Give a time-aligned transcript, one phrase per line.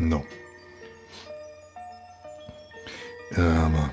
[0.00, 0.24] No.
[3.36, 3.92] Um,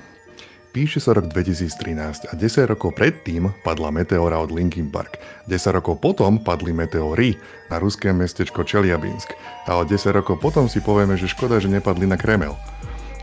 [0.72, 5.20] píše sa rok 2013 a 10 rokov predtým padla meteora od Linkin Park.
[5.46, 7.36] 10 rokov potom padli meteory
[7.68, 9.36] na ruské mestečko Čeliabinsk.
[9.68, 12.56] A o 10 rokov potom si povieme, že škoda, že nepadli na Kremel.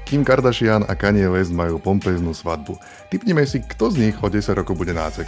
[0.05, 2.77] Kim Kardashian a Kanye West majú pompeznú svadbu.
[3.09, 5.25] Typneme si, kto z nich o 10 rokov bude nácek.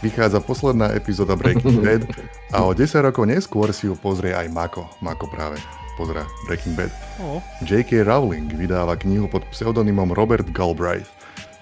[0.00, 2.08] Vychádza posledná epizóda Breaking Bad
[2.48, 4.88] a o 10 rokov neskôr si ju pozrie aj Mako.
[5.04, 5.60] Mako práve
[5.94, 6.92] pozera Breaking Bad.
[7.20, 7.38] Oh.
[7.64, 8.04] J.K.
[8.06, 11.08] Rowling vydáva knihu pod pseudonymom Robert Galbraith.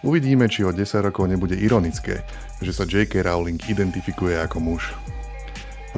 [0.00, 2.24] Uvidíme, či o 10 rokov nebude ironické,
[2.64, 3.20] že sa J.K.
[3.20, 4.82] Rowling identifikuje ako muž.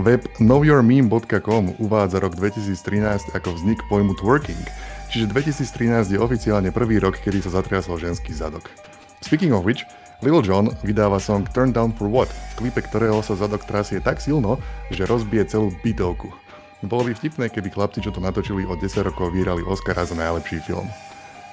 [0.00, 4.64] Web knowyourmeme.com uvádza rok 2013 ako vznik pojmu twerking,
[5.12, 8.72] čiže 2013 je oficiálne prvý rok, kedy sa zatriasol ženský zadok.
[9.20, 9.84] Speaking of which,
[10.24, 14.18] Lil Jon vydáva song Turn Down For What, v klipe ktorého sa zadok trasie tak
[14.18, 16.41] silno, že rozbije celú bytovku.
[16.82, 20.66] Bolo by vtipné, keby chlapci, čo to natočili od 10 rokov, vyrali Oscara za najlepší
[20.66, 20.90] film.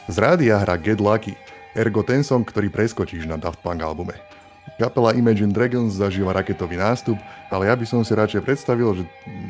[0.10, 1.38] Z rádia hra Get Lucky,
[1.78, 4.18] ergo ten song, ktorý preskočíš na Daft Punk albume.
[4.82, 7.22] Kapela Imagine Dragons zažíva raketový nástup,
[7.54, 9.04] ale ja by som si radšej predstavil, že,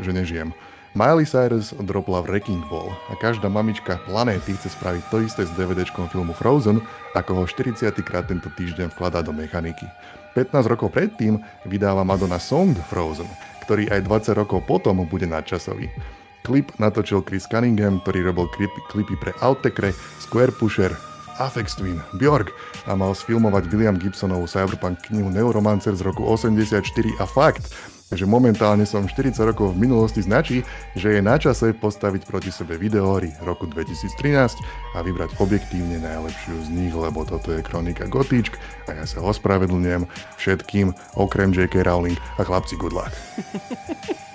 [0.04, 0.52] že nežijem.
[0.98, 6.10] Miley Cyrus dropla Wrecking Ball a každá mamička planéty chce spraviť to isté s DVDčkom
[6.10, 6.82] filmu Frozen,
[7.16, 9.86] ako ho 40 krát tento týždeň vkladá do mechaniky.
[10.34, 11.40] 15 rokov predtým
[11.70, 13.30] vydáva Madonna Song Frozen,
[13.70, 15.94] ktorý aj 20 rokov potom bude nadčasový.
[16.42, 18.50] Klip natočil Chris Cunningham, ktorý robil
[18.90, 20.90] klipy, pre Outekre, Square Pusher,
[21.38, 22.50] Afex Twin, Bjork
[22.90, 26.82] a mal sfilmovať William Gibsonovú cyberpunk knihu Neuromancer z roku 84
[27.22, 27.70] a fakt,
[28.10, 30.66] že momentálne som 40 rokov v minulosti značí,
[30.98, 34.58] že je na čase postaviť proti sebe videohry roku 2013
[34.94, 38.58] a vybrať objektívne najlepšiu z nich, lebo toto je kronika Gotíčk
[38.90, 40.10] a ja sa ospravedlňujem
[40.42, 41.86] všetkým okrem J.K.
[41.86, 43.14] Rowling a chlapci good luck.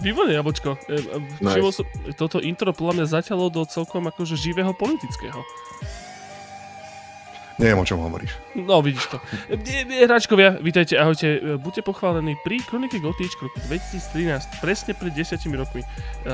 [0.00, 0.80] Výborné, Jabočko.
[0.88, 1.60] E, e, nice.
[1.76, 1.86] Som,
[2.16, 5.44] toto intro podľa mňa zaťalo do celkom akože živého politického.
[7.60, 8.32] Neviem, o čom hovoríš.
[8.56, 9.20] No, vidíš to.
[10.08, 11.60] Hráčkovia, vítajte, ahojte.
[11.60, 14.64] Buďte pochválení pri kronike Gotíč roku 2013.
[14.64, 15.86] Presne pred 10 rokmi e,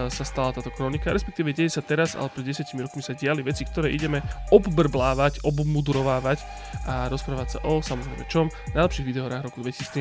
[0.07, 3.67] sa stala táto kronika, respektíve deje sa teraz, ale pred 10 rokmi sa diali veci,
[3.67, 4.23] ktoré ideme
[4.55, 6.47] obbrblávať, obmudurovávať
[6.87, 8.47] a rozprávať sa o samozrejme čom,
[8.79, 9.99] najlepších videohrách roku 2013.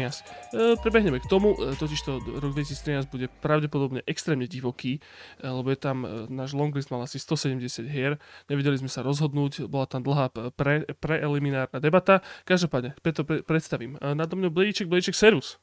[0.53, 5.01] E, prebehneme k tomu, e, totižto rok 2013 bude pravdepodobne extrémne divoký,
[5.41, 10.05] lebo je tam náš longlist mal asi 170 hier, nevedeli sme sa rozhodnúť, bola tam
[10.05, 12.19] dlhá pre, pre preliminárna debata.
[12.43, 13.95] Každopádne, preto pre, predstavím.
[14.01, 15.57] Nado mňou Blíček, Blíček Serus.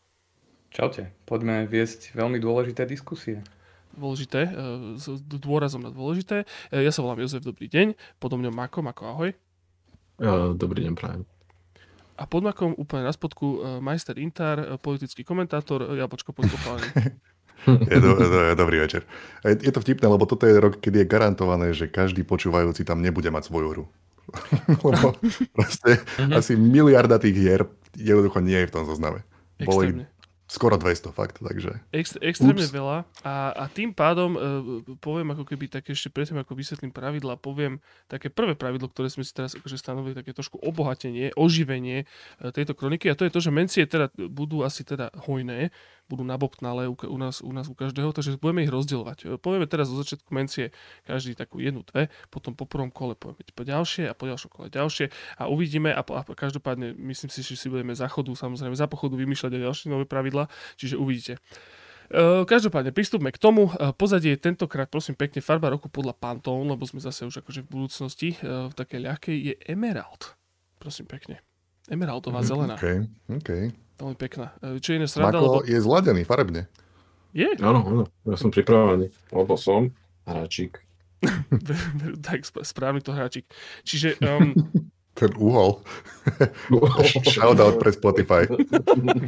[0.72, 3.44] Čaute, poďme viesť veľmi dôležité diskusie.
[3.92, 4.50] Dôležité, e,
[4.96, 6.48] s dôrazom na dôležité.
[6.72, 7.92] E, ja sa volám Jozef, dobrý deň.
[8.16, 9.30] Podo mňou Mako, Mako, ahoj.
[10.16, 11.22] Uh, dobrý deň, prajem.
[12.16, 16.88] A pod Makom úplne na spodku majster Intar, politický komentátor, Jabočko pochválený.
[17.92, 19.02] je, do, do, dobrý večer.
[19.42, 23.02] Je, je to vtipné, lebo toto je rok, kedy je garantované, že každý počúvajúci tam
[23.02, 23.84] nebude mať svoju hru.
[24.86, 25.16] Lebo
[25.52, 26.32] proste mm-hmm.
[26.36, 27.62] asi miliarda tých hier
[27.96, 29.24] jednoducho nie je v tom zozname.
[29.62, 30.08] Boli
[30.52, 31.80] skoro 200 fakt, takže...
[31.96, 32.76] Ex, extrémne Ups.
[32.76, 34.40] veľa a, a tým pádom uh,
[35.00, 39.24] poviem ako keby také ešte predtým, ako vysvetlím pravidla, poviem také prvé pravidlo, ktoré sme
[39.24, 43.40] si teraz akože stanovili, také trošku obohatenie, oživenie uh, tejto kroniky a to je to,
[43.40, 45.72] že mencie teda budú asi teda hojné,
[46.10, 49.18] budú nabobtnalé u, u, nás, u nás u každého, takže budeme ich rozdielovať.
[49.24, 50.74] E, povieme teraz zo začiatku mencie
[51.08, 54.66] každý takú jednu, dve, potom po prvom kole povieme po ďalšie a po ďalšom kole
[54.68, 55.08] ďalšie
[55.40, 59.16] a uvidíme a, a každopádne myslím si, že si budeme za chodu, samozrejme za pochodu
[59.16, 61.40] vymýšľať aj ďalšie nové pravidla, čiže uvidíte.
[62.12, 63.72] E, každopádne, pristúpme k tomu.
[63.72, 67.64] E, pozadie je tentokrát, prosím pekne, farba roku podľa Pantone, lebo sme zase už akože
[67.64, 70.36] v budúcnosti v takej ľahkej, je Emerald.
[70.76, 71.40] Prosím pekne.
[71.90, 72.74] Emeraldová mhm, zelená.
[72.78, 72.98] Okay,
[73.30, 73.64] okay.
[74.02, 74.50] Veľmi pekná.
[74.58, 75.62] E, čo iné sranda, lebo...
[75.62, 76.66] je zladený farebne.
[77.30, 77.46] Je?
[77.62, 78.04] Áno, áno.
[78.26, 79.14] Ja som pripravený.
[79.30, 79.94] Lebo som
[80.26, 80.82] hráčik.
[82.26, 83.46] tak správny to hráčik.
[83.86, 84.58] Čiže um,
[85.12, 85.84] ten uhol.
[87.26, 88.48] Shoutout pre Spotify.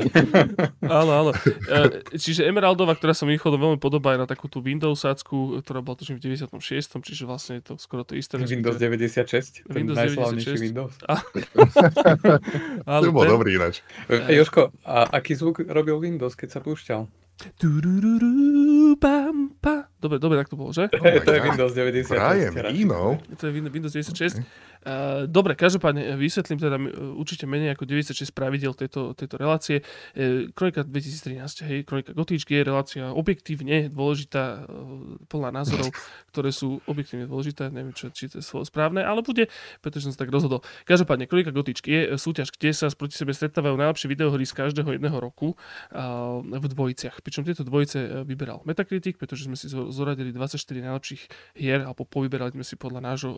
[1.00, 1.30] áno, áno.
[1.68, 5.84] E, čiže Emeraldova, ktorá sa mi východom veľmi podobá aj na takú tú Windowsácku, ktorá
[5.84, 7.02] bola tuším v 96.
[7.02, 8.40] Čiže vlastne je to skoro to isté.
[8.40, 9.66] Windows 96?
[9.68, 10.94] Windows najslavnejší Windows.
[11.04, 11.20] A...
[13.04, 13.34] to bol ten...
[13.34, 13.84] dobrý ináč.
[14.08, 17.10] E, Joško, a aký zvuk robil Windows, keď sa púšťal?
[20.04, 20.86] Dobre, dobre, tak to bolo, že?
[20.86, 22.14] Oh to je Windows 96.
[22.14, 23.18] Brian Eno.
[23.40, 24.38] To je Windows 96.
[24.38, 24.42] Uh,
[25.26, 29.80] dobre, každopádne vysvetlím teda uh, určite menej ako 96 pravidel tejto, tejto relácie.
[30.52, 34.68] Kronika 2013, hej, kronika Gotičky je relácia objektívne dôležitá,
[35.28, 35.90] plná názorov,
[36.32, 39.48] ktoré sú objektívne dôležité, neviem, čo, či to je slovo správne, ale bude,
[39.80, 40.60] pretože som sa tak rozhodol.
[40.84, 45.18] Každopádne, kronika Gotičky je súťaž, kde sa proti sebe stretávajú najlepšie videohry z každého jedného
[45.18, 45.56] roku
[46.44, 47.24] v dvojiciach.
[47.24, 51.22] Pričom tieto dvojice vyberal Metacritic, pretože sme si zoradili 24 najlepších
[51.58, 53.30] hier, alebo povyberali sme si podľa nášho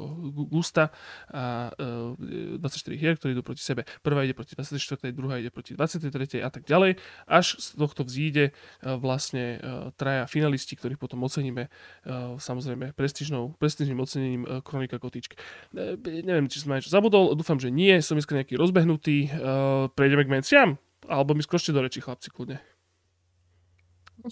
[0.49, 0.91] gusta
[1.37, 3.85] a 24 e, hier, ktoré idú proti sebe.
[4.01, 6.97] Prvá ide proti 24, druhá ide proti 23 a tak ďalej.
[7.29, 8.53] Až z tohto vzíde e,
[8.97, 11.69] vlastne e, traja finalisti, ktorých potom oceníme
[12.39, 15.35] samozrejme prestížnou, prestížnym ocenením Kronika Gotičky.
[16.07, 19.29] Neviem, či som niečo zabudol, dúfam, že nie, som dneska nejaký rozbehnutý.
[19.93, 20.69] Prejdeme k menciam?
[21.11, 22.63] Alebo mi skočte do reči, chlapci, kľudne.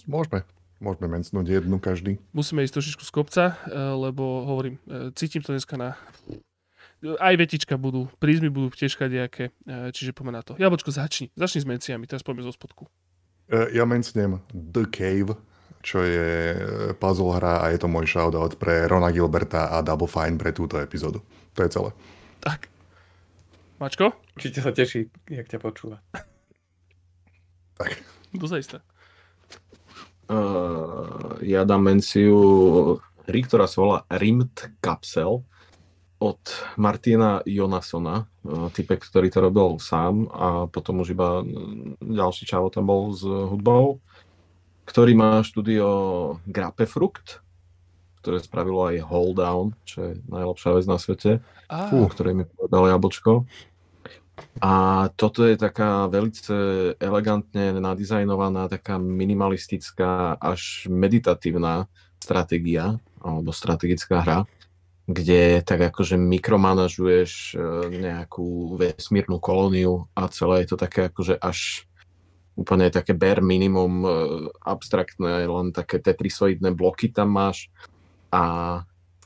[0.07, 0.47] Môžeme.
[0.79, 2.17] Môžeme mencnúť jednu každý.
[2.31, 3.43] Musíme ísť trošičku z kopca,
[3.75, 4.79] lebo hovorím,
[5.13, 5.99] cítim to dneska na
[7.21, 10.57] aj vetička budú, prízmy budú tiež kadejaké, e, čiže poďme na to.
[10.57, 11.29] Jablčko, začni.
[11.37, 12.89] Začni s menciami, teraz poďme zo spodku.
[13.51, 15.37] E, ja mencnem The Cave,
[15.85, 16.59] čo je e,
[16.97, 20.81] puzzle hra a je to môj shoutout pre Rona Gilberta a Double Fine pre túto
[20.81, 21.21] epizódu.
[21.53, 21.89] To je celé.
[22.41, 22.73] Tak.
[23.77, 24.17] Mačko?
[24.33, 26.01] Určite sa teší, jak ťa počúva.
[27.79, 28.01] tak.
[28.33, 28.81] Dozajista.
[30.25, 32.33] Uh, ja dám menciu
[33.29, 35.45] hry, ktorá sa volá Rimmed Capsule
[36.19, 36.39] od
[36.79, 41.43] Martina Jonasona, e, typek, ktorý to robil sám a potom už iba
[41.99, 43.99] ďalší čavo tam bol s hudbou,
[44.87, 45.89] ktorý má štúdio
[46.47, 47.43] Grapefrukt,
[48.23, 51.31] ktoré spravilo aj Hold Down, čo je najlepšia vec na svete,
[51.69, 51.91] ah.
[51.93, 53.45] o ktorej mi povedal Jablčko.
[54.59, 56.35] A toto je taká veľmi
[56.99, 61.87] elegantne nadizajnovaná, taká minimalistická až meditatívna
[62.19, 64.39] stratégia, alebo strategická hra,
[65.05, 67.57] kde tak akože mikromanažuješ e,
[67.93, 71.85] nejakú vesmírnu kolóniu a celé je to také akože až
[72.57, 74.09] úplne také bare minimum e,
[74.65, 77.69] abstraktné, len také tetrisoidné bloky tam máš
[78.33, 78.43] a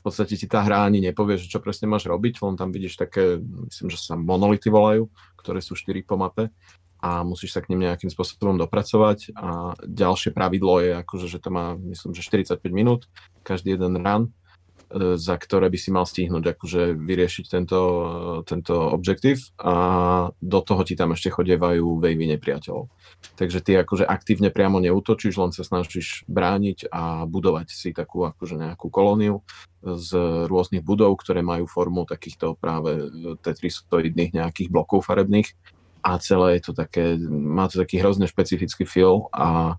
[0.04, 3.40] podstate ti tá hra ani nepovie, že čo presne máš robiť, len tam vidíš také,
[3.40, 5.08] myslím, že sa monolity volajú,
[5.40, 6.52] ktoré sú 4 po mape
[7.00, 11.48] a musíš sa k nim nejakým spôsobom dopracovať a ďalšie pravidlo je akože, že to
[11.48, 13.08] má, myslím, že 45 minút,
[13.40, 14.28] každý jeden run
[15.16, 17.80] za ktoré by si mal stihnúť akože vyriešiť tento,
[18.42, 19.74] tento objektív a
[20.42, 22.90] do toho ti tam ešte chodievajú vejvy nepriateľov.
[23.38, 28.58] Takže ty akože aktívne priamo neútočíš, len sa snažíš brániť a budovať si takú akože
[28.58, 29.46] nejakú kolóniu
[29.80, 30.10] z
[30.50, 33.06] rôznych budov, ktoré majú formu takýchto práve
[33.46, 35.54] tetrisoidných nejakých blokov farebných
[36.02, 39.76] a celé je to také, má to taký hrozne špecifický feel a,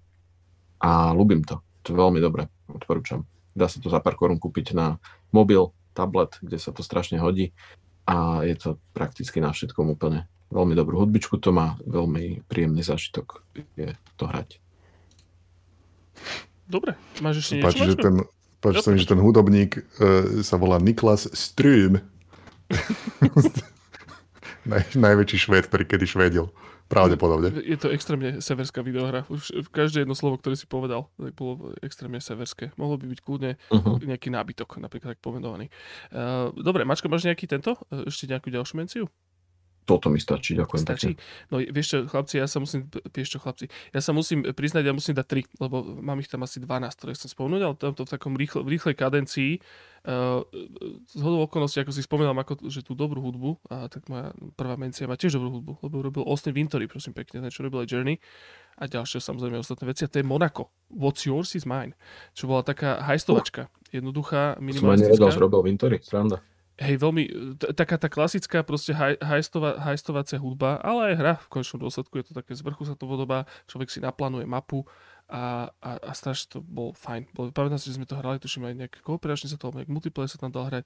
[0.80, 1.60] a ľúbim to.
[1.84, 3.26] To je veľmi dobre, odporúčam.
[3.52, 5.02] Dá sa to za pár korún kúpiť na
[5.36, 7.52] mobil, tablet, kde sa to strašne hodí
[8.08, 10.28] a je to prakticky na všetkom úplne.
[10.52, 13.44] Veľmi dobrú hudbičku to má, veľmi príjemný zážitok
[13.80, 14.60] je to hrať.
[16.68, 17.68] Dobre, máš ešte niečo?
[17.68, 18.16] Páči, že ten,
[18.60, 22.04] páči sa mi, že ten hudobník uh, sa volá Niklas Strüm.
[24.70, 26.46] Naj, najväčší švéd, ktorý kedy švédil.
[26.92, 27.56] Pravdepodobne.
[27.64, 29.24] Je to extrémne severská videohra.
[29.32, 32.76] Už každé jedno slovo, ktoré si povedal, tak bolo extrémne severské.
[32.76, 33.96] Mohlo by byť kľudne uh-huh.
[34.04, 35.72] nejaký nábytok, napríklad tak pomenovaný.
[36.12, 37.80] Uh, dobre, Mačko, máš nejaký tento?
[37.88, 39.06] Ešte nejakú ďalšiu menciu?
[39.92, 41.12] Toto mi stačí, ďakujem stačí.
[41.52, 44.94] No vieš čo, chlapci, ja sa musím, vieš čo, chlapci, ja sa musím priznať, ja
[44.96, 48.12] musím dať tri, lebo mám ich tam asi 12, ktoré chcem spomenúť, ale to v
[48.12, 49.60] takom rýchle, rýchlej kadencii
[50.02, 50.42] Uh,
[51.14, 54.74] z hodou okolností, ako si spomínal, ako, že tú dobrú hudbu, a tak moja prvá
[54.74, 57.94] mencia má tiež dobrú hudbu, lebo robil Austin Wintory, prosím pekne, ten, čo robil aj
[57.94, 58.18] Journey
[58.82, 60.02] a ďalšie samozrejme ostatné veci.
[60.02, 60.74] A to je Monaco.
[60.90, 61.94] What's yours is mine.
[62.34, 63.70] Čo bola taká hajstovačka.
[63.94, 65.22] Jednoduchá, minimalistická.
[65.22, 66.42] Som ani že robil Wintory, sranda.
[66.82, 67.24] Hej, veľmi,
[67.62, 72.18] t- taká tá klasická proste haj, hajstova, hajstovacia hudba, ale aj hra v končnom dôsledku
[72.18, 74.82] je to také z vrchu sa to vodobá, človek si naplánuje mapu,
[75.32, 77.32] a, a, a strašne to bol fajn.
[77.32, 80.28] Bol, pamätám si, že sme to hrali, tuším aj nejaké kooperačne sa to, nejak multiplayer
[80.28, 80.84] sa tam dal hrať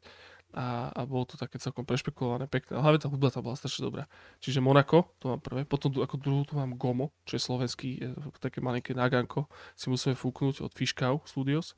[0.55, 2.79] a, a bolo to také celkom prešpekulované, pekné.
[2.79, 4.07] Hlavne tá hudba tam bola strašne dobrá.
[4.39, 8.09] Čiže Monako, to mám prvé, potom ako druhú tu mám Gomo, čo je slovenský, je
[8.39, 11.75] také malinké naganko, si musíme fúknuť od Fishkau Studios.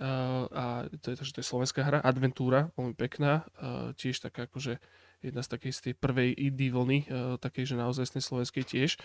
[0.00, 0.64] Uh, a
[1.04, 4.80] to je, to, to je slovenská hra, Adventúra, veľmi pekná, uh, tiež taká akože
[5.20, 8.96] jedna z takej z tej prvej indie vlny, uh, takej, že naozaj slovenskej tiež.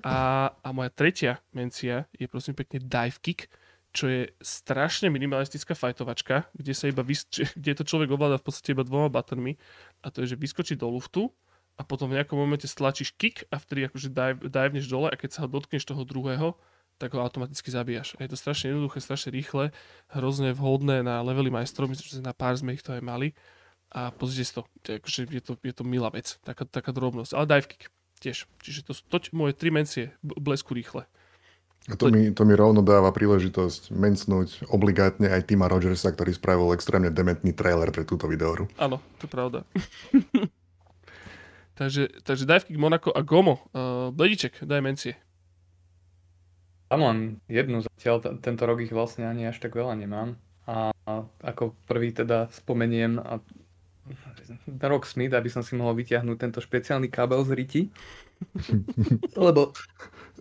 [0.00, 3.52] A, a moja tretia mencia je prosím pekne Dive Kick,
[3.92, 7.28] čo je strašne minimalistická fajtovačka, kde sa iba vys-
[7.60, 9.60] kde to človek ovláda v podstate iba dvoma buttonmi
[10.00, 11.28] a to je, že vyskočí do luftu
[11.76, 15.30] a potom v nejakom momente stlačíš kick a vtedy akože dive, diveneš dole a keď
[15.36, 16.56] sa ho dotkneš toho druhého,
[17.00, 18.14] tak ho automaticky zabíjaš.
[18.20, 19.72] A je to strašne jednoduché, strašne rýchle,
[20.12, 23.34] hrozne vhodné na levely majstrov, myslím, že na pár sme ich to aj mali
[23.90, 27.32] A pozrite si to, je, akože je, to, je to milá vec, taká, taká drobnosť.
[27.34, 27.90] Ale dive kick
[28.22, 28.46] tiež.
[28.62, 31.10] Čiže to sú to, moje tri mencie blesku rýchle.
[31.90, 36.70] A to, mi, to mi rovno dáva príležitosť mencnúť obligátne aj Tima Rogersa, ktorý spravil
[36.78, 38.70] extrémne dementný trailer pre túto videohru.
[38.78, 39.58] Áno, to je pravda.
[41.78, 43.66] takže, takže dive kick Monaco a Gomo.
[43.74, 45.18] Uh, Blediček, daj mencie.
[46.86, 50.38] Tam len jednu zatiaľ, t- tento rok ich vlastne ani až tak veľa nemám.
[50.70, 53.42] A, a ako prvý teda spomeniem a
[54.82, 57.82] Rock Smith, aby som si mohol vyťahnuť tento špeciálny kábel z riti.
[59.38, 59.74] Lebo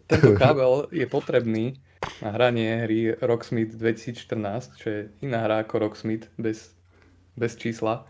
[0.07, 1.77] tento kábel je potrebný
[2.21, 6.73] na hranie hry Rocksmith 2014, čo je iná hra ako Rocksmith bez,
[7.37, 8.09] bez čísla.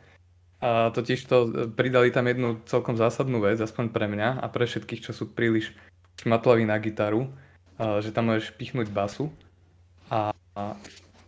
[0.61, 1.37] A totiž to
[1.73, 5.73] pridali tam jednu celkom zásadnú vec, aspoň pre mňa a pre všetkých, čo sú príliš
[6.21, 7.33] šmatlaví na gitaru,
[7.81, 9.33] že tam môžeš pichnúť basu
[10.13, 10.29] a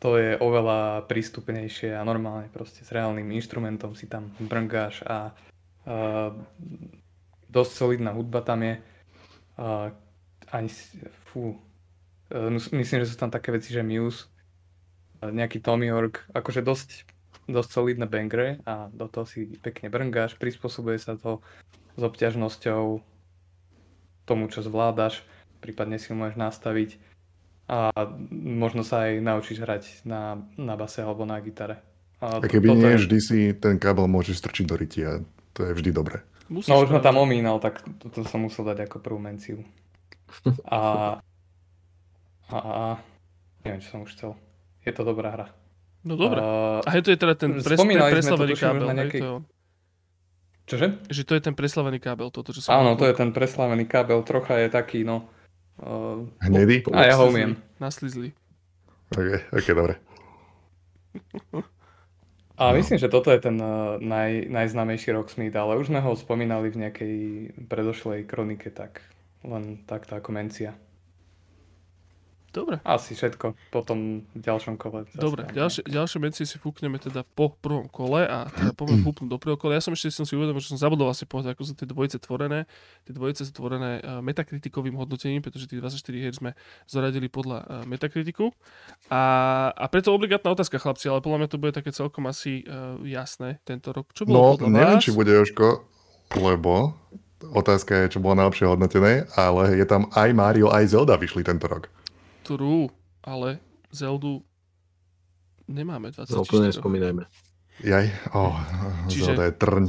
[0.04, 5.32] to je oveľa prístupnejšie a normálne proste s reálnym inštrumentom si tam brngáš a,
[5.88, 6.36] a
[7.48, 8.76] dosť solidná hudba tam je.
[9.56, 9.96] A,
[10.54, 10.70] ani,
[11.26, 11.58] fú,
[12.30, 14.30] e, myslím, že sú tam také veci, že Muse,
[15.24, 17.10] nejaký Tommy York, akože dosť,
[17.48, 21.42] dosť solidné bangre a do toho si pekne brngáš, prispôsobuje sa to
[21.96, 23.02] s obťažnosťou
[24.24, 25.24] tomu, čo zvládaš,
[25.60, 26.90] prípadne si ho môžeš nastaviť
[27.68, 27.92] a
[28.32, 31.80] možno sa aj naučiť hrať na, na base alebo na gitare.
[32.20, 33.02] A, a keby nie, je...
[33.08, 35.24] vždy si ten kábel môžeš strčiť do rytia,
[35.56, 36.24] to je vždy dobré.
[36.52, 39.64] Musíš no už ma tam omínal, tak toto to som musel dať ako prvú menciu.
[40.68, 40.80] A,
[42.50, 42.84] a, a
[43.64, 44.32] neviem, čo som už chcel.
[44.84, 45.48] Je to dobrá hra.
[46.04, 46.44] No dobré.
[46.44, 48.88] A, a to je teda ten, pres, preslavený kábel.
[48.92, 49.22] Nejakej...
[49.24, 49.32] To...
[50.68, 50.88] Čože?
[51.08, 52.28] Že to je ten preslavený kábel.
[52.28, 54.20] Toto, čo som Áno, to je ten preslavený kábel.
[54.28, 55.32] Trocha je taký, no...
[55.80, 56.86] Uh, Hnedý?
[56.94, 57.58] A ja ho umiem.
[57.82, 58.36] Naslizli.
[59.16, 59.94] Ok, ok, dobre.
[62.54, 62.78] A no.
[62.78, 66.86] myslím, že toto je ten uh, naj, najznámejší Rocksmith, ale už sme ho spomínali v
[66.86, 67.16] nejakej
[67.66, 69.02] predošlej kronike, tak
[69.44, 70.76] len takto ako mencia.
[72.54, 72.78] Dobre.
[72.86, 75.10] Asi všetko potom v ďalšom kole.
[75.18, 79.42] Dobre, ďalšie, ďalšie mencie si fúkneme teda po prvom kole a teda poviem fúknúť do
[79.42, 79.82] prvého kola.
[79.82, 82.22] Ja som ešte som si uvedomil, že som zabudol asi povedať, ako sú tie dvojice
[82.22, 82.70] tvorené.
[83.10, 86.54] Tie dvojice sú tvorené uh, metakritikovým hodnotením, pretože tých 24 hier sme
[86.86, 88.54] zoradili podľa uh, metakritiku.
[89.10, 89.24] A,
[89.74, 93.66] a preto obligátna otázka, chlapci, ale podľa mňa to bude také celkom asi uh, jasné
[93.66, 94.14] tento rok.
[94.14, 95.04] Čo bolo no, neviem, vás?
[95.04, 95.90] či bude Joško,
[96.38, 97.02] lebo
[97.52, 101.68] otázka je, čo bolo najlepšie hodnotené, ale je tam aj Mario, aj Zelda vyšli tento
[101.68, 101.92] rok.
[102.48, 102.88] True,
[103.24, 103.60] ale
[103.92, 104.44] Zeldu
[105.68, 106.32] nemáme 24.
[106.32, 107.24] Zeldu nespomínajme.
[107.84, 108.06] Jaj,
[108.38, 108.56] oh,
[109.10, 109.34] Čiže...
[109.34, 109.86] Zelda je trň.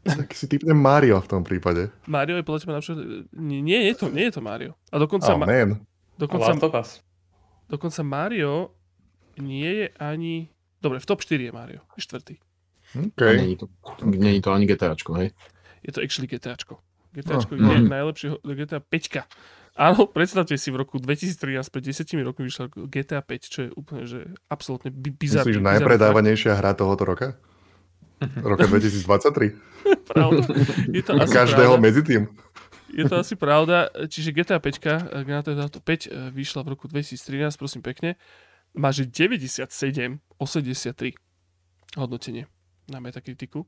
[0.00, 1.92] Tak si typnem Mario v tom prípade.
[2.08, 2.98] Mario je podľa teba napríklad...
[3.36, 4.72] Nie, je to, nie je to Mario.
[4.88, 5.36] A dokonca...
[5.36, 5.44] Oh, ma...
[5.44, 5.84] man.
[6.16, 6.56] Dokonca,
[7.68, 8.72] dokonca Mario
[9.36, 10.48] nie je ani...
[10.80, 11.80] Dobre, v top 4 je Mario.
[11.96, 12.40] Je štvrtý.
[12.96, 13.36] Okay.
[13.36, 13.68] Není to,
[14.04, 15.30] není to ani GTAčko, hej?
[15.80, 16.78] Je to actually GTAčko.
[17.16, 17.58] GTAčko oh.
[17.58, 17.88] je mm.
[17.88, 19.80] najlepšie GTA 5.
[19.80, 24.02] Áno, predstavte si, v roku 2013, pred 10 rokmi vyšla GTA 5, čo je úplne,
[24.04, 25.56] že absolútne bizarné.
[25.56, 27.38] Myslíš, najpredávanejšia hra tohoto roka?
[28.44, 29.56] Roka 2023?
[30.12, 30.42] Pravda.
[30.92, 31.84] Je to asi Každého pravda.
[31.86, 32.22] medzi tým.
[32.90, 33.88] Je to asi pravda.
[34.10, 38.20] Čiže GTA 5, Grand Theft 5 vyšla v roku 2013, prosím pekne.
[38.74, 39.70] Má že 97,
[40.36, 41.14] 83
[41.96, 42.44] hodnotenie
[42.90, 43.64] na Metakritiku.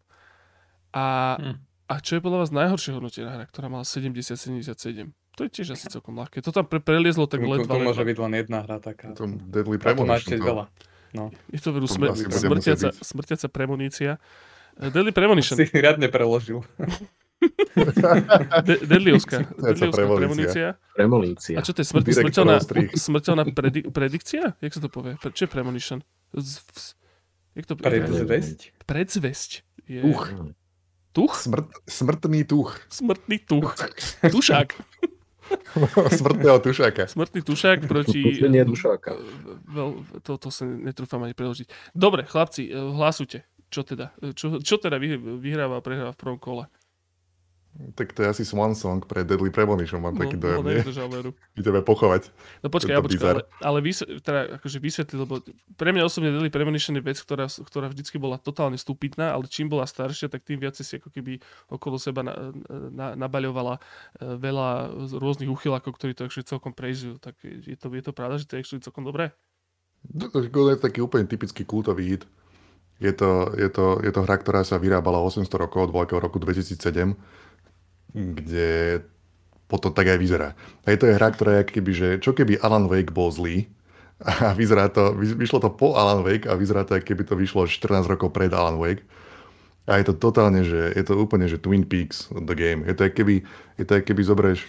[0.93, 1.57] A, hm.
[1.93, 5.13] A čo je podľa vás najhoršie hodnotená hra, ktorá mala 70-77?
[5.37, 6.45] To je tiež asi celkom ľahké.
[6.45, 7.65] To tam pre, preliezlo tak let.
[7.65, 9.17] To, to môže byť len jedna hra taká.
[9.17, 10.37] To Deadly Premonition.
[10.37, 10.65] To veľa.
[11.13, 11.33] No.
[11.53, 14.21] Je to veru smr- smrtiaca, smrtiaca premonícia.
[14.77, 15.57] Eh, Deadly Premonition.
[15.57, 16.61] Si riadne preložil.
[18.63, 19.49] De- Deadlyovská.
[19.73, 20.67] Deadlyovská premonícia.
[20.95, 21.57] Premonícia.
[21.59, 22.57] A čo to je smrt, smrteľná,
[22.93, 24.55] smrteľná predi- predikcia?
[24.61, 25.17] Jak sa to povie?
[25.21, 25.99] Čo je Premonition?
[26.37, 26.77] Z, v,
[27.61, 28.85] jak to, Predzvesť?
[28.85, 29.51] Predzvesť.
[29.89, 30.01] Je...
[30.01, 30.29] Tuch.
[31.13, 31.37] Tuch?
[31.37, 32.73] Smrt, smrtný tuch.
[32.89, 33.77] Smrtný tuch.
[34.25, 34.73] Tušák.
[36.19, 37.05] Smrtného tušáka.
[37.09, 38.41] Smrtný tušák proti...
[38.49, 39.17] Nie tušáka.
[39.69, 41.69] Veľ, to, to sa netrúfam ani preložiť.
[41.93, 43.45] Dobre, chlapci, eh, hlasujte.
[43.69, 44.17] Čo teda?
[44.25, 46.65] Eh, čo, čo teda vyhráva a prehráva v prvom kole?
[47.73, 50.85] Tak to je asi Swan Song pre Deadly Premonition, mám no, taký dojem, no, nie?
[51.61, 52.29] Ideme pochovať.
[52.61, 55.41] No počkaj, ja počkaj, ale, ale vysvetli, teda akože vysvetli, lebo
[55.81, 59.73] pre mňa osobne Deadly Premonition je vec, ktorá, ktorá vždycky bola totálne stupidná, ale čím
[59.73, 61.41] bola staršia, tak tým viac si ako keby
[61.73, 62.53] okolo seba na,
[62.93, 63.81] na, nabaľovala e,
[64.37, 67.17] veľa rôznych uchylákov, ktorí to celkom prejzujú.
[67.25, 69.33] Tak je to, je to pravda, že to je celkom dobré?
[70.13, 72.29] No, to je taký úplne typický kultový hit.
[73.01, 76.39] Je to, je, to, je to hra, ktorá sa vyrábala 800 rokov od veľkého roku
[76.39, 77.17] 2007
[78.13, 79.03] kde
[79.69, 80.49] potom tak aj vyzerá.
[80.85, 83.73] Je to je hra, ktorá je keby, že čo keby Alan Wake bol zlý
[84.21, 88.05] a vyzerá to, vyšlo to po Alan Wake a vyzerá to, keby to vyšlo 14
[88.07, 89.03] rokov pred Alan Wake.
[89.89, 92.87] A je to totálne, že je to úplne, že Twin Peaks the game.
[92.87, 93.43] Je to keby,
[93.81, 94.63] je to keby zoberieš,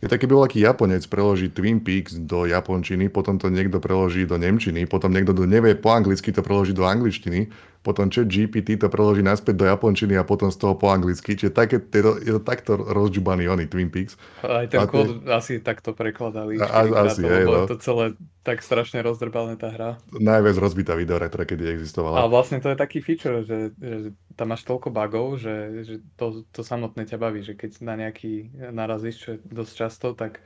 [0.00, 4.24] je to keby bol aký Japonec preloží Twin Peaks do japončiny, potom to niekto preloží
[4.24, 7.50] do nemčiny, potom niekto do nevie po anglicky to preloží do angličtiny,
[7.80, 11.32] potom čo GPT to preloží naspäť do japončiny a potom z toho po anglicky.
[11.32, 14.20] Čiže také, je, to, je to takto rozžubaný oný Twin Peaks.
[14.44, 15.32] Aj ten a kód te...
[15.32, 16.60] asi takto prekladali.
[16.60, 17.64] A, asi, je, no.
[17.64, 18.12] to celé
[18.44, 19.90] tak strašne rozdrbané tá hra.
[20.12, 22.20] Najviac rozbitá videohra, ktorá kedy existovala.
[22.20, 26.44] A vlastne to je taký feature, že, že tam máš toľko bugov, že, že to,
[26.52, 30.44] to samotné ťa baví, že keď na nejaký narazíš, čo je dosť často, tak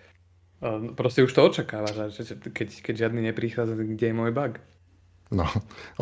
[0.62, 4.58] uh, proste už to očakávaš, že keď, keď žiadny neprichádza, kde je môj bug.
[5.32, 5.48] No,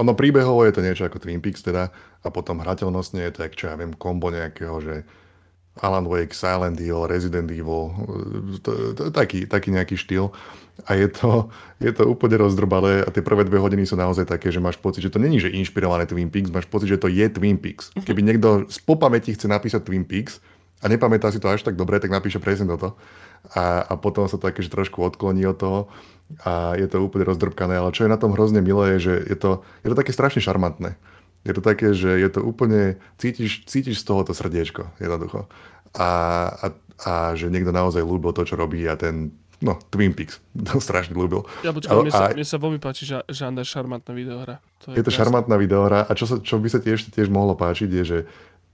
[0.01, 3.55] ono príbehovo je to niečo ako Twin Peaks teda a potom hrateľnostne je to, jak
[3.55, 4.95] čo ja viem, kombo nejakého, že
[5.81, 7.97] Alan Wake, Silent Hill, Resident Evil,
[8.61, 10.29] to, to, taký, taký nejaký štýl.
[10.85, 11.49] A je to,
[11.81, 15.01] je to úplne rozdrbané a tie prvé dve hodiny sú naozaj také, že máš pocit,
[15.01, 17.89] že to není, že inšpirované Twin Peaks, máš pocit, že to je Twin Peaks.
[17.97, 18.05] Mhm.
[18.05, 20.45] Keby niekto z popamäti chce napísať Twin Peaks
[20.85, 23.01] a nepamätá si to až tak dobre, tak napíše presne toto.
[23.57, 25.79] A, a potom sa také, že trošku odkloní od toho
[26.41, 27.77] a je to úplne rozdrbkané.
[27.77, 29.51] Ale čo je na tom hrozne milé, je, že je to,
[29.85, 30.97] je to také strašne šarmantné.
[31.43, 35.51] Je to také, že je to úplne, cítiš, cítiš z toho to srdiečko, jednoducho.
[35.99, 36.09] A,
[36.49, 36.67] a,
[37.03, 40.39] a že niekto naozaj ľúbil to, čo robí a ten, no, Twin Peaks,
[40.71, 41.43] to strašne ľúbil.
[41.67, 44.63] Ja počkaj, mne, sa, mne sa veľmi páči, žáner šarmantná videohra.
[44.87, 47.59] To je, je to šarmantná videohra a čo, sa, čo by sa tiež, tiež mohlo
[47.59, 48.19] páčiť je, že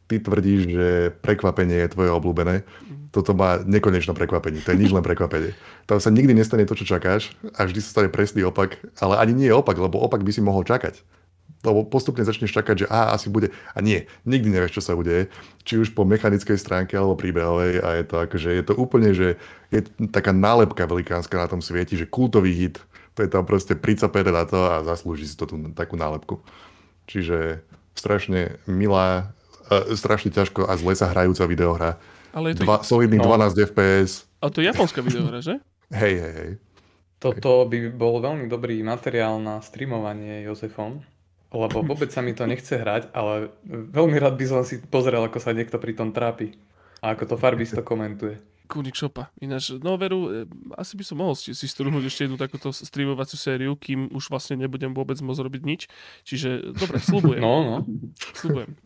[0.08, 0.88] ty tvrdíš, že
[1.20, 2.64] prekvapenie je tvoje obľúbené.
[3.12, 4.64] Toto má nekonečno prekvapenie.
[4.64, 5.52] To je nič len prekvapenie.
[5.88, 8.80] Tam sa nikdy nestane to, čo čakáš a vždy sa stane presný opak.
[9.00, 11.04] Ale ani nie je opak, lebo opak by si mohol čakať
[11.66, 13.50] lebo postupne začneš čakať, že a asi bude.
[13.74, 15.26] A nie, nikdy nevieš, čo sa bude.
[15.66, 17.82] Či už po mechanickej stránke alebo príbehovej.
[17.82, 19.34] A je to akože, je to úplne, že
[19.74, 19.82] je
[20.14, 22.78] taká nálepka velikánska na tom svieti, že kultový hit.
[23.18, 26.38] To je tam proste pricapené na to a zaslúži si to tú takú nálepku.
[27.10, 27.66] Čiže
[27.98, 29.34] strašne milá,
[29.94, 31.90] strašne ťažko a zle sa hrajúca videohra.
[32.32, 32.64] Ale je to...
[32.64, 33.28] Dva, solidný no.
[33.28, 34.28] 12 FPS.
[34.40, 35.60] A to je japonská videohra, že?
[36.00, 36.50] hej, hej, hej.
[37.18, 41.02] Toto by bol veľmi dobrý materiál na streamovanie Jozefom
[41.48, 45.40] lebo vôbec sa mi to nechce hrať, ale veľmi rád by som si pozrel, ako
[45.40, 46.52] sa niekto pri tom trápi
[47.00, 48.36] a ako to Farbisto komentuje.
[48.68, 49.32] Kúnik šopa.
[49.40, 50.32] Ináč, no veru, e,
[50.76, 54.60] asi by som mohol si, si strúhnuť ešte jednu takúto streamovaciu sériu, kým už vlastne
[54.60, 55.88] nebudem vôbec môcť robiť nič.
[56.28, 57.40] Čiže, dobre, slubujem.
[57.40, 57.76] No, no.
[58.36, 58.76] Slubujem.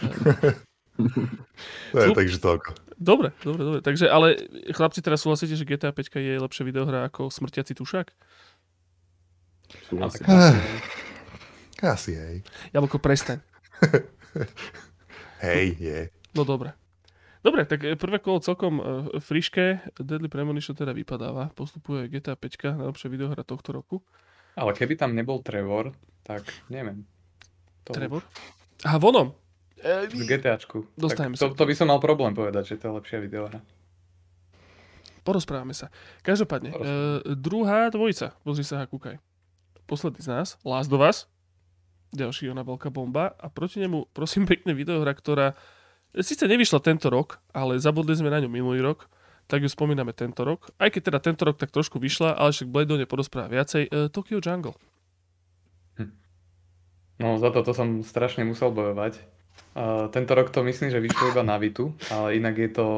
[1.92, 2.16] no, Slub...
[2.16, 2.70] takže toľko.
[3.02, 3.80] Dobre, dobre, dobre.
[3.82, 4.38] Takže, ale
[4.70, 8.08] chlapci, teraz súhlasíte, že GTA 5 je lepšia videohra ako Smrtiaci tušák?
[9.90, 10.24] Súhlasím.
[11.82, 12.36] Asi hej.
[12.70, 13.42] Jablko, prestaň.
[15.46, 15.98] hej, je.
[16.38, 16.78] No dobre.
[17.42, 18.86] Dobre, tak eh, prvé kolo celkom uh,
[19.18, 19.82] friške.
[19.98, 21.50] Deadly Premonition teda vypadáva.
[21.58, 23.98] Postupuje GTA 5, najlepšia videohra tohto roku.
[24.54, 25.90] Ale keby tam nebol Trevor,
[26.22, 27.02] tak neviem.
[27.88, 27.98] To...
[27.98, 28.22] Trevor?
[28.86, 29.34] Aha, vonom.
[29.82, 30.86] E, v GTAčku.
[30.94, 31.50] Dostaneme sa.
[31.50, 33.58] To, to by som mal problém povedať, že to je lepšia videohra.
[35.26, 35.90] Porozprávame sa.
[36.22, 37.22] Každopádne, Porozprávame.
[37.26, 38.34] Uh, druhá dvojica.
[38.46, 39.18] Pozri sa a kúkaj.
[39.86, 41.26] Posledný z nás, Last of Us,
[42.14, 45.58] ďalší ona veľká bomba a proti nemu prosím pekne videohra, ktorá
[46.14, 49.08] síce nevyšla tento rok, ale zabudli sme na ňu minulý rok,
[49.50, 50.70] tak ju spomíname tento rok.
[50.78, 53.90] Aj keď teda tento rok tak trošku vyšla, ale však Blade neporozpráva viacej.
[53.90, 54.78] Uh, Tokyo Jungle.
[55.98, 56.12] Hm.
[57.18, 59.18] No za toto som strašne musel bojovať.
[60.12, 62.88] Tento rok to myslím, že vyšlo iba na Vitu, ale inak je to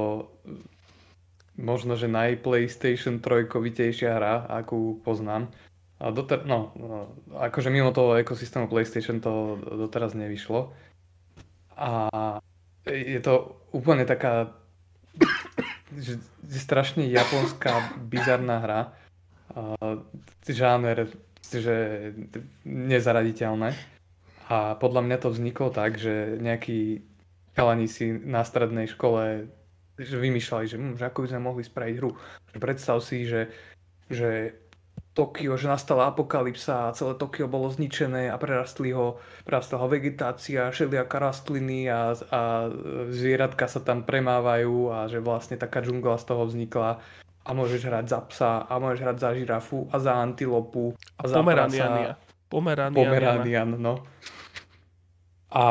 [1.54, 3.46] možno, že naj-PlayStation 3
[4.10, 5.46] hra, akú poznám.
[6.02, 10.74] A doter- no, no, akože mimo toho ekosystému PlayStation to doteraz nevyšlo.
[11.78, 12.10] A
[12.90, 14.50] je to úplne taká
[15.94, 16.18] že
[16.50, 18.80] strašne japonská, bizarná hra.
[19.54, 20.02] A,
[20.42, 21.06] žáner,
[21.46, 22.10] že
[22.66, 23.93] nezaraditeľné.
[24.52, 27.00] A podľa mňa to vzniklo tak, že nejakí
[27.56, 29.48] chalani si na strednej škole
[29.94, 32.10] že vymýšľali, že, hm, že ako by sme mohli spraviť hru.
[32.58, 33.46] Predstav si, že,
[34.10, 34.58] že
[35.14, 40.74] Tokio, že nastala apokalypsa a celé Tokio bolo zničené a prerastli ho, prerastla ho vegetácia,
[40.74, 42.40] všelijaká rastliny a, a
[43.14, 46.98] zvieratka sa tam premávajú a že vlastne taká džungla z toho vznikla
[47.44, 51.24] a môžeš hrať za psa a môžeš hrať za žirafu a za antilopu a, a
[51.30, 52.18] za Pomeraniania.
[52.48, 52.94] Pomeranian.
[52.94, 54.04] Pomeranian, no.
[55.50, 55.64] A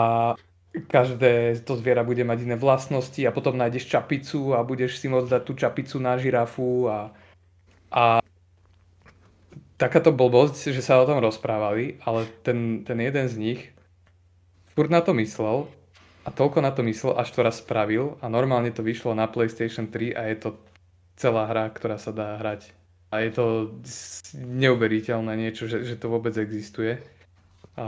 [0.74, 5.30] každé to zviera bude mať iné vlastnosti a potom nájdeš čapicu a budeš si môcť
[5.30, 6.98] dať tú čapicu na žirafu a,
[7.94, 8.04] a
[9.78, 13.62] takáto blbosť, že sa o tom rozprávali, ale ten, ten jeden z nich
[14.74, 15.70] furt na to myslel
[16.26, 19.92] a toľko na to myslel, až to raz spravil a normálne to vyšlo na PlayStation
[19.92, 20.50] 3 a je to
[21.20, 22.74] celá hra, ktorá sa dá hrať.
[23.14, 23.46] A je to
[24.34, 26.98] neuveriteľné niečo, že, že to vôbec existuje.
[27.78, 27.86] A...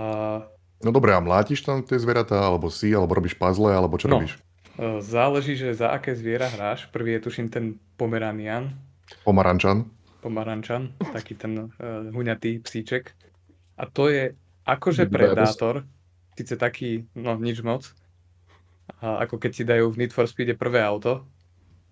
[0.85, 4.21] No dobre, a mlátiš tam tie zvieratá, alebo si, alebo robíš puzzle, alebo čo No.
[4.21, 4.37] robíš?
[4.77, 6.85] E, Záleží, že za aké zviera hráš.
[6.93, 8.69] Prvý je tuším ten Pomeranian,
[9.25, 9.89] Pomarančan.
[10.21, 13.13] Pomarančan, taký ten uh, huňatý psíček.
[13.77, 14.33] A to je
[14.65, 15.85] akože predátor,
[16.33, 17.85] síce taký, no nič moc,
[19.01, 21.25] a ako keď ti dajú v Need for Speede prvé auto,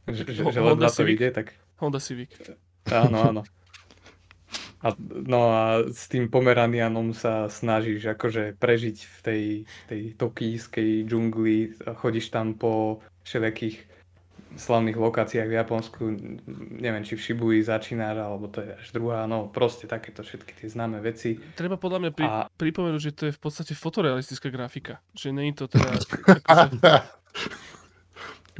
[0.10, 2.34] že, že, že len na to ide, tak Honda Civic.
[2.92, 3.42] Áno, áno.
[4.84, 9.44] A, no a s tým Pomeranianom sa snažíš akože prežiť v tej,
[9.88, 13.94] tej tokijskej džungli, chodíš tam po všelijakých
[14.54, 16.02] slavných lokáciách v Japonsku,
[16.78, 20.68] neviem, či v Shibui začínaš, alebo to je až druhá, no proste takéto všetky tie
[20.70, 21.40] známe veci.
[21.58, 25.02] Treba podľa mňa pri, A- pripomenúť, že to je v podstate fotorealistická grafika.
[25.18, 25.90] Že není to teda...
[26.54, 27.08] akože,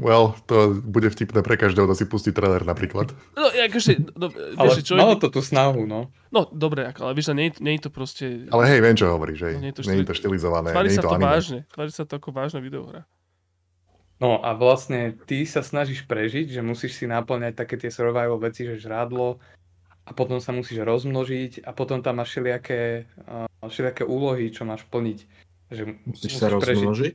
[0.02, 3.14] Well, to bude vtipné pre každého, kto si pustí trailer napríklad.
[3.38, 6.10] no, akože, no, Ale čo, malo to tú snahu, no.
[6.34, 8.26] no, dobre, ako, ale vieš, že nie, nie je to proste...
[8.50, 9.56] Ale hej, viem, čo hovoríš, hej.
[9.58, 11.30] No, nie je to Nie je to štilizované, Tvári nie sa je to to anime.
[11.30, 11.60] vážne.
[11.70, 13.06] Tvári sa to ako vážna videohra.
[14.18, 18.66] No a vlastne ty sa snažíš prežiť, že musíš si naplňať také tie survival veci,
[18.66, 19.38] že žrádlo
[20.04, 24.88] a potom sa musíš rozmnožiť a potom tam máš všelijaké, uh, všelijaké úlohy, čo máš
[24.90, 25.20] plniť.
[25.74, 27.14] Že Musíš sa rozmnožiť?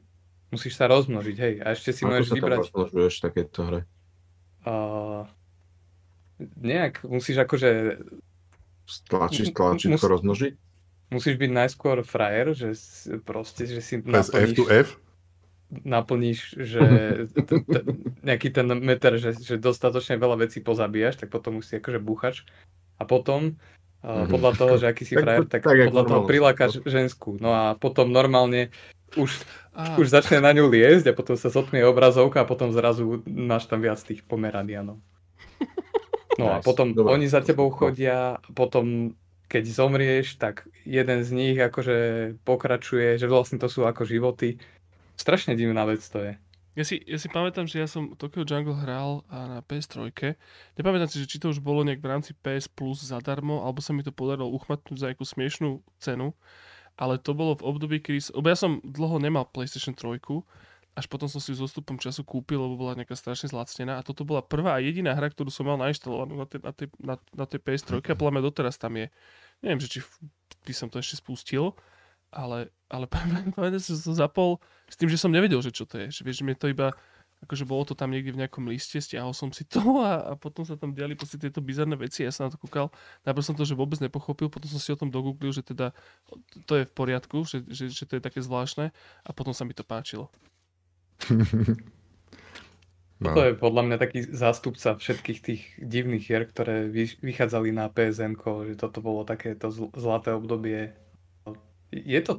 [0.48, 1.54] Musíš sa rozmnožiť, hej.
[1.60, 2.58] A ešte si Ako môžeš sa tam vybrať...
[2.64, 3.80] rozmnožuješ takéto hre?
[4.64, 5.28] Uh,
[6.56, 8.00] nejak, musíš akože...
[8.88, 10.52] Stlačíš Mus- tlačítko rozmnožiť?
[11.12, 12.72] Musíš byť najskôr frajer, že
[13.24, 14.56] proste, že si Press F naplníš...
[14.56, 14.88] to F.
[15.84, 16.82] naplníš, že
[17.48, 17.84] t- t-
[18.24, 22.48] nejaký ten meter, že, že dostatočne veľa vecí pozabíjaš, tak potom už si akože búchač.
[22.96, 23.60] A potom,
[24.00, 27.36] uh, podľa toho, že aký si frajer, tak, tak podľa toho prilákaš ženskú.
[27.36, 28.72] No a potom normálne
[29.16, 29.30] už,
[29.72, 33.64] Á, už začne na ňu liesť a potom sa zotmie obrazovka a potom zrazu máš
[33.70, 34.98] tam viac tých pomeranianov.
[36.38, 36.66] No a Nice.
[36.66, 37.18] potom Dobre.
[37.18, 37.90] oni za tebou Cool.
[37.90, 39.14] chodia a potom
[39.48, 41.96] keď zomrieš, tak jeden z nich akože
[42.44, 44.60] pokračuje, že vlastne to sú ako životy.
[45.16, 46.32] Strašne divná vec to je.
[46.78, 50.14] Ja si, ja si pamätám, že ja som Tokyo Jungle hral a na PS3.
[50.78, 53.90] Nepamätám si, že či to už bolo nejak v rámci PS Plus zadarmo, alebo sa
[53.90, 56.38] mi to podarilo uchmatnúť za nejakú smiešnú cenu.
[56.98, 58.34] Ale to bolo v období, kedy...
[58.34, 60.18] ja som dlho nemal PlayStation 3,
[60.98, 64.02] až potom som si s postupom času kúpil, lebo bola nejaká strašne zlacnená.
[64.02, 66.86] A toto bola prvá a jediná hra, ktorú som mal nainštalovanú na tej, na tej,
[66.98, 69.06] na, na tej PS3 a podľa mňa doteraz tam je.
[69.62, 69.98] Neviem, že či
[70.66, 71.78] by som to ešte spustil,
[72.34, 74.58] ale, ale pamätám si, že som zapol
[74.90, 76.10] s tým, že som nevedel, že čo to je.
[76.10, 76.90] Že vieš, mi to iba,
[77.44, 80.66] akože bolo to tam niekde v nejakom liste, stiahol som si to a, a potom
[80.66, 82.26] sa tam diali proste tieto bizarné veci.
[82.26, 82.90] Ja som na to kúkal.
[83.22, 85.94] Najprv som to, že vôbec nepochopil, potom som si o tom dogooglil, že teda
[86.66, 88.90] to je v poriadku, že, že, že to je také zvláštne
[89.22, 90.30] a potom sa mi to páčilo.
[93.18, 93.34] No.
[93.34, 98.38] To je podľa mňa taký zástupca všetkých tých divných hier, ktoré vy, vychádzali na PSN,
[98.38, 100.94] že toto bolo takéto zl- zlaté obdobie.
[101.90, 102.38] Je to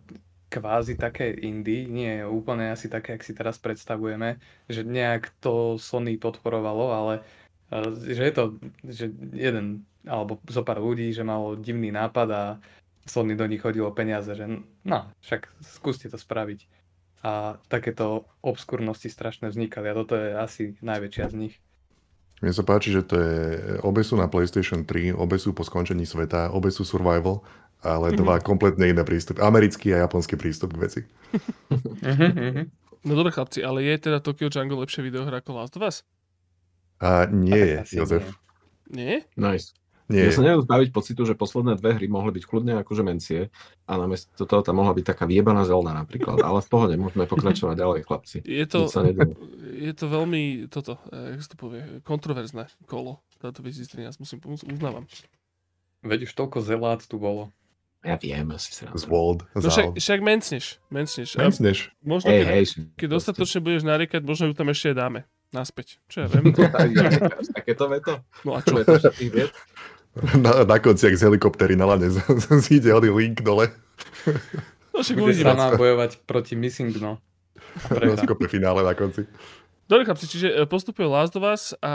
[0.50, 6.18] kvázi také indie, nie úplne asi také, jak si teraz predstavujeme, že nejak to Sony
[6.18, 7.14] podporovalo, ale
[7.72, 8.44] eh, že je to
[8.84, 12.44] že jeden alebo zo pár ľudí, že malo divný nápad a
[13.06, 14.46] Sony do nich hodilo peniaze, že
[14.86, 16.66] no, však skúste to spraviť
[17.20, 21.56] a takéto obskurnosti strašne vznikali a toto je asi najväčšia z nich.
[22.40, 23.36] Mne sa páči, že to je,
[23.84, 27.44] obe sú na PlayStation 3, obe sú po skončení sveta, obe sú survival,
[27.82, 28.18] ale Mhm.
[28.18, 29.39] dva kompletne iné prístupy.
[29.39, 31.02] Americký a japonský prístup k veci.
[33.00, 36.04] No dobre chlapci, ale je teda Tokyo Jungle lepšia videohra ako Last of Us?
[37.00, 38.28] A nie je, Asi Jozef.
[38.92, 39.24] Nie?
[39.39, 39.72] Nice.
[40.10, 43.54] Nie Ja sa neviem zbaviť pocitu, že posledné dve hry mohli byť kľudne akože mencie
[43.86, 47.78] a namiesto toho tam mohla byť taká vyjebaná zelda napríklad, ale v pohode, môžeme pokračovať
[47.78, 48.38] ďalej, chlapci.
[48.42, 48.89] Je to,
[49.70, 53.22] je to veľmi, toto, eh, jak to povie, kontroverzné kolo.
[53.38, 55.06] Táto 2013, musím mus- uznávam.
[56.02, 57.54] Veď už toľko zelát tu bolo.
[58.00, 61.36] Ja viem, asi sa Zwold, No však, však mencneš, mencneš.
[61.36, 61.92] A Mencneš.
[62.00, 62.66] možno, Hej, keď, hej.
[62.96, 65.20] keď dostatočne budeš nariekať, možno ju tam ešte aj dáme.
[65.52, 66.00] Naspäť.
[66.08, 66.56] Čo ja viem.
[67.60, 68.24] Takéto veto?
[68.48, 68.80] No a čo?
[68.80, 69.52] Veto všetkých vied?
[70.40, 72.08] Na, na konci, ak z helikoptery na lane
[72.66, 73.68] zíde oný link dole.
[74.96, 77.20] No však Bude sama bojovať proti Missing No.
[77.92, 78.00] A.
[78.00, 79.28] Rozkope finále na konci.
[79.86, 81.94] Dobre chlapci, čiže e, postupuje Last of Us a,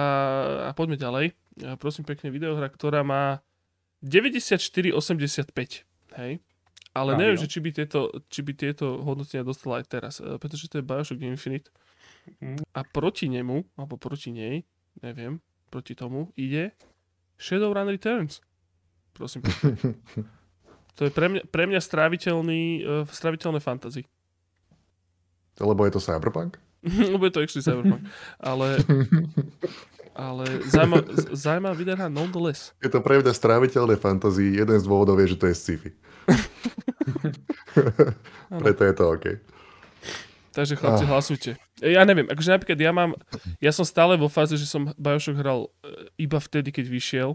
[0.67, 1.27] a poďme ďalej.
[1.31, 3.39] E, Prosím pekne, videohra, ktorá má
[4.03, 5.87] 94,85.
[6.15, 6.43] Hej?
[6.95, 7.21] Ale Áno.
[7.21, 10.79] neviem, že či by, tieto, či by tieto hodnotenia dostala aj teraz, e, pretože to
[10.79, 11.75] je Bioshock Infinite.
[12.39, 12.63] Mm.
[12.71, 14.63] A proti nemu, alebo proti nej,
[15.03, 15.43] neviem,
[15.75, 16.71] proti tomu, ide
[17.35, 18.39] Shadowrun Returns.
[19.13, 19.43] Prosím.
[20.95, 24.07] To je pre mňa, pre mňa stráviteľný, uh, stráviteľné fantasy.
[25.59, 26.59] Lebo je to Cyberpunk?
[27.15, 28.07] Lebo je to actually Cyberpunk.
[28.39, 28.79] Ale,
[30.15, 31.03] ale zaujímavá,
[31.35, 32.71] zaujímavá videohra nonetheless.
[32.79, 34.55] Je to pre mňa stráviteľné fantasy.
[34.55, 35.91] Jeden z dôvodov je, že to je sci-fi.
[38.55, 39.25] Preto je to OK.
[40.51, 41.11] Takže chlapci, Ah.
[41.11, 41.51] hlasujte.
[41.83, 43.13] E, Ja neviem, akože napríklad ja mám,
[43.59, 47.29] ja som stále vo fáze, že som Bioshock hral e, iba vtedy, keď vyšiel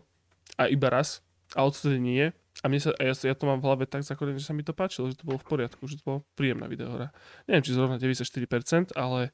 [0.55, 1.19] a iba raz
[1.51, 2.31] a odtedy nie.
[2.59, 4.61] A, mne sa, a ja, ja to mám v hlave tak zakorené, že sa mi
[4.61, 7.09] to páčilo, že to bolo v poriadku, že to bolo príjemná videohra.
[7.45, 9.29] Neviem, či zrovna 94%, ale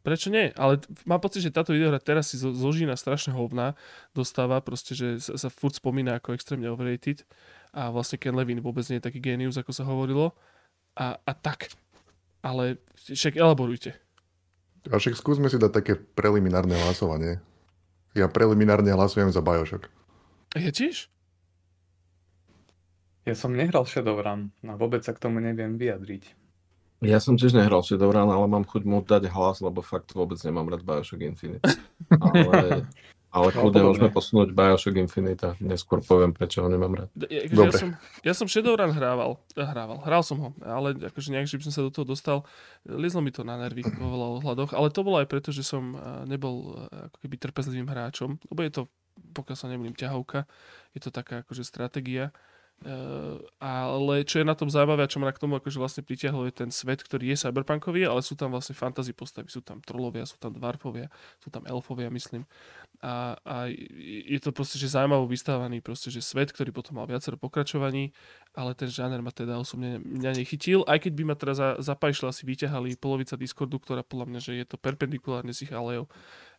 [0.00, 0.50] prečo nie?
[0.54, 3.72] Ale mám pocit, že táto videohra teraz si zo- zožína strašne hovna,
[4.10, 7.22] dostáva proste, že sa, sa furt spomína ako extrémne overrated
[7.70, 10.34] a vlastne Ken Levin vôbec nie je taký genius, ako sa hovorilo.
[10.98, 11.70] A, a tak.
[12.42, 13.94] Ale však elaborujte.
[14.88, 17.38] A však skúsme si dať také preliminárne hlasovanie.
[18.16, 19.86] Ja preliminárne hlasujem za Bioshock.
[20.56, 21.06] Ja tiež?
[23.28, 26.34] Ja som nehral Shadowrun a vôbec sa k tomu neviem vyjadriť.
[27.04, 30.68] Ja som tiež nehral Shadowrun, ale mám chuť mu dať hlas, lebo fakt vôbec nemám
[30.72, 31.64] rád Bioshock Infinite.
[32.10, 32.88] Ale,
[33.30, 33.88] ale No, kľudne podobne.
[33.88, 37.08] môžeme posunúť Bioshock Infinite a neskôr poviem, prečo ho nemám rád.
[37.30, 37.70] Ja, Dobre.
[37.70, 37.88] ja, som,
[38.26, 41.74] ja som Shadowrun hrával, eh, hrával, hral som ho, ale akože nejak, že by som
[41.74, 42.42] sa do toho dostal,
[42.84, 45.94] liezlo mi to na nervy vo veľa ohľadoch, ale to bolo aj preto, že som
[45.94, 48.82] eh, nebol eh, ako keby trpezlivým hráčom, lebo je to,
[49.32, 50.50] pokiaľ sa nemýlim, ťahovka,
[50.92, 52.34] je to taká akože stratégia,
[52.80, 56.48] Uh, ale čo je na tom zaujímavé a čo ma k tomu akože vlastne pritiahlo
[56.48, 60.24] je ten svet, ktorý je cyberpunkový, ale sú tam vlastne fantasy postavy, sú tam trolovia,
[60.24, 61.12] sú tam dvarfovia,
[61.44, 62.48] sú tam elfovia, myslím.
[63.04, 63.68] A, a
[64.00, 68.16] je to proste, že zaujímavo vystávaný proste, že svet, ktorý potom mal viacero pokračovaní,
[68.56, 72.32] ale ten žáner ma teda osobne mňa nechytil, aj keď by ma teraz za, zapajšle
[72.32, 76.08] asi vyťahali polovica Discordu, ktorá podľa mňa, že je to perpendikulárne z ich alejov.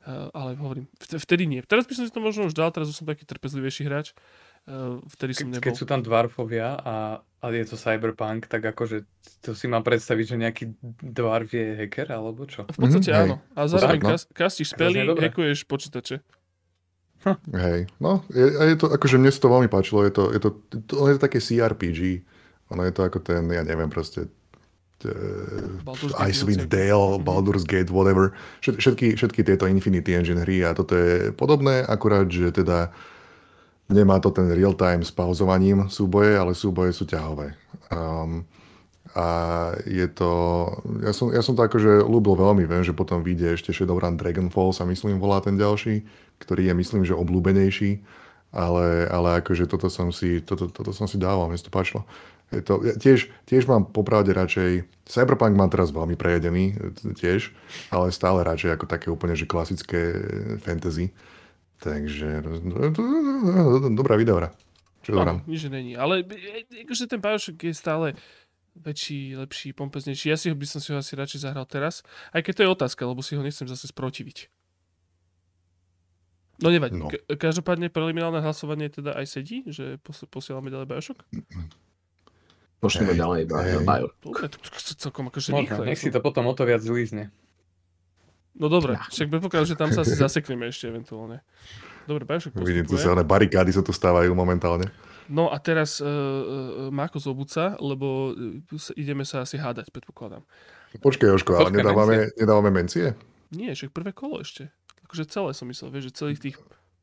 [0.02, 1.62] Uh, ale hovorím, vt- vtedy nie.
[1.62, 4.18] Teraz by som si to možno už dal, teraz už som taký trpezlivejší hráč.
[4.66, 5.66] Uh, vtedy som Ke, nebol.
[5.70, 9.06] keď sú tam dvarfovia a, a je to cyberpunk, tak akože
[9.46, 10.64] to si mám predstaviť, že nejaký
[11.02, 12.66] dvarf je hacker, alebo čo?
[12.66, 13.30] V podstate hej.
[13.30, 13.36] áno.
[13.54, 14.10] A zároveň no.
[14.18, 16.26] kas, kastíš spely, hackuješ počítače.
[17.54, 20.50] Hej, no, je, je to, akože mne sa to veľmi páčilo, je to, je to,
[20.90, 22.26] to, je to také CRPG,
[22.74, 24.26] ono je to ako ten, ja neviem proste,
[25.06, 26.68] uh, Icewind.
[26.68, 27.24] Dale, Mhm.
[27.24, 32.26] Baldur's Gate, whatever, Všet- všetky, všetky tieto Infinity Engine hry a toto je podobné, akurát,
[32.26, 32.90] že teda
[33.88, 37.60] nemá to ten real-time s pauzovaním súboje, ale súboje sú ťahové.
[37.92, 38.48] Um,
[39.12, 39.28] a
[39.84, 40.32] je to,
[41.04, 44.72] ja som, ja som to akože ľúbil veľmi, viem, že potom vyjde ešte Shadowrun Dragonfall
[44.72, 46.08] sa myslím volá ten ďalší,
[46.40, 48.00] ktorý je myslím, že obľúbenejší,
[48.56, 52.08] ale, ale akože toto som si, toto, toto som si dával, mne to páčilo.
[52.52, 57.56] Je to, ja tiež, tiež mám popravde radšej, Cyberpunk mám teraz veľmi prejedený e, tiež,
[57.96, 60.20] ale stále radšej ako také úplne, že klasické
[60.60, 61.16] fantasy.
[61.80, 62.44] Takže
[63.96, 64.52] dobrá videohra.
[65.02, 65.42] Čo dobrá.
[65.50, 65.98] nič není.
[65.98, 68.14] Ale e, e, akože ten Bioshock je stále
[68.78, 70.32] väčší, lepší, pompeznejší.
[70.32, 72.06] Ja si ho by som si ho asi radšej zahral teraz.
[72.32, 74.48] Aj keď to je otázka, lebo si ho nechcem zase sprotiviť.
[76.62, 77.02] No nevadí.
[77.02, 77.10] No.
[77.10, 77.36] No.
[77.36, 81.26] Každopádne preliminálne hlasovanie teda aj sedí, že pos- posielame ďalej Bioshock?
[82.82, 83.46] Pošlime ďalej.
[83.46, 84.10] Bio.
[84.26, 84.58] Dobre, to,
[84.98, 85.86] celkom akože Možno, rýchle.
[85.86, 87.30] nech si to potom o to viac zlízne.
[88.58, 91.46] No dobre, však predpokladám, že tam sa asi zasekneme ešte eventuálne.
[92.10, 93.22] Dobre, Bioshock Vidím, tu postupuje.
[93.22, 94.90] sa barikády sa tu stávajú momentálne.
[95.30, 96.12] No a teraz uh, uh,
[96.92, 98.34] Máko z obuca, lebo
[98.74, 100.44] s- ideme sa asi hádať, predpokladám.
[101.00, 103.16] Počkaj, Joško, ale Počkaj, nedávame, nedávame mencie?
[103.54, 104.74] Nie, však prvé kolo ešte.
[105.08, 106.58] Akože celé som myslel, vieš, že celých tých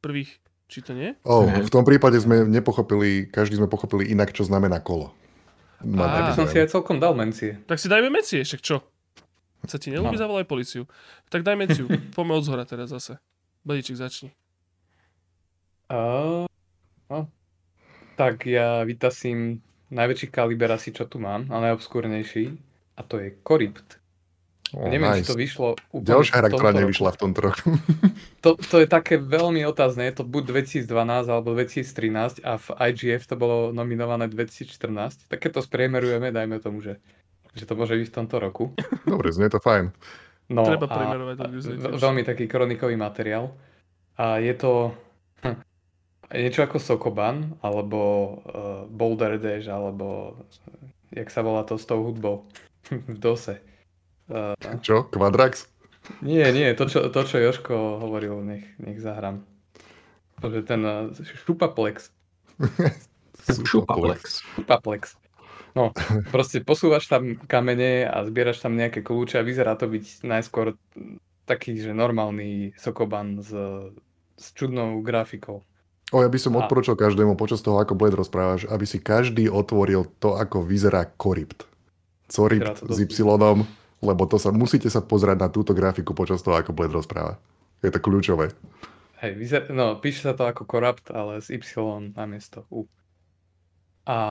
[0.05, 1.17] prvých, či to nie?
[1.25, 5.15] Oh, v tom prípade sme nepochopili, každý sme pochopili inak, čo znamená kolo.
[5.79, 7.55] Mám By som si aj celkom dal mencie.
[7.71, 8.83] Tak si dajme mencie, však čo?
[9.67, 10.23] Sa ti nelúbi, No.
[10.23, 10.87] zavolaj policiu.
[11.31, 13.19] Tak daj menciu, poďme od zhora teraz zase.
[13.63, 14.31] Badíček, začni.
[15.89, 16.45] Uh,
[17.09, 17.31] no.
[18.19, 22.59] Tak ja vytasím najväčší kaliber asi, čo tu mám, a najobskúrnejší.
[22.99, 24.03] A to je Korypt.
[24.77, 25.25] Oh, Neviem, nice.
[25.25, 27.69] či to vyšlo úplne Ďalšia hra, ktorá nevyšla v tomto roku.
[28.39, 30.07] To, to je také veľmi otázne.
[30.07, 30.87] Je to buď 2012
[31.27, 35.27] alebo 2013 a v IGF to bolo nominované 2014.
[35.27, 37.03] Tak keď to spriemerujeme, dajme tomu, že,
[37.59, 38.71] že to môže byť v tomto roku.
[39.03, 39.91] Dobre, znie to fajn.
[40.55, 41.63] No, Treba a- premerovať a tiež.
[41.99, 43.59] Veľmi taký kronikový materiál.
[44.15, 44.95] A je to
[45.43, 45.59] hm,
[46.31, 48.35] niečo ako Sokoban, alebo uh,
[48.87, 50.39] Boulder Dash, alebo
[51.11, 52.47] eh, jak sa volá to s tou hudbou
[53.11, 53.59] v DOSe.
[54.29, 54.53] Uh,
[54.85, 55.09] Čo?
[55.09, 55.69] Quadrax?
[56.25, 59.45] nie, nie, to čo, to, čo Joško hovoril, nech, nech zahrám.
[60.41, 62.13] To, že ten uh, Šupaplex.
[63.69, 64.45] Šupaplex.
[64.57, 65.17] Šupaplex.
[65.77, 65.93] No,
[66.35, 70.75] proste posúvaš tam kamene a zbieraš tam nejaké kľúče a vyzerá to byť najskôr
[71.45, 73.53] taký, že normálny Sokoban s,
[74.37, 75.65] s čudnou grafikou.
[76.09, 79.53] O, ja by som A- odporúčal každému počas toho, ako Blade rozprávaš, aby si každý
[79.53, 81.69] otvoril to, ako vyzerá Korypt.
[82.29, 82.97] Coript s.
[83.01, 83.65] Y,
[83.99, 87.39] lebo to sa, musíte sa pozerať na túto grafiku počas toho, ako Blade rozpráva.
[87.83, 88.55] Je to kľúčové.
[89.19, 89.63] Hej, vyzer...
[89.75, 91.63] no, píše sa to ako Corrupt, ale s Y
[92.15, 92.87] namiesto U.
[94.07, 94.31] A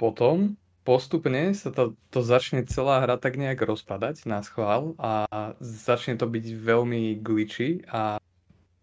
[0.00, 5.24] potom postupne sa to, to začne celá hra tak nejak rozpadať na schvál a
[5.60, 8.20] začne to byť veľmi glitchy a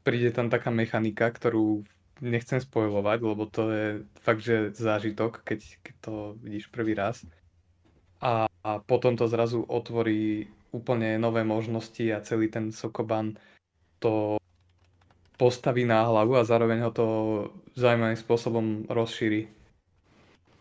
[0.02, 1.86] príde tam taká mechanika, ktorú
[2.22, 3.88] nechcem spojovať, lebo to je
[4.22, 7.26] fakt, že zážitok, keď, keď to vidíš prvý raz.
[8.22, 13.36] A, a potom to zrazu otvorí úplne nové možnosti a celý ten Sokoban
[14.00, 14.38] to
[15.42, 17.08] postaví na hlavu a zároveň ho to
[17.74, 19.50] zaujímavým spôsobom rozšíri.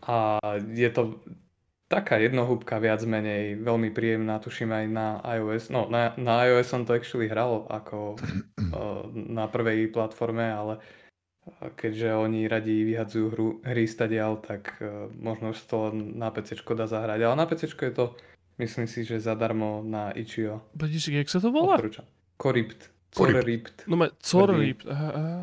[0.09, 0.41] A
[0.73, 1.21] je to
[1.91, 5.69] taká jednohúbka viac menej, veľmi príjemná, tuším aj na iOS.
[5.69, 9.05] No, na, na iOS som to actually hral ako uh,
[9.37, 10.79] na prvej platforme, ale
[11.73, 16.85] keďže oni radi vyhadzujú hru, hry stadial, tak uh, možno už to na PC dá
[16.85, 17.19] zahrať.
[17.25, 18.05] Ale na PC je to,
[18.61, 20.61] myslím si, že zadarmo na Itch.io.
[20.77, 21.81] Budíš, jak sa to volá?
[21.81, 22.05] Odporúčam.
[22.37, 22.89] Coript.
[23.11, 23.83] Coript.
[23.91, 24.87] No ma, Coript.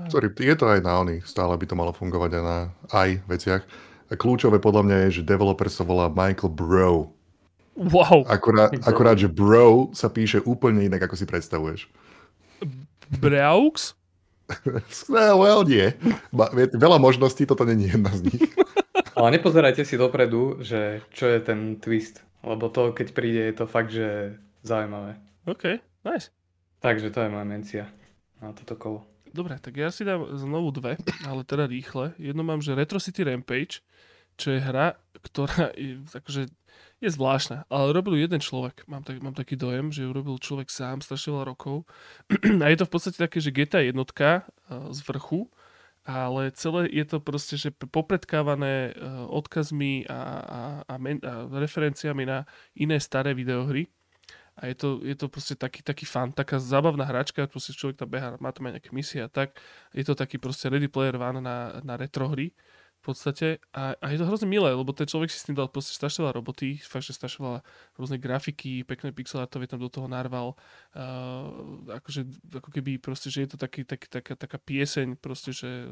[0.09, 0.39] Coript.
[0.41, 2.59] Je to aj na oných, stále by to malo fungovať aj na
[2.89, 3.63] aj veciach.
[4.09, 7.13] A kľúčové podľa mňa je, že developer sa volá Michael Bro.
[7.77, 8.25] Wow.
[8.27, 11.87] Akurát, akurát, že Bro sa píše úplne inak, ako si predstavuješ.
[13.21, 13.98] Braux?
[15.09, 15.93] No, well, nie.
[16.75, 18.43] Veľa možností, toto není jedna z nich.
[19.19, 22.23] Ale nepozerajte si dopredu, že čo je ten twist.
[22.47, 25.19] Lebo to, keď príde, je to fakt, že zaujímavé.
[25.51, 26.31] OK, nice.
[26.79, 27.85] Takže to je moja mencia
[28.39, 29.01] na toto kolo.
[29.35, 32.15] Dobre, tak ja si dám znovu dve, ale teda rýchle.
[32.17, 33.83] Jedno mám, že Retro City Rampage,
[34.39, 36.47] čo je hra, ktorá je, akože,
[36.99, 38.83] je zvláštna, ale robil jeden človek.
[38.91, 41.87] Mám, tak, mám taký dojem, že ju robil človek sám strašne veľa rokov.
[42.63, 45.47] a je to v podstate také, že GTA jednotka uh, z vrchu,
[46.03, 52.27] ale celé je to proste, že popredkávané uh, odkazmi a, a, a, men, a referenciami
[52.27, 53.87] na iné staré videohry
[54.59, 58.11] a je to, je to proste taký, taký fan, taká zábavná hračka, proste človek tam
[58.11, 59.55] beha, má tam aj nejaké misie a tak.
[59.95, 62.51] Je to taký proste Ready Player One na, na retro hry
[63.09, 63.65] podstate.
[63.73, 66.29] A, a je to hrozne milé, lebo ten človek si s tým dal proste strašne
[66.29, 67.61] veľa roboty, fakt, že strašne veľa
[67.97, 70.53] rôznej grafiky, pekné pixelartové tam do toho narval,
[70.93, 72.29] uh, akože,
[72.61, 75.89] ako keby proste, že je to taký, taký, taká, taká pieseň proste, že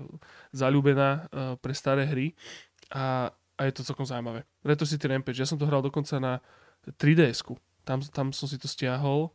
[0.53, 2.37] zalúbená uh, pre staré hry.
[2.93, 4.45] A, a je to celkom zaujímavé.
[4.61, 6.45] Retro City Rampage, ja som to hral dokonca na
[6.85, 7.57] 3DS-ku,
[7.89, 9.33] tam, tam som si to stiahol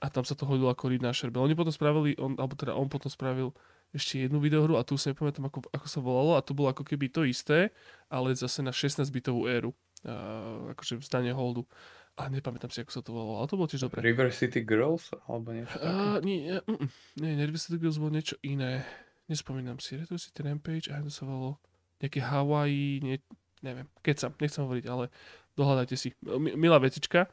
[0.00, 1.12] a tam sa to hodilo ako read na.
[1.12, 3.52] Oni potom spravili, on, alebo teda on potom spravil
[3.90, 6.86] ešte jednu videohru a tu sa nepamätám, ako, ako sa volalo a to bolo ako
[6.86, 7.74] keby to isté,
[8.06, 9.74] ale zase na 16-bitovú éru.
[10.00, 11.68] Uh, akože vzdanie holdu.
[12.16, 14.00] A nepamätám si, ako sa to volalo, ale to bolo tiež dobré.
[14.00, 15.12] River City Girls?
[15.28, 15.90] Alebo niečo také?
[15.90, 16.64] Uh, nie, uh,
[17.20, 18.86] nie, nie, River City Girls bolo niečo iné.
[19.28, 20.00] Nespomínam si.
[20.00, 21.60] River City Rampage, a to sa volalo
[22.00, 23.20] nejaké Hawaii, nie,
[23.60, 25.12] neviem, keď sa, nechcem hovoriť, ale
[25.52, 26.08] dohľadajte si.
[26.56, 27.28] Milá vecička.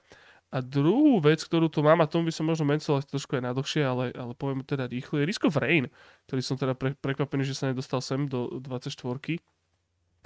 [0.47, 3.83] A druhú vec, ktorú tu mám, a tomu by som možno mencoval trošku aj nadlhšie,
[3.83, 5.91] ale, ale poviem teda rýchlo, je Risk of Rain,
[6.31, 8.95] ktorý som teda pre, prekvapený, že sa nedostal sem do 24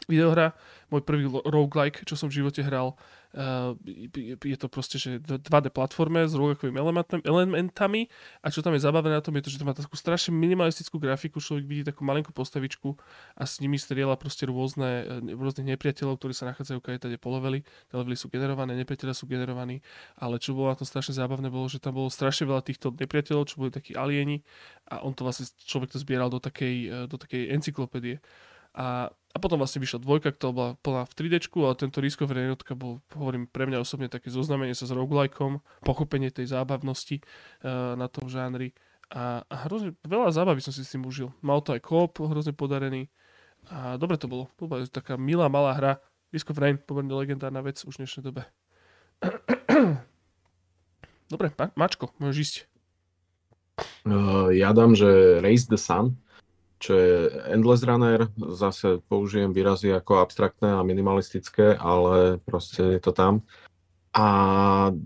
[0.10, 0.54] videohra,
[0.92, 3.00] môj prvý roguelike, čo som v živote hral.
[3.32, 3.80] Uh,
[4.44, 6.76] je to proste, že 2D platforme s roguelikovými
[7.24, 8.12] elementami
[8.44, 11.00] a čo tam je zabavené na tom je to, že to má takú strašne minimalistickú
[11.00, 13.00] grafiku, človek vidí takú malinkú postavičku
[13.40, 17.32] a s nimi strieľa proste rôzne, e, rôzne nepriateľov, ktorí sa nachádzajú kaj tady po
[17.32, 17.64] leveli.
[17.64, 19.80] Tie levely sú generované, nepriateľe sú generovaní,
[20.20, 23.48] ale čo bolo na tom strašne zábavné bolo, že tam bolo strašne veľa týchto nepriateľov,
[23.48, 24.44] čo boli takí alieni
[24.92, 28.20] a on to vlastne, človek to zbieral do takej, e, do takej encyklopédie.
[28.76, 32.36] A, a potom vlastne vyšla dvojka, ktorá bola plná v 3D, ale tento Risk of
[32.36, 37.96] jednotka bol, hovorím, pre mňa osobne také zoznamenie sa s roguelikeom, pochopenie tej zábavnosti uh,
[37.96, 38.76] na tom žánri.
[39.12, 41.32] A, a hrozne veľa zábavy som si s tým užil.
[41.44, 43.08] Mal to aj kop, hrozne podarený.
[43.72, 44.52] A dobre to bolo.
[44.60, 45.94] To taká milá, malá hra.
[46.32, 48.48] Risk of Rain, pomerne legendárna vec už v dnešnej dobe.
[51.34, 52.56] dobre, Ma- Mačko, môžeš ísť.
[54.08, 56.16] Uh, ja dám, že Race the Sun
[56.82, 58.26] čo je Endless Runner,
[58.58, 63.46] zase použijem výrazy ako abstraktné a minimalistické, ale proste je to tam.
[64.12, 64.28] A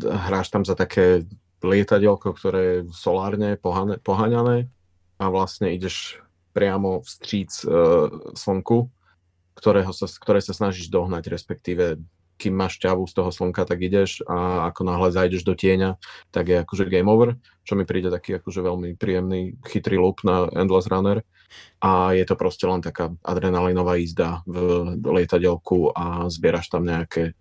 [0.02, 1.28] hráš tam za také
[1.60, 3.60] lietadielko, ktoré je solárne
[4.02, 4.72] poháňané
[5.20, 6.24] a vlastne ideš
[6.56, 8.88] priamo vstříc uh, slnku,
[9.60, 12.00] ktorého sa, ktoré sa snažíš dohnať, respektíve
[12.36, 15.96] kým máš ťavu z toho slnka, tak ideš a ako náhle zajdeš do tieňa,
[16.36, 20.52] tak je akože game over, čo mi príde taký akože veľmi príjemný, chytrý loop na
[20.52, 21.24] Endless Runner
[21.80, 27.34] a je to proste len taká adrenalinová jízda v lietadielku a zbieraš tam nejaké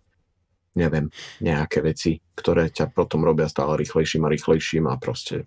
[0.74, 1.06] neviem,
[1.38, 5.46] nejaké veci, ktoré ťa potom robia stále rýchlejším a rýchlejším a proste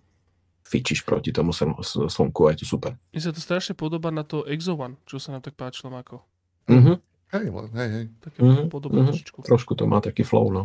[0.68, 2.96] fičíš proti tomu slnku a je to super.
[3.12, 6.24] Mne sa to strašne podobá na to Exo One, čo sa nám tak páčilo, ako.
[6.68, 7.00] Mhm.
[7.28, 8.06] Hej, hej, hej.
[8.24, 9.12] Také mm-hmm, podobné mm-hmm.
[9.12, 9.38] trošičku.
[9.44, 10.64] Trošku to má taký flow, no.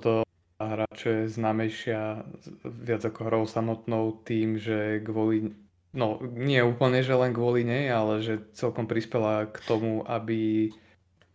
[0.00, 0.24] To
[0.56, 2.24] hra, čo je známejšia
[2.64, 5.52] viac ako hrou samotnou tým, že kvôli,
[5.92, 10.72] no nie úplne, že len kvôli nej, ale že celkom prispela k tomu, aby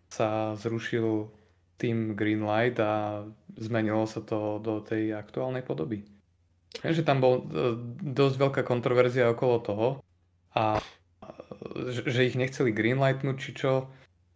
[0.09, 1.29] sa zrušil
[1.79, 3.23] tým Greenlight a
[3.55, 6.03] zmenilo sa to do tej aktuálnej podoby.
[6.81, 7.43] Viem, že tam bol e,
[8.13, 9.87] dosť veľká kontroverzia okolo toho
[10.53, 10.83] a e,
[11.89, 13.89] že ich nechceli greenlightnúť či čo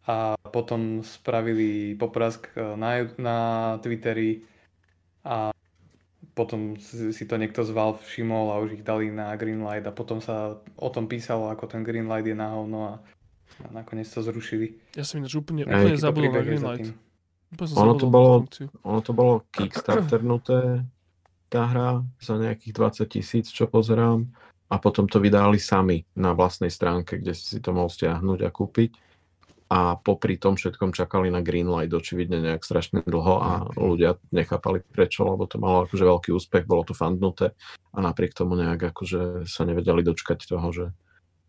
[0.04, 3.38] a potom spravili poprask e, na, na
[3.80, 4.44] Twitteri
[5.24, 5.56] a
[6.34, 10.20] potom si to niekto z Valve všimol a už ich dali na Greenlight a potom
[10.20, 12.94] sa o tom písalo, ako ten Greenlight je na hovno a,
[13.64, 14.76] a nakoniec to zrušili.
[14.98, 16.90] Ja som ináč úplne, úplne zabudol na Greenlight.
[17.54, 18.50] Ono to, bolo,
[18.82, 20.82] ono to bolo kickstarternuté,
[21.54, 22.74] tá hra, za nejakých
[23.06, 24.26] 20 tisíc, čo pozerám.
[24.74, 29.13] A potom to vydali sami na vlastnej stránke, kde si to mohol stiahnuť a kúpiť
[29.74, 35.26] a popri tom všetkom čakali na Greenlight očividne nejak strašne dlho a ľudia nechápali prečo,
[35.26, 37.58] lebo to malo akože veľký úspech, bolo to fandnuté
[37.90, 40.86] a napriek tomu nejak akože sa nevedeli dočkať toho, že,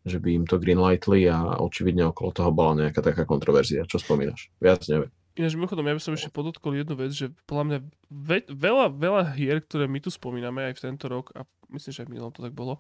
[0.09, 3.85] že by im to greenlightli a očividne okolo toho bola nejaká taká kontroverzia.
[3.85, 4.49] Čo spomínaš?
[4.57, 5.13] Viac neviem.
[5.37, 9.23] Ináč mimochodom, ja by som ešte podotkol jednu vec, že podľa mňa ve, veľa, veľa
[9.37, 11.45] hier, ktoré my tu spomíname aj v tento rok, a
[11.75, 12.79] myslím, že aj v minulom to tak bolo,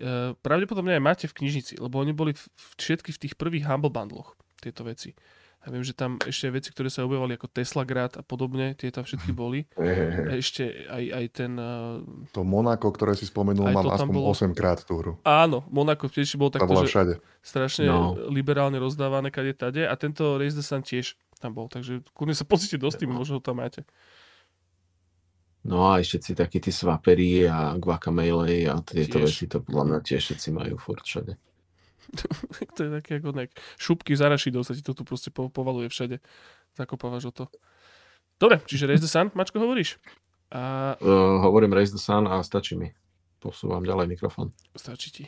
[0.00, 2.44] e, pravdepodobne aj máte v knižnici, lebo oni boli v,
[2.80, 4.32] všetky v tých prvých Humble Bundloch
[4.62, 5.10] tieto veci.
[5.62, 8.90] A viem, že tam ešte veci, ktoré sa objavovali ako Tesla Grad a podobne, tie
[8.90, 9.70] tam všetky boli.
[9.78, 11.54] A ešte aj, aj ten...
[11.54, 12.02] Uh,
[12.34, 14.34] to Monako, ktoré si spomenul, mám aspoň bolo...
[14.34, 15.12] 8 krát tú hru.
[15.22, 17.22] Áno, Monako tiež bolo takto, bola všade.
[17.46, 18.18] strašne no.
[18.26, 22.42] liberálne rozdávané kade tade a tento Race the Sun tiež tam bol, takže kľudne sa
[22.42, 23.86] pozrite do Steam, možno ho tam máte.
[25.62, 29.26] No a ešte si takí tí swapery a guacamole a tieto tiež.
[29.30, 31.38] veci, to podľa mňa tiež všetci majú furt všade.
[32.76, 33.50] to je také ako nek.
[33.78, 36.18] Šupky z arašidov sa ti to tu proste po, povaluje všade.
[36.76, 37.44] Zakopávaš o to.
[38.40, 40.02] Dobre, čiže Raise the Sun, Mačko, hovoríš?
[40.50, 40.94] A...
[40.98, 42.90] Uh, hovorím Raise the Sun a stačí mi.
[43.38, 44.50] Posúvam ďalej mikrofón.
[44.74, 45.24] Stačí ti.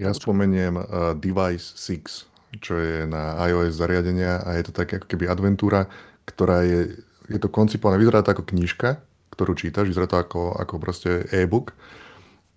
[0.00, 5.06] Ja spomeniem uh, Device 6, čo je na iOS zariadenia a je to také ako
[5.06, 5.86] keby adventúra,
[6.24, 10.74] ktorá je, je to koncipované, vyzerá to ako knižka, ktorú čítaš, vyzerá to ako, ako
[10.80, 11.76] proste e-book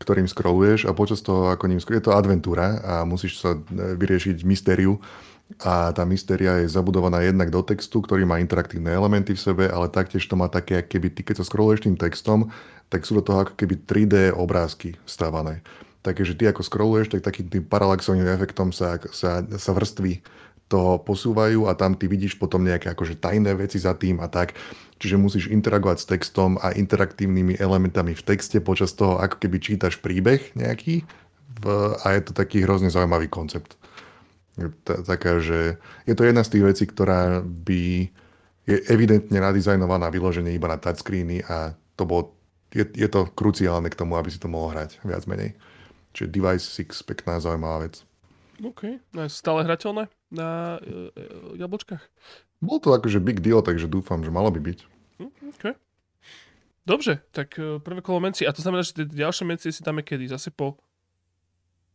[0.03, 3.59] ktorým scrolluješ a počas toho, ako ním scrolluješ, je to adventúra a musíš sa e,
[3.95, 4.99] vyriešiť mystériu
[5.61, 9.91] a tá mystéria je zabudovaná jednak do textu, ktorý má interaktívne elementy v sebe, ale
[9.91, 12.49] taktiež to má také, keby ty keď sa scrolluješ tým textom,
[12.89, 15.61] tak sú do toho ako keby 3D obrázky stávané.
[16.03, 20.19] Takže ty ako scrolluješ, tak takým tým paralaxovým efektom sa, sa, sa vrství
[20.67, 24.57] to posúvajú a tam ty vidíš potom nejaké akože tajné veci za tým a tak.
[25.03, 29.99] Čiže musíš interagovať s textom a interaktívnymi elementami v texte počas toho, ako keby čítaš
[29.99, 31.03] príbeh nejaký
[31.59, 31.63] v,
[31.99, 33.75] a je to taký hrozne zaujímavý koncept.
[34.87, 35.75] Taká, že
[36.07, 38.07] je to jedna z tých vecí, ktorá by
[38.63, 42.31] je evidentne nadizajnovaná vyloženie iba na touchscreeny a to bolo,
[42.71, 45.51] je, je to kruciálne k tomu, aby si to mohol hrať viac menej.
[46.15, 48.07] Čiže Device 6, pekná zaujímavá vec.
[48.63, 52.07] OK, stále hrateľné na e, e, jablčkách?
[52.63, 54.92] Bol to akože big deal, takže dúfam, že malo by byť.
[55.19, 55.65] Hm, OK.
[56.83, 58.43] Dobre, tak e, prvé kolo menci.
[58.43, 60.27] A to znamená, že tie ďalšie menci si dáme kedy?
[60.27, 60.75] Zase po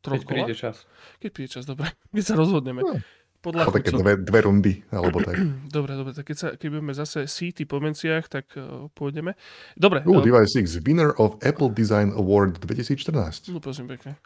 [0.01, 0.89] troch Keď príde čas.
[1.21, 1.93] Keď príde čas, dobre.
[2.17, 2.81] Keď sa rozhodneme.
[2.81, 2.97] No.
[3.39, 5.39] Podľa také dve, dve rundy, alebo tak.
[5.77, 9.39] dobre, dobre, tak keď, sa, keď budeme zase síty po menciach, tak uh, pôjdeme.
[9.79, 10.03] Dobre.
[10.03, 13.55] Uh, Device 6, winner of Apple Design Award 2014.
[13.55, 14.19] No prosím pekne.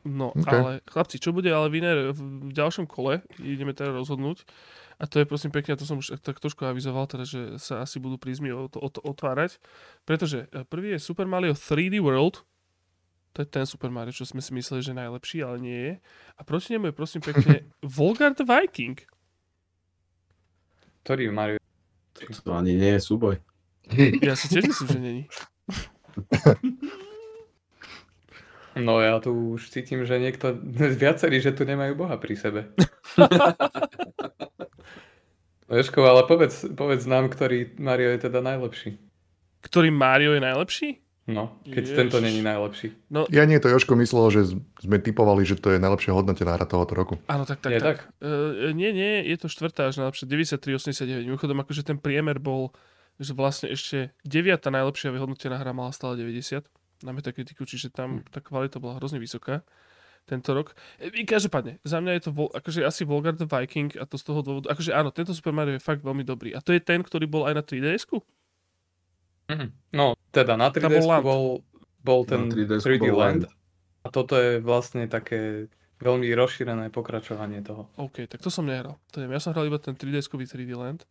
[0.00, 0.48] No, okay.
[0.56, 4.48] ale chlapci, čo bude ale viner v ďalšom kole, ideme teda rozhodnúť,
[5.00, 8.00] a to je prosím pekne, to som už tak trošku avizoval, teda, že sa asi
[8.00, 9.56] budú prízmy otvárať,
[10.04, 12.44] pretože e, prvý je Super Mario 3D World,
[13.32, 15.94] to je ten Super Mario, čo sme si mysleli, že je najlepší, ale nie je.
[16.36, 17.64] A proti nemu je prosím pekne
[17.96, 18.98] Volgar the Viking.
[21.06, 21.60] Ktorý Mario?
[22.44, 23.40] To ani nie je súboj.
[24.20, 25.24] Ja si tiež myslím, že není.
[28.78, 30.54] No ja tu už cítim, že niekto,
[31.02, 32.60] viacerí, že tu nemajú Boha pri sebe.
[35.70, 38.98] Jožko, ale povedz, povedz nám, ktorý Mario je teda najlepší.
[39.62, 40.88] Ktorý Mario je najlepší?
[41.30, 41.94] No, keď Jež.
[41.94, 42.90] tento není najlepší.
[43.06, 44.42] No, ja nie, to Joško myslel, že
[44.82, 47.14] sme typovali, že to je najlepšia hodnotená hra tohoto roku.
[47.30, 47.96] Áno, tak, tak, je tak.
[48.02, 48.10] tak?
[48.18, 51.30] Uh, nie, nie, je to štvrtá až najlepšia, 93,89.
[51.30, 52.74] Mimochodom, akože ten priemer bol,
[53.22, 56.66] že vlastne ešte deviata najlepšia vyhodnotená hra mala stále 90
[57.02, 58.32] na Metacriticu, čiže tam hm.
[58.32, 59.64] tá kvalita bola hrozne vysoká
[60.28, 60.76] tento rok.
[61.00, 64.40] E, každopádne, za mňa je to akože asi Volgar the Viking a to z toho
[64.44, 66.52] dôvodu, akože áno, tento Super Mario je fakt veľmi dobrý.
[66.54, 68.20] A to je ten, ktorý bol aj na 3DS-ku?
[69.50, 69.70] Mm-hmm.
[69.98, 71.44] No, teda na 3DS bol, bol,
[72.04, 73.16] bol ten 3D, 3D Land.
[73.16, 73.42] Land.
[74.00, 75.66] A toto je vlastne také
[76.00, 77.90] veľmi rozšírené pokračovanie toho.
[78.00, 78.96] OK, tak to som nehral.
[79.12, 81.04] To neviem, ja som hral iba ten 3DS-kový 3D Land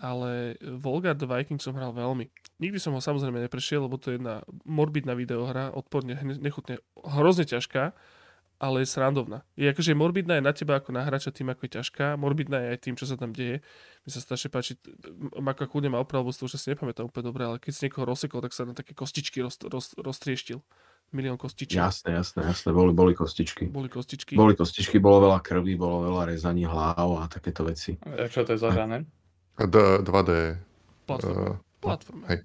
[0.00, 2.32] ale Volgar the Viking som hral veľmi.
[2.56, 7.92] Nikdy som ho samozrejme neprešiel, lebo to je jedna morbidná videohra, odporne, nechutne, hrozne ťažká,
[8.60, 9.44] ale je srandovná.
[9.56, 12.68] Je akože morbidná je na teba ako na hráča tým, ako je ťažká, morbidná je
[12.76, 13.64] aj tým, čo sa tam deje.
[14.04, 14.76] Mi sa strašne páči,
[15.40, 18.04] Maka kľudne má opravu, z toho, že si nepamätám úplne dobre, ale keď si niekoho
[18.04, 20.60] rozsekol, tak sa na také kostičky roz, roz, roztrieštil.
[21.10, 21.74] Milión kostičiek.
[21.74, 23.66] Jasné, jasné, jasné, boli, boli kostičky.
[23.66, 24.38] Boli kostičky.
[24.38, 27.98] Boli kostičky, bolo veľa krvi, bolo veľa rezaní hlav a takéto veci.
[27.98, 29.02] A Čo to je za žáner?
[29.66, 30.58] D- 2D.
[31.80, 32.24] Platforma.
[32.24, 32.38] Uh, hej.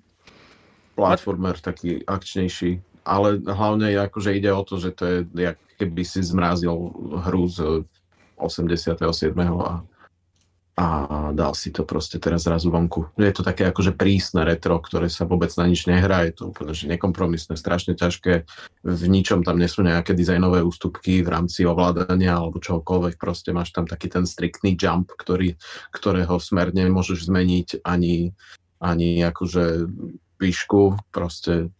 [0.96, 6.24] Platformer taký akčnejší, ale hlavne akože ide o to, že to je, jak keby si
[6.24, 6.72] zmrazil
[7.28, 7.84] hru z
[8.40, 9.04] 87.
[9.60, 9.84] a,
[10.76, 13.16] a dal si to proste teraz zrazu vonku.
[13.16, 16.76] Je to také akože prísne retro, ktoré sa vôbec na nič nehrá, je to úplne
[16.76, 18.44] že nekompromisné, strašne ťažké,
[18.84, 23.72] v ničom tam nie sú nejaké dizajnové ústupky v rámci ovládania alebo čohokoľvek, proste máš
[23.72, 25.56] tam taký ten striktný jump, ktorý,
[25.96, 28.36] ktorého smer nemôžeš zmeniť ani,
[28.84, 29.88] ani akože
[30.44, 31.72] výšku, proste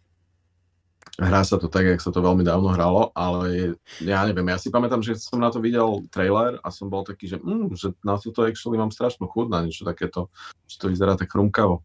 [1.16, 4.68] hrá sa to tak, jak sa to veľmi dávno hralo, ale ja neviem, ja si
[4.68, 8.20] pamätám, že som na to videl trailer a som bol taký, že, mm, že na
[8.20, 10.28] toto actually mám strašnú chuť na niečo takéto,
[10.68, 11.80] že to vyzerá tak chrumkavo.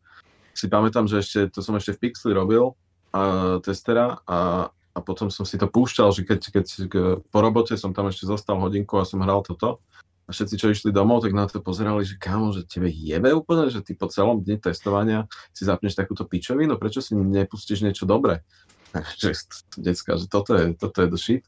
[0.51, 2.75] Si pamätám, že ešte, to som ešte v Pixli robil,
[3.15, 6.65] a, testera a, a potom som si to púšťal, že keď, keď
[7.31, 9.79] po robote som tam ešte zostal hodinku a som hral toto
[10.27, 13.67] a všetci, čo išli domov, tak na to pozerali, že kámo, že tebe jebe úplne,
[13.67, 18.43] že ty po celom dni testovania si zapneš takúto pičovinu, prečo si nepustíš niečo dobré?
[19.21, 19.31] že
[19.77, 21.43] decka, že toto je, toto je the shit.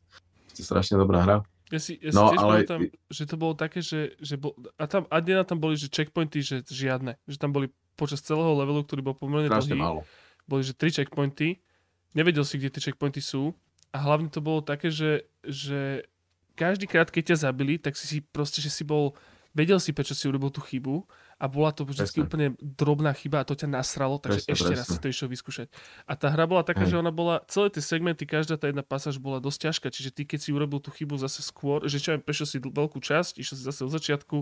[0.53, 1.37] To je strašne dobrá hra.
[1.73, 2.79] Ja si, ja si No, tiež ale- pamätám,
[3.09, 6.45] že to bolo také, že, že bol, a tam, a nie tam boli, že checkpointy,
[6.45, 7.17] že žiadne.
[7.25, 10.05] Že tam boli počas celého levelu, ktorý bol pomerne dlhý, málo.
[10.45, 11.57] boli, že tri checkpointy.
[12.13, 13.57] Nevedel si, kde tie checkpointy sú.
[13.89, 16.05] A hlavne to bolo také, že, že
[16.53, 19.17] každý krát, keď ťa zabili, tak si si proste, že si bol,
[19.53, 21.05] vedel si, prečo si urobil tú chybu
[21.39, 22.21] a bola to vždy Presne.
[22.23, 25.67] úplne drobná chyba a to ťa nasralo, takže Presne, ešte raz si to išiel vyskúšať.
[26.05, 26.95] A tá hra bola taká, Hej.
[26.95, 30.23] že ona bola, celé tie segmenty, každá tá jedna pasáž bola dosť ťažká, čiže ty
[30.23, 33.55] keď si urobil tú chybu zase skôr, že čo aj prešiel si veľkú časť, išiel
[33.59, 34.37] si zase od začiatku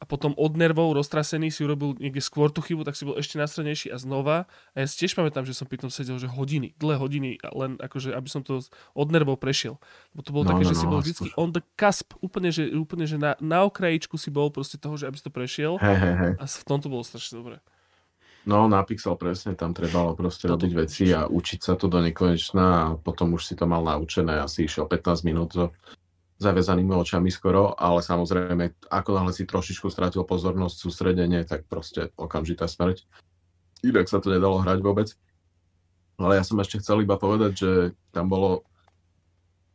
[0.00, 3.36] a potom od nervov roztrasený si urobil niekde skôr tú chybu, tak si bol ešte
[3.36, 4.48] nastranejší a znova.
[4.72, 7.76] A ja si tiež pamätám, že som pri tom sedel, že hodiny, dlhé hodiny, len
[7.76, 8.64] akože, aby som to
[8.96, 9.76] od nervov prešiel.
[10.16, 12.16] Lebo to bolo No, také, no, že si no, bol to- vždy on the cusp,
[12.18, 15.30] úplne, že, úplne, že na, na okrajičku si bol proste toho, že aby si to
[15.30, 15.76] prešiel.
[15.76, 16.32] Hej, hej, hej.
[16.40, 17.60] A v tom to bolo strašne dobré.
[18.48, 22.00] No, na Pixel presne, tam trebalo proste Toto robiť veci a učiť sa to do
[22.00, 25.52] nekonečna a potom už si to mal naučené, asi išiel 15 minút
[26.40, 32.64] zaviazanými očami skoro, ale samozrejme, ako náhle si trošičku stratil pozornosť, sústredenie, tak proste okamžitá
[32.64, 33.04] smrť.
[33.84, 35.08] Inak sa to nedalo hrať vôbec.
[36.20, 37.70] Ale ja som ešte chcel iba povedať, že
[38.12, 38.64] tam bolo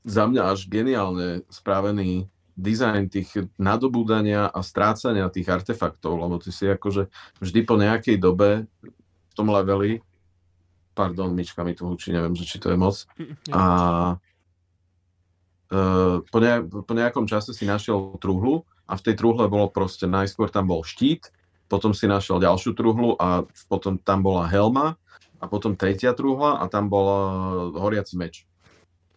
[0.05, 6.66] za mňa až geniálne spravený dizajn tých nadobúdania a strácania tých artefaktov, lebo ty si
[6.70, 7.11] akože
[7.41, 8.70] vždy po nejakej dobe
[9.30, 9.99] v tom leveli,
[10.95, 13.63] pardon, myčka mi tu hučí, neviem, že či to je moc, Mm, a
[14.16, 14.24] e,
[15.70, 20.53] po, ne, po nejakom čase si našiel truhlu a v tej truhle bolo proste, najskôr
[20.53, 21.34] tam bol štít,
[21.66, 25.01] potom si našiel ďalšiu truhlu a potom tam bola helma
[25.41, 27.18] a potom tretia truhla a tam bol e,
[27.82, 28.45] horiaci meč.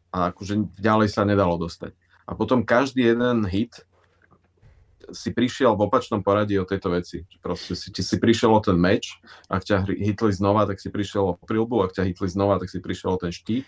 [0.09, 1.93] A akože ďalej sa nedalo dostať.
[2.25, 3.85] A potom každý jeden hit
[5.13, 7.25] si prišiel v opačnom poradí o tejto veci.
[7.41, 11.39] Proste si, si prišiel o ten meč, ak ťa hitli znova, tak si prišiel o
[11.41, 13.65] prilbu, ak ťa hitli znova, tak si prišiel o ten štít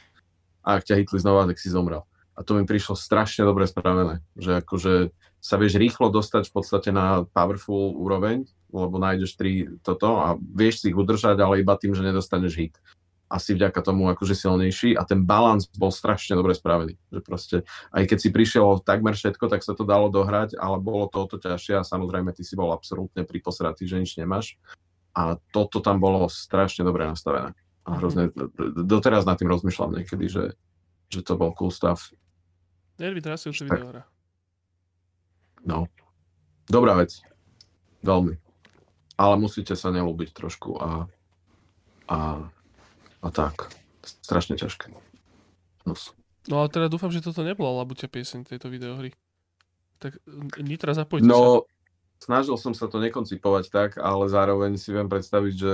[0.64, 2.04] a ak ťa hitli znova, tak si zomrel.
[2.40, 5.12] A to mi prišlo strašne dobre spravené, že akože
[5.44, 10.80] sa vieš rýchlo dostať v podstate na powerful úroveň, lebo nájdeš tri toto a vieš
[10.80, 12.74] si ich udržať, ale iba tým, že nedostaneš hit.
[13.30, 16.98] Asi vďaka tomu akože silnejší a ten balans bol strašne dobre spravený.
[17.12, 17.56] Že proste,
[17.92, 21.26] aj keď si prišiel takmer všetko, tak sa to dalo dohrať, ale bolo to o
[21.30, 24.58] to ťažšie a samozrejme ty si bol absolútne priposratý, že nič nemáš.
[25.14, 27.54] A toto tam bolo strašne dobre nastavené.
[27.86, 28.50] A hrozne, d-
[28.82, 30.44] doteraz nad tým rozmýšľam niekedy, že,
[31.06, 32.10] že to bol cool stuff.
[33.00, 34.04] Nervy trasujúce videohra.
[35.64, 35.88] No.
[36.68, 37.24] Dobrá vec.
[38.04, 38.36] Veľmi.
[39.16, 41.08] Ale musíte sa nelúbiť trošku a,
[42.08, 42.18] a,
[43.24, 43.72] a tak.
[44.04, 44.92] Strašne ťažké.
[45.88, 45.92] No,
[46.48, 49.12] No ale teda dúfam, že toto nebola labuťa pieseň tejto videohry.
[50.00, 50.16] Tak
[50.56, 51.32] Nitra, zapojte sa.
[51.32, 51.68] no
[52.16, 55.72] snažil som sa to nekoncipovať tak, ale zároveň si viem predstaviť, že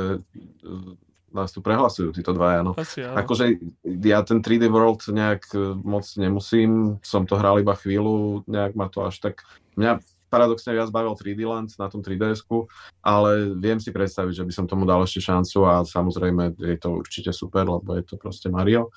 [1.36, 2.64] nás tu prehlasujú títo dvaja.
[2.64, 2.72] No.
[2.74, 3.20] Asi áno.
[3.20, 8.72] Akože ja ten 3D World nejak e, moc nemusím, som to hral iba chvíľu, nejak
[8.72, 9.44] ma to až tak...
[9.76, 10.00] Mňa
[10.32, 12.66] paradoxne viac bavil 3D Land na tom 3DS-ku,
[13.04, 16.98] ale viem si predstaviť, že by som tomu dal ešte šancu a samozrejme je to
[16.98, 18.90] určite super, lebo je to proste Mario,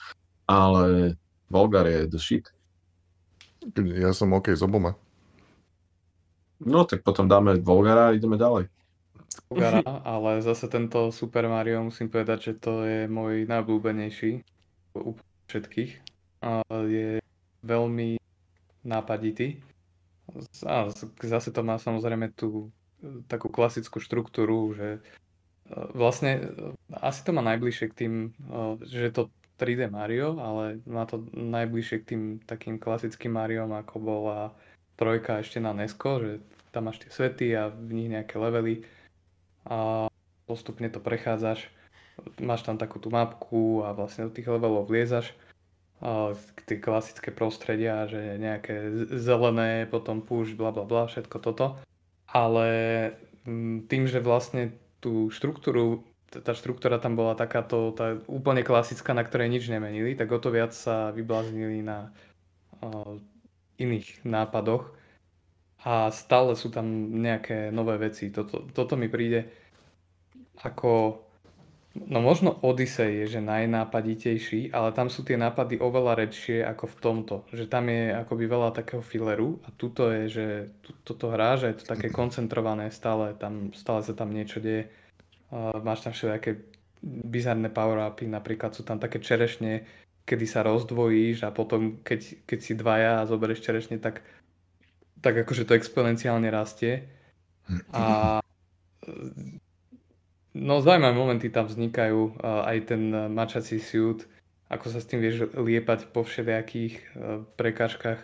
[0.49, 1.13] ale
[1.51, 2.49] Volgar je the shit.
[3.75, 4.95] Ja som OK s oboma.
[6.59, 8.67] No tak potom dáme Volgara a ideme ďalej.
[9.49, 14.45] Gara, ale zase tento Super Mario musím povedať, že to je môj najobľúbenejší
[14.93, 15.17] u
[15.49, 15.91] všetkých.
[16.69, 17.19] Je
[17.65, 18.09] veľmi
[18.86, 19.59] nápaditý.
[20.65, 20.93] A
[21.25, 22.69] zase to má samozrejme tú
[23.01, 24.99] e, takú klasickú štruktúru, že e,
[25.97, 26.41] vlastne e,
[27.01, 28.13] asi to má najbližšie k tým,
[28.86, 34.39] že to 3D Mario, ale má to najbližšie k tým takým klasickým Mariom, ako bola
[34.95, 36.32] trojka ešte na Nesko, že
[36.69, 38.86] tam máš tie svety a v nich nejaké levely
[39.66, 40.07] a
[40.45, 41.68] postupne to prechádzaš.
[42.39, 45.32] Máš tam takú tú mapku a vlastne do tých levelov vliezaš
[46.64, 51.76] tie klasické prostredia, že nejaké zelené, potom púšť, bla bla bla, všetko toto.
[52.32, 52.68] Ale
[53.43, 54.72] mm, tým, že vlastne
[55.03, 60.32] tú štruktúru, tá štruktúra tam bola takáto, tá úplne klasická, na ktorej nič nemenili, tak
[60.32, 62.14] o to viac sa vybláznili na
[63.76, 64.95] iných nápadoch
[65.86, 66.86] a stále sú tam
[67.19, 68.32] nejaké nové veci.
[68.34, 69.47] Toto, toto mi príde
[70.59, 71.23] ako
[72.07, 76.97] No možno Odyssey je, že najnápaditejší, ale tam sú tie nápady oveľa redšie ako v
[77.01, 77.36] tomto.
[77.49, 80.45] Že tam je akoby veľa takého fileru a tuto je, že
[80.86, 84.93] tu, toto hrá, že je to také koncentrované, stále, tam, stále sa tam niečo deje.
[85.49, 86.61] Uh, máš tam všetké
[87.25, 89.89] bizarné power-upy, napríklad sú tam také čerešne,
[90.30, 94.21] kedy sa rozdvojíš a potom keď, keď si dvaja a zoberieš čerešne, tak,
[95.20, 97.07] tak akože to exponenciálne rastie.
[97.93, 98.39] A
[100.59, 104.26] No zaujímavé momenty tam vznikajú, aj ten e, mačací suit,
[104.67, 107.03] ako sa s tým vieš liepať po všelijakých e,
[107.53, 108.22] prekážkach.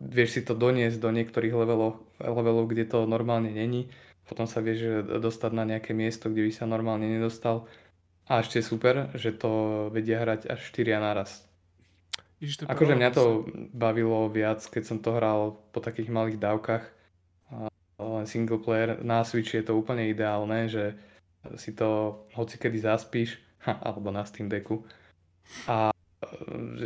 [0.00, 3.92] Vieš si to doniesť do niektorých levelov, levelov, kde to normálne není.
[4.26, 7.70] Potom sa vieš e, dostať na nejaké miesto, kde by sa normálne nedostal.
[8.26, 11.46] A ešte super, že to vedia hrať až 4 naraz.
[12.42, 16.84] Ježiš, akože mňa to bavilo viac, keď som to hral po takých malých dávkach.
[18.02, 18.98] Len single player.
[18.98, 20.98] Na Switch je to úplne ideálne, že
[21.54, 23.38] si to hoci kedy zaspíš,
[23.86, 24.82] alebo na Steam Decku.
[25.70, 25.94] A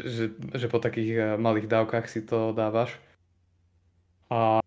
[0.04, 2.92] že, že po takých eh, malých dávkach si to dávaš.
[4.28, 4.60] A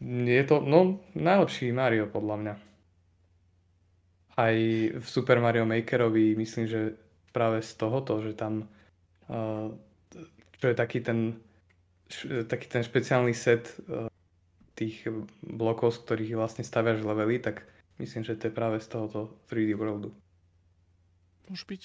[0.00, 2.54] je to, no, najlepší Mario podľa mňa.
[4.40, 4.56] Aj
[4.96, 6.96] v Super Mario Makerovi myslím, že
[7.36, 8.64] práve z tohoto, že tam
[9.28, 9.68] uh,
[10.60, 11.40] čo je taký ten
[12.50, 14.10] taký ten špeciálny set uh,
[14.74, 15.06] tých
[15.46, 17.64] blokov, z ktorých vlastne staviaš levely, tak
[18.00, 20.08] Myslím, že to je práve z tohoto 3D Worldu.
[21.52, 21.82] Môže byť.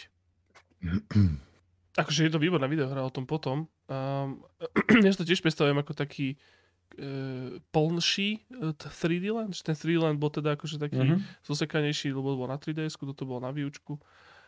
[2.00, 3.68] akože je to výborná videohra o tom potom.
[3.92, 4.40] Um,
[5.04, 6.40] ja to tiež predstavujem ako taký
[6.96, 8.48] uh, plnší
[8.80, 9.60] 3D Land.
[9.60, 11.44] Ten 3D Land bol teda akože taký mm-hmm.
[11.44, 14.00] zosekanejší, lebo bol na 3DS, toto bol na výučku.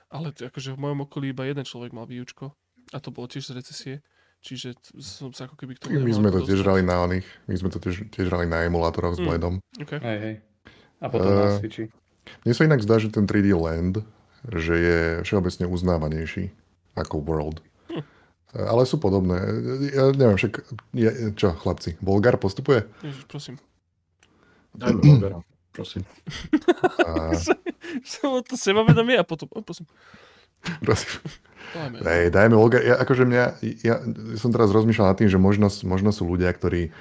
[0.07, 2.55] Ale akože v mojom okolí iba jeden človek mal výučko.
[2.95, 3.95] A to bolo tiež z recesie.
[4.47, 7.27] Čiže som sa ako keby k tomu My sme to tiež hrali na oných.
[7.51, 9.27] My sme to tiež, tiež hrali na emulátoroch s mm.
[9.27, 9.59] Bledom.
[9.75, 9.99] Okay.
[9.99, 10.35] Hej, hej.
[11.03, 11.85] A potom uh, na eh, Switchi.
[12.47, 14.07] Mne sa inak zdá, že ten 3D Land,
[14.47, 16.55] že je všeobecne uznávanejší
[16.95, 17.59] ako World.
[17.91, 18.03] Hm.
[18.55, 19.35] Ale sú podobné.
[19.91, 20.63] Ja neviem, však...
[20.95, 21.99] Ja, čo, chlapci?
[21.99, 22.87] Volgar postupuje?
[23.03, 23.55] Ježiš, prosím.
[24.71, 25.39] Dajme Volgara,
[25.75, 26.07] prosím.
[27.07, 27.35] A...
[28.15, 29.47] Som to sebavedomie a potom...
[29.63, 29.87] Prosím.
[30.83, 31.19] Prosím.
[31.74, 31.95] Dajme.
[31.99, 32.82] Daj, dajme Volgar.
[32.84, 33.43] Ja, akože mňa...
[33.84, 33.99] Ja,
[34.39, 36.91] som teraz rozmýšľal nad tým, že možno, možno sú ľudia, ktorí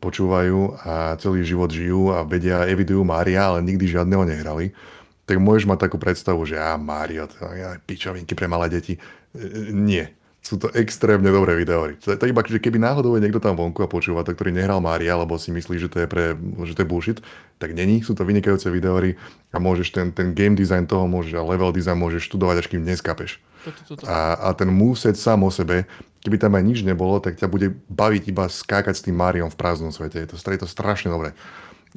[0.00, 4.72] počúvajú a celý život žijú a vedia, evidujú Mária, ale nikdy žiadneho nehrali,
[5.28, 8.96] tak môžeš mať takú predstavu, že ja Mário, ja, pičovinky pre malé deti.
[8.96, 9.00] E,
[9.70, 10.08] nie.
[10.40, 12.00] Sú to extrémne dobré videóry.
[12.00, 14.80] To to iba, že keby náhodou je niekto tam vonku a počúva to, ktorý nehral
[14.80, 16.32] Mária, lebo si myslí, že to je, pre,
[16.64, 17.18] že to je bullshit,
[17.60, 18.00] tak není.
[18.00, 19.20] Sú to vynikajúce videóry
[19.52, 22.80] a môžeš ten, ten game design toho, môžeš, a level design môžeš študovať, až kým
[22.88, 23.36] neskapeš.
[24.08, 25.84] A, a ten moveset sám o sebe
[26.24, 29.58] keby tam aj nič nebolo, tak ťa bude baviť iba skákať s tým Máriom v
[29.58, 30.20] prázdnom svete.
[30.24, 31.32] Je to, je to strašne dobré.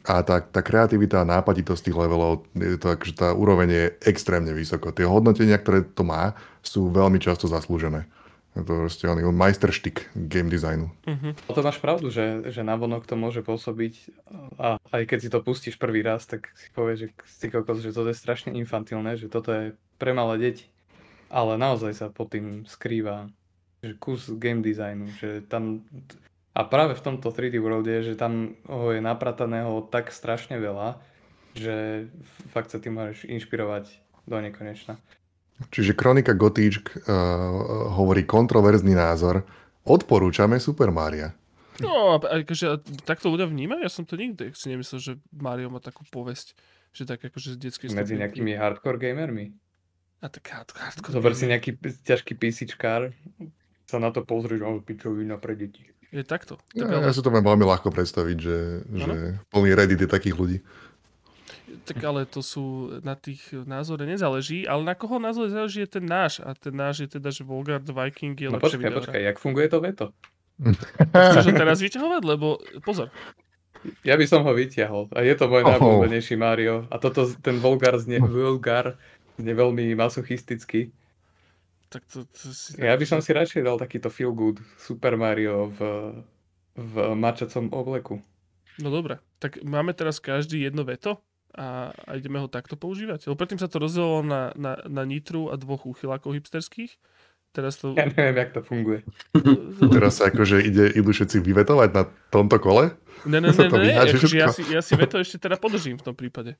[0.09, 4.49] A tá, tá kreativita a nápaditosť tých levelov, je to, akože tá úroveň je extrémne
[4.49, 4.89] vysoko.
[4.89, 6.33] Tie hodnotenia, ktoré to má,
[6.65, 8.09] sú veľmi často zaslúžené.
[8.53, 10.93] Je to proste on, majsterštik game designu.
[11.09, 11.33] Uh-huh.
[11.49, 14.13] To máš pravdu, že, že vonok to môže pôsobiť
[14.61, 17.89] a aj keď si to pustíš prvý raz, tak si povieš, že si kokos, že
[17.89, 19.65] toto je strašne infantilné, že toto je
[19.97, 20.69] pre malé deti.
[21.33, 23.25] Ale naozaj sa pod tým skrýva
[23.83, 25.83] že kus game designu, že tam
[26.55, 31.01] a práve v tomto 3D worlde, že tam ho je naprataného tak strašne veľa,
[31.57, 32.07] že
[32.53, 33.89] fakt sa tým môžeš inšpirovať
[34.29, 34.95] do nekonečna.
[35.69, 37.03] Čiže Kronika Gotíčk uh,
[37.95, 39.45] hovorí kontroverzný názor.
[39.83, 41.35] Odporúčame Super Maria.
[41.81, 43.81] No, akože takto ľudia vnímajú?
[43.81, 46.53] Ja som to nikdy si nemyslel, že Mario má takú povesť,
[46.93, 49.57] že tak akože z detskej Medzi nejakými hardcore gamermi?
[50.21, 53.09] A tak hardcore Zober si nejaký ťažký PCčkár,
[53.89, 55.89] sa na to pozrieť, ale pičovina pre deti.
[56.13, 56.61] Je takto.
[56.77, 60.57] Ja, ja si to viem veľmi ľahko predstaviť, že, že plný Reddit je takých ľudí.
[61.83, 66.05] Tak ale to sú, na tých názore nezáleží, ale na koho názor záleží je ten
[66.05, 66.39] náš.
[66.41, 68.97] A ten náš je teda, že Volgard Viking je no počkaj, videora.
[69.01, 70.05] počkaj, jak funguje to veto?
[71.33, 72.21] Chceš ho teraz vyťahovať?
[72.23, 73.09] Lebo pozor,
[74.07, 75.11] Ja by som ho vyťahol.
[75.11, 76.87] A je to môj najobľúbenejší Mario.
[76.87, 78.95] A toto, ten Volgar znie, Vulgar
[79.35, 80.93] znie veľmi masochisticky.
[81.91, 82.79] tak to, to si...
[82.79, 85.79] Ja by som si radšej dal takýto feel good Super Mario v,
[86.79, 88.23] v mačacom obleku.
[88.81, 91.21] No dobre, tak máme teraz každý jedno veto
[91.53, 93.29] a, a ideme ho takto používať.
[93.29, 96.97] Lebo predtým sa to rozdelilo na, na, na Nitru a dvoch uchylákov hipsterských.
[97.53, 97.93] Teraz to...
[97.93, 99.05] Ja neviem, jak to funguje.
[99.93, 102.97] Teraz sa akože ide, idú všetci vyvetovať na tomto kole?
[103.29, 106.17] Ne, ne, ne, ne, akože ja, si, ja si veto ešte teda podržím v tom
[106.17, 106.57] prípade.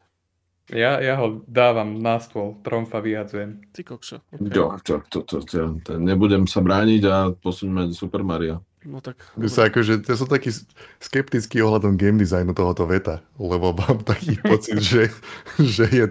[0.72, 3.68] Ja, ja ho dávam na stôl, tromfa vyhadzujem.
[3.76, 4.18] Ty kokšo.
[4.32, 4.54] Okay.
[4.54, 8.64] Jo, to, to, to, to, to, nebudem sa brániť a posuňme Super Mario.
[8.86, 9.20] No tak...
[9.40, 10.52] My sa akože, ja som taký
[11.00, 15.12] skeptický ohľadom game designu tohoto veta, lebo mám taký pocit, že,
[15.60, 16.06] že je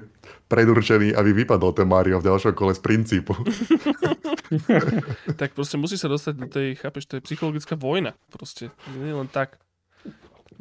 [0.52, 3.32] predurčený, aby vypadol ten Mario v ďalšom kole z princípu.
[5.40, 8.12] tak proste musí sa dostať do tej, chápeš, to je psychologická vojna.
[8.28, 8.68] Proste,
[9.00, 9.56] nie len tak.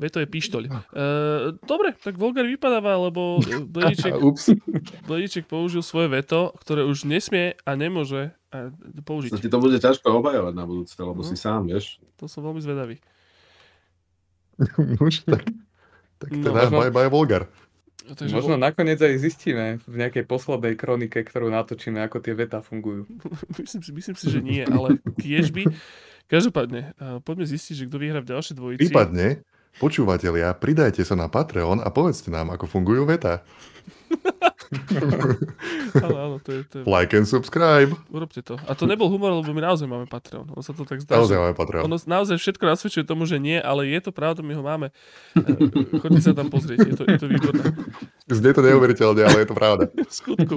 [0.02, 0.64] Veto je pištoľ.
[0.66, 0.74] Uh,
[1.62, 3.38] dobre, tak Volgar vypadáva, lebo
[3.70, 4.18] Blediček.
[5.06, 9.38] Blediček použil svoje veto, ktoré už nesmie a nemôže Sa použiť.
[9.38, 11.24] ti to bude ťažko obhajovať na budúce, lebo No.
[11.24, 12.02] si sám, vieš.
[12.18, 12.98] To som veľmi zvedavý.
[15.00, 15.46] Už tak.
[16.18, 17.46] Tak No, teda možno- bye bye Volgar.
[18.04, 23.06] Takže Možno nakoniec aj zistíme v nejakej poslednej kronike, ktorú natočíme, ako tie vetá fungujú.
[23.62, 25.70] myslím, si, myslím si, že nie, ale kiež by.
[26.26, 28.82] Každopádne, uh, poďme zistiť, že kto vyhrá v ďalšej dvojici.
[28.82, 29.46] Prípadne,
[29.80, 33.46] počúvatelia, pridajte sa na Patreon a povedzte nám, ako fungujú veta.
[36.00, 37.92] Áno, áno, to je, to je, Like and subscribe.
[38.08, 38.56] urobte to.
[38.64, 40.48] A to nebol humor, lebo my naozaj máme Patreon.
[40.48, 41.84] Ono sa to tak zdá, Naozaj máme Patreon.
[41.92, 44.88] Ono naozaj všetko nasvedčuje tomu, že nie, ale je to pravda, my ho máme.
[45.36, 47.64] Eh, Choďte sa tam pozrieť, je to, je to výborné.
[48.32, 49.84] Znie to neuveriteľne, ale je to pravda.
[50.24, 50.56] Skutku.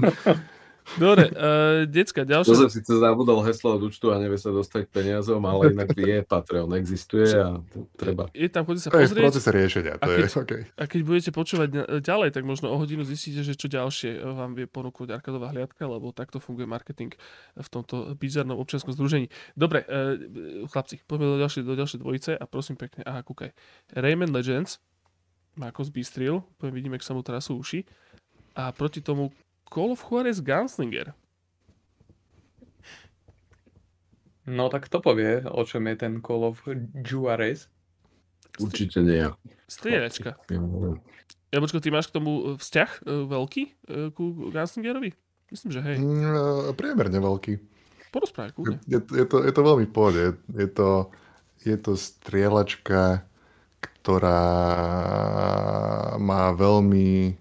[1.00, 2.52] Dobre, uh, decka, ďalšia...
[2.52, 6.68] Jozef síce zabudol heslo od účtu a nevie sa dostať peniazom, ale inak vie, Patreon
[6.76, 7.58] existuje a
[7.96, 8.28] treba.
[8.36, 9.94] Je tam, choďte sa To je pozrieť procese riešenia.
[9.96, 10.60] To A je, keď- okay.
[10.76, 11.68] a keď budete počúvať
[12.04, 15.88] ďalej, tak možno o hodinu zistíte, že čo ďalšie eh, vám vie ponúknuť Arkadová hliadka,
[15.88, 17.16] lebo takto funguje marketing
[17.56, 19.32] v tomto bizarnom občianskom združení.
[19.56, 23.56] Dobre, uh, chlapci, poďme do ďalšej, do ďalšej dvojice a prosím pekne, aha, kúkaj.
[23.96, 24.84] Rayman Legends,
[25.56, 27.88] Marcos Bistril, poviem, vidíme, ak sa mu trasú uši,
[28.54, 29.34] a proti tomu
[29.68, 31.14] Call of Juarez Gunslinger.
[34.44, 36.60] No tak kto povie, o čom je ten Call of
[37.00, 37.72] Juarez?
[38.60, 39.24] Určite nie.
[39.66, 40.36] Strieľačka.
[41.54, 45.14] Ja počko, ty máš k tomu eh, vzťah eh, veľký eh, ku Gunslingerovi?
[45.54, 45.96] Myslím, že hej.
[46.02, 47.52] Mm, priemerne veľký.
[48.10, 48.78] Porozprávaj, kľudne.
[48.90, 50.18] Je, je, to, je to veľmi pohode.
[50.18, 51.14] Je, je, to,
[51.62, 53.22] je to strieľačka,
[53.78, 54.42] ktorá
[56.18, 57.38] má veľmi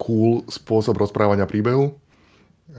[0.00, 1.96] cool spôsob rozprávania príbehu.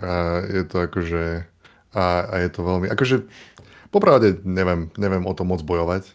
[0.02, 1.46] A je to akože...
[1.94, 2.90] A, a je to veľmi...
[2.90, 3.30] Akože,
[3.94, 6.10] popravde neviem, neviem o tom moc bojovať,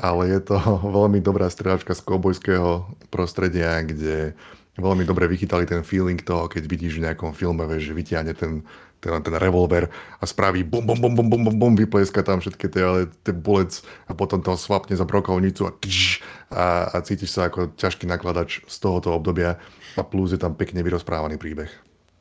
[0.00, 0.56] ale je to
[0.96, 4.32] veľmi dobrá strieľačka z kovbojského prostredia, kde
[4.78, 8.62] veľmi dobre vychytali ten feeling toho, keď vidíš v nejakom filme, vieš, že vytiahne ten,
[9.02, 12.66] ten, ten revolver a spraví bum, bum, bum, bum, bum, bum, bum vypleska tam všetky
[12.70, 16.22] tie, ale tie bullets a potom to svapne za brokovnicu a, tš,
[16.54, 19.58] a, a cítiš sa ako ťažký nakladač z tohoto obdobia
[19.98, 21.70] a plus je tam pekne vyrozprávaný príbeh.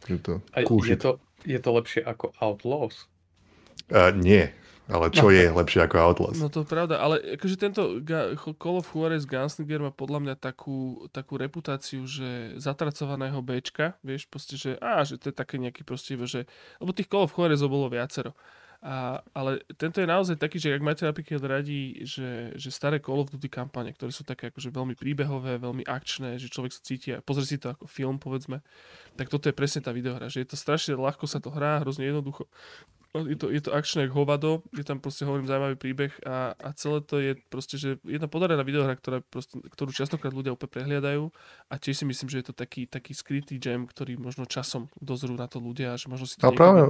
[0.10, 3.06] Je to cool je, to, je to lepšie ako Outlaws?
[3.88, 4.50] Uh, nie,
[4.88, 6.40] ale čo je lepšie ako Outlast?
[6.40, 10.36] No to je pravda, ale akože tento Ga- Call of Juarez Gunslinger má podľa mňa
[10.40, 15.84] takú, takú reputáciu, že zatracovaného Bčka, vieš, proste, že, á, že to je také nejaký
[15.84, 16.48] proste, že,
[16.80, 18.32] lebo tých Call of Juarezov bolo viacero.
[18.78, 23.26] A, ale tento je naozaj taký, že ak máte napríklad radi, že, že staré Call
[23.26, 27.10] of Duty kampane, ktoré sú také akože veľmi príbehové, veľmi akčné, že človek sa cíti
[27.10, 28.62] a pozrie si to ako film, povedzme,
[29.18, 32.06] tak toto je presne tá videohra, že je to strašne ľahko sa to hrá, hrozne
[32.06, 32.46] jednoducho.
[33.16, 37.02] Je to, je to akčné hovado, je tam proste, hovorím, zaujímavý príbeh a, a celé
[37.02, 41.32] to je proste, že jedna podarená videohra, ktorá proste, ktorú častokrát ľudia úplne prehliadajú
[41.66, 45.34] a tiež si myslím, že je to taký, taký skrytý gem, ktorý možno časom dozrú
[45.34, 46.82] na to ľudia, že možno si to A niekedy- práve,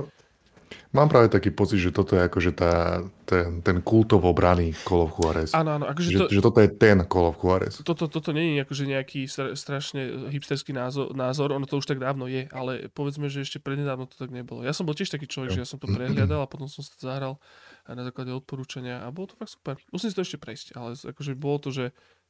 [0.91, 5.15] mám práve taký pocit, že toto je akože tá, ten, ten kultovo braný Call of
[5.15, 5.51] Juarez.
[5.53, 7.84] Áno, áno, akože Že, to, že toto je ten Call of Juarez.
[7.84, 11.99] toto, toto nie je akože nejaký stra- strašne hipsterský názor, názor, ono to už tak
[11.99, 14.63] dávno je, ale povedzme, že ešte prednedávno to tak nebolo.
[14.65, 16.97] Ja som bol tiež taký človek, že ja som to prehliadal a potom som to
[16.97, 17.38] zahral
[17.88, 19.76] na základe odporúčania a bolo to fakt super.
[19.95, 21.86] Musím si to ešte prejsť, ale akože bolo to, že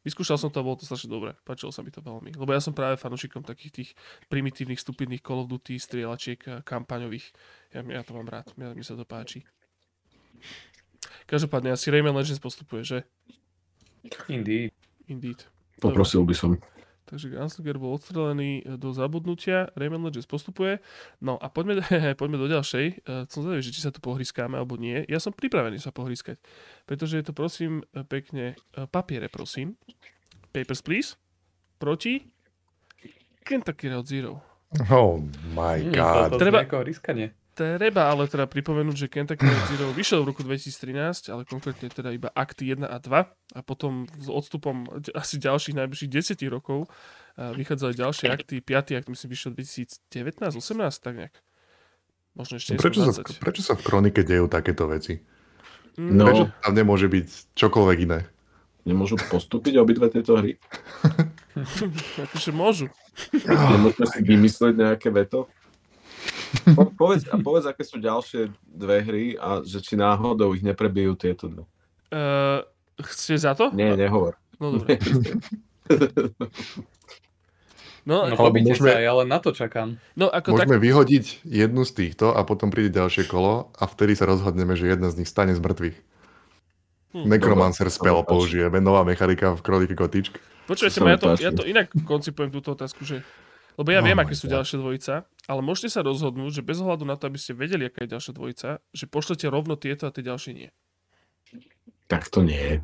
[0.07, 1.35] vyskúšal som to a bolo to strašne dobre.
[1.43, 2.31] Páčilo sa mi to veľmi.
[2.39, 3.89] Lebo ja som práve fanúšikom takých tých
[4.31, 7.27] primitívnych, stupidných Call of Duty, strieľačiek, a kampaňových.
[7.75, 9.43] Ja, ja to mám rád, ja, mi sa to páči.
[11.27, 12.99] Každopádne asi Rayman Legends postupuje, že?
[14.31, 14.71] Indeed.
[15.11, 15.43] Indeed.
[15.83, 16.55] Poprosil by som.
[17.07, 20.83] Takže Gunslinger bol odstrelený do zabudnutia, Rayman Legends postupuje.
[21.23, 21.79] No a poďme,
[22.19, 22.85] poďme do ďalšej.
[23.01, 25.07] Uh, som zvedavý, že či sa tu pohrískáme alebo nie.
[25.07, 26.35] Ja som pripravený sa pohrískať,
[26.83, 28.59] pretože je to prosím e, pekne
[28.91, 29.79] papiere, prosím.
[30.51, 31.15] Papers, please.
[31.79, 32.27] Proti
[33.41, 34.43] Kentucky Road Zero.
[34.91, 35.23] Oh
[35.55, 36.35] my Hmm, god.
[36.35, 37.31] Treba- riskanie.
[37.57, 42.13] Treba ale teda pripomenúť, že Kentucky Road Zero vyšiel v roku 2013, ale konkrétne teda
[42.13, 44.85] iba akty 1 a 2 a potom s odstupom
[45.17, 46.85] asi ďalších najbližších 10 rokov
[47.37, 48.97] vychádzali ďalšie akty, 5.
[49.01, 51.35] akt myslím vyšiel 2019, 18, tak nejak.
[52.37, 53.41] Možno ešte Prečo sa, 20.
[53.41, 55.17] prečo sa v kronike dejú takéto veci?
[55.97, 56.29] No.
[56.29, 58.29] Prečo tam nemôže byť čokoľvek iné?
[58.85, 60.61] Nemôžu postúpiť obidve tieto hry?
[62.29, 62.87] akože môžu.
[63.33, 65.49] Nemôžeme si vymyslieť nejaké veto?
[66.75, 71.15] Po, povedz, a povedz, aké sú ďalšie dve hry a že či náhodou ich neprebijú
[71.15, 71.63] tieto dve.
[72.07, 72.63] Uh,
[73.01, 73.71] chcete za to?
[73.71, 74.39] Nie, nehovor.
[74.57, 74.97] No dobre.
[78.07, 79.99] No, No, no, robíte môžeme- sa, ja len na to čakám.
[80.15, 84.15] no ako tak, Môžeme vyhodiť jednu z týchto a potom príde ďalšie kolo a vtedy
[84.15, 85.97] sa rozhodneme, že jedna z nich stane z mŕtvych.
[87.11, 87.25] Hm.
[87.27, 90.39] Necromancer spell použijeme, nová mechanika v kronike kotičk.
[90.71, 93.27] Počujete ma, ja to, ja to inak koncipujem túto otázku, že...
[93.77, 97.05] Lebo ja Oh viem, aké sú ďalšie dvojica, ale môžete sa rozhodnúť, že bez ohľadu
[97.05, 100.25] na to, aby ste vedeli, aká je ďalšia dvojica, že pošlete rovno tieto a tie
[100.25, 100.69] ďalšie nie.
[102.09, 102.81] Tak to nie.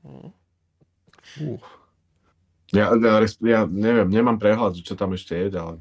[0.00, 0.32] No.
[1.40, 1.60] Uh.
[2.72, 5.78] Ja, ja, ja neviem, nemám prehľad, čo tam ešte je ďalej.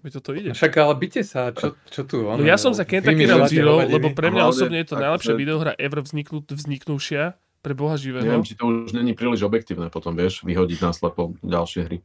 [0.00, 0.50] Veď toto ide.
[0.56, 2.24] Však ale byte sa, čo, čo tu?
[2.24, 5.34] No ja som za Kentucky vymýšľate Zero, lebo pre mňa Hlavne osobne je to najlepšia
[5.36, 8.24] že- videohra ever vzniknut, vzniknúšia pre boha živého.
[8.24, 11.98] Neviem, či to už není príliš objektívne potom, vieš, vyhodiť naslepo ďalšie hry.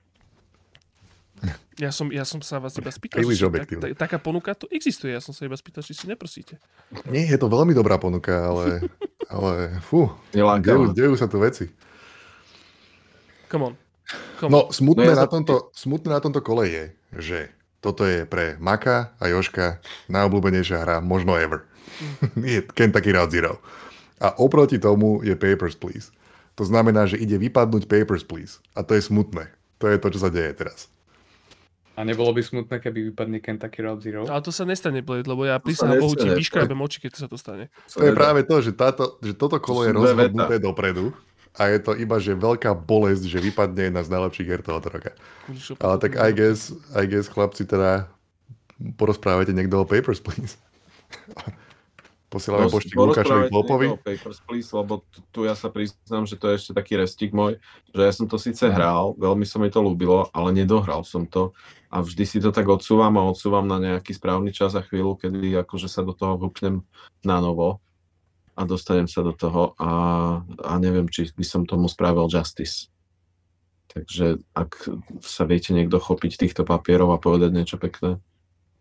[1.75, 4.63] Ja som, ja som sa vás iba spýtal, Príliš či tak, tak, taká ponuka tu
[4.71, 5.11] existuje.
[5.11, 6.55] Ja som sa iba spýtal, či si neprosíte.
[7.11, 8.87] Nie, je to veľmi dobrá ponuka, ale,
[9.27, 11.67] ale fú, dejú, dejú sa tu veci.
[13.51, 13.73] Come on.
[14.39, 14.51] Come on.
[14.55, 17.39] No, smutné, No ja na tomto, smutné na tomto kole je, že
[17.83, 21.67] toto je pre Maka a Joška najobľúbenejšia hra, možno ever.
[22.39, 23.59] je Kentucky Route Zero.
[24.23, 26.07] A oproti tomu je Papers, Please.
[26.55, 28.63] To znamená, že ide vypadnúť Papers, Please.
[28.71, 29.51] A to je smutné.
[29.83, 30.87] To je to, čo sa deje teraz.
[31.95, 34.27] A nebolo by smutné, keby vypadne Kentucky Road Zero?
[34.27, 37.39] Ale to sa nestane, Blade, lebo ja prísahám Bohu ti vyškrabem oči, keď sa to
[37.39, 37.71] stane.
[37.95, 41.15] To je práve to, že, táto, že toto kolo To je rozhodnuté dopredu
[41.55, 45.15] a je to iba, že veľká bolesť, že vypadne jedna z najlepších hier tohoto roka.
[45.79, 48.11] Ale tak I guess, I guess chlapci teda
[48.99, 50.59] porozprávajte niekto o Papers, Please.
[52.35, 53.87] Posielame poštík Lukášovi Klopovi.
[53.95, 57.63] Papers, Please, lebo tu, tu ja sa priznám, že to je ešte taký restik môj,
[57.95, 61.55] že ja som to síce hral, veľmi sa mi to ľúbilo, ale nedohral som to
[61.87, 65.55] a vždy si to tak odsúvam a odsúvam na nejaký správny čas a chvíľu, kedy
[65.63, 66.83] akože sa do toho vúknem
[67.23, 67.79] na novo
[68.51, 69.91] a dostanem sa do toho a,
[70.43, 72.91] a neviem, či by som tomu spravil justice.
[73.95, 74.91] Takže ak
[75.23, 78.19] sa viete niekto chopiť týchto papierov a povedať niečo pekné,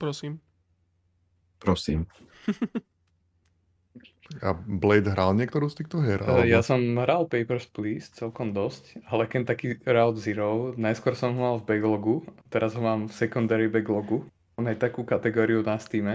[0.03, 0.43] Prosím.
[1.63, 2.11] prosím.
[4.41, 6.20] A Blade hral niektorú z týchto hier?
[6.25, 6.49] Uh, Alebo...
[6.49, 11.57] Ja som hral Papers, Please celkom dosť, ale Kentucky Route Zero, najskôr som ho mal
[11.61, 14.25] v backlogu, teraz ho mám v secondary backlogu.
[14.57, 16.09] On aj takú kategóriu na Steam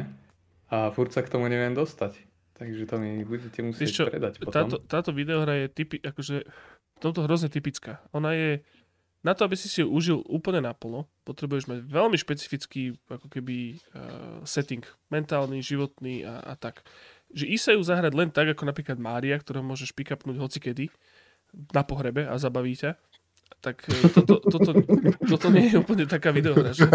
[0.69, 2.17] a furt sa k tomu neviem dostať.
[2.59, 4.51] Takže to mi budete musieť Vieš čo, predať potom.
[4.51, 8.03] táto, táto videohra je typi, akože v tomto hrozne typická.
[8.11, 8.51] Ona je,
[9.23, 13.79] na to, aby si si ju užil úplne naplno, potrebuješ mať veľmi špecifický ako keby
[13.95, 16.83] uh, setting, mentálny, životný a, a tak.
[17.29, 20.89] Že ísť sa ju zahrať len tak, ako napríklad Mária, ktorú môžeš pick-upnúť hocikedy
[21.73, 22.93] na pohrebe a zabaví ťa,
[23.59, 24.71] tak eh, toto, toto,
[25.17, 26.71] toto nie je úplne taká videohra.
[26.71, 26.87] Že?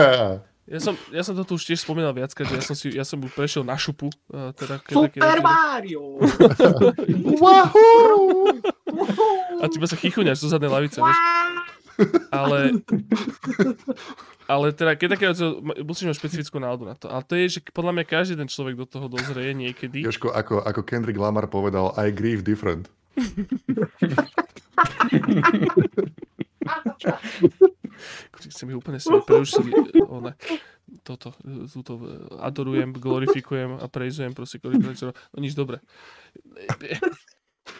[0.64, 3.05] Ja som, ja som to tu už tiež spomínal viackrát, že ja som, si, ja
[3.05, 4.09] som ju prešiel na šupu.
[4.32, 6.16] Uh, teda, Super Mario!
[9.61, 11.20] A ty sa chichuňaš zo zadnej lavice, vieš.
[12.30, 12.82] Ale,
[14.51, 15.26] ale teda, keď také
[15.82, 17.07] musíš mať špecifickú náladu na to.
[17.09, 20.03] Ale to je, že podľa mňa každý ten človek do toho dozrie niekedy.
[20.05, 22.90] Joško, ako, ako Kendrick Lamar povedal, I grieve different.
[28.45, 30.03] Chcem ich úplne si preušiť.
[30.11, 30.34] Ona,
[31.07, 31.32] toto,
[31.70, 32.05] túto e,
[32.42, 35.14] adorujem, glorifikujem a prejzujem proste glorifikujem.
[35.14, 35.80] No nič dobre.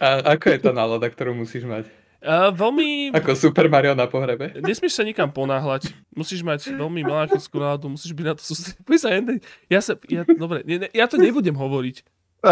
[0.01, 1.91] A ako je tá nálada, ktorú musíš mať?
[2.25, 3.13] A veľmi...
[3.13, 4.49] Ako Super Mario na pohrebe?
[4.57, 5.93] Nesmieš sa nikam ponáhľať.
[6.11, 8.81] Musíš mať veľmi melancholickú náladu, musíš byť na to sústrediť.
[8.81, 9.37] Poď sa jednej...
[9.69, 9.93] Ja sa...
[10.09, 11.97] Ja, dobre, ne, ne, ja to nebudem hovoriť.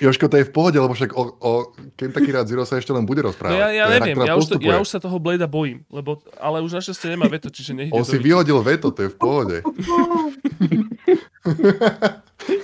[0.00, 1.50] Joško, to je v pohode, lebo však o, o
[1.94, 3.54] Kentucky Route Zero sa ešte len bude No rozprávať.
[3.54, 6.58] ja, ja hra, neviem, ja už, to, ja už sa toho Blada bojím, lebo, ale
[6.58, 9.56] už našťastie nemá veto, čiže nech On si vyč- vyhodil veto, to je v pohode.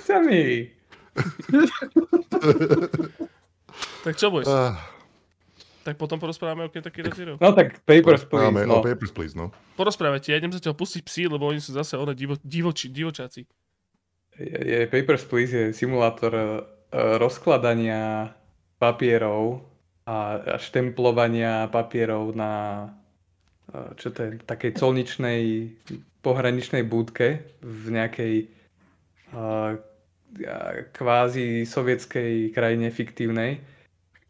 [0.01, 0.67] Sa mi.
[4.01, 4.47] Tak čo boys?
[4.49, 4.79] Ah,
[5.89, 7.33] Tak potom porozprávame o Kentucky Road Zero.
[7.41, 8.85] No tak Papers, Please, o no.
[8.85, 9.49] Papers, Please, no.
[9.73, 13.49] Porozprávajte, ja idem zatiaľ pustiť psi, lebo oni sú zase one divo, divoči, divočáci.
[14.37, 16.45] Je, je, Papers, Please je simulátor e,
[17.17, 18.37] rozkladania
[18.77, 19.65] papierov
[20.05, 22.53] a, a štemplovania papierov na
[23.73, 25.41] e, čo to je, takej colničnej
[26.21, 28.33] pohraničnej búdke v nejakej
[29.31, 29.79] uh,
[30.91, 33.63] kvázi sovietskej krajine fiktívnej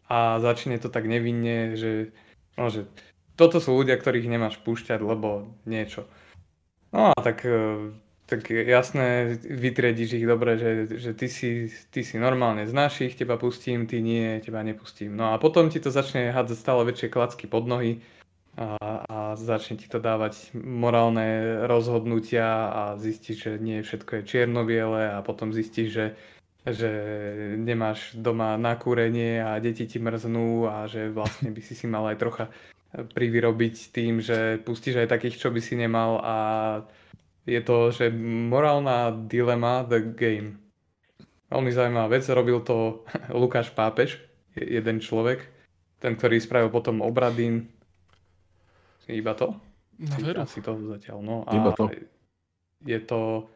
[0.10, 2.10] a začne to tak nevinne, že,
[2.58, 2.90] no, že
[3.38, 6.10] toto sú ľudia, ktorých nemáš púšťať, lebo niečo.
[6.90, 7.94] No a tak, e,
[8.26, 13.38] tak jasné, vytriedíš ich dobre, že, že ty, si, ty si normálne z našich, teba
[13.38, 15.14] pustím, ty nie, teba nepustím.
[15.14, 18.02] No a potom ti to začne hádzať stále väčšie klacky pod nohy
[18.58, 25.16] a, a začne ti to dávať morálne rozhodnutia a zistíš, že nie všetko je čierno-biele
[25.16, 26.06] a potom zistíš, že,
[26.68, 26.92] že
[27.56, 32.18] nemáš doma nakúrenie a deti ti mrznú a že vlastne by si si mal aj
[32.20, 32.46] trocha
[32.92, 36.36] privyrobiť tým, že pustíš aj takých, čo by si nemal a
[37.48, 38.12] je to, že
[38.50, 40.58] morálna dilema The Game.
[41.50, 43.06] Veľmi zaujímavá vec, robil to
[43.42, 44.20] Lukáš Pápež,
[44.58, 45.46] jeden človek,
[46.02, 47.70] ten, ktorý spravil potom obradín
[49.10, 49.58] iba to?
[49.98, 50.38] No Asi- veru.
[50.46, 51.36] Asi to zatiaľ, no.
[51.50, 51.90] A Iba to.
[52.86, 53.50] Je to,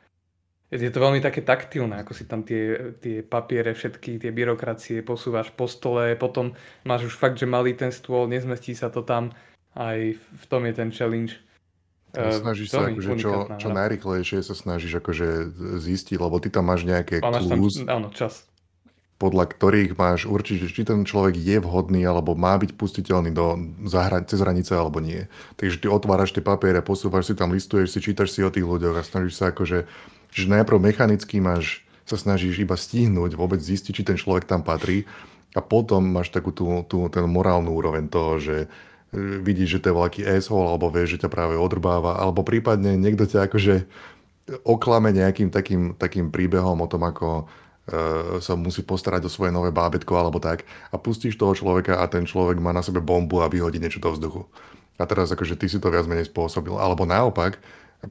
[0.82, 5.54] je to veľmi také taktilné, ako si tam tie, tie papiere, všetky tie byrokracie posúvaš
[5.54, 9.30] po stole, potom máš už fakt, že malý ten stôl, nezmestí sa to tam,
[9.78, 11.38] aj v tom je ten challenge.
[12.14, 15.50] Eh, Snažíš sa akože čo, čo najrychlejšie sa snažíš akože
[15.82, 18.46] zistiť, lebo ty tam máš nejaké máš tam, clues, áno, čas.
[19.18, 23.58] podľa ktorých máš určiť, že či ten človek je vhodný, alebo má byť pustiteľný do,
[23.90, 25.26] za hra, cez hranice, alebo nie.
[25.58, 28.94] Takže ty otváraš tie papiere, posúvaš si tam, listuješ si, čítaš si o tých ľuďoch
[28.94, 29.90] a snažíš sa akože,
[30.34, 35.08] že najprv mechanicky máš, sa snažíš iba stihnúť, vôbec zistiť, či ten človek tam patrí
[35.56, 38.68] a potom máš takú tú, tú ten morálnu úroveň toho, že e,
[39.40, 43.30] vidíš, že to je veľký asshole, alebo vieš, že ťa práve odrbáva, alebo prípadne niekto
[43.30, 43.76] ťa akože
[44.68, 47.44] oklame nejakým takým, takým príbehom o tom, ako e,
[48.44, 52.28] sa musí postarať o svoje nové bábetko alebo tak a pustíš toho človeka a ten
[52.28, 54.44] človek má na sebe bombu a vyhodí niečo do vzduchu.
[55.00, 56.78] A teraz akože ty si to viac menej spôsobil.
[56.78, 57.58] Alebo naopak,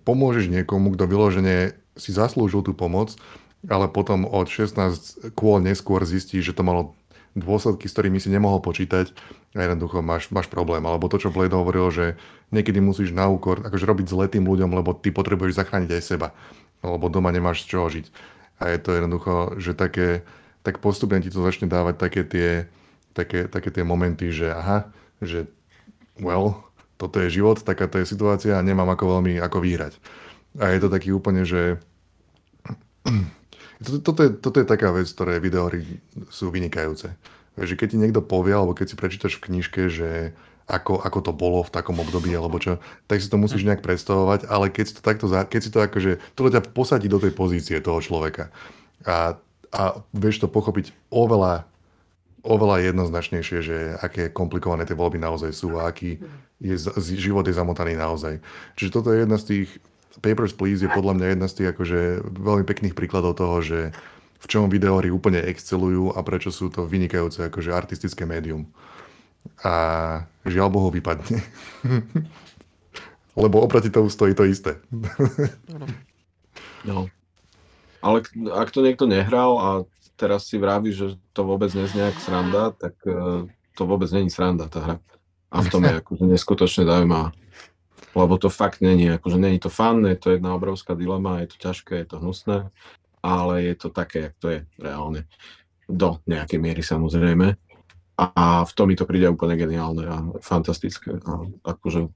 [0.00, 3.16] pomôžeš niekomu, kto vyložene si zaslúžil tú pomoc,
[3.68, 6.96] ale potom od 16 kôl neskôr zistí, že to malo
[7.32, 9.12] dôsledky, s ktorými si nemohol počítať
[9.56, 10.84] a jednoducho máš, máš problém.
[10.84, 12.06] Alebo to, čo Blade hovoril, že
[12.52, 16.28] niekedy musíš na úkor, akože robiť zle tým ľuďom, lebo ty potrebuješ zachrániť aj seba.
[16.84, 18.06] Lebo doma nemáš z čoho žiť.
[18.60, 20.26] A je to jednoducho, že také,
[20.60, 22.48] tak postupne ti to začne dávať také tie,
[23.16, 24.92] také, také tie momenty, že aha,
[25.24, 25.48] že
[26.20, 26.68] well,
[27.02, 29.98] toto je život, takáto je situácia a nemám ako veľmi ako vyhrať.
[30.62, 31.82] A je to taký úplne, že
[33.82, 35.98] toto, toto, je, toto je taká vec, ktoré videohry
[36.30, 37.18] sú vynikajúce.
[37.58, 40.30] Že keď ti niekto povie, alebo keď si prečítaš v knižke, že
[40.70, 42.78] ako, ako to bolo v takom období, alebo čo,
[43.10, 46.12] tak si to musíš nejak predstavovať, ale keď si to takto, keď si to akože,
[46.38, 48.54] toto ťa posadí do tej pozície toho človeka.
[49.02, 49.42] A,
[49.74, 49.82] a
[50.14, 51.66] vieš to pochopiť oveľa,
[52.42, 56.18] oveľa jednoznačnejšie, že aké komplikované tie voľby naozaj sú a aký
[56.58, 56.76] je,
[57.18, 58.42] život je zamotaný naozaj.
[58.78, 59.68] Čiže toto je jedna z tých,
[60.20, 63.78] Papers, Please je podľa mňa jedna z tých akože veľmi pekných príkladov toho, že
[64.42, 68.66] v čom videohry úplne excelujú a prečo sú to vynikajúce akože artistické médium.
[69.62, 69.74] A
[70.42, 71.38] žiaľ Bohu vypadne.
[73.42, 74.82] Lebo oproti tomu stojí to isté.
[76.82, 77.06] No.
[78.02, 79.68] Ale ak to niekto nehral a
[80.22, 84.70] teraz si vraví, že to vôbec neznie jak sranda, tak eh, to vôbec není sranda
[84.70, 84.96] tá hra.
[85.50, 87.34] A v tom je akože neskutočne zaujímavá.
[88.14, 91.56] Lebo to fakt není, akože není to fun, je to jedna obrovská dilema, je to
[91.58, 92.68] ťažké, je to hnusné,
[93.24, 95.24] ale je to také, jak to je reálne.
[95.88, 97.56] Do nejakej miery samozrejme.
[98.20, 101.16] A v tom mi to príde úplne geniálne a fantastické.
[101.24, 102.12] A akože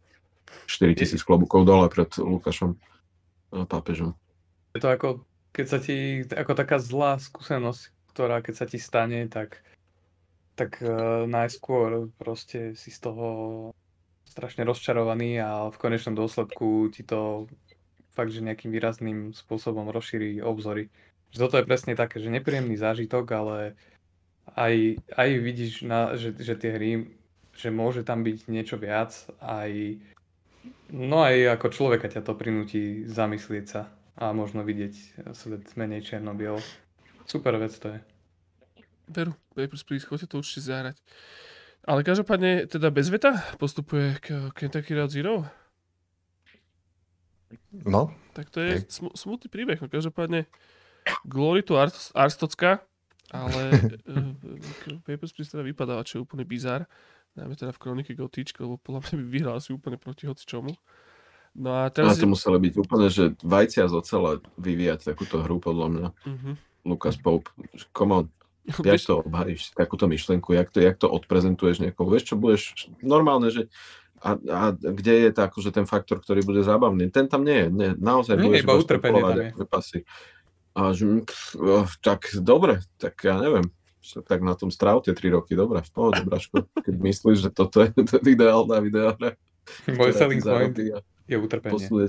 [0.69, 2.77] 4000 klobúkov dole pred Lukášom
[3.57, 4.13] a pápežom.
[4.77, 5.25] Je to ako,
[5.57, 9.61] keď sa ti, ako taká zlá skúsenosť, ktorá keď sa ti stane, tak,
[10.57, 13.29] tak uh, najskôr proste si z toho
[14.25, 17.45] strašne rozčarovaný a v konečnom dôsledku ti to
[18.17, 20.89] fakt, že nejakým výrazným spôsobom rozšíri obzory.
[21.37, 23.77] Že toto je presne také, že nepríjemný zážitok, ale
[24.57, 26.91] aj, aj vidíš, na, že, že tie hry,
[27.53, 29.13] že môže tam byť niečo viac,
[29.45, 30.01] aj
[30.89, 34.95] no aj ako človeka ťa to prinúti zamyslieť sa a možno vidieť
[35.37, 36.65] svet menej černo-bielo.
[37.27, 37.99] Super vec to je.
[39.07, 40.97] Veru, Papers, Please, chodte to určite zahrať.
[41.87, 45.47] Ale každopádne, teda bez veta postupuje k Kentucky Road Zero?
[47.71, 49.79] No, Tak to je sm- smutný príbeh.
[49.79, 50.51] No každopádne
[51.23, 52.83] Glory to Ars- Arstocka,
[53.31, 53.63] ale
[54.11, 56.91] uh, Papers, Please teda vypadáva, čo je úplne bizar.
[57.39, 60.75] Najmä teda v kronike Gotička, lebo podľa mňa by vyhral asi úplne proti hoci čomu.
[61.55, 62.19] No a A teraz...
[62.19, 66.09] to muselo byť úplne, že vajcia z ocela vyvíjať takúto hru, podľa mňa.
[66.27, 66.53] Mhm.
[66.87, 67.51] Lucas Pope,
[67.91, 68.27] come on,
[68.67, 72.11] jak Vieš, to obhajíš, takúto myšlenku, jak to, jak to odprezentuješ niekomu.
[72.11, 73.71] Vieš, čo budeš normálne, že
[74.19, 77.13] a, a kde je tá, akože ten faktor, ktorý bude zábavný?
[77.13, 77.69] Ten tam nie je.
[77.71, 79.47] Nie, naozaj Nie, budeš iba utrpenie tam je.
[79.53, 79.99] aké pasy.
[80.77, 81.05] A že,
[81.57, 83.71] oh, tak dobre, tak ja neviem.
[84.07, 86.65] Tak na tom stráv tie 3 roky, dobre, v pohode, Braško.
[86.81, 89.37] Keď myslíš, že toto je ten ideálna videohra.
[89.91, 90.75] Môj selling point
[91.27, 91.75] je utrpenie.
[91.75, 92.09] posunie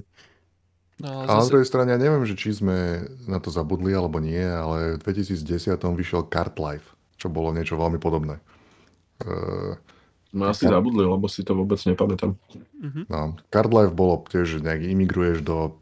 [1.02, 3.94] no, ale A na zase, druhej strane, ja neviem, že či sme na to zabudli
[3.94, 8.42] alebo nie, ale v 2010 vyšiel Card Life, čo bolo niečo veľmi podobné.
[9.22, 9.78] Uh,
[10.36, 12.36] No asi zabudli, lebo si to vôbec nepamätám.
[12.78, 13.08] mhm.
[13.08, 15.80] no, Card Life bolo tiež, že nejak imigruješ do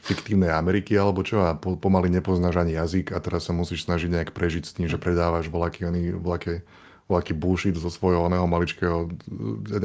[0.00, 4.06] fiktívnej Ameriky alebo čo a po, pomaly nepoznáš ani jazyk a teraz sa musíš snažiť
[4.06, 6.62] nejak prežiť s tým, že predávaš voľaký, oný, voľaký,
[7.10, 9.10] voľaký bullshit zo svojho oného maličkého,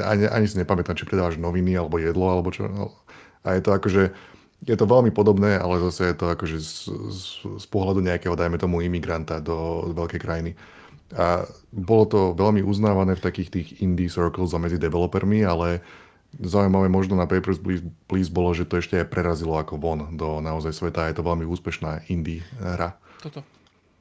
[0.06, 2.70] ani, ani si nepamätám, či predávaš noviny alebo jedlo alebo čo.
[2.70, 2.94] No.
[3.42, 4.14] A je to akože,
[4.64, 6.72] je to veľmi podobné, ale zase je to akože z,
[7.12, 7.22] z,
[7.60, 10.56] z pohľadu nejakého, dajme tomu, imigranta do, veľkej krajiny.
[11.14, 15.84] A bolo to veľmi uznávané v takých tých indie circles a medzi developermi, ale
[16.34, 20.42] zaujímavé možno na Papers, Please, Please bolo, že to ešte aj prerazilo ako von do
[20.42, 21.08] naozaj sveta.
[21.08, 22.98] Je to veľmi úspešná indie hra.
[23.22, 23.46] toto.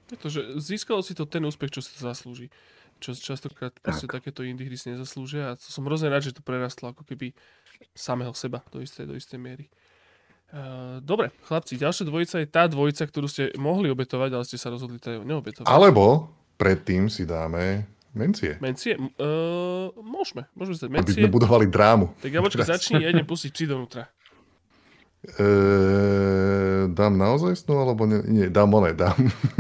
[0.06, 2.54] Pretože získalo si to ten úspech, čo si to zaslúži.
[3.02, 6.94] Čo častokrát proste takéto indie hry si nezaslúžia a som hrozne rád, že to prerastlo
[6.94, 7.36] ako keby
[7.92, 9.68] samého seba do istej, do istej miery.
[10.54, 14.70] Uh, dobre, chlapci, ďalšia dvojica je tá dvojica, ktorú ste mohli obetovať, ale ste sa
[14.70, 15.66] rozhodli to neobetovať.
[15.66, 16.30] Alebo
[16.62, 18.62] predtým si dáme mencie.
[18.62, 18.94] Mencie?
[19.18, 21.18] Uh, môžeme, môžeme sa Aby mencie.
[21.18, 22.14] sme budovali drámu.
[22.22, 24.06] Tak ja počkaj, začni, ja idem pustiť psi dovnútra.
[25.26, 29.18] Eee, dám naozaj snu, alebo nie, nie dám one, dám.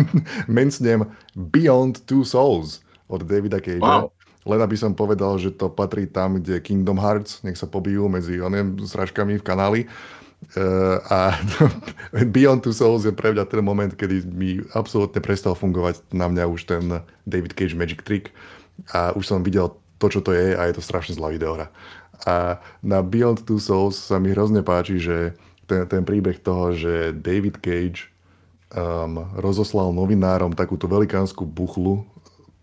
[0.46, 3.82] Mencnem Beyond Two Souls od Davida Cage.
[3.82, 4.14] Wow.
[4.46, 8.38] Len aby som povedal, že to patrí tam, kde Kingdom Hearts, nech sa pobijú medzi
[8.38, 9.82] oným sračkami v kanáli.
[9.90, 10.25] Uh,
[11.10, 11.36] a
[12.34, 16.43] Beyond Two Souls je pre mňa ten moment, kedy mi absolútne prestal fungovať na mňa
[16.48, 16.84] už ten
[17.26, 18.32] David Cage Magic Trick
[18.93, 21.72] a už som videl to, čo to je a je to strašne zlá videohra.
[22.24, 25.36] A na Beyond Two Souls sa mi hrozne páči, že
[25.68, 28.08] ten, ten príbeh toho, že David Cage
[28.72, 32.06] um, rozoslal novinárom takúto velikánsku buchlu,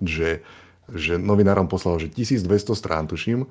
[0.00, 0.40] že,
[0.88, 3.44] že novinárom poslal, že 1200 strán, tuším,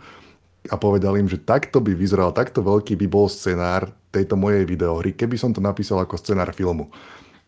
[0.69, 5.15] a povedal im, že takto by vyzeral, takto veľký by bol scenár tejto mojej videohry,
[5.15, 6.91] keby som to napísal ako scenár filmu.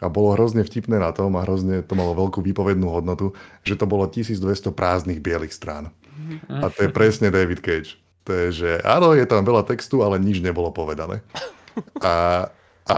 [0.03, 3.31] A bolo hrozne vtipné na tom a hrozne to malo veľkú výpovednú hodnotu,
[3.63, 5.91] že to bolo 1200 prázdnych bielých strán.
[6.51, 7.99] A to je presne David Cage.
[8.23, 11.19] To je, že áno, je tam veľa textu, ale nič nebolo povedané.
[11.99, 12.47] A,
[12.87, 12.97] a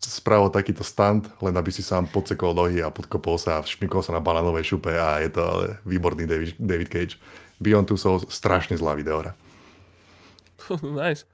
[0.00, 4.12] spravil takýto stand, len aby si sám podsekol nohy a podkopol sa a šmykol sa
[4.12, 5.44] na banánovej šupe a je to
[5.88, 7.14] výborný David, David Cage.
[7.58, 9.32] Beyond Two Souls, strašne zlá videohra.
[10.84, 11.24] nice.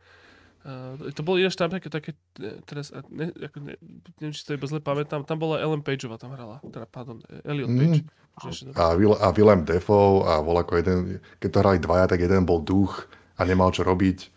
[0.61, 3.81] Uh, to bolo ináč tam také, také e, teraz, a ne, ako ne,
[4.21, 7.17] neviem, či to iba zle pamätám, tam bola Ellen Pageová tam hrala, teda, pardon,
[7.49, 8.01] Elliot Page.
[8.37, 8.77] Už ešte dobre.
[8.77, 10.99] A, Will, a Willem Defoe a bol ako jeden,
[11.41, 13.09] keď to hrali dvaja, tak jeden bol duch
[13.41, 14.29] a nemal čo robiť.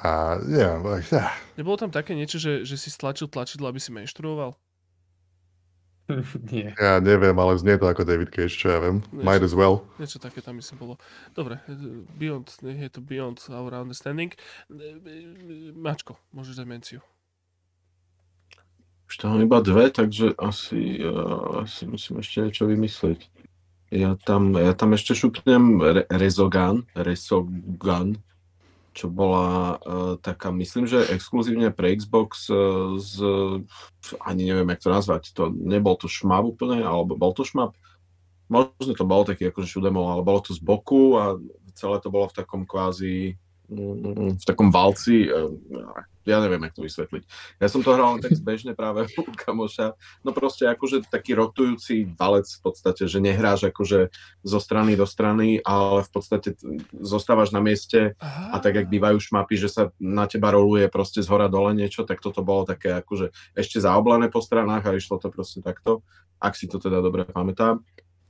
[0.00, 4.56] A neviem, ja, Nebolo tam také niečo, že, že si stlačil tlačidlo, aby si menštruoval?
[6.52, 6.70] Nie.
[6.78, 9.02] ja neviem, ale znie to ako David Cage, čo ja viem.
[9.10, 9.82] Might as well.
[9.98, 10.94] Niečo také tam myslím bolo.
[11.34, 11.74] Dobre, e,
[12.14, 14.30] beyond, nech je to beyond our understanding.
[14.70, 17.00] E, e, Mačko, môžeš dať menciu.
[19.06, 23.20] Už tam iba dve, takže asi, uh, asi musím ešte niečo vymyslieť.
[23.94, 28.18] Ja tam, ja tam ešte šupnem Re- Rezogan, Resogan,
[28.96, 33.20] čo bola uh, taká, myslím, že exkluzívne pre Xbox uh, z,
[34.24, 37.76] ani neviem, jak to nazvať, to nebol to šmab úplne, alebo bol to šmab?
[38.48, 41.36] Možno to bolo taký akože šudemol, ale bolo to z boku a
[41.76, 43.36] celé to bolo v takom kvázi,
[43.68, 45.50] v takom valci, uh,
[46.26, 47.22] ja neviem, jak to vysvetliť.
[47.62, 49.94] Ja som to hral len tak zbežne práve u kamoša.
[50.26, 54.10] No proste akože taký rotujúci valec v podstate, že nehráš akože
[54.42, 56.58] zo strany do strany, ale v podstate
[56.98, 61.30] zostávaš na mieste a tak, jak bývajú šmapy, že sa na teba roluje proste z
[61.30, 65.30] hora dole niečo, tak toto bolo také akože ešte zaoblené po stranách a išlo to
[65.30, 66.02] proste takto,
[66.42, 67.86] ak si to teda dobre pamätám.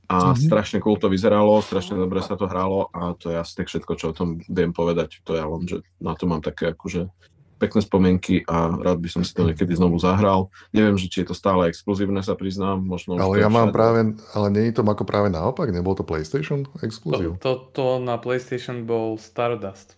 [0.07, 3.67] A strašne cool to vyzeralo, strašne dobre sa to hralo a to je asi tak
[3.67, 5.19] všetko, čo o tom viem povedať.
[5.27, 7.11] To ja len, že na to mám také akože
[7.57, 10.53] pekné spomienky a rád by som si to niekedy znovu zahral.
[10.71, 12.79] Neviem, že či je to stále exkluzívne, sa priznám.
[12.79, 13.75] Možno Ale to ja mám všade.
[13.75, 13.99] práve,
[14.31, 17.29] ale nie je to ako práve naopak, nebol to PlayStation To, exkluzív?
[17.41, 19.97] to, to na PlayStation bol Stardust.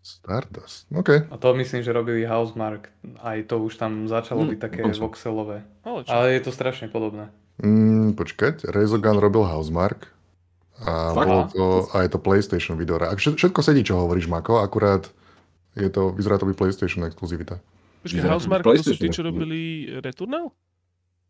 [0.00, 1.28] Stardust, OK.
[1.30, 2.88] A to myslím, že robili Housemark.
[3.22, 5.66] Aj to už tam začalo Mm, byť také voxelové.
[5.84, 7.30] Ale je to strašne podobné.
[7.56, 10.12] Mm, počkať, Rezogun robil Housemark
[10.76, 11.24] A, Fakt?
[11.24, 13.08] bolo to, a je to PlayStation videohra.
[13.08, 15.08] A všet- všetko sedí, čo hovoríš, Mako, akurát
[15.72, 17.56] je to, vyzerá to byť PlayStation exkluzivita.
[18.04, 20.52] Počkaj, to Housemark, to sú tí, čo robili Returnal?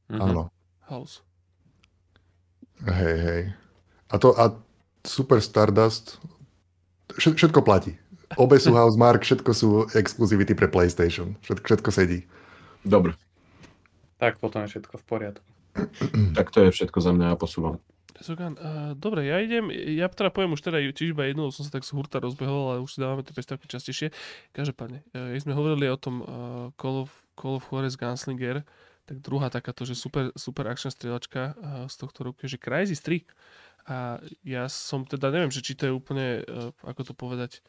[0.09, 0.19] Mhm.
[0.21, 0.43] Áno.
[0.85, 1.23] House.
[2.83, 3.43] Hej, hej.
[4.09, 4.51] A to, a
[5.03, 6.19] Super Stardust,
[7.15, 7.95] všet- všetko platí.
[8.35, 11.39] Obe sú Housemark, všetko sú exkluzivity pre PlayStation.
[11.41, 12.27] Všetko, všetko sedí.
[12.83, 13.15] Dobre,
[14.19, 15.47] Tak potom je všetko v poriadku.
[16.37, 17.77] Tak to je všetko za mňa, ja posúvam.
[18.17, 21.71] Rezogan, uh, dobre, ja idem, ja teda poviem už teda tiež iba jednu, som sa
[21.77, 24.09] tak z hurta rozbehol, ale už si dávame tie prestávky častejšie.
[24.57, 26.27] Každopádne, uh, keď sme hovorili o tom uh,
[26.81, 28.65] Call, of, Call of Juarez Gunslinger,
[29.05, 31.55] tak druhá takáto, že super, super action strieľačka uh,
[31.93, 33.21] z tohto roku že Crysis 3.
[33.87, 37.61] A ja som teda, neviem, že či to je úplne, uh, ako to povedať,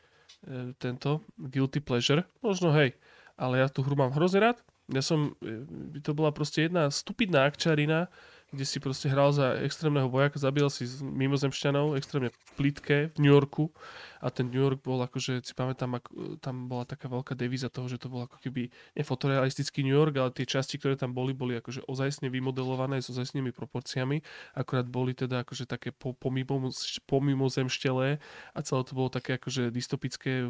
[0.47, 2.95] uh, tento guilty pleasure, možno hej,
[3.35, 4.63] ale ja tú hru mám hrozne rád.
[4.87, 8.07] Ja som, e, to bola proste jedna stupidná akčarina,
[8.47, 13.75] kde si proste hral za extrémneho vojaka, zabíjal si mimozemšťanov, extrémne plitké v New Yorku
[14.21, 17.85] a ten New York bol akože, si pamätám, ako, tam bola taká veľká devíza toho,
[17.85, 21.37] že to bol ako keby nie fotorealistický New York, ale tie časti, ktoré tam boli,
[21.37, 24.21] boli akože ozajstne vymodelované s ozajstnými proporciami,
[24.57, 26.73] akorát boli teda akože také po, pomimo,
[27.05, 28.17] pomimozemštelé
[28.53, 30.49] a celé to bolo také akože dystopické,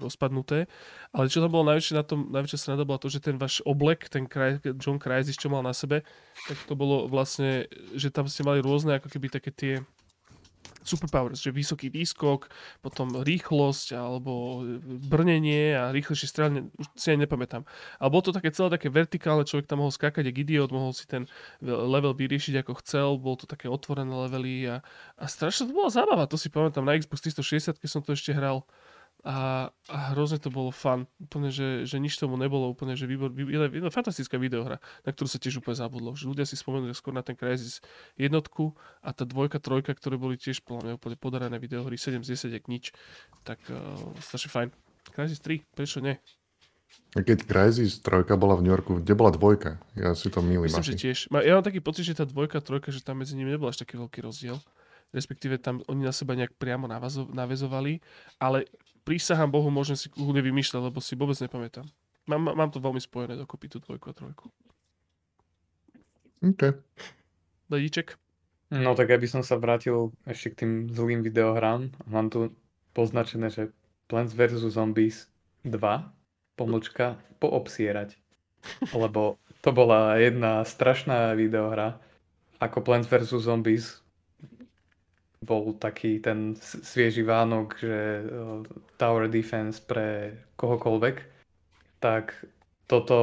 [0.00, 0.68] rozpadnuté.
[1.16, 4.06] Ale čo tam bolo najväčšie na tom, najväčšia sranda bola to, že ten váš oblek,
[4.12, 4.28] ten
[4.76, 6.04] John Crysis, čo mal na sebe,
[6.46, 7.66] tak to bolo vlastne,
[7.96, 9.74] že tam ste mali rôzne ako keby také tie
[10.84, 12.52] superpowers, že vysoký výskok,
[12.84, 17.62] potom rýchlosť alebo brnenie a rýchlejšie strelanie, už si aj nepamätám.
[17.98, 21.08] Ale bolo to také celé také vertikálne, človek tam mohol skákať jak idiot, mohol si
[21.08, 21.24] ten
[21.64, 24.84] level vyriešiť ako chcel, bolo to také otvorené levely a,
[25.16, 28.36] a strašne to bola zábava, to si pamätám, na Xbox 360 keď som to ešte
[28.36, 28.62] hral
[29.24, 31.08] a, a hrozne to bolo fun.
[31.16, 35.24] Úplne, že, že nič tomu nebolo úplne, že výbor, vý, jedna, fantastická videohra, na ktorú
[35.24, 36.12] sa tiež úplne zabudlo.
[36.12, 37.80] Že ľudia si spomenuli skôr na ten Crysis
[38.20, 42.52] jednotku a tá dvojka, trojka, ktoré boli tiež podľa mňa úplne podarené videohry, 7 z
[42.52, 42.92] 10, jak nič.
[43.48, 44.68] Tak uh, strašne fajn.
[45.16, 46.20] Crysis 3, prečo nie?
[47.16, 49.80] Keď Crysis 3 bola v New Yorku, kde bola dvojka?
[49.96, 51.00] Ja si to milím Myslím, že asi.
[51.00, 51.18] tiež.
[51.32, 53.80] Ma- Ja mám taký pocit, že tá dvojka, trojka, že tam medzi nimi nebol až
[53.80, 54.60] taký veľký rozdiel.
[55.14, 56.90] Respektíve tam oni na seba nejak priamo
[57.30, 58.02] navezovali,
[58.42, 58.66] ale
[59.04, 61.86] prísahám Bohu, môžem si kľudne vymýšľať, lebo si vôbec nepamätám.
[62.24, 64.48] Mám, mám- to veľmi spojené dokopy, tú dvojku a trojku.
[66.40, 66.76] OK.
[67.68, 68.16] Ledíček?
[68.72, 72.52] No tak aby som sa vrátil ešte k tým zlým videohrám, mám tu
[72.96, 73.72] poznačené, že
[74.08, 74.60] Plants vs.
[74.72, 75.28] Zombies
[75.64, 75.78] 2,
[76.56, 78.16] pomlčka, poobsierať.
[78.92, 82.00] Lebo to bola jedna strašná videohra,
[82.60, 83.32] ako Plants vs.
[83.32, 84.03] Zombies
[85.44, 88.24] bol taký ten svieži Vánok, že eh,
[88.96, 91.16] Tower Defense pre kohokoľvek,
[92.00, 92.34] tak
[92.88, 93.18] toto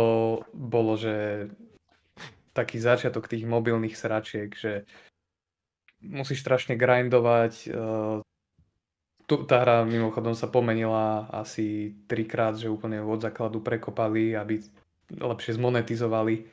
[0.54, 1.50] bolo, že
[2.54, 4.86] taký začiatok tých mobilných sračiek, že
[6.02, 7.54] musíš strašne grindovať.
[7.68, 8.20] eh,
[9.30, 14.60] Tu, tá hra mimochodom sa pomenila asi trikrát, že úplne od základu prekopali, aby
[15.08, 16.52] lepšie zmonetizovali.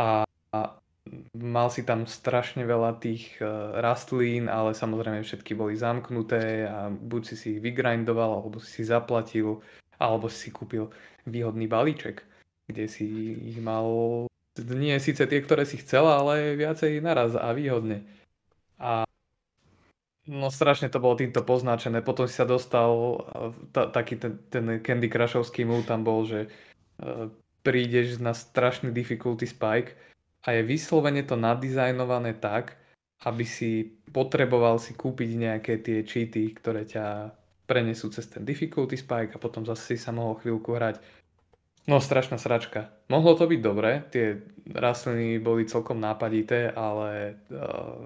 [0.00, 0.58] A, a
[1.34, 3.46] mal si tam strašne veľa tých eh,
[3.82, 8.82] rastlín, ale samozrejme všetky boli zamknuté a buď si si ich vygrindoval, alebo si si
[8.86, 9.58] zaplatil,
[9.98, 10.88] alebo si si kúpil
[11.26, 12.22] výhodný balíček,
[12.70, 13.06] kde si
[13.54, 13.86] ich mal
[14.58, 18.02] nie síce tie, ktoré si chcela, ale viacej naraz a výhodne.
[18.80, 19.06] A
[20.26, 22.02] no strašne to bolo týmto poznačené.
[22.02, 23.22] Potom si sa dostal,
[23.70, 26.50] ta, taký ten, ten Candy Crushovský move tam bol, že
[27.00, 27.30] uh,
[27.62, 29.96] prídeš na strašný difficulty spike
[30.40, 32.80] a je vyslovene to nadizajnované tak,
[33.28, 37.36] aby si potreboval si kúpiť nejaké tie cheaty, ktoré ťa
[37.68, 40.98] prenesú cez ten difficulty spike a potom zase si sa mohol chvíľku hrať.
[41.88, 42.92] No strašná sračka.
[43.08, 48.04] Mohlo to byť dobré, tie rastliny boli celkom nápadité, ale uh,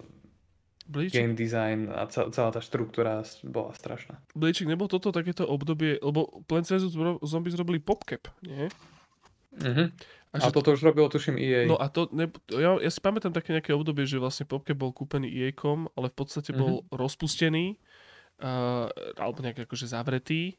[1.11, 4.21] game design a cel- celá tá štruktúra bola strašná.
[4.37, 6.93] Blíček, nebol toto takéto obdobie, lebo Plants vs.
[7.25, 8.69] Zombies robili PopCap, nie?
[9.59, 9.89] Uh-huh.
[10.35, 11.63] A, A že toto už robilo, tuším, EA.
[11.71, 14.91] No a to, ne, ja, ja si pamätám také nejaké obdobie, že vlastne PopCap bol
[14.91, 17.79] kúpený EA-kom, ale v podstate bol rozpustený,
[18.43, 20.59] uh, alebo nejak akože zavretý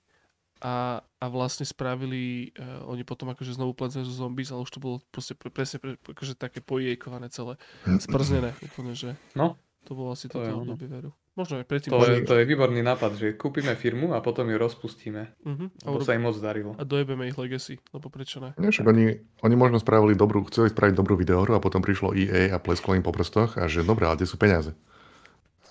[0.63, 4.15] a, a vlastne spravili uh, oni potom akože znovu Plants vs.
[4.15, 7.59] Zombies, ale už to bolo proste pre, presne pre, akože také pojejkované celé,
[7.99, 9.59] sprznené úplne, že No.
[9.83, 11.11] to bolo asi To toto obdobie veru.
[11.35, 11.91] Možno aj predtým.
[11.91, 15.21] To je, to je výborný nápad, že kúpime firmu a potom ju rozpustíme.
[15.35, 15.51] A,
[15.83, 16.73] Lebo sa im moc darilo.
[16.73, 18.55] a dojebeme ich legacy, lebo prečo ne?
[18.55, 19.05] Nie, však oni,
[19.41, 23.03] oni možno spravili dobrú, chceli spraviť dobrú videohru a potom prišlo EA a plesklo im
[23.03, 24.71] po prstoch a že dobre, ale kde sú peniaze?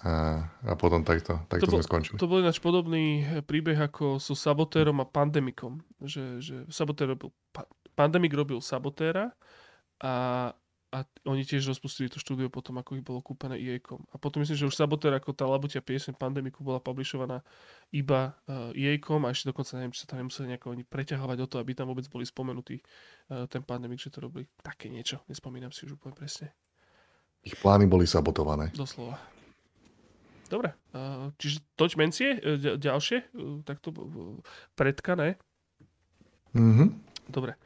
[0.00, 2.16] A, a potom takto, takto To bol- sme skončili.
[2.20, 5.80] To bol ináč podobný eh, príbeh ako so Sabotérom a Pandemikom.
[5.98, 7.64] Že, že Sabotér robil, pa,
[7.94, 9.32] Pandemic robil Sabotéra
[9.96, 10.52] a,
[10.94, 13.98] a oni tiež rozpustili to štúdio potom, ako ich bolo kúpené EA-kom.
[14.14, 17.42] A potom myslím, že už Saboteur ako tá labutia piesň Pandemiku bola publishovaná
[17.90, 21.46] iba uh, EA-kom a ešte dokonca neviem, či sa tam nemuseli nejako oni preťahovať o
[21.50, 25.18] to, aby tam vôbec boli spomenutí uh, ten Pandemik, že to robili také niečo.
[25.26, 26.54] Nespomínam si už úplne presne.
[27.42, 28.70] Ich plány boli sabotované.
[28.70, 29.18] Doslova.
[30.46, 32.38] Dobre, uh, čiže toč mencie,
[32.78, 33.34] ďalšie,
[33.66, 33.90] takto
[34.78, 35.42] predkané.
[36.54, 37.02] Mhm.
[37.26, 37.58] Dobre.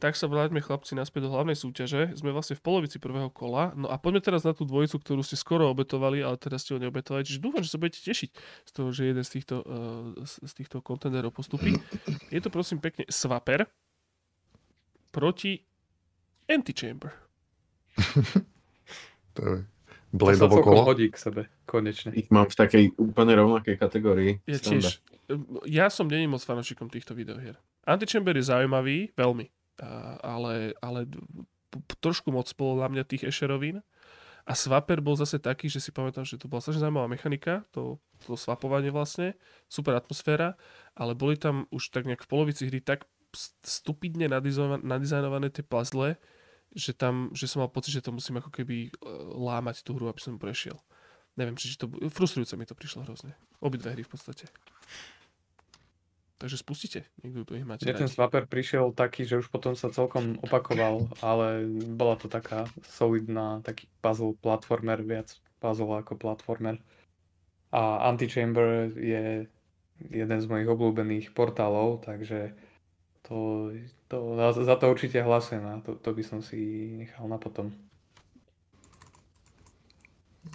[0.00, 2.16] Tak sa vráťme chlapci naspäť do hlavnej súťaže.
[2.16, 3.76] Sme vlastne v polovici prvého kola.
[3.76, 6.80] No a poďme teraz na tú dvojicu, ktorú ste skoro obetovali, ale teraz ste ho
[6.80, 7.28] neobetovali.
[7.28, 8.30] Čiže dúfam, že sa budete tešiť
[8.64, 11.76] z toho, že jeden z týchto, uh, z týchto kontenderov postupí.
[12.32, 13.68] Je to prosím pekne Swapper
[15.12, 15.60] proti
[16.48, 17.12] Antichamber.
[19.38, 19.62] To je
[20.10, 20.82] Bladeovo kolo.
[20.90, 22.10] hodí k sebe, konečne.
[22.18, 24.42] Ich mám v takej úplne rovnakej kategórii.
[24.42, 24.98] Ja tiež.
[25.70, 27.54] Ja som není moc fanúšikom týchto videohier.
[27.86, 29.46] Antichamber je zaujímavý, veľmi,
[30.20, 31.08] ale, ale
[32.00, 33.80] trošku moc bolo na mňa tých Esherovín.
[34.48, 38.00] A Swapper bol zase taký, že si pamätám, že to bola strašne zaujímavá mechanika, to,
[38.24, 39.36] to swapovanie vlastne,
[39.70, 40.56] super atmosféra,
[40.96, 43.06] ale boli tam už tak nejak v polovici hry tak
[43.62, 44.26] stupidne
[44.82, 46.18] nadizajnované tie puzzle,
[46.74, 48.90] že tam, že som mal pocit, že to musím ako keby e,
[49.38, 50.78] lámať tú hru, aby som prešiel.
[51.38, 51.86] Neviem, či to...
[52.10, 53.38] Frustrujúce mi to prišlo hrozne.
[53.62, 54.50] Obidve hry v podstate.
[56.40, 59.92] Takže spustite, niekto tu ich máte Mne ten swapper prišiel taký, že už potom sa
[59.92, 66.80] celkom opakoval, ale bola to taká solidná, taký puzzle platformer, viac puzzle ako platformer.
[67.76, 69.44] A Antichamber je
[70.08, 72.56] jeden z mojich obľúbených portálov, takže
[73.28, 73.68] to,
[74.08, 74.16] to,
[74.64, 76.56] za- to určite hlasujem a to, to by som si
[76.96, 77.68] nechal na potom.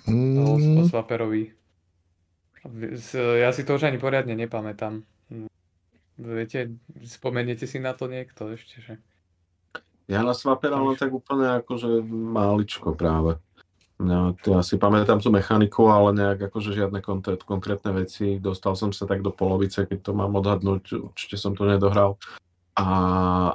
[0.09, 1.53] O, o Mm, Swapperovi.
[2.97, 5.05] S- Ja si to už ani poriadne nepamätám.
[6.15, 8.93] Viete, spomeniete si na to niekto ešte, že?
[10.07, 13.41] Ja na Swapera len tak úplne akože máličko práve.
[13.95, 18.43] No, to ja si pamätám tú mechaniku, ale nejak akože žiadne konkrét, konkrétne veci.
[18.43, 22.19] Dostal som sa tak do polovice, keď to mám odhadnúť, určite som to nedohral.
[22.75, 22.87] A,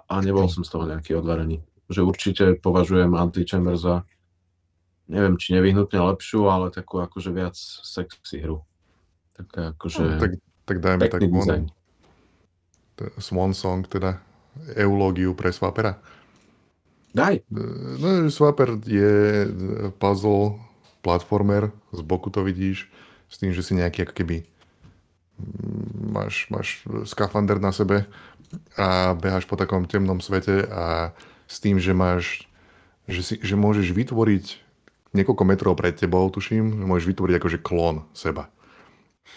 [0.01, 1.61] a nebol som z toho nejaký odvarený.
[1.93, 4.09] Že určite považujem Antichamber za,
[5.12, 8.65] neviem, či nevyhnutne lepšiu, ale takú akože viac sexy hru.
[9.37, 10.32] Taká akože no, tak,
[10.65, 11.69] tak dajme tak von,
[13.18, 14.20] Swan Song, teda
[14.77, 15.97] eulógiu pre Swapera.
[17.10, 17.43] Daj,
[17.98, 19.48] No, Swapper je e,
[19.98, 20.62] puzzle,
[21.02, 22.86] platformer, z boku to vidíš,
[23.27, 26.68] s tým, že si nejaký ako keby mm, máš, máš
[27.06, 28.06] skafander na sebe
[28.78, 31.14] a beháš po takom temnom svete a
[31.51, 32.47] s tým, že máš,
[33.10, 34.47] že, si, že môžeš vytvoriť
[35.10, 38.47] niekoľko metrov pred tebou, tuším, že môžeš vytvoriť akože klon seba.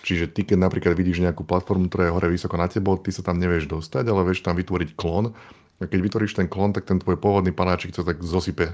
[0.04, 3.24] Čiže ty, keď napríklad vidíš nejakú platformu, ktorá je hore vysoko na tebou, ty sa
[3.24, 5.32] tam nevieš dostať, ale vieš tam vytvoriť klon.
[5.80, 8.74] A keď vytvoríš ten klon, tak ten tvoj pôvodný panáčik sa tak zosype e,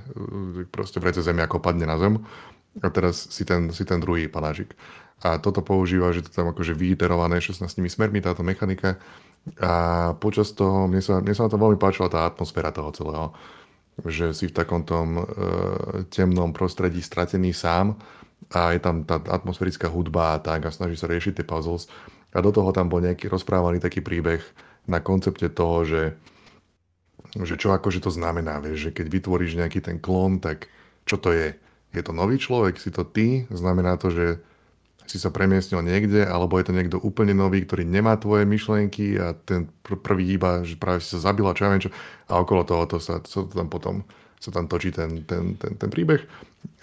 [0.70, 2.22] proste v rece zemi, ako padne na zem.
[2.82, 4.74] A teraz si ten, si ten druhý panáčik.
[5.20, 9.02] A toto používa, že to tam akože vyiterované 16 smermi táto mechanika.
[9.60, 9.72] A
[10.20, 13.28] počas toho, mne sa, mne sa na to veľmi páčila tá atmosféra toho celého.
[14.00, 15.24] Že si v takom tom e,
[16.14, 18.00] temnom prostredí stratený sám
[18.50, 21.92] a je tam tá atmosférická hudba a tak a snaží sa riešiť tie puzzles.
[22.34, 24.42] A do toho tam bol nejaký rozprávaný taký príbeh
[24.90, 26.04] na koncepte toho, že,
[27.38, 30.70] že čo akože to znamená, vieš, že keď vytvoríš nejaký ten klon, tak
[31.06, 31.58] čo to je?
[31.90, 32.78] Je to nový človek?
[32.78, 33.50] Si to ty?
[33.50, 34.42] Znamená to, že
[35.10, 39.34] si sa premiestnil niekde, alebo je to niekto úplne nový, ktorý nemá tvoje myšlienky a
[39.34, 41.94] ten pr- prvý iba, že práve si sa zabila, čo ja viem čo.
[42.30, 44.06] A okolo toho to sa, to tam potom
[44.38, 46.22] sa tam točí ten, ten, ten, ten príbeh.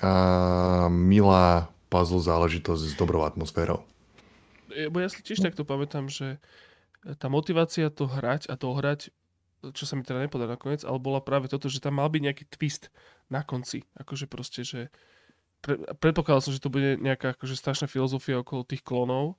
[0.00, 3.80] A milá puzzle záležitosť s dobrou atmosférou.
[4.72, 6.36] E, Bo ja si tiež takto pamätám, že
[7.16, 9.14] tá motivácia to hrať a to hrať,
[9.72, 12.44] čo sa mi teda nepodarilo nakoniec, ale bola práve toto, že tam mal byť nejaký
[12.50, 12.90] twist
[13.30, 13.86] na konci.
[13.94, 14.90] Akože proste, že
[15.62, 19.38] pre, predpokladal som, že to bude nejaká akože strašná filozofia okolo tých klonov,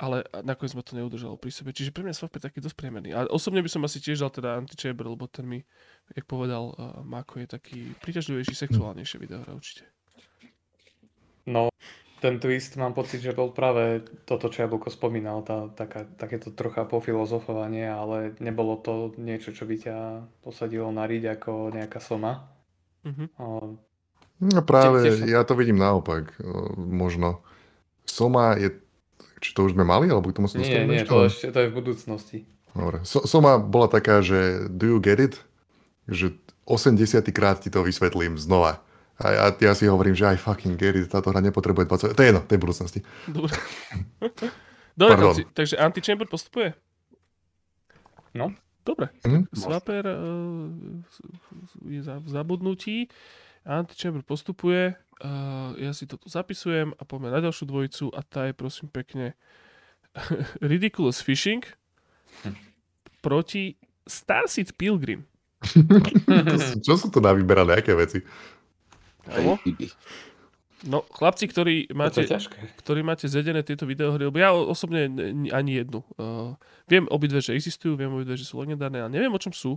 [0.00, 1.76] ale nakoniec ma to neudržalo pri sebe.
[1.76, 3.12] Čiže pre mňa Swap je taký dosť priemerný.
[3.12, 5.60] A osobne by som asi tiež dal teda Antichamber, lebo ten mi,
[6.10, 9.86] jak povedal uh, Mako, je taký príťažlivejší, sexuálnejšie videohra určite.
[11.44, 11.68] No,
[12.20, 16.84] ten twist mám pocit, že bol práve toto, čo Jablko spomínal, tá, taká, takéto trocha
[16.84, 19.96] pofilozofovanie, ale nebolo to niečo, čo by ťa
[20.40, 22.50] posadilo na riť ako nejaká soma.
[23.02, 23.24] Mhm.
[23.36, 23.46] O,
[24.40, 26.32] No práve, Tiež- tiež som- ja to vidím naopak.
[26.74, 27.44] Možno.
[28.08, 28.72] Soma je...
[29.36, 31.60] Či to už sme mali, alebo k tomu sa nie, dostaneme nie, to ešte to
[31.60, 32.38] je v budúcnosti.
[32.72, 33.04] Dobre.
[33.04, 35.36] So, Soma bola taká, že do you get it?
[36.10, 36.34] Že
[36.66, 38.82] 80 krát ti to vysvetlím znova.
[39.20, 42.16] A ja, ja si hovorím, že aj fucking get it, táto hra nepotrebuje 20...
[42.16, 43.00] To je jedno, to je budúcnosti.
[43.28, 43.52] Dobre.
[45.00, 46.74] Dobre, chlapci, takže Antichamber postupuje?
[48.34, 49.52] No, Dobre, Mhm.
[49.52, 50.72] Swapper uh,
[51.84, 53.08] je za, v zabudnutí.
[53.64, 54.96] Antichamber postupuje.
[55.20, 58.88] Uh, ja si to tu zapisujem a poďme na ďalšiu dvojicu a tá je prosím
[58.88, 59.36] pekne
[60.64, 61.60] Ridiculous Fishing
[63.20, 63.76] proti
[64.08, 65.28] Starseed Pilgrim.
[65.60, 68.24] Sú- Čo sú to na vyberané, aké veci?
[70.80, 72.24] No, chlapci, ktorí To máte,
[72.80, 75.12] ktorí máte zedené tieto videohry, lebo ja osobne
[75.52, 76.00] ani jednu.
[76.16, 76.56] Uh,
[76.88, 79.76] viem obidve, že existujú, viem obidve, že sú legendárne, ale neviem, o čom sú.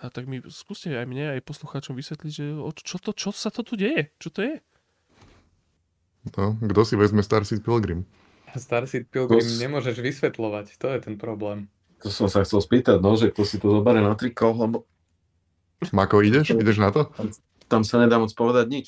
[0.00, 3.52] A tak mi skúste aj mne, aj poslucháčom vysvetliť, že o, čo, to, čo sa
[3.52, 4.08] to tu deje?
[4.16, 4.54] Čo to je?
[6.32, 8.08] No, kto si vezme Star Seed Pilgrim?
[8.56, 11.68] Starseed Pilgrim To nemôžeš vysvetľovať, to je ten problém.
[12.00, 14.88] To som sa chcel spýtať, no, že kto si to zoberie na triko, lebo
[15.92, 16.50] Mako, ideš?
[16.54, 17.10] Ideš na to?
[17.68, 18.86] tam sa nedá moc povedať nič.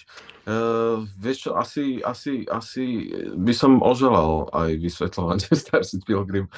[0.48, 6.48] Uh, vieš čo, asi, asi, asi by som oželal aj vysvetľovanie Star City Pilgrim.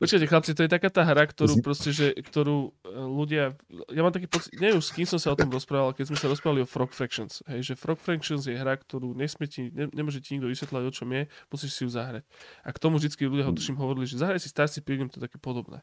[0.00, 3.58] Počkajte, chlapci, to je taká tá hra, ktorú Z- proste, že, ktorú e, ľudia,
[3.90, 6.16] ja mám taký pocit, neviem už s kým som sa o tom rozprával, keď sme
[6.16, 9.90] sa rozprávali o Frog Fractions, hej, že Frog Fractions je hra, ktorú nesmie ti, ne,
[9.90, 12.24] nemôže ti nikto vysvetľovať, o čom je, musíš si ju zahrať.
[12.62, 15.18] A k tomu vždy ľudia ho tuším hovorili, že zahraj si Star City Pilgrim, to
[15.18, 15.82] je také podobné.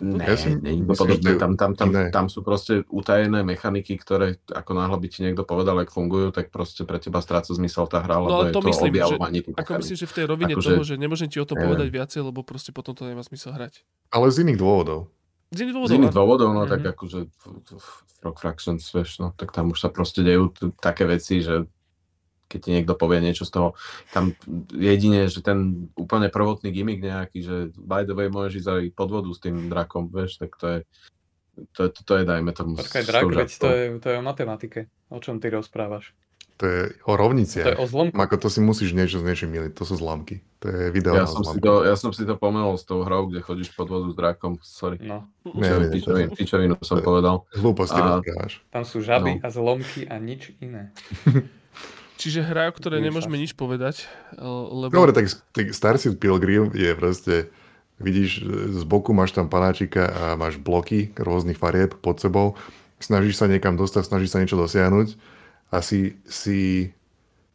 [0.00, 1.28] Ne, Ja si nie, myslím, podobné.
[1.28, 5.42] že Tam, tam, tam, tam sú proste utajené mechaniky, ktoré ako náhle by ti niekto
[5.42, 8.52] povedal, ak fungujú, tak proste pre teba stráca zmysel tá hra, lebo No, ale je
[8.52, 10.94] to to myslím, že- objavovanie tých Ako myslím, že v tej rovine Akože- toho, že
[10.96, 13.82] nemôžem ti o tom povedať viacej, lebo proste potom to nemá zmysel hrať.
[14.08, 15.10] Ale z iných dôvodov.
[15.50, 16.16] Z iných Z dôvodov, iných áno.
[16.16, 16.88] dôvodov, no tak Mhm.
[16.90, 17.18] akože
[18.16, 21.66] Frog Fractions, vieš, no tak tam už sa proste dejú také veci, že
[22.54, 23.68] keď ti niekto povie niečo z toho,
[24.14, 24.30] tam
[24.70, 29.08] jedine, že ten úplne prvotný gimmick nejaký, že by the way môžeš ísť aj pod
[29.10, 30.78] vodu s tým drakom, vieš, tak to je,
[31.74, 34.22] to je, to, to je dajme tomu Počkaj, drak, veď to je, to je o
[34.22, 34.86] matematike.
[35.10, 36.14] O čom ty rozprávaš?
[36.54, 38.14] To je o To je o zlomku.
[38.14, 39.74] Mako, to si musíš niečo s niečím miliť.
[39.74, 40.38] To sú zlámky.
[40.62, 43.26] To je video Ja som, si to, ja som si to pomenul s tou hrou,
[43.26, 45.02] kde chodíš pod vodu s drakom, sorry.
[45.02, 47.42] No, Nie, nie, Pičovinu, pičovinu som povedal.
[47.58, 48.62] Hlúposti A- rozprávaš.
[48.70, 49.42] tam sú žaby No.
[49.42, 50.94] a zlomky a nič iné.
[52.24, 54.88] Čiže hra, o ktorej nemôžeme nič povedať, e, lebo...
[54.88, 57.52] Dobre, tak t- Star Seed Pilgrim je proste,
[58.00, 58.48] vidíš,
[58.80, 62.56] z boku máš tam panáčika a máš bloky rôznych farieb pod sebou,
[62.96, 65.20] snažíš sa niekam dostať, snažíš sa niečo dosiahnuť
[65.68, 66.88] a si, si,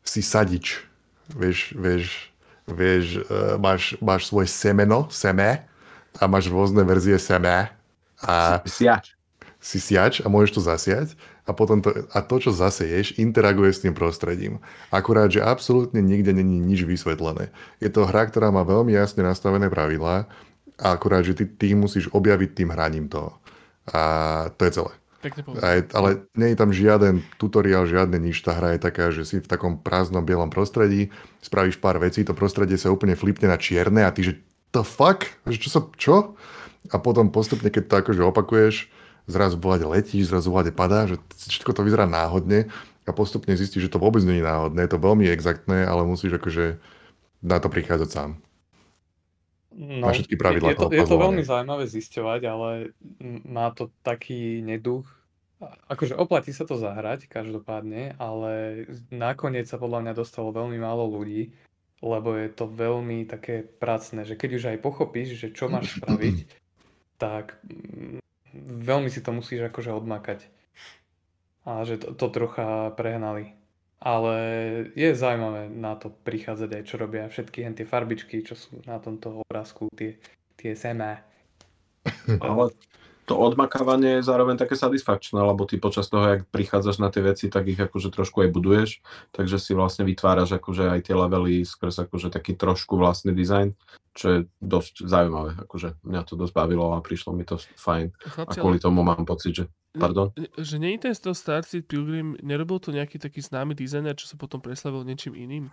[0.06, 0.86] si sadič.
[1.34, 2.30] Vieš, vieš,
[2.70, 5.66] vieš e, máš, máš svoje semeno, seme
[6.14, 7.74] a máš rôzne verzie seme
[8.22, 9.18] a Siač.
[9.58, 11.18] si siač a môžeš to zasiať
[11.49, 14.61] a potom to, a to, čo zaseješ, interaguje s tým prostredím.
[14.93, 17.49] Akurát, že absolútne nikde není nič vysvetlené.
[17.81, 20.30] Je to hra, ktorá má veľmi jasne nastavené pravidlá
[20.77, 23.34] a akurát, že ty, ty musíš objaviť tým hraním toho.
[23.89, 24.01] A
[24.53, 24.93] to je celé.
[25.19, 25.65] Pekne povedané.
[25.65, 28.45] A je, ale nie je tam žiaden tutoriál, žiadne nič.
[28.45, 31.09] Tá hra je taká, že si v takom prázdnom bielom prostredí,
[31.41, 34.38] spravíš pár vecí, to prostredie sa úplne flipne na čierne a ty, že
[34.69, 35.26] the fuck?
[35.49, 36.15] Čo sa, čo?
[36.93, 38.88] A potom postupne, keď to akože opakuješ,
[39.26, 41.20] zrazu volade letíš, zrazu volade padá, že
[41.50, 42.70] všetko to vyzerá náhodne
[43.10, 46.38] a postupne zistíš, že to vôbec nie je náhodné, je to veľmi exaktné, ale musíš
[46.38, 46.78] akože
[47.41, 48.32] na to prichádzať sám.
[49.80, 52.70] No, Na všetky pravidlá je, to, je to veľmi zaujímavé zisťovať, ale
[53.48, 55.08] má to taký neduch.
[55.88, 61.56] Akože oplatí sa to zahrať, každopádne, ale nakoniec sa podľa mňa dostalo veľmi málo ľudí,
[62.00, 66.38] lebo je to veľmi také pracné, že keď už aj pochopíš, že čo máš spraviť,
[67.24, 67.60] tak
[68.57, 70.49] veľmi si to musíš akože odmakať.
[71.67, 73.53] A že to, to trocha prehnali.
[73.99, 74.35] Ale
[74.95, 79.43] je zaujímavé na to prichádzať aj čo robia všetky tie farbičky, čo sú na tomto
[79.43, 80.15] obrázku, tie,
[80.55, 81.19] tie semá.
[82.39, 82.71] Ale
[83.30, 87.45] to odmakávanie je zároveň také satisfakčné, lebo ty počas toho, jak prichádzaš na tie veci,
[87.45, 92.10] tak ich akože trošku aj buduješ, takže si vlastne vytváraš akože aj tie levely skrz
[92.10, 93.77] akože taký trošku vlastný dizajn,
[94.18, 98.30] čo je dosť zaujímavé, akože mňa to dosť bavilo a prišlo mi to fajn a
[98.34, 101.61] Chlapci, ale kvôli tomu mám pocit, že pardon, že nie je ten z toho Star
[101.61, 105.69] City Pilgrim, nerobil to nejaký taký známy dizajner, čo sa potom preslavil niečím iným?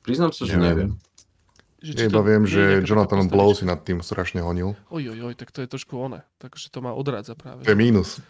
[0.00, 0.96] priznám sa, že Neviem.
[0.96, 1.09] neviem.
[1.80, 4.76] Že Ja iba viem, nie je že Jonathan Blow si nad tým strašne honil.
[4.92, 6.20] Oj, oj, oj, tak to je trošku one.
[6.36, 7.64] Takže to má odrádza práve.
[7.64, 8.20] To je mínus.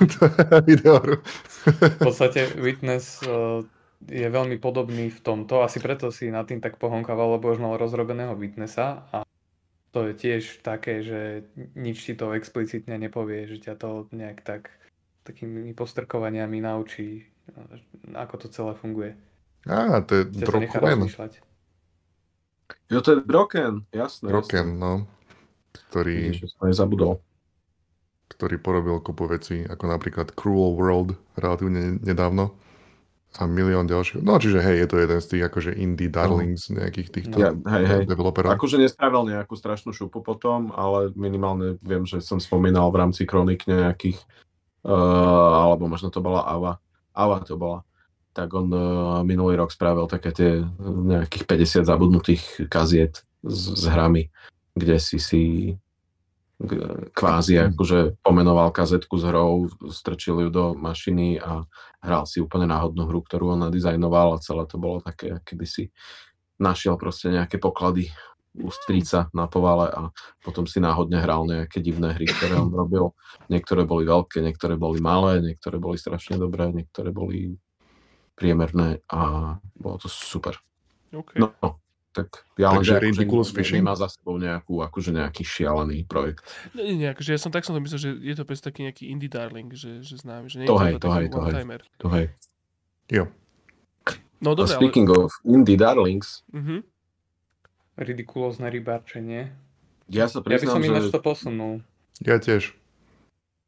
[0.68, 1.24] videohru.
[1.64, 3.64] V podstate Witness eh,
[4.04, 7.80] je veľmi podobný v tomto, asi preto si nad tým tak pohonkával, lebo už mal
[7.80, 9.24] rozrobeného Witnessa a
[9.90, 14.70] to je tiež také, že nič ti to explicitne nepovie, že ťa to nejak tak
[15.24, 19.16] takými postrkovaniami naučí, eh, ako to celé funguje.
[19.68, 21.08] Á, to je to nechá Broken.
[21.08, 21.32] rozmýšľať.
[22.90, 24.28] Jo, to je Broken, jasné.
[24.28, 25.06] Broken, no.
[25.90, 27.22] Ktorý, Vidíš, som aj zabudol.
[28.28, 32.54] ktorý porobil kopu veci, ako napríklad Cruel World relatívne nedávno.
[33.38, 34.26] a milión ďalších.
[34.26, 37.84] No čiže hej, je to jeden z tých akože indie darlings nejakých týchto Ja, hej,
[37.86, 38.02] hej.
[38.10, 38.58] developerov.
[38.58, 43.70] Akože nespravil nejakú strašnú šupu potom, ale minimálne viem, že som spomínal v rámci kronik
[43.70, 44.18] nejakých,
[44.82, 46.82] uh, alebo možno to bola Ava.
[47.14, 47.86] Ava to bola.
[48.30, 50.50] Tak on uh, minulý rok spravil také tie
[50.82, 51.44] nejakých
[51.82, 54.30] 50 zabudnutých kaziet s, s hrami,
[54.78, 55.42] kde si si
[56.60, 61.64] k- kvázi akože pomenoval kazetku s hrou, strčil ju do mašiny a
[62.04, 65.84] hral si úplne náhodnú hru, ktorú on nadizajnoval a celé to bolo také, keby si
[66.60, 68.12] našiel proste nejaké poklady
[68.60, 70.10] u strica na povale a
[70.42, 73.14] potom si náhodne hral nejaké divné hry, ktoré on robil.
[73.46, 77.54] Niektoré boli veľké, niektoré boli malé, niektoré boli strašne dobré, niektoré boli
[78.40, 79.20] priemerné a
[79.76, 80.56] bolo to super.
[81.12, 81.36] OK.
[81.36, 81.52] No,
[82.10, 83.78] tak ja len, Takže že akože Ridiculous ne- Fishing?
[83.78, 86.40] nemá za sebou nejakú, akože nejaký šialený projekt.
[86.72, 89.04] Nie, nie, akože ja som tak som to myslel, že je to proste taký nejaký
[89.06, 91.54] indie darling, že, že znám, že nie To je hej, to to hej, to hej.
[91.98, 92.26] To hej.
[93.06, 93.24] Jo.
[94.40, 94.80] No dobre, ale...
[94.80, 96.80] speaking of Indie Darlings, Mhm.
[97.94, 99.52] Ridikulózne rybárčenie.
[100.08, 101.74] ja sa Ja by som priznám, ináč že, to posunul.
[102.18, 102.72] Ja tiež.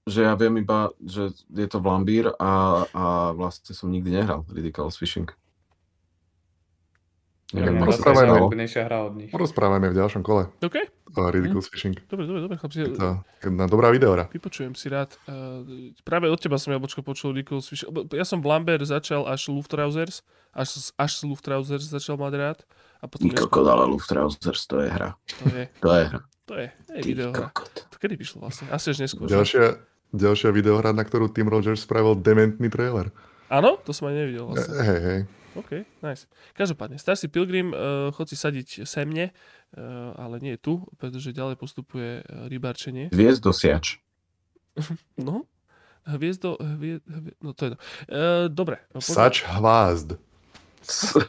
[0.03, 2.53] Že ja viem iba, že je to Vlambír a,
[2.91, 5.31] a vlastne som nikdy nehral Ridiculous Fishing.
[7.53, 8.49] Neviem, rozprávajme.
[9.21, 9.29] nich.
[9.29, 10.77] Porozprávajme v ďalšom kole OK,
[11.21, 12.01] o Ridiculous Fishing.
[12.09, 12.81] dobre, dobre, dobre, chlapci.
[12.81, 14.25] Je to jedna dobrá videohra.
[14.33, 15.13] Vypočujem si rád.
[15.29, 17.93] Uh, práve od teba som ja bočko počul Ridiculous Fishing.
[18.17, 20.25] Ja som v Lambert začal až Luftrausers,
[20.57, 22.59] až, až Luftrausers začal mať rád.
[22.99, 25.13] A potom Ty kokot, ale Luftrausers, to je hra.
[25.45, 26.21] to je, To je hra.
[26.49, 27.53] to je, to je videohra.
[27.53, 27.85] kokot.
[27.93, 28.65] To kedy vyšlo vlastne?
[28.73, 29.29] Asi až neskôr.
[29.29, 29.37] že?
[29.37, 29.65] Ďalšia,
[30.13, 33.09] ďalšia videohra, na ktorú Tim Rogers spravil dementný trailer.
[33.49, 33.77] Áno?
[33.83, 34.77] To som aj nevidel E, vlastne.
[34.79, 35.21] Hej, hej.
[35.53, 35.71] OK,
[36.01, 36.25] nice.
[36.53, 39.37] Každopádne, Star Sea Pilgrim, uh, chod si sadiť semne,
[39.71, 39.81] uh,
[40.17, 43.09] ale nie je tu, pretože ďalej postupuje uh, rybárčenie.
[43.11, 44.01] Hviezdosiač.
[45.21, 45.45] No,
[46.09, 47.79] hviezdo, hvie, hvie, no to je to.
[48.09, 48.81] Uh, dobre.
[48.91, 50.17] no, poďme- Sač hvázd.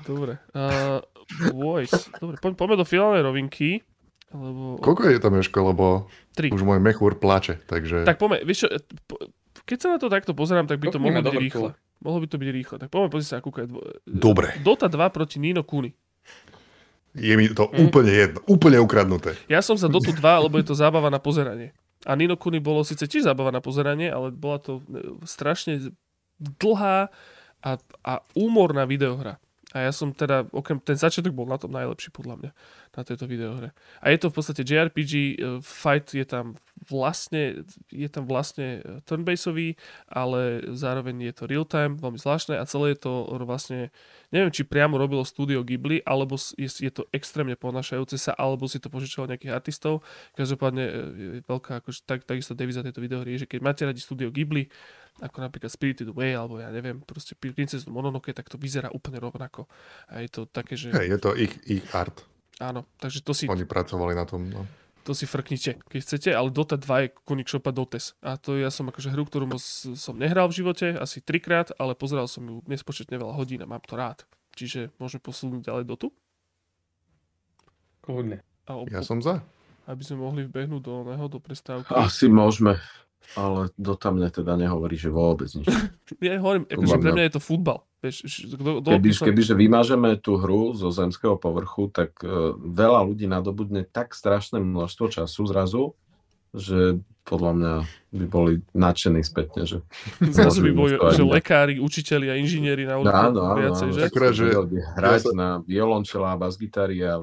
[0.00, 0.38] Dobre.
[0.54, 1.02] Uh,
[1.50, 1.90] boys.
[2.14, 3.82] Dobre, poď, poďme do finálnej rovinky.
[4.28, 4.76] Lebo...
[4.78, 5.86] Koľko je tam Jožko, lebo
[6.32, 6.48] Tri.
[6.48, 8.04] už môj mechúr plače, takže...
[8.04, 8.68] Tak poďme, vieš čo,
[9.04, 9.20] po-
[9.62, 11.40] keď sa na to takto pozerám, tak by to mohlo byť vrtulu.
[11.42, 11.70] rýchle.
[11.98, 12.76] Mohlo by to byť rýchle.
[12.78, 13.64] Tak poďme, pozri sa, kúkaj.
[14.04, 14.52] Dobre.
[14.60, 15.92] Dota 2 proti Nino Kuni.
[17.12, 17.78] Je mi to Mm.
[17.82, 19.34] úplne jedno, úplne ukradnuté.
[19.46, 21.72] Ja som za Dotu 2, lebo je to zábava na pozeranie.
[22.04, 25.90] A Nino Kuni bolo síce tiež zábava na pozeranie, ale bola to e, strašne
[26.38, 27.10] dlhá
[27.58, 29.42] a, a úmorná videohra.
[29.76, 32.50] A ja som teda, okrem, ten začiatok bol na tom najlepší podľa mňa,
[32.96, 33.76] na tejto videohre.
[34.00, 36.56] A je to v podstate JRPG, e, fight je tam
[36.88, 39.76] vlastne, je tam vlastne e, turn-baseový,
[40.08, 43.92] ale zároveň je to real-time, veľmi zvláštne a celé je to vlastne,
[44.32, 48.80] neviem, či priamo robilo studio Ghibli, alebo je, je to extrémne ponašajúce sa, alebo si
[48.80, 50.00] to požičalo nejakých artistov.
[50.32, 54.00] Každopádne e, je veľká, akože, tak, takisto deviza tejto videohry je, že keď máte radi
[54.00, 54.72] studio Ghibli,
[55.18, 59.66] ako napríklad Spirited Away, alebo ja neviem, proste Princess Mononoke, tak to vyzerá úplne rovnako.
[60.08, 62.22] A je to také, že Hej, je to ich, ich art.
[62.58, 64.46] áno, takže to si, Oni pracovali na tom.
[64.46, 64.62] No.
[65.02, 68.12] to si frknite, keď chcete, ale Dota 2 je konik šopa Dotes.
[68.20, 69.48] A to ja som akože hru, ktorú
[69.96, 73.80] som nehral v živote, asi trikrát, ale pozeral som ju nespočetne veľa hodín a mám
[73.82, 74.22] to rád.
[74.52, 76.08] Čiže môžeme posunúť ďalej Dotu?
[78.02, 78.40] Kľudne.
[78.68, 79.40] Ob- Ja som za.
[79.88, 81.88] aby sme mohli vbehnúť do oného, do prestávky.
[81.90, 82.76] Asi môžeme,
[83.36, 85.66] ale do tam mne teda nehovorí, že vôbec nič.
[86.24, 87.78] Ja hovorím, akože pre mňa- je to futbal.
[87.98, 94.14] Keby, som- kebyže vymážeme tú hru zo zemského povrchu, tak uh, veľa ľudí nadobudne tak
[94.14, 95.84] strašné množstvo času zrazu,
[96.54, 97.74] že podľa mňa
[98.08, 99.84] by boli nadšení spätne, že
[100.36, 104.00] Zrazu by boli, že lekári, učiteľi a inžinieri na ulici áno, áno, viacej, že?
[104.08, 107.20] Akurát, že- Vedeli by hrať ja na violončela a basgitary a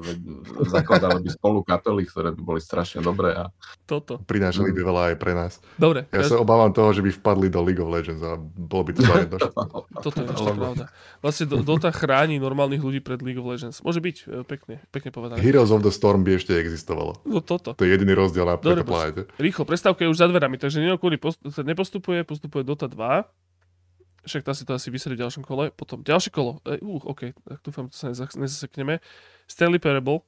[0.70, 3.34] zakladali by spolu kapely, ktoré by boli strašne dobré.
[3.34, 3.50] A...
[3.82, 4.22] Toto.
[4.22, 5.58] Prinášali by veľa aj pre nás.
[5.74, 8.92] Dobre, Ja sa obávam toho, že by vpadli do League of Legends a bolo by
[8.94, 9.36] to zajedno.
[10.06, 10.84] toto je ešte pravda.
[11.18, 13.82] Vlastne Do- Dota chráni normálnych ľudí pred League of Legends.
[13.82, 15.42] Môže byť e, pekne, pekne povedané.
[15.42, 17.18] Heroes of the Storm by ešte existovalo.
[17.26, 17.74] No toto.
[17.74, 19.22] To je jediný rozdiel na Dobre, tejto planete.
[20.00, 23.24] Je už za dverami, takže Nino Kuni post- nepostupuje, postupuje Dota 2.
[24.26, 25.70] Však tá si to asi vysrie v ďalšom kole.
[25.70, 26.58] Potom ďalšie kolo.
[26.66, 28.98] E, uh, OK, tak dúfam, to sa nezas- nezasekneme.
[29.46, 30.26] Stanley Parable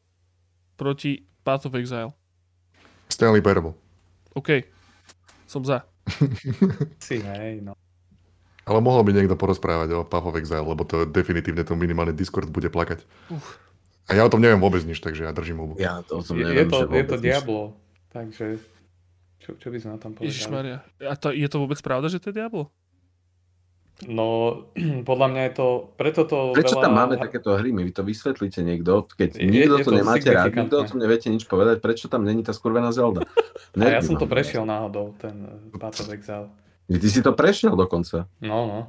[0.78, 2.14] proti Path of Exile.
[3.10, 3.74] Stanley Parable.
[4.38, 4.62] OK,
[5.50, 5.82] som za.
[7.02, 7.74] Si, hej, no.
[8.68, 12.52] Ale mohol by niekto porozprávať o Path of Exile, lebo to definitívne to minimálne Discord
[12.52, 13.00] bude plakať.
[13.32, 13.56] Uf.
[14.08, 15.74] A ja o tom neviem vôbec nič, takže ja držím hubu.
[15.76, 17.24] Ja to Je, je, neviem, to, je to vôbec nič.
[17.28, 17.62] Diablo,
[18.08, 18.56] takže
[19.48, 20.28] čo, čo by sme na tom povedali?
[20.28, 20.76] Ježišmaria.
[21.08, 22.68] A to, je to vôbec pravda, že to je Diablo?
[24.04, 24.62] No,
[25.08, 26.84] podľa mňa je to, preto to Prečo veľa...
[26.84, 27.72] tam máme takéto hry?
[27.72, 30.84] Mi vy to vysvetlíte niekto, keď Je- nikto je to to nemáte rád, nikto o
[30.84, 33.24] tom neviete nič povedať, prečo tam není tá skurvená Zelda?
[33.80, 36.52] A ja som to prešiel náhodou, ten eh, Path of Exile.
[36.88, 38.28] Ty si to prešiel dokonca.
[38.44, 38.80] No, no.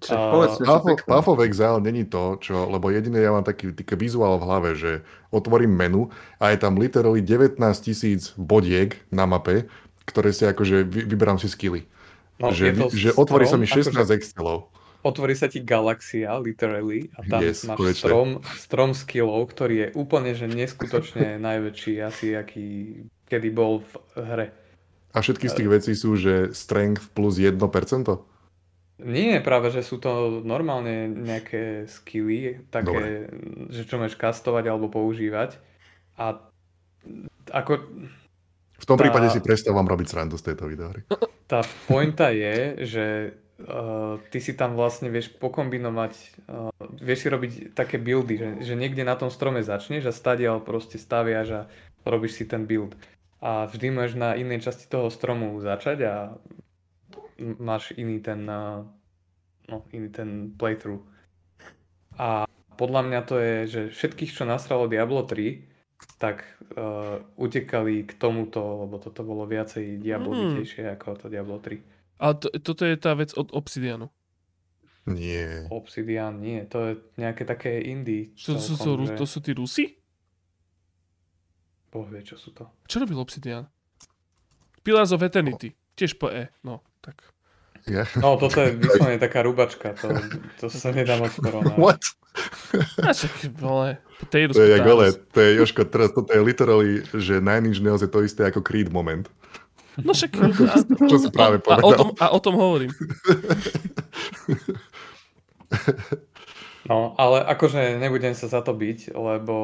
[0.00, 1.08] Path of, pekné.
[1.08, 4.70] Path of Exile není to, čo, lebo jediné ja mám taký, taký vizuál v hlave,
[4.78, 4.90] že
[5.28, 6.08] otvorím menu
[6.40, 9.68] a je tam literally 19 tisíc bodiek na mape,
[10.08, 11.84] ktoré si akože vy, vyberám si skilly.
[12.40, 14.70] no že, že otvorí sa mi 16 akože Excelov.
[15.02, 18.06] Otvorí sa ti galaxia, literally, a tam Yes, máš konečne.
[18.06, 24.46] strom, strom skillov, ktorý je úplne, že neskutočne najväčší, asi aký kedy bol v hre.
[25.12, 27.58] A všetky z tých vecí sú, že strength plus 1%.
[29.02, 33.26] Nie, práve, že sú to normálne nejaké skilly, také,
[33.70, 35.58] že čo môžeš kastovať alebo používať.
[36.18, 36.38] A
[37.50, 37.82] ako
[38.82, 41.06] V tom Tá- prípade si prestávam robiť srandu z tejto videohry.
[41.46, 43.06] tá pointa je, že
[43.62, 46.12] uh, ty si tam vlastne vieš pokombinovať,
[46.50, 50.62] uh, vieš si robiť také buildy, že, že niekde na tom strome začneš a stadiaľ
[50.62, 51.60] proste staviaš a
[52.02, 52.98] robíš si ten build.
[53.42, 56.14] A vždy môžeš na inej časti toho stromu začať a
[57.38, 58.84] máš iný ten, uh,
[59.68, 61.02] no, iný ten playthrough.
[62.18, 62.44] A
[62.76, 65.72] podľa mňa to je, že všetkých, čo nasralo Diablo 3,
[66.18, 66.42] tak
[66.74, 71.78] uh, utekali k tomuto, lebo toto bolo viacej diablovitejšie ako to Diablo 3.
[72.22, 74.10] Ale to, toto je tá vec od Obsidianu.
[75.02, 75.66] Nie.
[75.74, 78.30] Obsidian nie, to je nejaké také indie.
[78.46, 79.98] To, sú, to, že- to sú tí Rusi?
[81.90, 82.70] Boh vie, čo sú to.
[82.86, 83.66] Čo robil Obsidian?
[84.82, 85.74] Pillars of Eternity.
[85.98, 86.48] Tiež po E.
[86.64, 87.20] No, tak.
[87.90, 88.06] Ja.
[88.14, 90.14] No, toto je vyslovene taká rubačka, to,
[90.62, 91.74] to sa nedá moc porovnať.
[91.82, 92.02] What?
[93.02, 97.04] A čak, vole, potatoes, To je jak ale, to je Joško, teraz toto je literally,
[97.12, 99.26] že Nine Inch Nails je to isté ako Creed moment.
[100.00, 100.78] No však, a,
[101.10, 101.98] Čo si práve a, o povedal.
[102.00, 102.94] tom, a o tom hovorím.
[106.88, 109.54] No, ale akože nebudem sa za to byť, lebo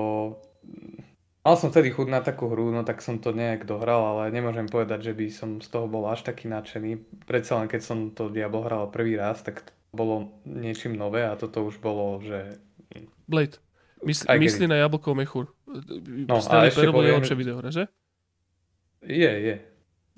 [1.45, 4.69] mal som vtedy chuť na takú hru, no tak som to nejak dohral, ale nemôžem
[4.69, 7.25] povedať, že by som z toho bol až taký nadšený.
[7.25, 11.39] Predsa len keď som to Diablo hral prvý raz, tak to bolo niečím nové a
[11.39, 12.61] toto už bolo, že
[13.29, 13.61] Blade.
[14.05, 15.51] Mysl, myslí na jablko mechúr.
[15.67, 17.85] No, a Stanley ešte poviem- lepšia videohra, že?
[19.03, 19.57] je, je.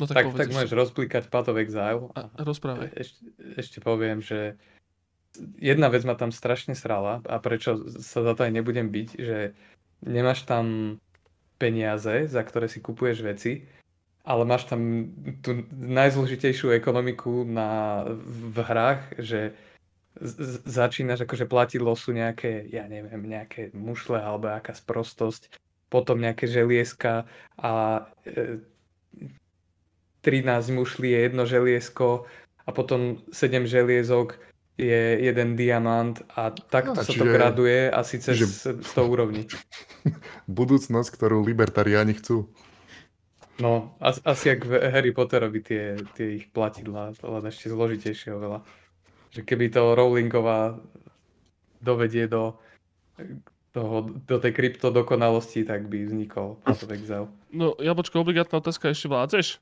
[0.01, 2.09] No tak, Tak, povedz tak môžeš rozklikať Path of Exile.
[2.17, 2.89] A, a rozprávaj.
[2.97, 3.21] Ešte,
[3.61, 4.57] ešte poviem, že
[5.61, 9.39] jedna vec ma tam strašne srala a prečo sa za to aj nebudem byť, že
[10.01, 10.97] nemáš tam
[11.61, 13.69] peniaze, za ktoré si kupuješ veci,
[14.25, 15.13] ale máš tam
[15.45, 19.53] tú najzložitejšiu ekonomiku na, v hrách, že
[20.17, 25.53] z- začínaš akože platiť losu nejaké, ja neviem, nejaké mušle alebo aká sprostosť,
[25.93, 27.29] potom nejaké želieska
[27.61, 28.61] a e,
[30.23, 32.29] 13 mušlí je jedno želiesko
[32.65, 34.37] a potom 7 želiezok
[34.79, 39.45] je jeden diamant a takto No, sa to graduje asi cez čiže- 100 úrovní.
[40.49, 42.49] Budúcnosť, ktorú libertariáni chcú.
[43.61, 48.65] No, as, asi jak v Harry Potterovi tie, tie ich platidlá, len ešte zložitejšie oveľa.
[49.37, 50.81] Že keby to Rowlingová
[51.85, 52.57] dovedie do,
[53.77, 57.29] toho, do tej kryptodokonalosti, tak by vznikol Path of Exile.
[57.53, 59.61] No, jablčko, obligátna otázka, ešte vládzeš?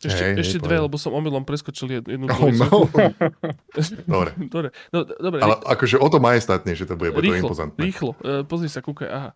[0.00, 0.84] Ešte, Hej, hej, ešte dve, povedz.
[0.88, 2.88] lebo som omylom preskočil jed- jednu Oh no.
[4.08, 4.30] Dobre.
[4.42, 5.38] dobre, no, dobre.
[5.38, 7.76] Ale akože o to majestátnejšie to bude, bude to rýchlo, impozantné.
[7.78, 8.10] rýchlo.
[8.16, 9.30] Uh, pozri sa, kúkaj, aha.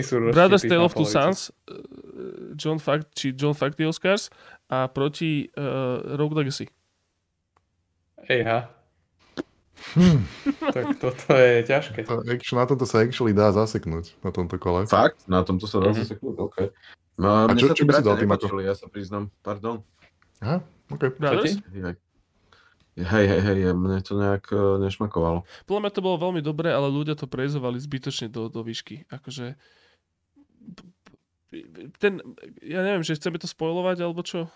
[0.00, 1.02] Sú Brothers Tale of Two.
[1.02, 1.80] Sons, uh,
[2.52, 4.28] John Fact, či John Fact the Oscars
[4.66, 6.68] a proti uh, Rogue Legacy.
[8.26, 8.68] Ejha.
[9.94, 10.20] Hm.
[10.70, 12.04] tak toto je ťažké.
[12.04, 14.84] To, na tomto sa actually dá zaseknúť, na tomto kole.
[14.84, 15.24] Fakt?
[15.26, 15.96] Na tomto sa dá Mhm.
[15.98, 16.36] zaseknúť?
[16.38, 16.56] OK.
[17.14, 19.30] No, A čo- čo by si dal tým ako- ja sa priznám.
[19.38, 19.82] Pardon.
[20.42, 20.58] Aha,
[20.88, 21.14] OK.
[21.14, 21.62] Ti?
[22.94, 25.42] Hej, hej, hej, mne to nejak uh, nešmakovalo.
[25.66, 29.02] Podľa mňa to bolo veľmi dobré, ale ľudia to prezovali zbytočne do, do výšky.
[29.10, 29.58] Akože
[31.98, 32.18] ten,
[32.60, 34.50] ja neviem, že chceme to spojovať, alebo čo?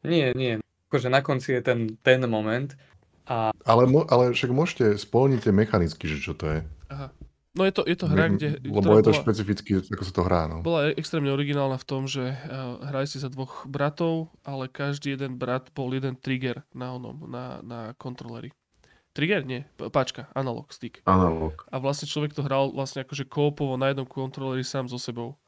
[0.00, 0.60] Nie, nie.
[0.88, 2.72] Akože na konci je ten, ten moment
[3.26, 6.58] a Ale, mo- ale však môžete spolniť tie mechanicky, že čo to je.
[6.88, 7.08] Aha.
[7.56, 8.60] No je to, je to hra, kde...
[8.60, 10.44] Lebo je to bola, špecificky, ako sa to hrá.
[10.44, 10.60] No.
[10.60, 15.40] bola extrémne originálna v tom, že uh, hrali si za dvoch bratov, ale každý jeden
[15.40, 18.52] brat bol jeden trigger na onom, na, na kontroleri.
[19.16, 19.48] Trigger?
[19.48, 21.00] Nie, páčka, analog stick.
[21.08, 21.64] Analog.
[21.72, 25.40] A vlastne človek to hral vlastne akože koopovo na jednom kontroleri sám so sebou.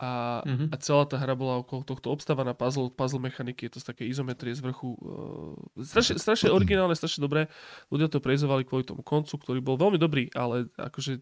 [0.00, 0.72] A, Mhm.
[0.72, 4.02] a celá tá hra bola okolo tohto obstávaná puzzle, puzzle mechaniky, je to z také
[4.08, 4.96] izometrie z vrchu.
[4.98, 5.54] Uh,
[5.84, 7.46] strašne, strašne originálne, strašne dobré.
[7.92, 11.20] Ľudia to prezovali kvôli tomu koncu, ktorý bol veľmi dobrý, ale akože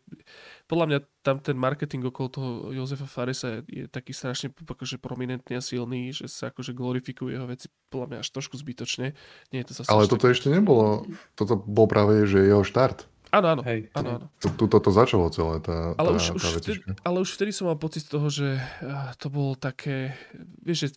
[0.71, 5.59] podľa mňa tam ten marketing okolo toho Jozefa Faresa je, je taký strašne akože prominentný
[5.59, 9.13] a silný, že sa akože glorifikujú jeho veci podľa mňa až trošku zbytočne.
[9.53, 10.33] Nie je to zase Ale toto tak...
[10.39, 11.05] ešte nebolo,
[11.37, 13.05] toto bol práve, že jeho štart.
[13.31, 13.87] Áno, áno, hej.
[13.95, 14.27] áno, áno.
[14.43, 16.91] Tu, tu toto začalo celé, tá, Ale tá, už, už tá vtedy, vecička.
[17.07, 20.19] ale už vtedy som mal pocit z toho, že ah, to bolo také,
[20.63, 20.89] vieš, že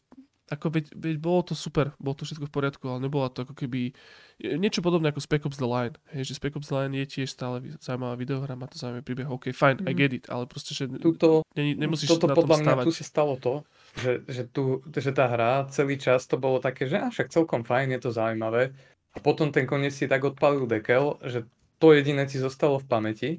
[0.51, 3.55] ako veď, veď bolo to super, bolo to všetko v poriadku, ale nebolo to ako
[3.57, 3.95] keby
[4.37, 5.95] niečo podobné ako Spec Ops The Line.
[6.13, 9.27] Hej, že Spec Ops The Line je tiež stále zaujímavá videohra, má to zaujímavý príbeh,
[9.31, 9.89] OK, fine, mm.
[9.89, 12.85] I get it, ale proste, že Tuto, ne, nemusíš toto na tom podľa mňa stávať.
[12.85, 13.53] tu sa stalo to,
[13.97, 17.63] že, že, tu, že tá hra celý čas to bolo také, že a však celkom
[17.63, 18.75] fajn, je to zaujímavé.
[19.13, 21.47] A potom ten koniec si tak odpalil dekel, že
[21.83, 23.29] to jediné ti zostalo v pamäti.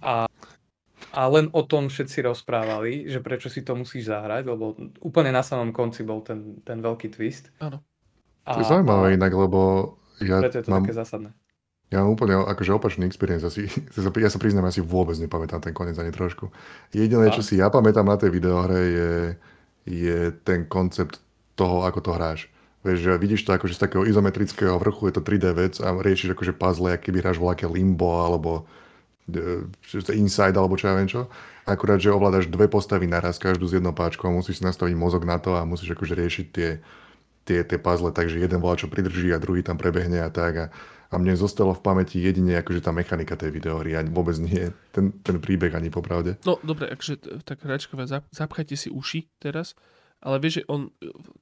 [0.00, 0.24] A
[1.14, 5.46] a len o tom všetci rozprávali, že prečo si to musíš zahrať, lebo úplne na
[5.46, 7.54] samom konci bol ten, ten veľký twist.
[7.62, 7.78] Áno.
[8.42, 11.30] To je zaujímavé inak, lebo ja Preto je to mám, také zásadné.
[11.94, 13.46] ja mám úplne akože opačný experience.
[13.46, 13.70] Asi,
[14.26, 16.50] ja sa priznám, asi vôbec nepamätám ten koniec ani trošku.
[16.90, 17.46] Jediné, čo A?
[17.46, 19.12] si ja pamätám na tej videohre je,
[19.86, 21.22] je ten koncept
[21.54, 22.40] toho, ako to hráš.
[22.84, 26.36] Vieš, že vidíš to akože z takého izometrického vrchu, je to 3D vec a riešiš
[26.36, 28.68] akože puzzle, aký by hráš voľaké limbo alebo
[29.24, 29.64] e,
[30.12, 31.32] inside alebo čo ja viem čo.
[31.64, 35.40] Akurát, že ovládaš dve postavy naraz, každú s jednou páčkou, musíš si nastaviť mozog na
[35.40, 36.84] to a musíš akože riešiť tie,
[37.48, 40.52] tie, tie puzzle, takže jeden volá čo pridrží a druhý tam prebehne a tak.
[40.56, 40.66] A,
[41.08, 45.08] a mne zostalo v pamäti jedine akože tá mechanika tej videohry a vôbec nie ten,
[45.24, 46.36] ten príbeh ani popravde.
[46.44, 49.72] No dobre, t- tak hračkové, zap, zapchajte si uši teraz,
[50.24, 50.88] ale vieš, že on,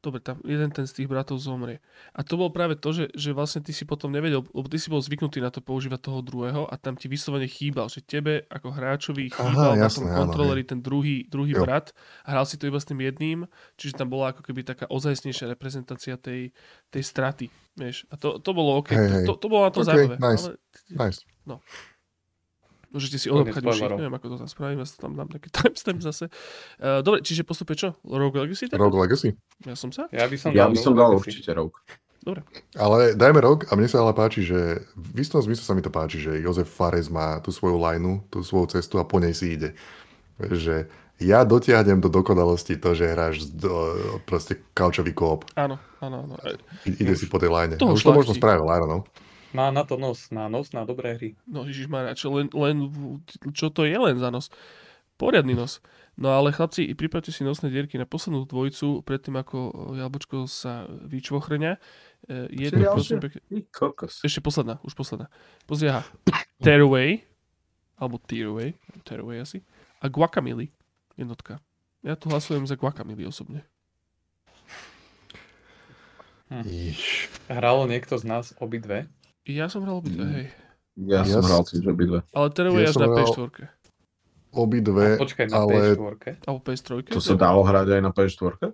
[0.03, 1.79] dobre, tam jeden ten z tých bratov zomrie.
[2.13, 4.91] A to bolo práve to, že, že vlastne ty si potom nevedel, lebo ty si
[4.91, 8.75] bol zvyknutý na to používať toho druhého a tam ti vyslovene chýbal, že tebe ako
[8.75, 11.63] hráčovi chýbal na tom jasné, kontroleri ten druhý, druhý Jo.
[11.63, 11.95] brat
[12.27, 13.47] a hral si to iba s tým jedným,
[13.79, 16.51] čiže tam bola ako keby taká ozajstnejšia reprezentácia tej,
[16.91, 17.47] tej straty,
[17.79, 18.03] vieš.
[18.11, 19.27] A to, to bolo OK, Hej, to, hej.
[19.31, 20.17] to, to bolo na to OK, zaujímavé.
[20.19, 20.47] nice.
[20.51, 20.59] Ale,
[20.93, 21.21] Nice.
[22.93, 23.97] Môžete si Koniec odobchať uši, spoilerov.
[23.99, 26.25] neviem ako to tam spravím, ja sa tam dám taký timestamp zase.
[26.77, 27.97] Uh, dobre, čiže postupe čo?
[28.05, 28.69] Rogue Legacy?
[28.69, 28.77] Teda?
[28.79, 29.33] Rogue Legacy.
[29.65, 30.13] Ja som sa?
[30.13, 31.73] Ja by som Ja dal by som Rogue dal určite rok.
[32.79, 35.91] Ale dajme rok a mne sa ale páči, že v istom zmysle sa mi to
[35.91, 39.59] páči, že Jozef Fares má tú svoju lajnu, tú svoju cestu a po nej si
[39.59, 39.75] ide.
[40.39, 40.87] Že
[41.19, 43.75] ja dotiahnem do dokonalosti to, že hráš do,
[44.23, 45.51] proste kaučový kóp.
[45.59, 46.35] Áno, áno, áno.
[46.87, 47.75] I- Ide si po tej lajne.
[47.83, 48.87] Toho už to možno spravil, áno.
[48.87, 48.99] No.
[49.53, 51.31] Má na to nos, má nos na dobré hry.
[51.45, 52.89] No Ježišmarja, čo, len, len,
[53.53, 54.49] čo to je len za nos?
[55.21, 55.85] Poriadny nos.
[56.17, 61.73] No ale chlapci, pripravte si nosné dierky na poslednú dvojicu, predtým ako Jalbočko sa vyčvochrňa.
[61.73, 61.81] E,
[62.53, 62.93] Je to Ďalšia?
[62.93, 63.41] prosím pekne...
[63.73, 64.21] Kokos.
[64.21, 65.33] Ešte posledná, už posledná.
[65.65, 66.05] Pozri, aha.
[66.61, 67.25] Tearaway,
[67.97, 68.77] alebo Tearaway,
[69.09, 69.65] Tearaway asi.
[70.05, 70.69] A Guacamole,
[71.17, 71.61] jednotka.
[72.05, 73.65] Ja tu hlasujem za Guacamole osobne.
[76.53, 77.33] Iš.
[77.49, 79.09] Hralo niekto z nás obidve?
[79.45, 80.33] Ja som hral obidve, Mm.
[80.33, 80.47] hej.
[81.03, 82.23] Ja Ja som hral tiež obidve.
[82.31, 83.65] Ale Tearaway Ja som na hral- PS4.
[84.53, 86.45] Obidve, Počkaj na ale PS4.
[86.45, 86.89] Alebo PS3.
[87.09, 88.69] To sa dalo hrať aj na PS4?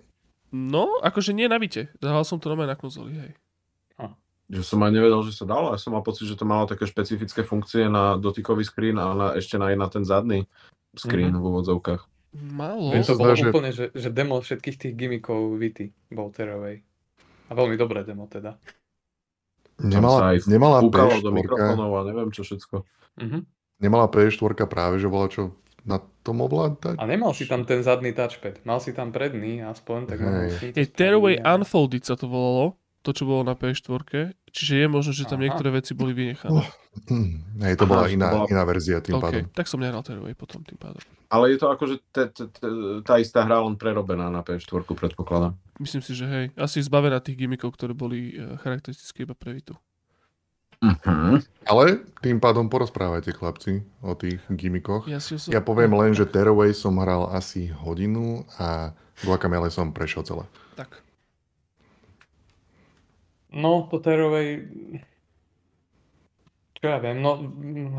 [0.51, 1.87] No, akože nie na Vite.
[1.97, 3.31] Zahral som to normálne na konzoli, hej.
[4.49, 5.69] Že som aj nevedel, že sa dalo.
[5.69, 9.27] Ja som mal pocit, že to malo také špecifické funkcie na dotykový screen a na,
[9.31, 10.49] ešte na, aj na ten zadný
[10.91, 12.01] screen v úvodzovkách.
[12.49, 12.89] Malo.
[12.89, 16.33] Mne To sa bolo zdá, že- úplne, že, že demo všetkých tých gimmickov Vity bol
[16.33, 16.81] Tearaway.
[17.45, 18.57] A veľmi dobré demo teda.
[19.79, 22.83] Nemala, aj nemala do PS4, mikrofónov a neviem čo všetko.
[23.19, 23.39] Mhm.
[23.79, 25.55] nemala PS4 práve, že bola čo
[25.87, 26.99] na tom ovládať.
[26.99, 28.67] A nemal si tam ten zadný touchpad.
[28.67, 30.29] Mal si tam predný aspoň, tak to
[30.75, 32.75] Je Tearaway Unfolded sa to volalo.
[32.99, 34.35] To, čo bolo na PS4.
[34.51, 35.47] Čiže je možno, že tam Aha.
[35.47, 36.51] niektoré veci boli vynechané.
[36.51, 36.67] Oh,
[37.07, 39.43] hm, hej, to Aha, bola že to iná, bola- iná verzia tým OK, pádom.
[39.55, 40.99] tak som nehral Tearaway potom tým pádom.
[41.31, 41.95] Ale je to akože
[43.07, 45.55] tá istá hra len prerobená na PS4, predpokladám.
[45.79, 46.45] Myslím si, že hej.
[46.59, 49.79] Asi zbavená tých gimmickov, ktoré boli eh, charakteristické iba pre Vitu.
[50.79, 51.35] Uh-huh.
[51.67, 55.11] Ale tým pádom porozprávajte chlapci o tých gimmikoch.
[55.11, 55.51] Ja si oso...
[55.51, 60.43] Ja poviem len, že Tearaway som hral asi hodinu a Guacamele som prešiel celé.
[60.79, 61.03] Tak.
[63.51, 64.71] No, to Tearaway...
[66.79, 67.35] Čo ja viem, no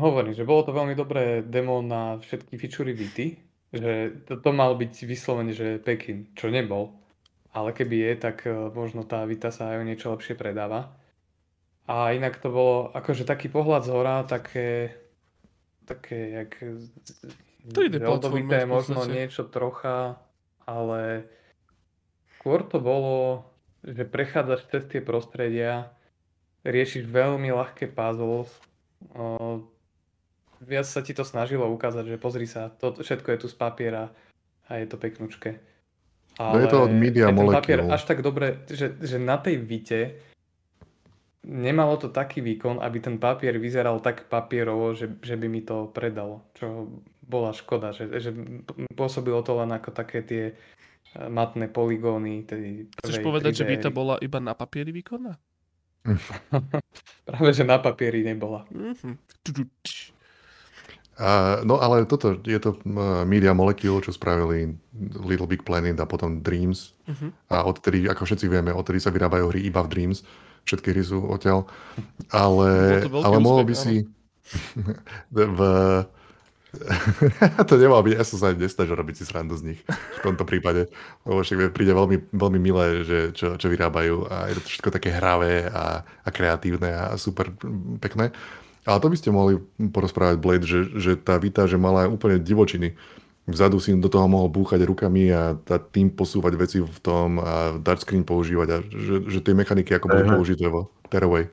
[0.01, 3.37] hovorím, že bolo to veľmi dobré demo na všetky featurey Vity,
[3.69, 6.89] že to, to mal byť vyslovene, že Pekin, čo nebol.
[7.51, 10.95] Ale keby je, tak eh, možno tá Vita sa aj o niečo lepšie predáva.
[11.89, 14.95] A inak to bolo akože taký pohľad z hora, také,
[15.83, 16.51] také jak
[17.67, 20.17] 3D Zeldovité platformer v možno niečo trocha,
[20.65, 21.29] ale
[22.37, 23.45] skôr to bolo,
[23.85, 25.93] že prechádzaš cez tie prostredia,
[26.65, 28.49] riešiš veľmi ľahké puzzles,
[29.13, 29.61] o,
[30.61, 34.09] viac sa ti to snažilo ukázať, že pozri sa, to všetko je tu z papiera
[34.65, 35.61] a je to peknúčke.
[36.49, 40.01] No je to od Media ten papier až tak dobre, že, že na tej vite
[41.45, 45.89] nemalo to taký výkon, aby ten papier vyzeral tak papierovo, že, že by mi to
[45.89, 46.89] predalo, čo
[47.25, 48.29] bola škoda, že, že
[48.93, 52.45] pôsobilo to len ako také tie eh, matné poligóny.
[52.45, 53.97] Chceš povedať, že 3D Vita éry.
[53.97, 55.33] bola iba na papieri výkonná?
[57.27, 58.65] Práve, že na papieri nebola.
[58.69, 59.17] Mhm.
[61.21, 62.81] A, no ale toto, je to
[63.29, 64.73] Media Molecule, čo spravili
[65.21, 66.97] Little Big Planet a potom Dreams.
[67.05, 67.53] Mhm.
[67.53, 70.25] A odtedy, ako všetci vieme, odtedy sa vyrábajú hry iba v Dreams.
[70.65, 71.69] Všetky hry sú odtiaľ.
[72.33, 74.09] Ale, veľký ale mohol by si
[75.33, 75.59] v,
[77.69, 80.87] to nemal byť, ja som sa nesnažil robiť si srandu z nich v tomto prípade,
[81.27, 85.11] lebo však príde veľmi, veľmi milé, že čo, čo vyrábajú a je to všetko také
[85.11, 87.51] hravé a, a kreatívne a super
[87.99, 88.31] pekné.
[88.85, 92.97] Ale to by ste mohli porozprávať Blade, že, že tá Vita, že mala úplne divočiny.
[93.45, 97.77] Vzadu si do toho mohol búchať rukami a, a tým posúvať veci v tom a
[97.81, 101.49] touchscreen používať a že, že tie mechaniky ako boli použité vo Tearaway.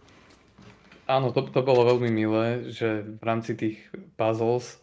[1.08, 3.80] Áno, to, to bolo veľmi milé, že v rámci tých
[4.20, 4.76] puzzles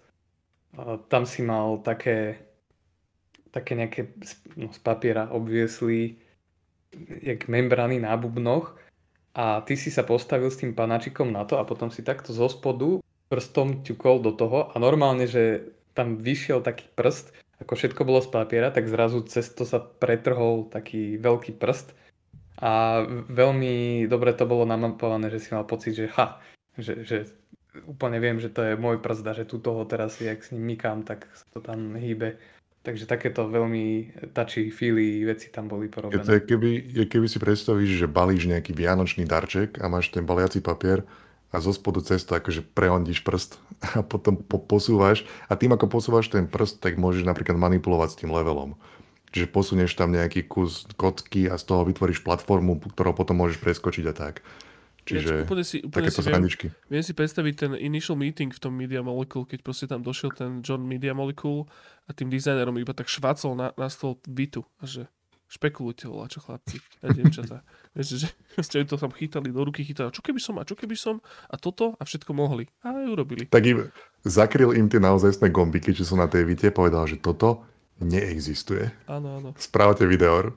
[1.08, 2.42] tam si mal také,
[3.54, 4.02] také nejaké
[4.58, 6.18] no, z papiera obviesli
[7.22, 8.74] jak membrany na bubnoch
[9.36, 12.48] a ty si sa postavil s tým panačikom na to a potom si takto zo
[12.48, 18.24] spodu prstom ťukol do toho a normálne, že tam vyšiel taký prst, ako všetko bolo
[18.24, 21.92] z papiera, tak zrazu cez to sa pretrhol taký veľký prst
[22.64, 26.40] a veľmi dobre to bolo namapované, že si mal pocit, že ha,
[26.80, 27.28] že, že
[27.84, 30.76] úplne viem, že to je môj prst a že tu toho teraz, jak s ním
[30.76, 32.40] mykám, tak sa to tam hýbe.
[32.86, 36.22] Takže takéto veľmi touchy, feely veci tam boli to porobené.
[36.22, 40.62] je keby, je keby si predstavíš, že balíš nejaký vianočný darček a máš ten baliaci
[40.62, 41.02] papier
[41.50, 43.58] a zo spodu cestu akože prehondíš prst
[43.98, 48.20] a potom po, posúvaš a tým ako posúvaš ten prst, tak môžeš napríklad manipulovať s
[48.22, 48.78] tým levelom.
[49.34, 54.06] Čiže posunieš tam nejaký kus kocky a z toho vytvoríš platformu, ktorou potom môžeš preskočiť
[54.08, 54.46] a tak.
[55.06, 56.46] Čiže úplne si, úplne takéto si viem,
[56.90, 60.66] viem si predstaviť ten initial meeting v tom Media Molecule, keď proste tam došiel ten
[60.66, 61.70] John Media Molecule
[62.06, 65.06] a tým dizajnerom iba tak švacol na, na stôl Vitu a že
[65.46, 67.62] špekulujte, volá, čo chlapci, a dievčatá.
[67.94, 68.28] Vieš, že
[68.66, 71.56] ste to tam chytali, do ruky chytali, čo keby som, a čo keby som, a
[71.56, 72.66] toto, a všetko mohli.
[72.82, 73.44] A aj urobili.
[73.46, 73.88] Tak im
[74.26, 77.62] zakryl im tie naozajstné gombiky, čo sú na tej vite, povedal, že toto
[78.02, 78.92] neexistuje.
[79.08, 79.50] Áno, áno.
[79.56, 80.52] Správate video.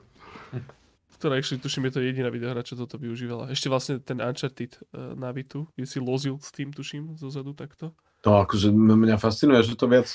[1.19, 3.51] Ktorá ešte, tuším, je to jediná videohra, čo toto využívala.
[3.51, 7.91] Ešte vlastne ten Uncharted uh, na Vitu, kde si lozil s tým, tuším, zozadu takto.
[8.23, 10.07] To akože mňa fascinuje, že to viac,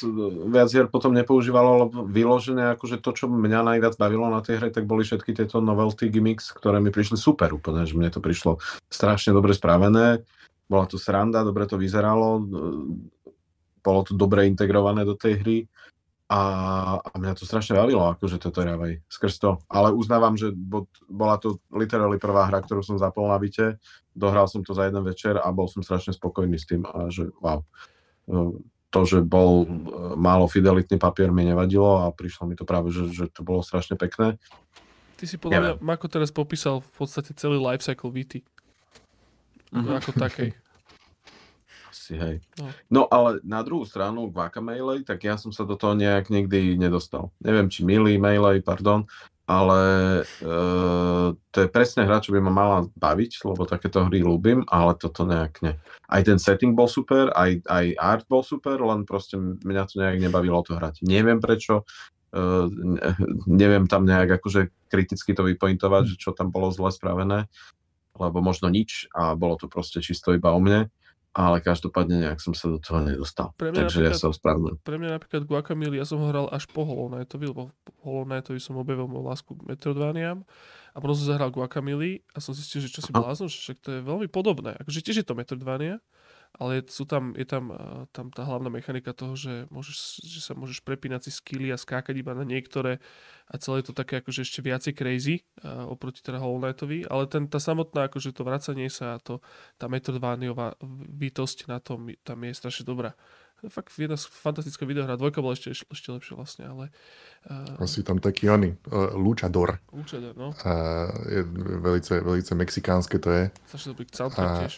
[0.48, 4.68] viac hier potom nepoužívalo, lebo vyložené akože to, čo mňa najviac bavilo na tej hre,
[4.68, 8.60] tak boli všetky tieto novelty gimmicks, ktoré mi prišli super úplne, že mne to prišlo
[8.92, 10.20] strašne dobre spravené,
[10.68, 12.44] bola to sranda, dobre to vyzeralo, e,
[13.80, 15.58] bolo to dobre integrované do tej hry
[16.24, 16.40] a,
[17.04, 19.50] a mňa to strašne bavilo, akože toto Ravaj, skrz to.
[19.68, 23.76] Ale uznávam, že bo, bola to literally prvá hra, ktorú som zapol na byte,
[24.16, 27.28] dohral som to za jeden večer a bol som strašne spokojný s tým a že
[27.44, 27.60] wow.
[28.24, 28.56] E,
[28.94, 29.68] To, že bol e,
[30.14, 33.98] málo fidelitný papier mi nevadilo a prišlo mi to práve, že, že to bolo strašne
[33.98, 34.38] pekné.
[35.18, 38.46] Ty si podľa mňa, Mako teraz popísal v podstate celý life cycle Vity.
[39.74, 39.98] Mhm.
[39.98, 40.54] Ako takej.
[42.04, 42.36] Asi, hej.
[42.60, 42.68] No.
[42.92, 43.02] No.
[43.08, 47.32] ale na druhú stranu Guacamele, tak ja som sa do toho nejak nikdy nedostal.
[47.40, 49.08] Neviem, či milý Melee, pardon,
[49.48, 49.80] ale
[50.20, 50.52] e,
[51.48, 55.24] to je presne hra, čo by ma mala baviť, lebo takéto hry ľúbim, ale toto
[55.24, 55.80] nejak ne.
[56.04, 60.20] Aj ten setting bol super, aj, aj art bol super, len proste mňa to nejak
[60.20, 61.00] nebavilo to hrať.
[61.08, 61.88] Neviem prečo,
[62.36, 63.16] e, ne-
[63.48, 67.48] neviem tam nejak akože kriticky to vypointovať, že čo tam bolo zle spravené,
[68.20, 70.92] lebo možno nič a bolo to proste čisto iba o mne
[71.34, 73.50] ale každopádne nejak som sa do toho nedostal.
[73.58, 74.86] Pre mňa Takže ja sa ospravedlňujem.
[74.86, 77.74] Pre mňa napríklad Guacamole, ja som ho hral až po Hollow Knightovi, lebo
[78.06, 80.46] Hollow Knightovi som objavil moju lásku k Metroidvaniam
[80.94, 83.90] a potom som zahral Guacamole a som zistil, že čo si blázon, že však to
[83.98, 84.78] je veľmi podobné.
[84.78, 85.98] Akože tiež je to Metroidvania,
[86.54, 90.38] ale je- sú tam, je tam, eh, tam tá hlavná mechanika toho, že, môžeš, že
[90.38, 93.02] sa môžeš prepínať si skilly a skákať iba na niektoré
[93.50, 97.28] a celé je to také akože ešte viacej crazy uh, oproti teda Hollow Knightovi, ale
[97.28, 99.44] ten, tá samotná akože to vracanie sa a to,
[99.76, 100.80] tá Metroidvaniová
[101.12, 103.12] bytosť na tom tam je strašne dobrá.
[103.64, 105.16] Fakt jedna fantastická videohra.
[105.16, 106.84] Dvojka bola ešte, ešte lepšia vlastne, ale...
[107.48, 109.80] Uh, Asi tam taký oný, uh, luchador.
[109.88, 110.52] Určite, no.
[110.68, 110.72] A
[111.28, 111.40] je
[111.80, 113.42] velice, velice mexikánske to je.
[113.68, 114.74] Strašne dobrý soundtrack A- tiež.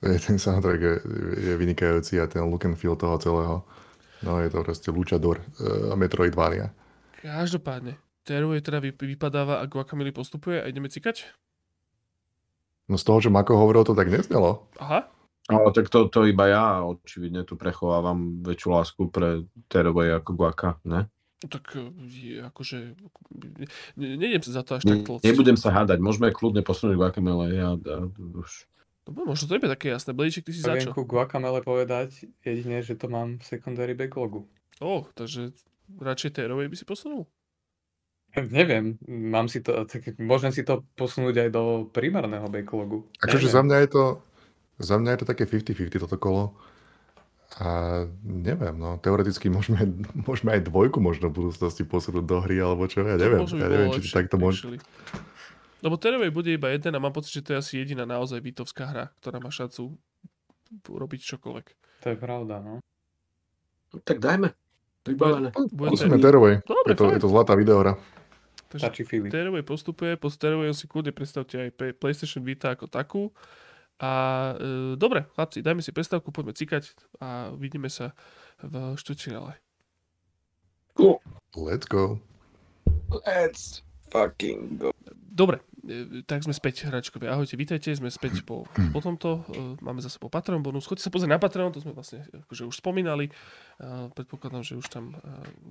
[0.00, 0.94] Ten soundtrack je,
[1.40, 3.56] je vynikajúci a ten look and feel toho celého.
[4.24, 6.72] No je to proste luchador uh, Metroidvania.
[7.20, 11.26] Každopádne, Tearaway teda vy, vypadáva a Guacamole postupuje a ideme cikať?
[12.86, 14.70] No z toho, čo Mako hovoril, to tak neznelo.
[14.78, 15.10] Aha,
[15.50, 20.70] Ale tak to, to iba ja očividne tu prechovávam väčšiu lásku pre Terovej ako Guaka,
[20.86, 21.10] ne?
[21.46, 22.96] tak eh, akože...
[24.00, 25.24] Ne, nejdem sa za to až Ne, tak tlcť.
[25.28, 28.66] nebudem sa hádať, môžeme kľudne posunúť Guacamele, ja, ja už...
[29.06, 30.10] Dobre, možno to nebude také jasné.
[30.10, 30.92] Blíček, ty si Viem začal.
[30.92, 34.50] ku Guacamele povedať jedine, že to mám v secondary backlogu.
[34.82, 35.54] Ó, takže
[36.02, 37.30] radšej Tearaway by si posunul?
[38.58, 41.62] Neviem, mám si to, tak môžem si to posunúť aj do
[41.94, 43.06] primárneho backlogu.
[43.22, 44.04] Akože za mňa je to
[44.76, 46.52] za mňa je to také 50-50 toto kolo.
[47.56, 49.80] A neviem, no, teoreticky môžeme,
[50.28, 53.48] môžeme aj dvojku možno v budúcnosti posunúť do hry, alebo čo, ja neviem.
[53.48, 54.76] Ja neviem, či takto môže...
[55.84, 58.88] Lebo Tearaway bude iba jeden a mám pocit, že to je asi jediná naozaj vítovská
[58.88, 59.96] hra, ktorá má šancu
[60.88, 61.66] robiť čokoľvek.
[62.02, 62.80] To je pravda, no.
[64.04, 64.52] Tak dajme.
[65.06, 65.54] Vybavené.
[66.18, 66.64] Tearaway.
[66.66, 67.94] Dobre, Je to, je to zlatá videohra.
[68.66, 69.06] Takže.
[69.30, 71.70] Tearaway postupuje, po Tearaway si kľudne predstavte aj
[72.02, 73.22] PlayStation Vita ako takú.
[73.96, 74.12] A
[74.58, 78.12] e, dobre, chlapci, dajme si prestávku, poďme cikať a vidíme sa
[78.60, 79.56] v štvrťfinále.
[81.56, 82.20] Let's go.
[83.24, 84.95] Let's fucking go.
[85.14, 87.30] Dobre, e, tak sme späť, hračkovia.
[87.36, 89.46] Ahojte, vítajte, sme späť po, po tomto.
[89.52, 90.88] e, Máme zase po Patreon bonus.
[90.88, 93.28] Choďte sa pozrieť na Patreon, to sme vlastne akože už spomínali.
[93.28, 93.32] E,
[94.10, 95.18] Predpokladám, že už tam e,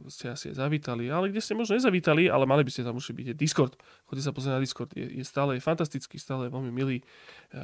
[0.07, 3.27] ste asi zavítali, ale kde ste možno nezavítali, ale mali by ste tam už byť
[3.31, 3.75] je Discord.
[4.07, 7.03] Choďte sa pozrieť na Discord, je, je stále fantastický, stále je veľmi milý.
[7.51, 7.63] E,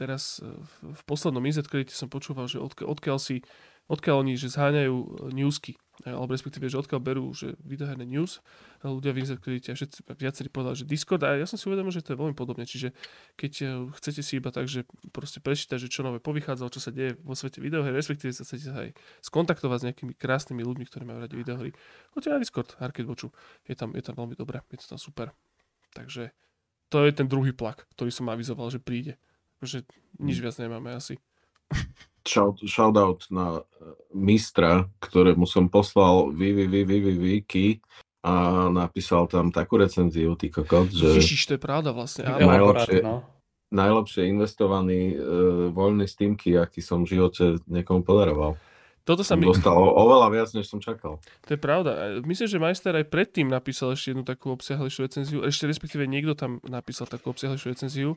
[0.00, 0.48] Teraz e,
[0.80, 3.44] v, poslednom kredite som počúval, že odkiaľ, odkiaľ si
[3.90, 5.78] odkiaľ oni, že zháňajú e, newsky, e,
[6.08, 8.40] alebo respektíve, že odkiaľ berú, že videoherné news,
[8.80, 12.16] ľudia v a všetci viacerí povedali, že Discord, a ja som si uvedomil, že to
[12.16, 12.96] je veľmi podobne, čiže
[13.36, 13.64] keď e,
[14.00, 17.36] chcete si iba tak, že proste prečítať, že čo nové povychádzalo, čo sa deje vo
[17.36, 18.88] svete videoher, respektíve sa chcete aj
[19.20, 21.70] skontaktovať s nejakými krásnymi ľuďmi, ktorí majú radi videohry,
[22.16, 23.28] choďte na Discord, Arcade Watchu,
[23.68, 25.36] je tam, je tam veľmi dobré, je to tam super.
[25.92, 26.32] Takže
[26.90, 29.14] to je ten druhý plak, ktorý som avizoval, že príde.
[29.62, 29.84] Že
[30.18, 31.20] nič viac nemáme asi.
[32.30, 33.64] Shout, shoutout na eh,
[34.14, 37.82] mistra, ktorému som poslal www.wiki
[38.22, 42.28] a napísal tam takú recenziu, ty kokot, že Ježiš, to je pravda vlastne.
[42.28, 42.52] Áno.
[42.52, 43.00] Najlepšie.
[43.00, 43.24] no.
[43.72, 45.20] najlepšie investovaný uh,
[45.72, 48.60] voľný Steamky, aký som v živote niekomu podaroval.
[49.04, 51.18] Toto sa mi, dostal o- oveľa viac, než som čakal.
[51.48, 52.20] to je pravda.
[52.22, 56.60] Myslím, že Majster aj predtým napísal ešte jednu takú obsiahlejšiu recenziu, ešte respektíve niekto tam
[56.68, 58.10] napísal takú obsiahlejšiu recenziu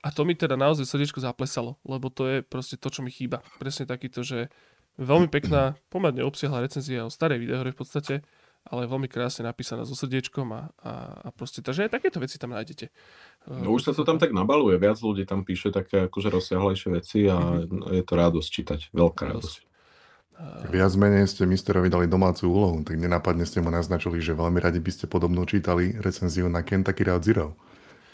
[0.00, 3.44] a to mi teda naozaj srdiečko zaplesalo, lebo to je proste to, čo mi chýba.
[3.60, 4.48] Presne takýto, že
[4.96, 8.14] veľmi pekná, pomerne obsiahla recenzia o starej videohre v podstate,
[8.68, 10.92] ale veľmi krásne napísaná so srdiečkom a, a,
[11.24, 12.92] a proste, takže aj takéto veci tam nájdete.
[13.48, 17.24] No už sa to tam tak nabaluje, viac ľudí tam píše také akože rozsiahlejšie veci
[17.24, 19.69] a je to radosť čítať, veľká radosť.
[20.70, 24.78] Viac menej ste misterovi dali domácu úlohu, tak nenápadne ste mu naznačili, že veľmi radi
[24.78, 27.58] by ste podobnú čítali recenziu na Kentucky Route Zero.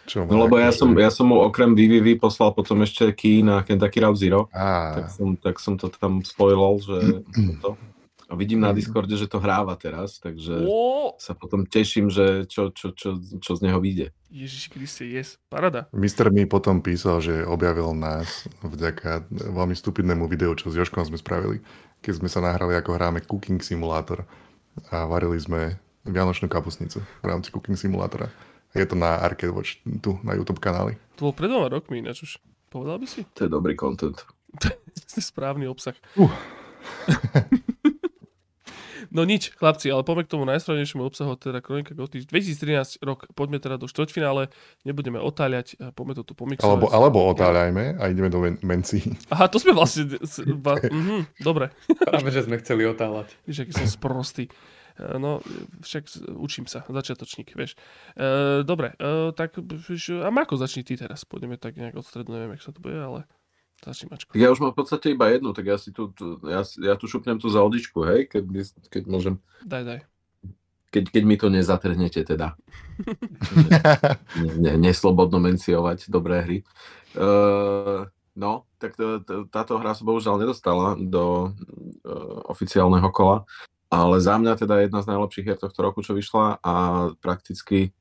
[0.07, 3.66] Čo No lebo ja som, ja som mu okrem VVV poslal potom ešte key na
[3.66, 6.97] Kentucky Route Zero, Á, tak som, tak som to tam spojil, že
[7.59, 7.74] toto.
[8.27, 10.66] A vidím na Discorde, že to hráva teraz, takže
[11.15, 14.11] sa potom teším, že čo, čo, čo, čo z neho vyjde.
[14.35, 15.86] Ježiši Kriste, yes, parada.
[15.94, 21.23] Mister mi potom písal, že objavil nás vďaka veľmi stupidnému videu, čo s Joškom sme
[21.23, 21.62] spravili,
[22.06, 24.22] keď sme sa nahrali, ako hráme Cooking Simulator
[24.94, 25.74] a varili sme
[26.06, 28.30] Vianočnú kapusnicu v rámci Cooking Simulatora.
[28.70, 30.94] Je to na Arcade Watch, tu na YouTube kanáli.
[31.18, 32.32] To bolo pred dvoma rokmi ináč už.
[32.70, 33.26] Povedal by si?
[33.34, 34.14] To je dobrý content.
[34.96, 35.92] To je správny obsah.
[36.16, 36.30] Uh.
[39.10, 43.58] No nič, chlapci, ale poďme k tomu najsprávnejšiemu obsahu, teda Kronika Gothic 2013 rok, poďme
[43.58, 44.48] teda do štvrťfinále,
[44.82, 46.66] nebudeme otáľať, poďme to tu pomixovať.
[46.66, 49.02] Alebo, alebo otáľajme a ideme do men- mencí.
[49.30, 50.06] Aha, to sme vlastne...
[50.58, 51.70] ba, mhm, dobre,
[52.02, 53.32] Práve, že sme chceli otáľať.
[53.44, 54.46] vieš, aký som sprostý.
[54.96, 55.44] E, No,
[55.84, 56.08] však
[56.40, 57.76] učím sa, začiatočník, vieš.
[58.16, 62.56] E, dobre, e, tak a Mako začni ty teraz, pôjdeme tak nejak od stredu, neviem,
[62.56, 63.28] jak sa to bude, ale
[63.85, 64.32] začni Mačko.
[64.32, 66.94] Tak ja už mám v podstate iba jednu, tak ja si tu, tu ja, ja
[66.97, 68.44] tu šupnem tú zaudičku, hej, keď,
[68.89, 69.35] keď môžem.
[69.66, 70.01] Daj, daj.
[70.94, 72.57] Keď, keď mi to nezatrhnete teda.
[74.40, 76.59] ne, ne, neslobodno menciovať dobré hry.
[77.12, 81.53] Uh, no, tak to, to, táto hra sa bohužiaľ nedostala do
[82.07, 83.44] uh, oficiálneho kola,
[83.93, 86.74] ale za mňa teda jedna z najlepších hier tohto roku, čo vyšla a
[87.20, 87.93] prakticky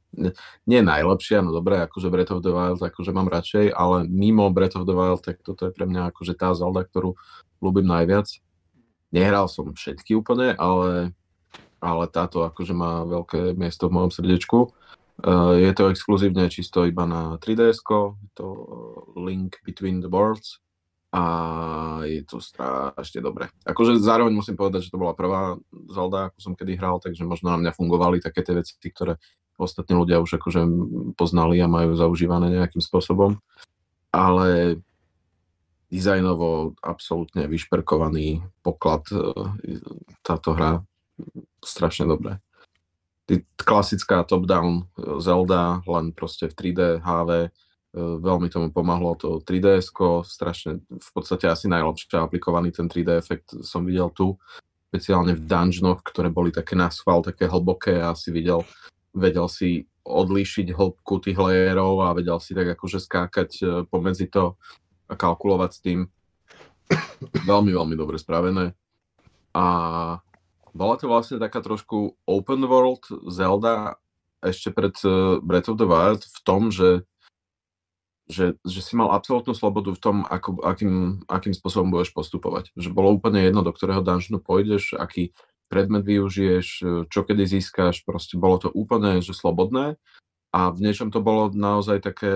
[0.65, 4.79] nie najlepšia, no dobré, akože Breath of the Wild, akože mám radšej, ale mimo Breath
[4.79, 7.19] of the Wild, tak toto je pre mňa akože tá Zelda, ktorú
[7.59, 8.31] ľúbim najviac.
[9.11, 11.15] Nehral som všetky úplne, ale,
[11.79, 14.59] ale táto akože má veľké miesto v mojom srdiečku.
[15.15, 17.79] Uh, je to exkluzívne čisto iba na 3DS,
[18.19, 18.59] je to uh,
[19.15, 20.59] Link Between the Worlds
[21.15, 21.23] a
[22.03, 23.47] je to strašne dobré.
[23.63, 25.55] Akože zároveň musím povedať, že to bola prvá
[25.87, 29.15] Zelda, ako som kedy hral, takže možno na mňa fungovali také tie veci, ktoré
[29.55, 30.61] ostatní ľudia už akože
[31.15, 33.39] poznali a majú zaužívané nejakým spôsobom.
[34.11, 34.79] Ale
[35.91, 39.17] dizajnovo absolútne vyšperkovaný poklad e,
[40.25, 40.81] táto hra
[41.61, 42.41] strašne dobré.
[43.55, 47.49] Klasická top-down e, Zelda, len proste v 3D, HV, e,
[47.95, 49.93] veľmi tomu pomohlo to 3DS,
[50.25, 54.35] strašne, v podstate asi najlepšie aplikovaný ten 3D efekt som videl tu,
[54.89, 58.63] špeciálne v dungeonoch, ktoré boli také na schvál, také hlboké a si videl,
[59.15, 64.53] vedel si odlíšiť hĺbku tých layerov a vedel si tak akože skákať e, pomedzi to
[65.09, 65.99] a kalkulovať s tým.
[67.49, 68.77] Veľmi, veľmi dobre spravené.
[69.57, 69.65] A
[70.75, 73.01] bola to vlastne taká trošku open world
[73.31, 73.97] Zelda
[74.43, 77.07] ešte pred uh, Breath of the Wild v tom, že,
[78.29, 82.75] že, že si mal absolútnu slobodu v tom, ako, akým, akým spôsobom budeš postupovať.
[82.77, 85.33] Že bolo úplne jedno, do ktorého dungeonu pôjdeš, aký
[85.67, 86.67] predmet využiješ,
[87.09, 89.97] čo kedy získaš, proste bolo to úplne že slobodné.
[90.55, 92.31] A v niečom to bolo naozaj také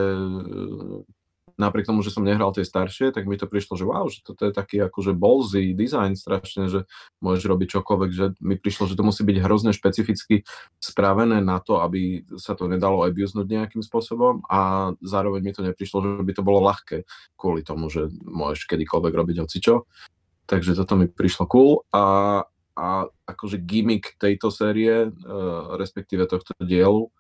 [1.60, 4.48] napriek tomu, že som nehral tie staršie, tak mi to prišlo, že wow, že toto
[4.48, 6.88] je taký akože ballsy design strašne, že
[7.20, 10.48] môžeš robiť čokoľvek, že mi prišlo, že to musí byť hrozne špecificky
[10.80, 14.48] spravené na to, aby sa to nedalo abusenúť nejakým spôsobom.
[14.48, 17.04] A zároveň mi to neprišlo, že by to bolo ľahké
[17.36, 19.84] kvôli tomu, že môžeš kedykoľvek robiť hocičo.
[20.48, 21.84] Takže toto mi prišlo cool.
[21.92, 22.48] A,
[22.80, 27.12] a akože gimmick tejto série, uh, respektíve tohto dielu,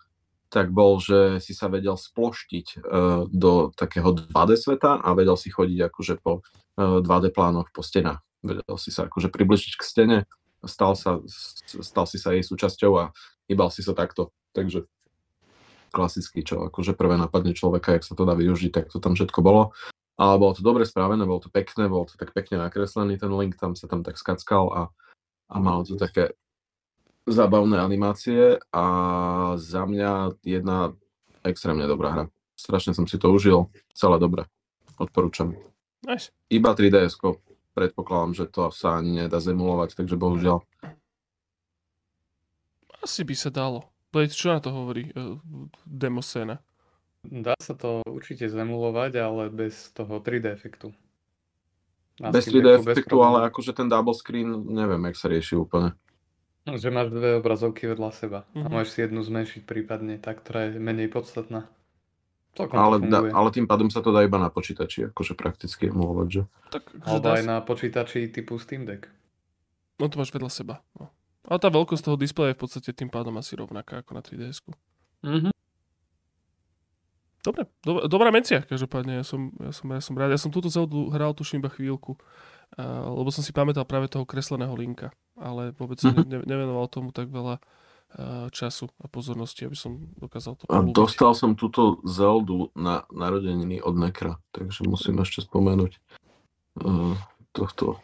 [0.48, 5.52] tak bol, že si sa vedel sploštiť uh, do takého 2D sveta a vedel si
[5.52, 8.24] chodiť akože po uh, 2D plánoch po stenách.
[8.40, 10.18] Vedel si sa akože približiť k stene,
[10.64, 11.20] stal, sa,
[11.84, 13.12] stal si sa jej súčasťou a
[13.52, 14.32] hýbal si sa takto.
[14.56, 14.88] Takže
[15.92, 19.40] klasicky, čo akože prvé napadne človeka, jak sa to dá využiť, tak to tam všetko
[19.42, 19.76] bolo.
[20.20, 23.56] Ale bolo to dobre spravené, bolo to pekné, bolo to tak pekne nakreslený ten link,
[23.56, 24.82] tam sa tam tak skackal a,
[25.50, 26.38] a malo to také
[27.26, 28.86] zábavné animácie a
[29.58, 30.94] za mňa jedna
[31.46, 32.26] extrémne dobrá hra.
[32.58, 34.46] Strašne som si to užil, celé dobre.
[35.00, 35.56] Odporúčam.
[36.04, 36.34] Nice.
[36.52, 37.16] Iba 3DS,
[37.72, 40.60] predpokladám, že to sa ani nedá zemulovať, takže bohužiaľ.
[43.00, 43.88] Asi by sa dalo.
[44.12, 45.40] Blade, čo na to hovorí uh,
[45.86, 46.60] demo scéna?
[47.24, 50.92] Dá sa to určite zemulovať, ale bez toho 3D efektu.
[52.20, 55.96] Bez 3D efektu, ale akože ten double screen, neviem, jak sa rieši úplne.
[56.68, 58.64] No, že máš dve obrazovky vedľa seba mm-hmm.
[58.64, 58.74] a mhm.
[58.76, 61.72] môžeš si jednu zmenšiť prípadne, tá, ktorá je menej podstatná.
[62.60, 66.42] ale, da, ale tým pádom sa to dá iba na počítači, akože prakticky emulovať, že?
[66.76, 69.08] Tak, Alebo aj na počítači typu Steam Deck.
[69.96, 70.76] No to máš vedľa seba.
[71.00, 71.08] No.
[71.48, 74.60] Ale tá veľkosť toho displeja je v podstate tým pádom asi rovnaká ako na 3DS.
[75.24, 75.54] Mm-hmm.
[77.40, 80.36] Dobre, do, dobrá mencia, každopádne, ja som, ja, som, ja som rád.
[80.36, 84.28] Ja som túto celú hral tuším iba chvíľku, uh, lebo som si pamätal práve toho
[84.28, 86.28] kresleného linka ale vôbec mm-hmm.
[86.28, 91.32] ne, nevenoval tomu tak veľa uh, času a pozornosti, aby som dokázal to A dostal
[91.34, 95.92] som túto Zeldu na narodeniny od Nekra, takže musím ešte spomenúť
[96.84, 97.16] uh,
[97.56, 98.04] tohto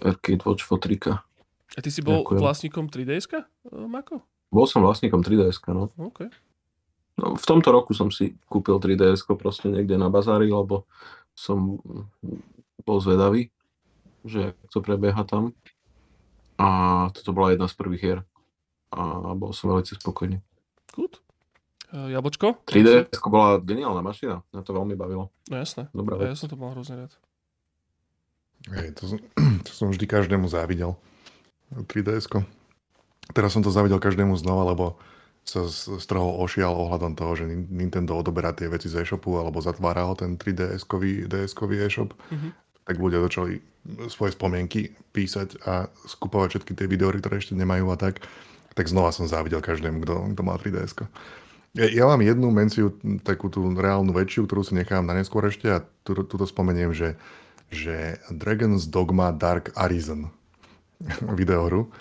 [0.00, 1.26] Arcade Watch Fotrika.
[1.76, 2.40] A ty si bol Ďakujem.
[2.40, 3.44] vlastníkom 3DS, uh,
[3.90, 4.22] Mako?
[4.50, 5.90] Bol som vlastníkom 3DS, no.
[6.10, 6.30] Okay.
[7.20, 10.88] No, v tomto roku som si kúpil 3DS proste niekde na bazári, lebo
[11.36, 11.76] som
[12.80, 13.52] bol zvedavý,
[14.24, 15.52] že to prebieha tam.
[16.56, 18.20] A toto bola jedna z prvých hier.
[18.92, 20.40] A bol som veľmi spokojný.
[20.96, 21.20] Good.
[21.90, 22.62] Uh, jablčko?
[22.64, 24.40] 3D bola geniálna mašina.
[24.54, 25.28] Mňa to veľmi bavilo.
[25.50, 25.92] No jasné.
[25.92, 26.32] Dobrá vec.
[26.32, 27.12] Ja som to mal hrozne rád.
[28.68, 29.18] Hej, to, som,
[29.66, 30.96] to som vždy každému závidel.
[31.74, 32.30] 3DS.
[33.30, 34.98] Teraz som to závidel každému znova, lebo
[35.50, 40.06] sa z, toho ošial ohľadom toho, že Nintendo odoberá tie veci z e-shopu alebo zatvára
[40.06, 42.14] ho ten 3DS-kový DS-kový e-shop.
[42.30, 43.62] Mm-hmm tak ľudia začali
[44.10, 48.18] svoje spomienky písať a skupovať všetky tie videóry, ktoré ešte nemajú a tak,
[48.74, 50.98] tak znova som závidel každému, kto, kto má 3DS.
[51.78, 55.70] Ja, ja mám jednu menciu, takú tú reálnu väčšiu, ktorú si nechám na neskôr ešte
[55.70, 56.18] a tu,
[56.50, 57.14] spomeniem, že,
[57.70, 60.34] že Dragon's Dogma Dark Arisen
[61.38, 61.94] videohru,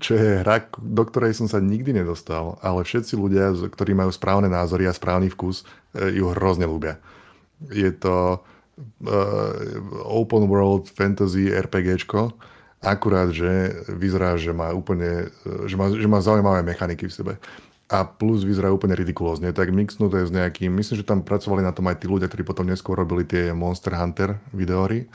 [0.00, 4.48] čo je hra, do ktorej som sa nikdy nedostal, ale všetci ľudia, ktorí majú správne
[4.48, 5.64] názory a správny vkus,
[5.96, 7.00] e, ju hrozne ľúbia.
[7.70, 8.42] Je to
[9.06, 9.54] uh,
[10.02, 12.34] open world fantasy RPGčko,
[12.82, 15.30] akurát, že vyzerá, že má úplne,
[15.70, 17.32] že má, že má zaujímavé mechaniky v sebe.
[17.86, 19.54] A plus vyzerá úplne ridikulózne.
[19.54, 22.66] Tak mixnuté s nejakým, myslím, že tam pracovali na tom aj tí ľudia, ktorí potom
[22.66, 25.06] neskôr robili tie Monster Hunter videóry.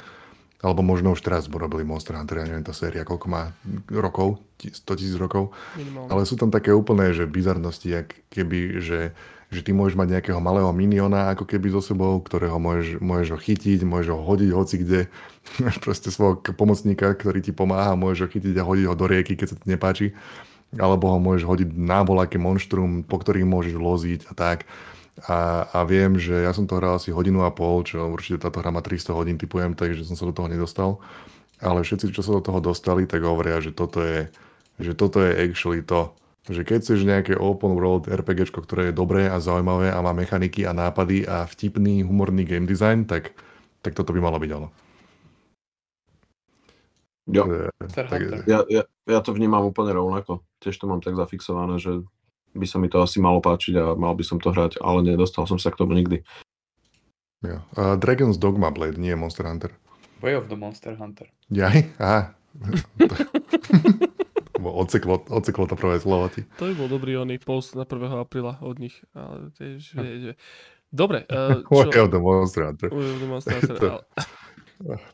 [0.57, 3.53] Alebo možno už teraz robili Monster Hunter, ja neviem, tá séria, koľko má
[3.93, 5.53] rokov, 100 tisíc rokov.
[5.77, 6.09] Minimálne.
[6.09, 8.99] Ale sú tam také úplné, že bizarnosti, ak keby, že
[9.47, 13.39] že ty môžeš mať nejakého malého miniona ako keby so sebou, ktorého môžeš, môžeš ho
[13.39, 15.01] chytiť, môžeš ho hodiť hoci kde.
[15.63, 19.39] Máš proste svojho pomocníka, ktorý ti pomáha, môžeš ho chytiť a hodiť ho do rieky,
[19.39, 20.11] keď sa ti nepáči.
[20.75, 24.67] Alebo ho môžeš hodiť na voľaké monštrum, po ktorým môžeš loziť a tak.
[25.25, 28.61] A, a viem, že ja som to hral asi hodinu a pol, čo určite táto
[28.61, 31.01] hra má 300 hodín, typujem, takže som sa do toho nedostal.
[31.57, 34.29] Ale všetci, čo sa do toho dostali, tak hovoria, že toto je,
[34.77, 36.13] že toto je actually to,
[36.45, 40.69] že keď chceš nejaké open world RPG, ktoré je dobré a zaujímavé a má mechaniky
[40.69, 43.33] a nápady a vtipný, humorný game design, tak,
[43.81, 44.69] tak toto by malo byť ono.
[47.27, 47.43] Jo.
[47.91, 50.47] Tak, ja, ja, ja to vnímam úplne rovnako.
[50.63, 52.07] Tiež to mám tak zafixované, že
[52.57, 55.45] by sa mi to asi malo páčiť a mal by som to hrať, ale nedostal
[55.45, 56.25] som sa k tomu nikdy.
[57.45, 57.61] Jo.
[57.77, 59.69] Uh, Dragon's Dogma Blade, nie Monster Hunter.
[60.25, 61.29] Way of the Monster Hunter.
[61.53, 61.85] Jaj?
[62.01, 62.33] Aha.
[64.57, 66.41] Bo odseklo, odseklo to prvé slovo ti.
[66.57, 67.93] To by bol dobrý oný post na 1.
[68.17, 68.97] apríla od nich.
[69.13, 70.31] Ale tiež, vie, že...
[70.89, 71.21] Dobre.
[71.29, 72.89] Uh, Way of the Monster Hunter.
[72.89, 73.77] Way of the Monster Hunter.
[73.85, 74.05] To- ale-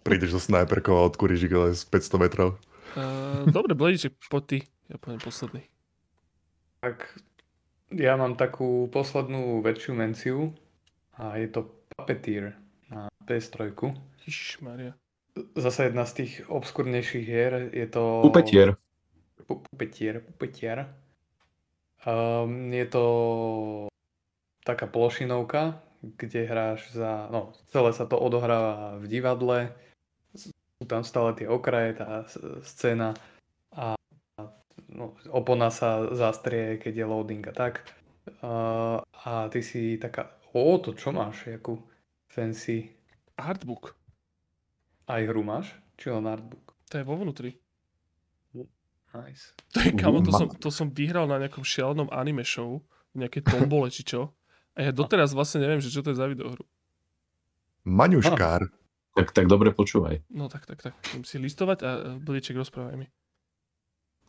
[0.04, 2.60] Prídeš so snajperkou a odkúriš ich z 500 metrov.
[3.00, 4.58] Uh, dobre, Blediček, poď ty.
[4.92, 5.64] Ja poviem posledný.
[6.84, 7.08] Tak
[7.98, 10.54] ja mám takú poslednú väčšiu menciu
[11.18, 12.58] a je to Puppeteer
[12.90, 13.74] na PS3.
[14.66, 14.98] Maria.
[15.58, 18.22] Zase jedna z tých obskurnejších hier je to...
[18.22, 18.78] Pupetier.
[19.46, 20.90] Pu- Pupetier, Pupetier.
[22.06, 23.04] Um, je to
[24.66, 27.28] taká plošinovka, kde hráš za...
[27.32, 29.58] No, celé sa to odohráva v divadle.
[30.36, 30.52] Sú
[30.86, 32.28] tam stále tie okraje, tá
[32.64, 33.14] scéna
[34.94, 37.84] no, opona sa zastrie, keď je loading a tak.
[38.40, 40.40] Uh, a ty si taká...
[40.54, 41.50] O, to čo máš?
[41.50, 41.82] Jakú
[42.30, 42.94] fancy...
[43.34, 43.98] Artbook.
[45.10, 45.74] Aj hru máš?
[45.98, 46.78] Či len artbook?
[46.94, 47.58] To je vo vnútri.
[49.14, 49.54] Nice.
[49.78, 52.82] To je, kamo, to som, to som vyhral na nejakom šialenom anime show,
[53.14, 54.34] nejaké tombole či čo.
[54.74, 56.66] A ja doteraz vlastne neviem, že čo to je za videohru.
[57.86, 58.74] Maňuškár.
[59.14, 60.26] Tak, tak dobre počúvaj.
[60.34, 60.98] No tak, tak, tak.
[61.14, 63.06] Idem si listovať a e, Blieček rozprávaj mi.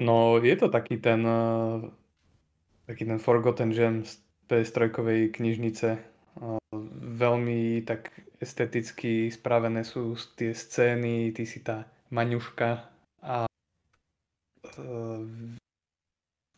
[0.01, 1.79] No, je to taký ten, eh,
[2.87, 4.19] taký ten Forgotten Gem z
[4.51, 4.91] PS3
[5.31, 5.89] knižnice.
[5.99, 6.59] Eh,
[7.15, 8.11] Veľmi tak
[8.43, 12.91] esteticky spravené sú tie scény, ty si tá maňuška
[13.23, 13.47] a
[14.66, 15.23] eh,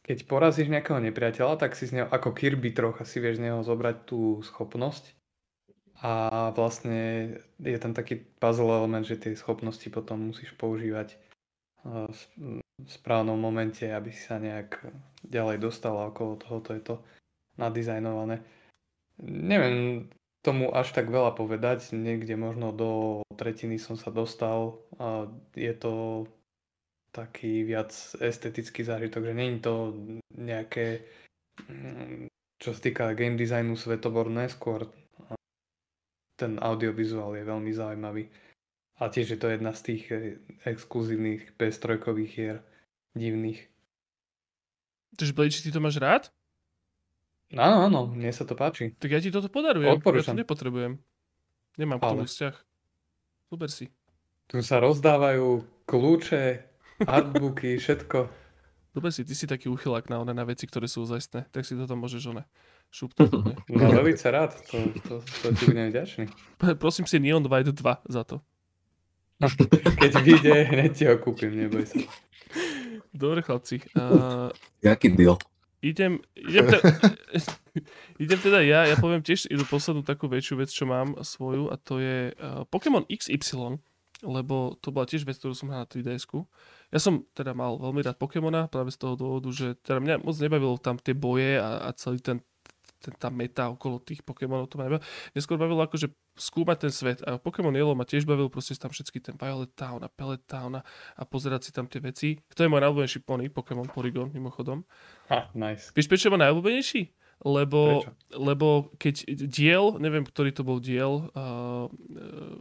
[0.07, 3.61] keď porazíš nejakého nepriateľa, tak si z neho, ako Kirby trocha si vieš z neho
[3.61, 5.13] zobrať tú schopnosť.
[6.01, 6.13] A
[6.55, 11.19] vlastne je tam taký puzzle element, že tie schopnosti potom musíš používať
[11.87, 12.21] v
[12.91, 14.83] správnom momente, aby si sa nejak
[15.23, 16.95] ďalej dostala okolo toho, to je to
[17.57, 18.43] nadizajnované.
[19.23, 20.09] Neviem
[20.47, 22.91] tomu až tak veľa povedať, niekde možno do
[23.35, 25.27] tretiny som sa dostal a
[25.59, 26.27] je to
[27.11, 27.91] taký viac
[28.23, 29.97] estetický zážitok, že není to
[30.37, 31.03] nejaké,
[31.67, 32.31] mm,
[32.63, 34.87] čo sa týka game designu svetoborné, skôr
[36.37, 38.29] ten audiovizuál je veľmi zaujímavý.
[38.97, 42.64] A tiež je to jedna z tých eh, exkluzívnych PS3 hier
[43.12, 43.68] divných.
[45.16, 46.28] Takže Bledič, ty to máš rád?
[47.55, 48.93] Áno, áno, mne sa to páči.
[48.98, 49.97] Tak ja ti toto podarujem.
[49.97, 50.35] Odporúčam.
[50.35, 50.98] Ja to nepotrebujem.
[51.78, 52.28] Nemám k tomu Ale.
[52.28, 52.55] vzťah.
[53.52, 53.86] Super si.
[54.51, 56.44] Tu sa rozdávajú kľúče,
[57.06, 58.27] artbooky, všetko.
[58.97, 61.52] Dobre si, ty si taký uchylák na, one, na veci, ktoré sú ozajstné.
[61.52, 62.43] Tak si toto môžeš one
[62.90, 63.31] šupnúť.
[63.70, 66.24] No veľmi rád, to, to, to ti budem vďačný.
[66.82, 68.40] Prosím si Neon White 2 za to.
[70.01, 72.01] Keď vyjde, hneď ti ho kúpim, neboj sa.
[73.13, 73.81] Dobre chlapci.
[73.97, 74.49] Uh,
[74.81, 75.37] Jaký deal?
[75.87, 76.79] idem, idem, te,
[78.25, 81.77] idem teda ja, ja poviem tiež jednu poslednú takú väčšiu vec, čo mám svoju a
[81.79, 83.79] to je uh, Pokémon XY,
[84.25, 86.27] lebo to bola tiež vec, ktorú som hral na 3DS.
[86.91, 90.37] Ja som teda mal veľmi rád Pokémona práve z toho dôvodu, že teda mňa moc
[90.41, 92.41] nebavilo tam tie boje a, a celý ten,
[92.98, 95.05] tá meta okolo tých Pokémonov, to ma nebavilo.
[95.36, 99.23] Neskôr bavilo akože skúmať ten svet a Pokémon Yellow ma tiež bavil proste tam všetky
[99.23, 100.82] ten Violet Town a Pellet Town a,
[101.16, 102.36] a pozerať si tam tie veci.
[102.56, 104.85] To je môj najobľúbenejší pony, Pokémon Porygon mimochodom.
[105.32, 105.93] Ha, nice.
[105.97, 107.02] Vieš, prečo je môj najobľúbenejší?
[107.44, 108.12] Lebo, Prečo?
[108.32, 111.85] lebo keď diel, neviem, ktorý to bol diel uh,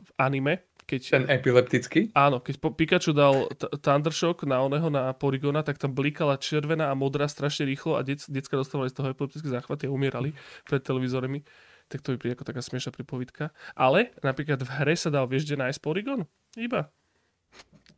[0.03, 1.01] v anime, keď...
[1.17, 2.13] Ten epileptický?
[2.13, 6.93] Áno, keď po Pikachu dal t- Thundershock na oného, na Porygona, tak tam blikala červená
[6.93, 10.37] a modrá strašne rýchlo a dec, decka dostávali z toho epileptické záchvaty a umierali
[10.69, 11.41] pred televízormi.
[11.89, 13.53] Tak to by príde ako taká smiešná pripovidka.
[13.77, 16.25] Ale napríklad v hre sa dal, vieš, kde nájsť Porygon?
[16.57, 16.89] Iba.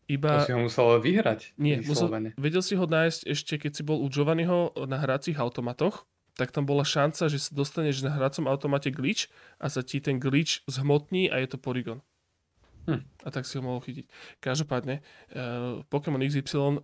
[0.08, 0.48] To Iba...
[0.48, 1.56] si ho musel vyhrať.
[1.60, 2.08] Nie, musel,
[2.40, 6.08] vedel si ho nájsť ešte, keď si bol u Giovanniho na hracích automatoch,
[6.40, 9.28] tak tam bola šanca, že sa dostaneš na hracom automate glitch
[9.60, 12.00] a sa ti ten glitch zhmotní a je to Porygon.
[12.88, 13.04] Hm.
[13.04, 14.08] A tak si ho mohol chytiť.
[14.40, 16.80] Každopádne, uh, Pokémon XY uh,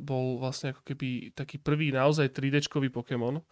[0.00, 3.44] bol vlastne ako keby taký prvý naozaj 3D-čkový Pokémon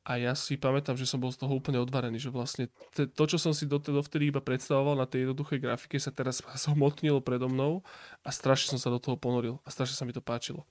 [0.00, 3.24] a ja si pamätám, že som bol z toho úplne odvarený, že vlastne te, to,
[3.28, 7.84] čo som si dovtedy iba predstavoval na tej jednoduchej grafike, sa teraz zhmotnilo predo mnou
[8.24, 10.64] a strašne som sa do toho ponoril a strašne sa mi to páčilo.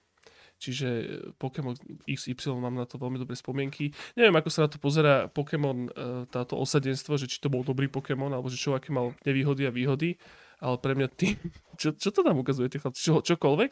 [0.59, 1.05] Čiže e,
[1.39, 1.71] Pokémon
[2.03, 3.95] XY mám na to veľmi dobré spomienky.
[4.17, 5.87] Neviem, ako sa na to pozera Pokémon,
[6.27, 9.71] táto osadenstvo, že či to bol dobrý Pokémon, alebo že čo, aké mal nevýhody a
[9.71, 10.19] výhody,
[10.59, 11.35] ale pre mňa ty...
[11.79, 12.99] Čo, čo to tam ukazujete, chlapci?
[12.99, 13.71] Čo, čokoľvek?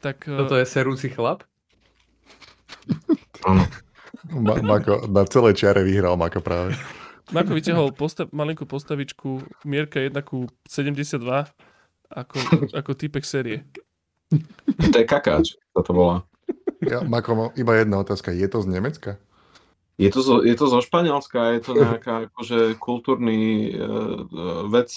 [0.00, 0.16] Tak...
[0.24, 1.44] e, Toto je serúci chlap?
[3.44, 3.64] Áno.
[4.32, 6.74] Ma- Mako, na celej čiare vyhral Mako práve.
[7.30, 11.20] Mako vyťahol posta- malinkú postavičku Mierka 1 ku 72
[12.06, 12.36] ako,
[12.72, 13.66] ako typek série.
[14.80, 16.22] To je kakáč, to to volá.
[16.82, 18.30] Ja, Mako, iba jedna otázka.
[18.30, 19.18] Je to z Nemecka?
[19.96, 24.28] Je to, zo, je to zo Španielska, je to nejaká akože kultúrny uh,
[24.68, 24.92] vec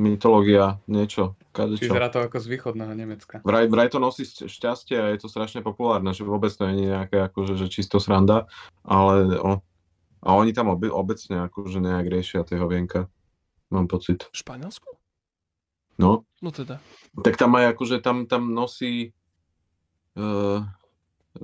[0.00, 1.84] mytológia, niečo, kadečo.
[1.84, 3.44] Vyzerá to ako z východného Nemecka.
[3.44, 6.92] Vraj, vraj to nosí šťastie a je to strašne populárne, že vôbec to nie je
[6.96, 8.48] nejaké akože, že čisto sranda,
[8.80, 9.60] ale o,
[10.24, 13.12] a oni tam obe, obecne akože nejak riešia tie hovienka,
[13.68, 14.24] mám pocit.
[14.32, 14.88] V Španielsku?
[16.00, 16.80] No, No teda.
[17.20, 19.12] tak tam aj akože tam, tam nosí
[20.16, 20.64] uh,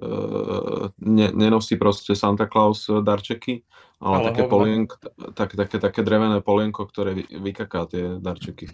[0.00, 4.52] uh, ne, nenosí proste Santa Claus darčeky, ale, Ale také, hovno.
[4.52, 4.88] polienk,
[5.32, 8.68] tak, také, také drevené polienko, ktoré vy, vykaká tie darčeky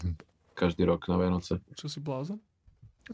[0.59, 1.63] každý rok na Vianoce.
[1.79, 2.43] Čo si blázon?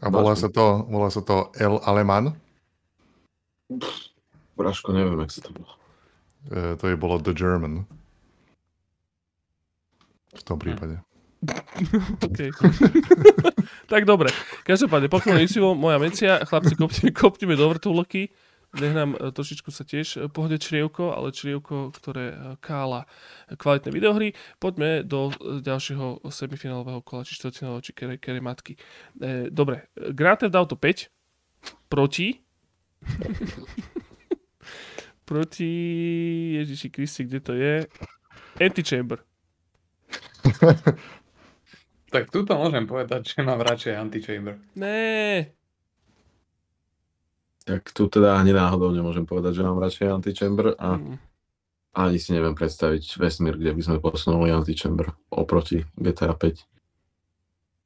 [0.01, 2.37] A volá sa to, volá sa to El Aleman.
[4.57, 5.73] Braško, neviem, jak sa to bolo.
[6.49, 7.85] E, to je bolo The German.
[10.33, 11.01] V tom prípade.
[12.25, 12.39] OK.
[13.93, 14.29] tak dobre.
[14.65, 16.41] Každopádne, Pokémon Isivo, moja mencia.
[16.45, 18.29] Chlapci, kopnime, kopnime do vrtulky.
[18.77, 23.09] Nech nám e, trošičku sa tiež e, pohode črievko, ale črievko, ktoré e, kála
[23.49, 24.37] kvalitné videohry.
[24.61, 28.77] Poďme do ďalšieho semifinálového kola, či štvrtfinálového, či kere, kere matky.
[29.17, 31.09] E, dobre, Grand Theft Auto 5
[31.89, 32.37] proti
[35.29, 35.71] proti
[36.61, 37.85] Ježiši Kristi, kde to je?
[38.61, 39.21] Antichamber.
[42.09, 44.57] Tak tuto môžem povedať, že mám radšej Antichamber.
[44.73, 45.53] Né.
[47.69, 51.21] Tak tu teda ani náhodou nemôžem povedať, že mám radšej Antichamber a Mm.
[51.93, 56.65] ani si neviem predstaviť vesmír, kde by sme posunuli Antichamber oproti GTA 5.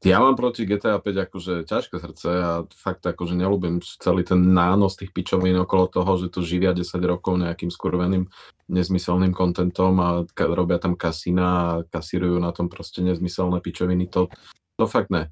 [0.04, 5.00] Ja mám proti GTA 5 akože ťažké srdce a fakt akože nelúbim celý ten nános
[5.00, 8.28] tých pičovín okolo toho, že tu živia 10 rokov nejakým skurveným
[8.68, 14.12] nezmyselným kontentom a robia tam kasína a kasírujú na tom proste nezmyselné pičoviny.
[14.12, 14.28] To,
[14.76, 15.32] to fakt ne.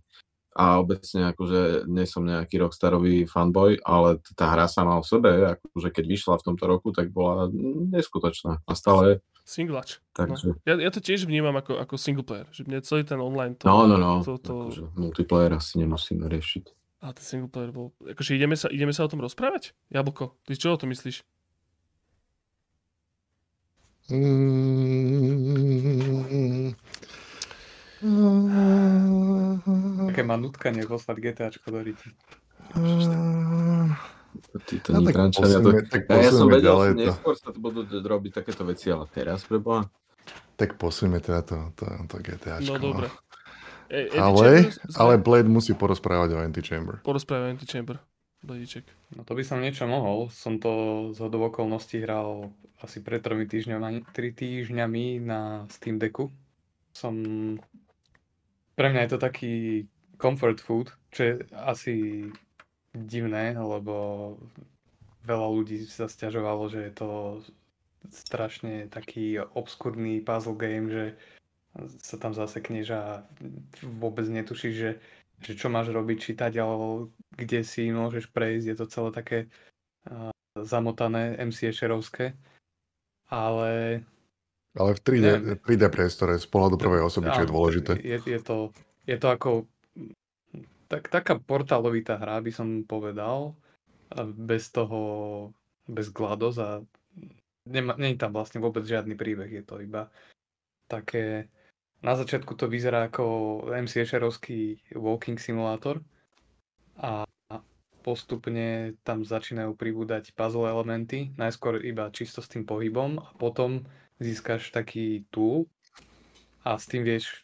[0.51, 5.89] A obecne akože nie som nejaký rockstarový fanboy, ale tá hra sama o sebe, akože
[5.95, 7.47] keď vyšla v tomto roku, tak bola
[7.87, 8.59] neskutočná.
[8.67, 9.15] A stále je.
[9.47, 10.03] Singlač.
[10.11, 13.55] Takže, Ja, ja to tiež vnímam ako, ako single player, že mne celý ten online
[13.57, 13.63] to...
[13.63, 14.19] no, no, no.
[14.27, 16.65] To, to, Akože multiplayer asi nemusíme riešiť.
[17.01, 17.95] a ten single player bol...
[18.03, 19.71] Akože ideme sa, ideme sa o tom rozprávať?
[19.87, 21.23] Jablko, ty čo o tom myslíš?
[25.41, 26.75] Mm.
[30.09, 32.09] Také má nutkanie poslať GTAčko do riti.
[34.65, 35.69] Tí to No, tak Nitrančania to...
[35.85, 37.01] tak Ja, ja som vedel, že to.
[37.13, 39.85] neskôr sa to budú robiť takéto veci, ale teraz preboha.
[40.55, 42.67] Tak posunieme teda to, to, to GTAčko.
[42.67, 43.07] No dobre.
[43.91, 47.03] E, Ale, ale Blade musí porozprávať o Antichamber.
[47.03, 47.99] Porozprávaj Antichamber.
[48.41, 48.87] Bladíček.
[49.13, 50.31] No to by som niečo mohol.
[50.33, 50.71] Som to
[51.13, 52.49] z hodou okolností hral
[52.81, 56.31] asi pred tromi týždňami, tri týždňami na Steam Decku.
[56.95, 57.13] Som...
[58.75, 59.53] Pre mňa je to taký
[60.21, 61.95] comfort food, čo je asi
[62.93, 64.35] divné, lebo
[65.23, 67.09] veľa ľudí sa stiažovalo, že je to
[68.09, 71.05] strašne taký obskurný puzzle game, že
[72.03, 73.03] sa tam zasekneš a
[73.79, 74.91] vôbec netušíš, že,
[75.39, 79.39] že čo máš robiť, čítať, alebo kde si môžeš prejsť, je to celé také
[80.11, 82.35] uh, zamotané MCŠerovské,
[83.31, 84.03] ale
[84.71, 85.59] Ale v 3D, Neviem.
[85.67, 87.91] 3D priestore z pohľadu prvej osoby, čo je dôležité.
[87.99, 88.71] Je, je, to,
[89.03, 89.49] je to ako
[90.87, 93.55] tak, taká portálovitá hra, by som povedal,
[94.35, 94.99] bez toho,
[95.87, 96.69] bez GLaDOS a
[97.67, 100.11] nie je tam vlastne vôbec žiadny príbeh, je to iba
[100.91, 101.47] také,
[102.03, 103.23] na začiatku to vyzerá ako
[103.71, 106.03] MCŠerovský walking simulátor
[106.99, 107.23] a
[108.01, 113.85] postupne tam začínajú pribúdať puzzle elementy, najskôr iba čisto s tým pohybom a potom
[114.21, 115.65] získaš taký tool
[116.61, 117.41] a s tým vieš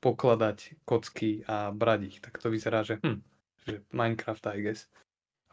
[0.00, 2.18] pokladať kocky a brať ich.
[2.24, 3.20] Tak to vyzerá, že, hm,
[3.68, 4.88] že Minecraft, I guess.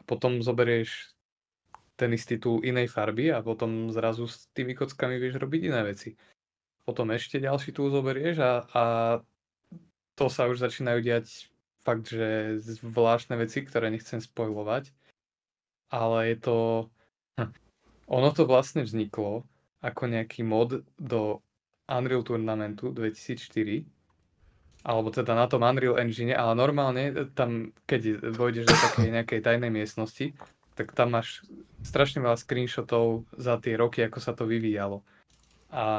[0.00, 1.12] A potom zoberieš
[1.94, 6.16] ten istý tool inej farby a potom zrazu s tými kockami vieš robiť iné veci.
[6.82, 8.84] Potom ešte ďalší tool zoberieš a, a
[10.16, 11.52] to sa už začínajú diať
[11.84, 14.90] fakt, že zvláštne veci, ktoré nechcem spojovať.
[15.92, 16.56] Ale je to...
[17.38, 17.52] Hm.
[18.08, 19.44] Ono to vlastne vzniklo
[19.84, 21.44] ako nejaký mod do
[21.84, 23.84] Unreal Tournamentu 2004
[24.84, 29.72] alebo teda na tom Unreal Engine, ale normálne tam, keď vojdeš do takej nejakej tajnej
[29.72, 30.36] miestnosti,
[30.76, 31.40] tak tam máš
[31.80, 35.00] strašne veľa screenshotov za tie roky, ako sa to vyvíjalo.
[35.72, 35.96] A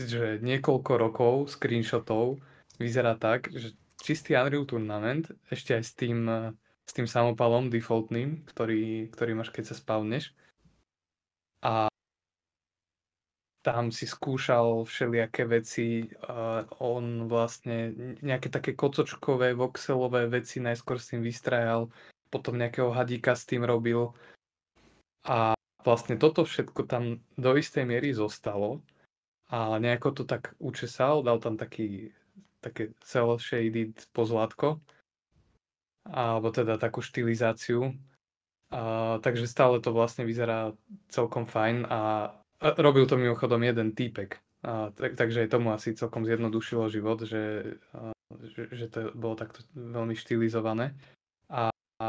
[0.00, 2.40] že niekoľko rokov screenshotov
[2.80, 6.52] vyzerá tak, že čistý Unreal Tournament, ešte aj s tým, eh,
[6.88, 10.32] s tým samopalom defaultným, ktorý, ktorý máš, keď sa spavneš.
[11.60, 11.92] A
[13.64, 21.16] tam si skúšal všelijaké veci, uh, on vlastne nejaké také kocočkové, voxelové veci najskôr s
[21.16, 21.88] tým vystrajal,
[22.28, 24.12] potom nejakého hadíka s tým robil
[25.24, 28.84] a vlastne toto všetko tam do istej miery zostalo,
[29.48, 32.12] a nejako to tak učesal, dal tam taký
[32.64, 34.80] také cel shaded pozlátko
[36.04, 37.92] alebo teda takú štilizáciu.
[38.72, 40.72] A, takže stále to vlastne vyzerá
[41.12, 42.00] celkom fajn a,
[42.34, 44.40] a robil to mimochodom jeden týpek.
[44.64, 49.60] A, tak, takže tomu asi celkom zjednodušilo život, že, a, že, že to bolo takto
[49.76, 50.96] veľmi štilizované.
[51.52, 51.68] A,
[52.00, 52.08] a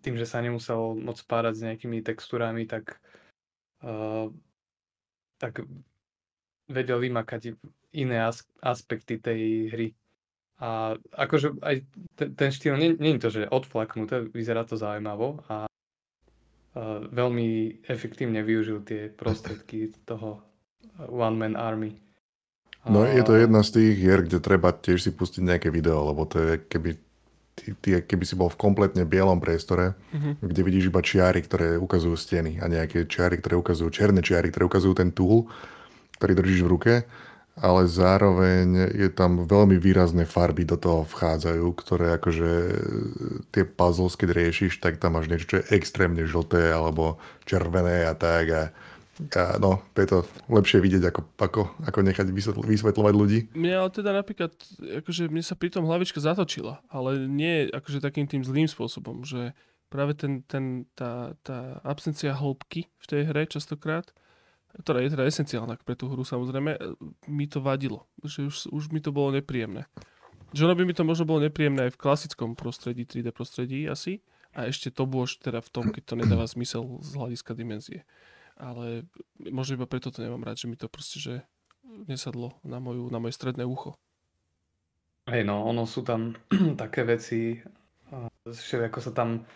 [0.00, 2.96] tým, že sa nemusel moc párať s nejakými textúrami, tak,
[3.84, 4.32] a,
[5.36, 5.68] tak
[6.70, 7.60] vedel vymakať
[7.92, 9.88] iné as- aspekty tej hry.
[10.60, 15.40] A akože aj ten, ten štýl, nie, nie je to, že odflaknuté, vyzerá to zaujímavo
[15.48, 15.69] a
[17.10, 20.42] veľmi efektívne využil tie prostriedky toho
[21.10, 21.98] One Man Army.
[22.88, 26.24] No je to jedna z tých hier, kde treba tiež si pustiť nejaké video, lebo
[26.24, 26.96] to je keby,
[27.52, 30.40] ty, ty, keby si bol v kompletne bielom priestore, uh-huh.
[30.40, 34.64] kde vidíš iba čiary, ktoré ukazujú steny a nejaké čiary, ktoré ukazujú, černé čiary, ktoré
[34.64, 35.44] ukazujú ten tool,
[36.16, 36.92] ktorý držíš v ruke
[37.60, 42.52] ale zároveň je tam veľmi výrazné farby do toho vchádzajú, ktoré akože
[43.52, 48.16] tie puzzles, keď riešiš, tak tam máš niečo, čo je extrémne žlté alebo červené a
[48.16, 48.62] tak a,
[49.36, 53.38] a no, je to lepšie vidieť, ako, ako, ako nechať vysvetl- vysvetľovať ľudí.
[53.52, 54.56] Mne ale teda napríklad,
[55.04, 59.52] akože mne sa pri tom hlavička zatočila, ale nie akože takým tým zlým spôsobom, že
[59.92, 64.08] práve ten, ten, tá, tá absencia hĺbky v tej hre častokrát
[64.78, 66.80] ktorá je teda esenciálna pre tú hru samozrejme, e,
[67.26, 68.06] mi to vadilo.
[68.22, 69.90] Že už, už mi to bolo nepríjemné.
[70.54, 74.22] Že ono by mi to možno bolo nepríjemné aj v klasickom prostredí, 3D prostredí asi.
[74.50, 78.02] A ešte to bolo teda v tom, keď to nedáva zmysel z hľadiska dimenzie.
[78.58, 79.06] Ale
[79.38, 81.34] možno iba preto to nemám rád, že mi to proste, že
[81.86, 83.94] nesadlo na, moju, na moje stredné ucho.
[85.30, 86.34] Hej no, ono sú tam
[86.82, 87.62] také veci,
[88.50, 89.46] že ako sa tam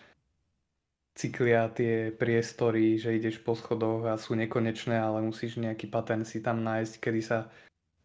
[1.15, 6.43] cyklia tie priestory, že ideš po schodoch a sú nekonečné, ale musíš nejaký patent si
[6.43, 7.47] tam nájsť, kedy sa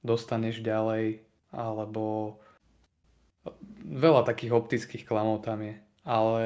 [0.06, 2.38] dostaneš ďalej, alebo
[3.84, 5.74] veľa takých optických klamov tam je.
[6.06, 6.42] Ale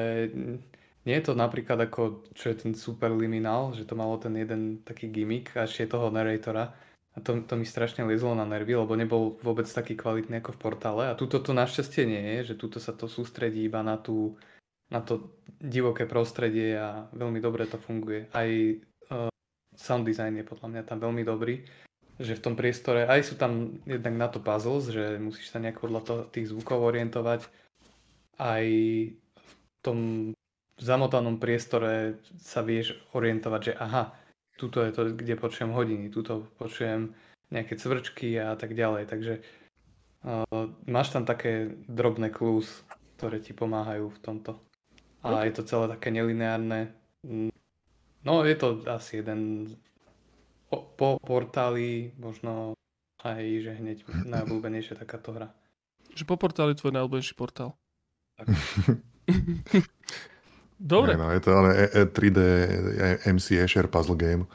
[1.05, 5.13] nie je to napríklad ako, čo je ten superliminál, že to malo ten jeden taký
[5.13, 6.73] gimmick a ešte toho narratora.
[7.15, 10.59] A to, to mi strašne liezlo na nervy, lebo nebol vôbec taký kvalitný ako v
[10.59, 11.03] portále.
[11.07, 14.35] A tuto to našťastie nie je, že tuto sa to sústredí iba na tú
[14.89, 18.29] na to divoké prostredie a veľmi dobre to funguje.
[18.35, 19.29] Aj uh,
[19.73, 21.65] sound design je podľa mňa tam veľmi dobrý,
[22.21, 25.81] že v tom priestore aj sú tam jednak na to puzzles, že musíš sa nejak
[25.81, 27.49] podľa toho, tých zvukov orientovať,
[28.39, 28.65] aj
[29.35, 29.53] v
[29.83, 29.99] tom
[30.79, 34.11] zamotanom priestore sa vieš orientovať, že aha,
[34.59, 37.15] tuto je to, kde počujem hodiny, tuto počujem
[37.51, 39.03] nejaké cvrčky a tak ďalej.
[39.07, 42.83] Takže uh, máš tam také drobné clues,
[43.15, 44.59] ktoré ti pomáhajú v tomto
[45.25, 46.93] a je to celé také nelineárne.
[48.21, 49.73] No je to asi jeden
[50.69, 52.77] po portáli, možno
[53.25, 53.97] aj, že hneď
[54.29, 55.49] najobľúbenejšia takáto hra.
[56.13, 57.73] Že po portáli tvoj najobľúbenejší portál.
[58.37, 58.45] Tak.
[60.75, 61.15] Dobre.
[61.15, 61.69] No, je to ale
[62.11, 62.39] 3D
[63.25, 64.45] MC Escher puzzle game.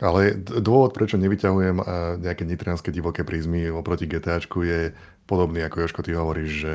[0.00, 1.76] Ale dôvod, prečo nevyťahujem
[2.24, 4.96] nejaké nitrianské divoké prízmy oproti GTAčku je
[5.28, 6.72] podobný, ako Joško, ty hovoríš, že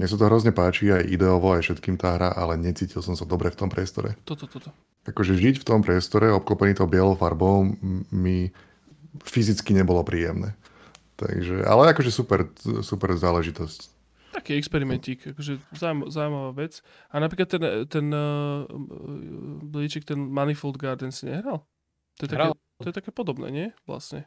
[0.00, 3.28] mne sa to hrozne páči aj ideovo, aj všetkým tá hra, ale necítil som sa
[3.28, 4.16] dobre v tom priestore.
[4.24, 4.72] Toto, toto.
[5.04, 7.68] Akože žiť v tom priestore, obklopený tou bielou farbou,
[8.08, 8.54] mi
[9.20, 10.56] fyzicky nebolo príjemné.
[11.20, 12.48] Takže, ale akože super,
[12.80, 13.92] super záležitosť.
[14.32, 15.60] Taký experimentík, akože
[16.08, 16.80] zaujímavá vec.
[17.12, 18.64] A napríklad ten, ten uh,
[19.60, 21.68] blíčik, ten Manifold Garden si nehral?
[22.16, 22.48] To je, také,
[22.80, 23.66] to je také podobné, nie?
[23.84, 24.24] Vlastne.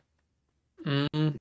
[0.85, 1.33] Mm,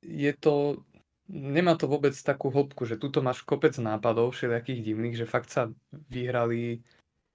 [0.00, 0.80] je to
[1.30, 5.70] nemá to vôbec takú hĺbku, že tuto máš kopec nápadov všelijakých divných, že fakt sa
[6.10, 6.80] vyhrali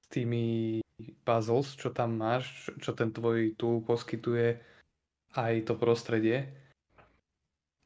[0.01, 0.79] s tými
[1.25, 4.59] puzzles, čo tam máš, čo ten tvoj tool poskytuje
[5.35, 6.51] aj to prostredie.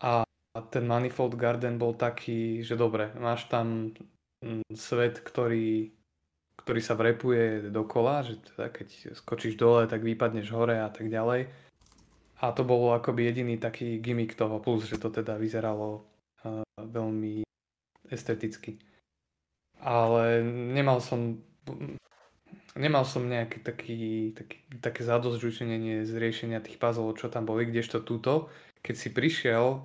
[0.04, 0.26] A
[0.72, 3.92] ten Manifold Garden bol taký, že dobre, máš tam
[4.44, 5.92] mm, svet, ktorý,
[6.62, 11.65] ktorý sa vrepuje dokola, že teda keď skočíš dole, tak vypadneš hore a tak ďalej
[12.42, 16.04] a to bolo akoby jediný taký gimmick toho, plus, že to teda vyzeralo
[16.80, 17.48] veľmi
[18.12, 18.78] esteticky.
[19.80, 21.40] Ale nemal som
[22.76, 24.00] nemal som nejaký taký,
[24.36, 28.52] taký také zadosťučenie z riešenia tých puzzlov, čo tam boli, kdežto túto,
[28.84, 29.82] keď si prišiel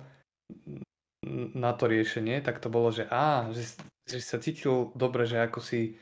[1.55, 3.79] na to riešenie, tak to bolo, že á, že,
[4.09, 5.95] že sa cítil dobre, že ako si,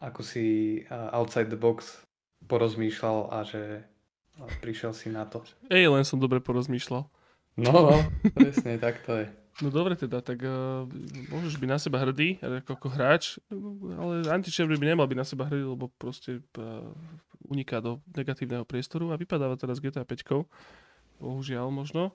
[0.00, 0.46] ako si
[0.88, 2.00] outside the box
[2.48, 3.84] porozmýšľal a že
[4.40, 5.42] a prišiel si na to.
[5.70, 7.06] Ej, len som dobre porozmýšľal.
[7.54, 7.96] No, no,
[8.34, 9.26] presne, tak to je.
[9.62, 10.82] No dobre teda, tak uh,
[11.30, 13.38] môžeš byť na seba hrdý ako, ako hráč,
[13.94, 16.90] ale Antichevry by nemal byť na seba hrdý, lebo proste uh,
[17.46, 20.42] uniká do negatívneho priestoru a vypadáva teraz GTA 5.
[21.22, 22.10] bohužiaľ možno,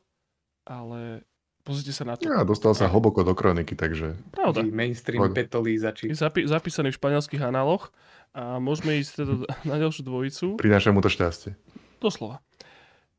[0.67, 1.23] ale
[1.63, 2.27] pozrite sa na to.
[2.27, 4.59] Ja, dostal sa hlboko do kroniky, takže Pravda.
[4.67, 6.11] Mainstream petolízači.
[6.11, 7.95] Je zapi- zapísaný v španielských análoch
[8.35, 9.33] a môžeme ísť teda
[9.63, 10.45] na ďalšiu dvojicu.
[10.59, 11.55] prináša mu to šťastie.
[11.99, 12.39] Doslova.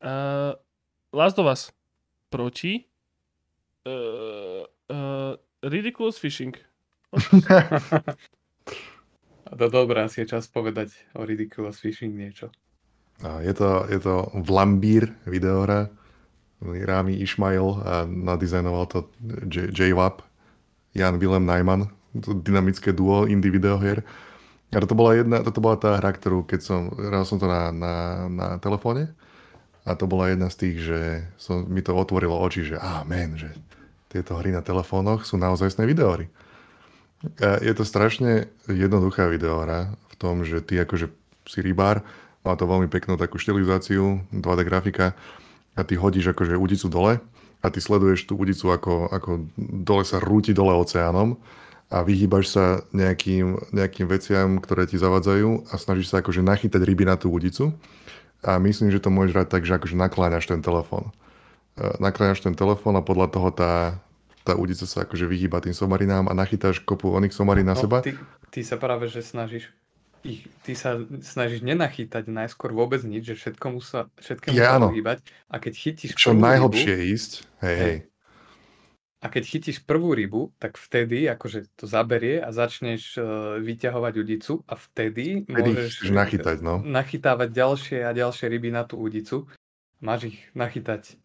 [0.01, 0.57] Uh,
[1.13, 1.69] Last of Us
[2.29, 2.85] proti
[3.85, 6.57] uh, uh, Ridiculous Fishing.
[9.51, 12.47] To dobré, asi je čas povedať o Ridiculous Fishing niečo.
[13.19, 15.91] A je to, je to Vlambír videohra,
[16.63, 19.11] Rámi Išmail a nadizajnoval to
[19.51, 20.23] J- J-Wap,
[20.95, 21.91] Jan Willem Najman,
[22.21, 24.07] to dynamické duo indie videohier.
[24.71, 27.75] A toto bola, jedna, toto bola tá hra, ktorú keď som, hral som to na,
[27.75, 27.95] na,
[28.31, 29.11] na telefóne
[29.83, 30.99] a to bola jedna z tých, že
[31.35, 33.51] som, mi to otvorilo oči, že man, že
[34.07, 36.31] tieto hry na telefónoch sú naozaj videohry.
[37.43, 41.11] A je to strašne jednoduchá videohra v tom, že ty akože
[41.47, 42.05] si rybár,
[42.41, 45.13] má to veľmi peknú takú štilizáciu, 2D grafika
[45.77, 47.21] a ty hodíš akože udicu dole
[47.61, 49.29] a ty sleduješ tú udicu ako, ako
[49.85, 51.37] dole sa rúti dole oceánom
[51.91, 52.65] a vyhýbaš sa
[52.95, 57.75] nejakým, nejakým veciam, ktoré ti zavadzajú a snažíš sa akože nachytať ryby na tú udicu
[58.41, 61.11] a myslím, že to môžeš hrať tak, že akože nakláňaš ten telefón.
[61.75, 63.99] E, Nakláňaš ten telefón a podľa toho tá,
[64.47, 67.99] tá udica sa akože vyhýba tým somarinám a nachytáš kopu oných somarín na seba.
[68.01, 68.15] No, ty,
[68.49, 69.69] ty sa práve, že snažíš
[70.21, 74.93] ich, ty sa snažíš nenachytať najskôr vôbec nič, že všetkomu sa, všetkému Ja, sa áno.
[74.93, 77.31] uhýbať a keď chytíš Čo najhlbšie ísť,
[77.65, 77.95] hej, hej.
[79.21, 84.53] A keď chytíš prvú rybu, tak vtedy akože to zaberie a začneš uh, vyťahovať udicu
[84.65, 86.81] a vtedy, Vtedy môžeš nachytať, no.
[86.81, 89.45] nachytávať ďalšie a ďalšie ryby na tú udicu.
[90.01, 91.21] Máš ich nachytať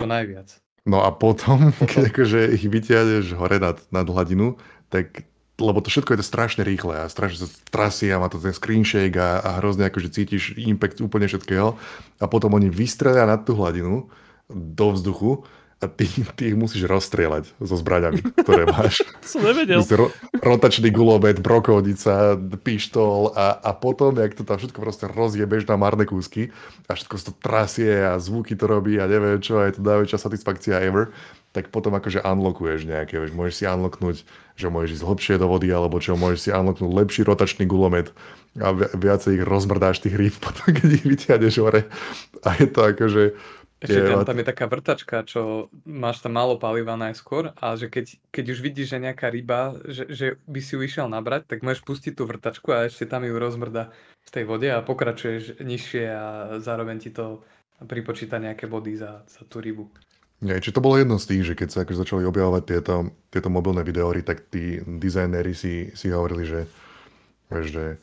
[0.00, 0.56] čo najviac.
[0.88, 4.56] No a potom, Potom- keď akože ich vyťahneš hore nad, nad hladinu,
[4.88, 8.42] tak lebo to všetko je to strašne rýchle a strašne sa trasie a má to
[8.42, 11.78] ten screen shake a, a hrozne akože cítiš impact úplne všetkého
[12.18, 14.10] a potom oni vystrelia nad tú hladinu
[14.50, 15.46] do vzduchu
[15.82, 16.06] a ty,
[16.38, 19.02] ty ich musíš rozstrieľať so zbraňami, ktoré máš.
[19.26, 19.82] Som nevedel.
[19.94, 25.76] Ro, rotačný gulomet, brokovnica, pištol a, a potom, jak to tam všetko proste rozjebeš na
[25.76, 26.54] marné kúsky
[26.86, 30.18] a všetko to trasie a zvuky to robí a neviem čo, a je to najväčšia
[30.18, 31.10] satisfakcia ever,
[31.54, 34.16] tak potom akože unlockuješ nejaké, vieš, môžeš si unlocknúť,
[34.58, 38.10] že môžeš ísť hlbšie do vody, alebo čo, môžeš si unlocknúť lepší rotačný gulomet
[38.58, 41.86] a vi- viacej ich rozmrdáš tých rýb potom, keď ich vyťahneš hore.
[42.42, 43.22] A je to akože,
[43.84, 47.92] Ešte Je, tam, tam je taká vrtačka, čo máš tam málo paliva najskôr a že
[47.92, 51.60] keď, keď už vidíš, že nejaká ryba, že, že by si ju išiel nabrať, tak
[51.60, 53.92] môžeš pustiť tú vrtačku a ešte tam ju rozmrda
[54.24, 57.44] v tej vode a pokračuješ nižšie a zároveň ti to
[57.84, 59.84] pripočíta nejaké body za, za tú rybu.
[60.40, 63.52] Nie, či to bolo jedno z tých, že keď sa akože začali objavovať tieto, tieto
[63.52, 66.62] mobilné videóry, tak tí dizajnéri si, si hovorili, že,
[67.52, 68.00] že,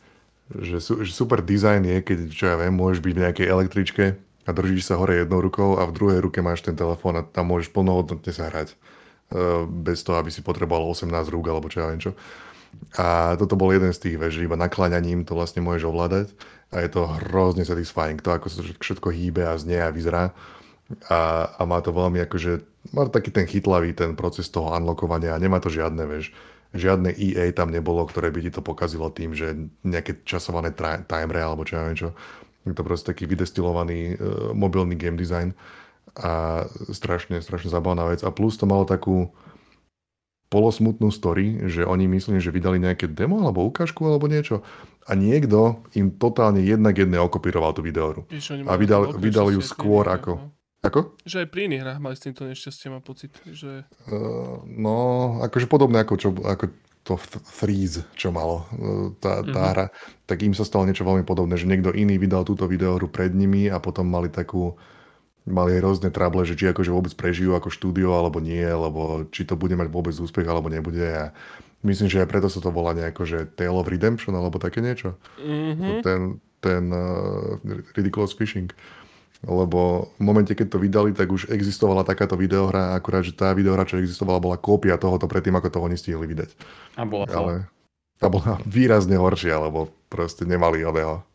[0.53, 4.06] že, že super dizajn je, keď, čo ja viem, môžeš byť v nejakej električke
[4.45, 7.51] a držíš sa hore jednou rukou a v druhej ruke máš ten telefón a tam
[7.53, 8.73] môžeš plnohodnotne sa hrať.
[8.73, 12.13] eh, Bez toho, aby si potreboval 18 rúk alebo čo ja viem čo.
[12.95, 16.27] A toto bol jeden z tých, že iba nakláňaním to vlastne môžeš ovládať
[16.72, 20.31] a je to hrozne satisfying, to ako sa všetko hýbe a znie a vyzerá
[21.07, 22.63] a, a má to veľmi akože,
[22.95, 26.31] má taký ten chytlavý ten proces toho unlockovania a nemá to žiadne, vieš,
[26.76, 31.43] žiadne EA tam nebolo, ktoré by ti to pokazilo tým, že nejaké časované tra- timere
[31.43, 32.09] alebo čo ja viem čo.
[32.66, 35.58] Je to proste taký vydestilovaný uh, mobilný game design
[36.18, 38.22] a strašne, strašne zábavná vec.
[38.22, 39.32] A plus to malo takú
[40.52, 44.60] polosmutnú story, že oni myslím, že vydali nejaké demo alebo ukážku alebo niečo
[45.08, 48.28] a niekto im totálne jednak jedné okopíroval tú videohru.
[48.68, 50.60] A vydal- tam vydali ju skôr svietenie, ako- no.
[50.82, 51.14] Ako?
[51.30, 53.86] Že aj pri iných hrách mali s týmto nešťastie, mám pocit, že...
[54.10, 54.98] Uh, no,
[55.46, 56.74] akože podobné ako, čo, ako
[57.12, 59.72] to Th- Threes, čo malo uh, tá, tá Mhm.
[59.76, 59.86] hra,
[60.24, 63.68] tak im sa stalo niečo veľmi podobné, že niekto iný vydal túto videohru pred nimi
[63.68, 64.80] a potom mali takú,
[65.44, 69.60] mali rôzne trable, že či akože vôbec prežijú ako štúdio alebo nie, alebo či to
[69.60, 71.36] bude mať vôbec úspech alebo nebude a
[71.82, 75.18] myslím, že aj preto sa to volá nejako, že Tale of Redemption alebo také niečo.
[75.42, 76.06] Mhm.
[76.06, 76.22] Ten,
[76.62, 77.58] ten uh,
[77.98, 78.70] Ridiculous Fishing.
[79.41, 83.89] Lebo v momente, keď to vydali, tak už existovala takáto videohra, akurát, že tá videohra,
[83.89, 86.49] čo existovala, bola kópia tohoto predtým, ako to oni stihli vydať.
[87.01, 87.34] A bola to.
[87.34, 87.53] Ale
[88.22, 91.26] tá bola výrazne horšia, lebo proste nemali oného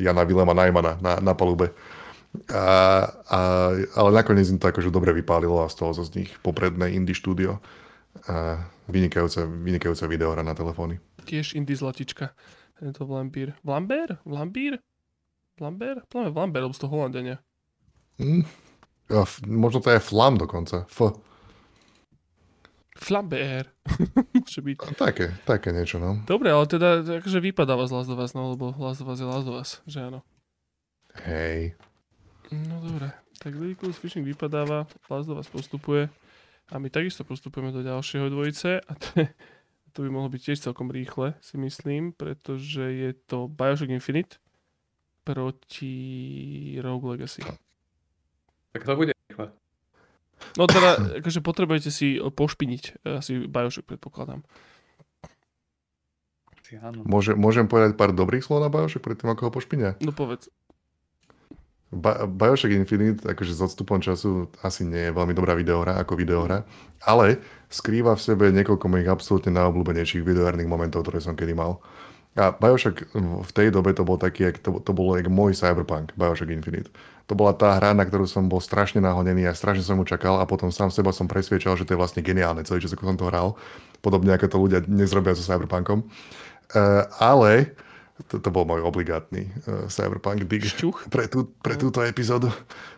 [0.00, 1.76] Jana Vilema Najmana na, na palube.
[2.48, 2.64] A,
[3.28, 3.40] a,
[3.92, 7.60] ale nakoniec im to akože dobre vypálilo a stalo sa z nich popredné indie štúdio.
[8.24, 10.96] A vynikajúca, vynikajúca videohra na telefóny.
[11.28, 12.32] Tiež indie zlatička.
[12.80, 13.52] Tento Vlambír.
[13.60, 14.16] Vlambér?
[14.24, 14.80] Vlambír?
[15.62, 16.02] Vlambér?
[16.10, 17.38] Pláme Vlambér, lebo z toho Holandenia.
[18.18, 18.42] Hm.
[19.14, 20.90] A f- možno to je flam dokonca.
[20.90, 21.14] F.
[22.98, 23.70] Flambér.
[24.42, 24.76] Môže byť.
[24.98, 26.18] Také, také niečo, no.
[26.26, 29.26] Dobre, ale teda akože vypadáva z Last of Us, no, lebo Last of Us je
[29.26, 30.26] Last of Us, že áno.
[31.22, 31.78] Hej.
[32.50, 33.14] No dobre.
[33.38, 36.10] Tak Ridiculous Fishing vypadáva, Last do vás postupuje
[36.70, 39.26] a my takisto postupujeme do ďalšieho dvojice a to,
[39.92, 44.41] to by mohlo byť tiež celkom rýchle, si myslím, pretože je to Bioshock Infinite
[45.22, 45.94] proti
[46.82, 47.42] Rogue Legacy.
[48.72, 49.52] Tak to bude rýchle.
[50.58, 54.42] No teda, akože potrebujete si pošpiniť eh, asi Bioshock, predpokladám.
[56.80, 57.04] Áno.
[57.04, 59.92] Môže, môžem povedať pár dobrých slov na Bioshock predtým, ako ho pošpinia?
[60.00, 60.48] No povedz.
[61.92, 66.64] Ba- Bioshock Infinite, akože s odstupom času asi nie je veľmi dobrá videohra ako videohra,
[67.04, 71.84] ale skrýva v sebe niekoľko mojich absolútne najobľúbenejších videoherných momentov, ktoré som kedy mal.
[72.32, 76.16] A Bioshock v tej dobe to bol taký, jak to, to bolo jak môj Cyberpunk,
[76.16, 76.88] Bioshock Infinite.
[77.28, 80.40] To bola tá hra, na ktorú som bol strašne nahonený a strašne som ju čakal
[80.40, 83.20] a potom sám seba som presviečal, že to je vlastne geniálne celý čas, ako som
[83.20, 83.60] to hral.
[84.00, 86.08] Podobne ako to ľudia dnes robia so Cyberpunkom.
[86.72, 87.76] Uh, ale
[88.32, 90.64] to, to bol môj obligátny uh, Cyberpunk dig.
[90.64, 91.12] Šťuch?
[91.12, 92.48] Pre, tú, pre túto epizódu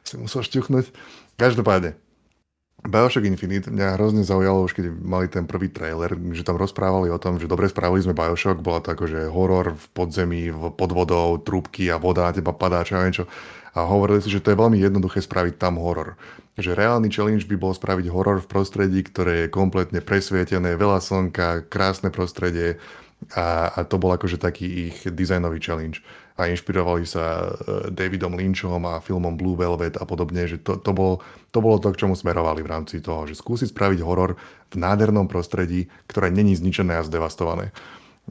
[0.07, 0.95] si musel šťuchnúť.
[1.35, 1.99] Každopádne,
[2.85, 7.17] Bioshock Infinite mňa hrozne zaujalo už keď mali ten prvý trailer, že tam rozprávali o
[7.17, 11.41] tom, že dobre spravili sme Bioshock, bola to akože horor v podzemí, v pod vodou,
[11.41, 13.25] trúbky a voda na teba padá, čo ja čo.
[13.73, 16.21] A hovorili si, že to je veľmi jednoduché spraviť tam horor.
[16.61, 21.67] Že reálny challenge by bol spraviť horor v prostredí, ktoré je kompletne presvietené, veľa slnka,
[21.73, 22.79] krásne prostredie,
[23.33, 26.05] a, a to bol akože taký ich dizajnový challenge.
[26.35, 30.91] A inšpirovali sa e, Davidom Lynchom a filmom Blue Velvet a podobne, že to, to,
[30.91, 31.23] bolo,
[31.55, 34.35] to bolo to, k čomu smerovali v rámci toho, že skúsiť spraviť horor
[34.71, 37.71] v nádhernom prostredí, ktoré není zničené a zdevastované.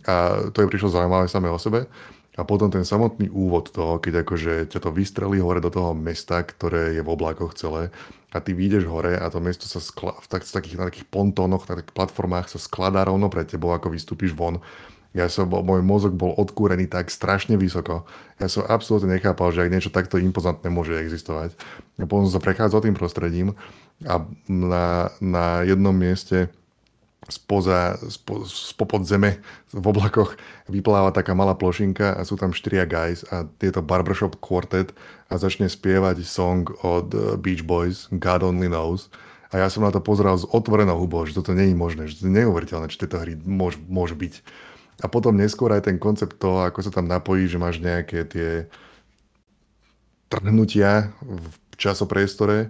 [0.04, 1.88] A to je prišlo zaujímavé samé o sebe.
[2.34, 6.42] A potom ten samotný úvod toho, keď akože ťa to vystrelí hore do toho mesta,
[6.42, 7.94] ktoré je v oblakoch celé
[8.34, 11.70] a ty vyjdeš hore a to mesto sa skla- v tak, takých, na takých pontónoch,
[11.70, 14.58] na takých platformách sa skladá rovno pred tebou, ako vystúpiš von.
[15.14, 18.10] Ja som, bol, môj mozog bol odkúrený tak strašne vysoko.
[18.42, 21.54] Ja som absolútne nechápal, že ak niečo takto impozantné môže existovať.
[22.02, 23.54] A potom som sa prechádzal tým prostredím
[24.10, 26.50] a na, na jednom mieste
[27.30, 29.40] spoza, spo, spopod zeme
[29.72, 30.36] v oblakoch
[30.68, 34.92] vypláva taká malá plošinka a sú tam štyria guys a je to Barbershop Quartet
[35.32, 39.08] a začne spievať song od eh, Beach Boys God Only Knows
[39.54, 42.18] a ja som na to pozeral s otvorenou hubou, že toto nie je možné, že
[42.20, 44.42] to je neuveriteľné, že tieto hry môž, môžu byť.
[45.02, 48.50] A potom neskôr aj ten koncept toho, ako sa tam napojí, že máš nejaké tie
[50.30, 52.70] trhnutia v časopriestore,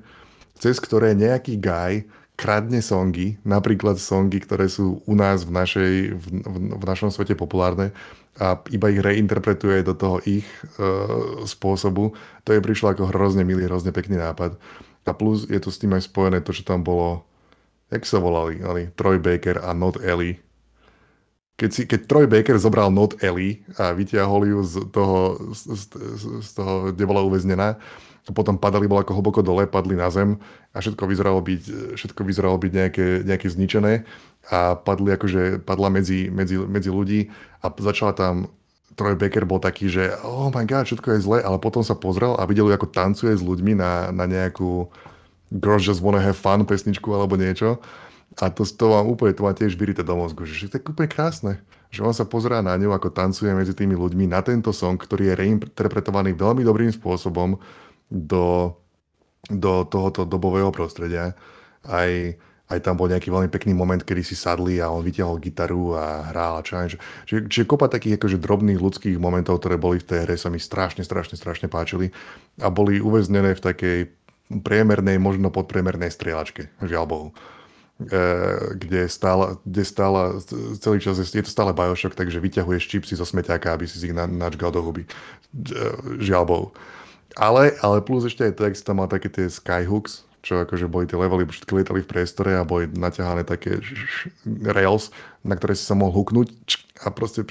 [0.60, 6.26] cez ktoré nejaký guy kradne songy, napríklad songy, ktoré sú u nás v, našej, v,
[6.44, 7.94] v, v našom svete populárne
[8.42, 10.86] a iba ich reinterpretuje do toho ich e,
[11.46, 12.18] spôsobu.
[12.44, 14.58] To je prišlo ako hrozne milý, hrozne pekný nápad.
[15.06, 17.28] A plus je to s tým aj spojené to, čo tam bolo,
[17.94, 20.42] jak sa volali, ali, Troy Baker a Not Ellie.
[21.54, 25.86] Keď, si, keď Troy Baker zobral Not Ellie a vytiahol ju z toho, z, z,
[26.42, 27.78] z toho, kde bola uväznená,
[28.24, 30.40] a potom padali bol ako hlboko dole, padli na zem
[30.72, 34.08] a všetko vyzeralo byť, všetko vyzeralo byť nejaké, nejaké zničené
[34.48, 37.28] a padli akože, padla medzi, medzi, medzi ľudí
[37.60, 38.48] a začala tam
[38.94, 42.38] Troy Baker bol taký, že oh my god, všetko je zle, ale potom sa pozrel
[42.38, 44.88] a videl, ako tancuje s ľuďmi na, na nejakú
[45.50, 47.82] Girls Just Wanna Have Fun pesničku alebo niečo.
[48.42, 51.10] A to, to vám úplne, to má tiež vyrite do mozgu, že to je úplne
[51.10, 51.54] krásne.
[51.94, 55.30] Že on sa pozerá na ňu, ako tancuje medzi tými ľuďmi na tento song, ktorý
[55.30, 57.62] je reinterpretovaný veľmi dobrým spôsobom
[58.10, 58.74] do,
[59.54, 61.38] do tohoto dobového prostredia.
[61.86, 62.10] Aj,
[62.74, 66.34] aj tam bol nejaký veľmi pekný moment, kedy si sadli a on vytiahol gitaru a
[66.34, 66.98] hral a čo aj.
[67.30, 71.06] Čiže kopa takých akože drobných ľudských momentov, ktoré boli v tej hre, sa mi strašne,
[71.06, 72.10] strašne, strašne páčili
[72.58, 73.98] a boli uväznené v takej
[74.50, 77.30] priemernej, možno podpriemernej strieľačke, žiaľ Bohu.
[78.10, 78.22] E,
[78.76, 80.22] kde, stála, kde stála
[80.82, 84.28] celý čas, je to stále Bioshock, takže vyťahuješ čipsy zo smeťáka, aby si ich na,
[84.28, 85.04] načgal do huby.
[85.04, 85.10] E,
[86.20, 86.68] žiaľ Bohu.
[87.34, 91.18] Ale, ale plus ešte aj text tam mal také tie skyhooks, čo akože boli tie
[91.18, 93.80] levely, všetky lietali v priestore a boli naťahané také
[94.68, 95.10] rails,
[95.42, 96.52] na ktoré si sa mohol huknúť
[97.02, 97.48] a proste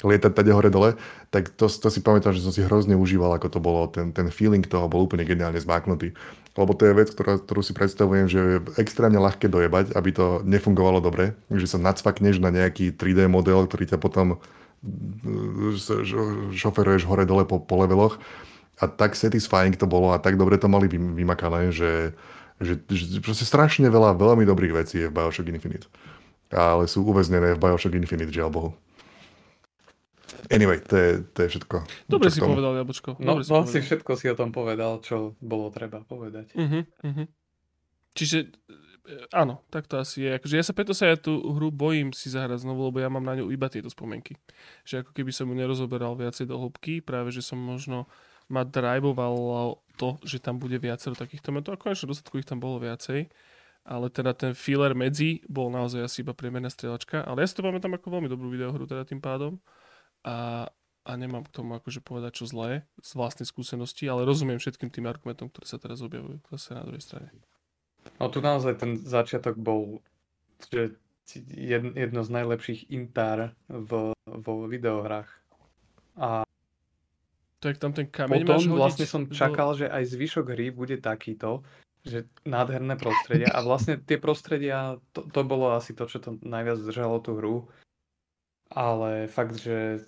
[0.00, 0.96] lietať tady hore dole,
[1.28, 4.28] tak to, to si pamätám, že som si hrozne užíval, ako to bolo, ten, ten
[4.28, 6.16] feeling toho bol úplne geniálne zmáknutý.
[6.54, 10.38] Lebo to je vec, ktorá, ktorú si predstavujem, že je extrémne ľahké dojebať, aby to
[10.46, 14.38] nefungovalo dobre, že sa nacvakneš na nejaký 3D model, ktorý ťa potom
[16.52, 18.20] šoferuješ hore dole po, po leveloch
[18.78, 22.12] a tak satisfying to bolo a tak dobre to mali vymakané, že,
[22.58, 25.86] že, že proste strašne veľa veľmi dobrých vecí je v Bioshock Infinite.
[26.50, 28.70] Ale sú uväznené v Bioshock Infinite, žiaľ Bohu.
[30.50, 31.76] Anyway, to je, to je všetko.
[32.08, 33.16] Dobre si povedal, Jabočko.
[33.20, 36.52] No, Dobre no si všetko si o tom povedal, čo bolo treba povedať.
[36.52, 37.26] Uh-huh, uh-huh.
[38.14, 38.52] Čiže
[39.08, 40.30] e, áno, tak to asi je.
[40.36, 43.24] Akože ja sa preto sa ja tú hru bojím si zahrať znovu, lebo ja mám
[43.24, 44.36] na ňu iba tieto spomienky.
[44.84, 48.06] Že ako keby som ju nerozoberal viacej do hĺbky, práve že som možno
[48.52, 52.82] ma drivovalo to, že tam bude viacero takýchto metov a konečne dôsledku ich tam bolo
[52.82, 53.30] viacej.
[53.84, 57.20] Ale teda ten filler medzi bol naozaj asi iba priemerná strieľačka.
[57.20, 59.60] Ale ja si to pamätám ako veľmi dobrú videohru teda tým pádom.
[60.24, 60.68] A,
[61.04, 65.04] a nemám k tomu akože povedať čo zlé z vlastnej skúsenosti, ale rozumiem všetkým tým
[65.04, 67.28] argumentom, ktoré sa teraz objavujú zase na druhej strane.
[68.20, 70.00] No tu naozaj ten začiatok bol
[70.72, 70.96] že
[71.96, 75.28] jedno z najlepších intár v, vo videohrách.
[76.20, 76.44] A
[77.64, 80.68] tak tam ten kameň potom máš hodiť vlastne som do- čakal, že aj zvyšok hry
[80.68, 81.64] bude takýto,
[82.04, 86.76] že nádherné prostredia a vlastne tie prostredia, to, to bolo asi to, čo to najviac
[86.76, 87.56] zdržalo tú hru.
[88.70, 90.00] Ale fakt, že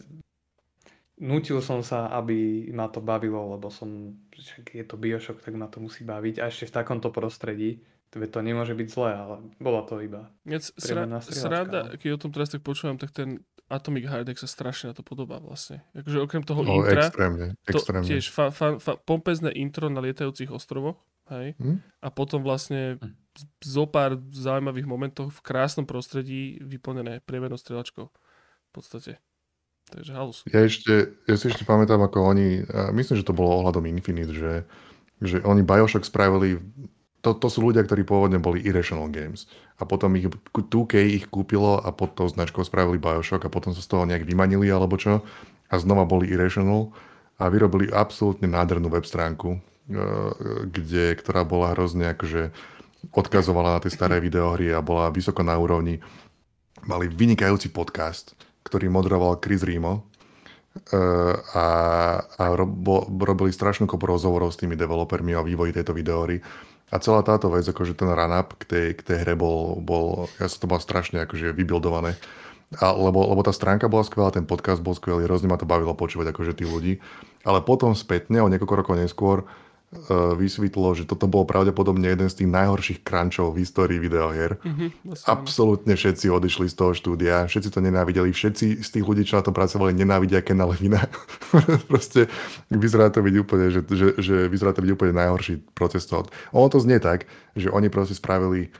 [1.16, 5.68] nutil som sa, aby ma to bavilo, lebo som, však je to Bioshock, tak ma
[5.68, 10.00] to musí baviť a ešte v takomto prostredí, to nemôže byť zlé, ale bola to
[10.00, 10.32] iba.
[10.48, 12.00] Priemerná sra- sranda, no.
[12.00, 15.02] keď o tom teraz tak počúvam, tak ten Atomic Heart Attack sa strašne na to
[15.04, 15.84] podobá vlastne.
[15.92, 18.06] Akože okrem toho No, intra, extrémne, to extrémne.
[18.08, 20.96] tiež fa- fa- fa- pompezné intro na lietajúcich ostrovoch,
[21.28, 21.58] hej?
[21.60, 21.82] Hm?
[22.00, 23.12] A potom vlastne Hm.
[23.60, 28.06] zo pár zaujímavých momentov v krásnom prostredí vyplnené priemernou strieľačkou.
[28.76, 29.16] Podstate.
[29.88, 30.44] Takže halus.
[30.52, 34.66] Ja, ešte, ja si ešte pamätám, ako oni, myslím, že to bolo ohľadom Infinite, že,
[35.22, 36.58] že oni Bioshock spravili,
[37.24, 39.48] to, to sú ľudia, ktorí pôvodne boli Irrational Games
[39.78, 43.80] a potom ich 2K ich kúpilo a pod tou značkou spravili Bioshock a potom sa
[43.80, 45.22] z toho nejak vymanili alebo čo
[45.70, 46.92] a znova boli Irrational
[47.38, 49.58] a vyrobili absolútne nádhernú web stránku, e,
[50.66, 52.50] kde, ktorá bola hrozne akože
[53.14, 56.02] odkazovala na tie staré videohry a bola vysoko na úrovni.
[56.86, 60.02] Mali vynikajúci podcast, ktorý moderoval Chris Rimo
[60.90, 60.98] e,
[61.54, 61.66] a,
[62.26, 66.42] a robo, robili strašnú kopu rozhovorov s tými developermi o vývoji tejto videohry.
[66.90, 70.46] A celá táto vec, akože ten run-up k tej, k tej hre bol, bol, ja
[70.46, 72.18] sa to mal strašne akože vybildované.
[72.82, 75.94] A, lebo, lebo tá stránka bola skvelá, ten podcast bol skvelý, hrozne ma to bavilo
[75.94, 76.92] počúvať akože tých ľudí.
[77.46, 79.46] Ale potom spätne, o niekoľko rokov neskôr,
[80.36, 84.58] vysvetlo, že toto bol pravdepodobne jeden z tých najhorších crunchov v histórii videohier.
[84.60, 85.24] Mhm, áno.
[85.30, 89.46] Absolútne všetci odišli z toho štúdia, všetci to nenávideli, všetci z tých ľudí, čo na
[89.46, 91.06] tom pracovali, nenávidia Kena Levina.
[91.90, 92.26] Proste
[92.68, 96.26] vyzerá to byť úplne, že, že, že vyzerá to byť úplne najhorší proces toho.
[96.50, 98.74] Ono to znie tak, že oni proste spravili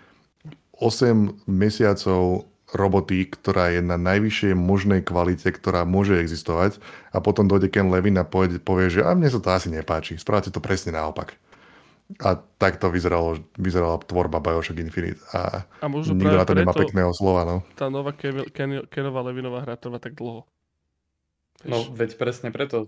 [0.83, 6.83] 8 mesiacov roboty, ktorá je na najvyššej možnej kvalite, ktorá môže existovať
[7.15, 10.19] a potom dojde Ken Levin a povie, povie že a mne sa to asi nepáči,
[10.19, 11.39] spravte to presne naopak.
[12.23, 17.11] A takto vyzeralo, vyzerala tvorba Bioshock Infinite a A možno nikto na to nemá pekného
[17.11, 17.43] slova.
[17.43, 17.57] No.
[17.75, 20.47] tá nová Ken- Ken- Kenová Levinová hra trvá tak dlho.
[21.67, 22.87] No veď presne preto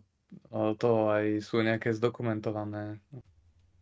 [0.54, 3.02] o, to aj sú nejaké zdokumentované.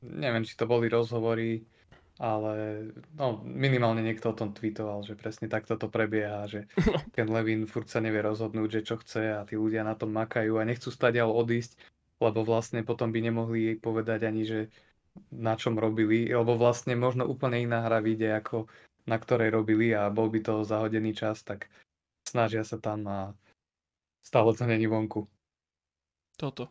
[0.00, 1.68] Neviem, či to boli rozhovory,
[2.16, 6.64] ale no, minimálne niekto o tom tweetoval, že presne takto to prebieha, že
[7.14, 10.56] Ken Levin furt sa nevie rozhodnúť, že čo chce a tí ľudia na tom makajú
[10.56, 11.76] a nechcú stadiaľ odísť,
[12.24, 14.60] lebo vlastne potom by nemohli povedať ani, že
[15.32, 18.68] na čom robili, lebo vlastne možno úplne iná hra vyjde, ako
[19.06, 21.70] na ktorej robili a bol by to zahodený čas, tak
[22.26, 23.18] snažia sa tam a
[24.20, 25.28] stále to není vonku.
[26.36, 26.68] Toto.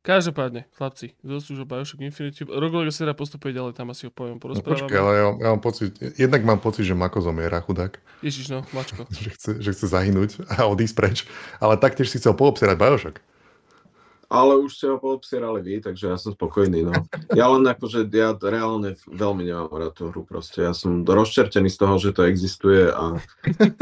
[0.00, 2.48] Každopádne, chlapci, dosť už o Bioshock Infinite.
[2.48, 4.88] Roguelike sa dá postupuje ďalej, tam asi ho poviem, No porozprávame.
[4.88, 8.64] počkaj, ale ja, ja mám pocit, jednak mám pocit, že Mako zomiera, chudák, Ježiš, no,
[8.72, 9.04] mačko.
[9.12, 11.28] že chce, že chce zahynúť a odísť preč,
[11.60, 13.20] ale taktiež si chcel poobsierať Bioshock.
[14.30, 16.86] Ale už ste ho poobsierali vy, takže ja som spokojný.
[16.86, 16.94] No.
[17.34, 20.62] Ja len akože, ja reálne veľmi nemám rád tú hru proste.
[20.62, 23.18] Ja som rozčertený z toho, že to existuje a,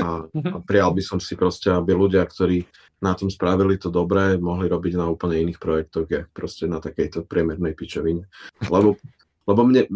[0.01, 2.65] a, a prijal by som si proste, aby ľudia, ktorí
[2.99, 7.25] na tom spravili to dobré, mohli robiť na úplne iných projektoch, jak proste na takejto
[7.25, 8.27] priemernej pičovine.
[8.67, 8.99] Lebo,
[9.47, 9.87] lebo mne,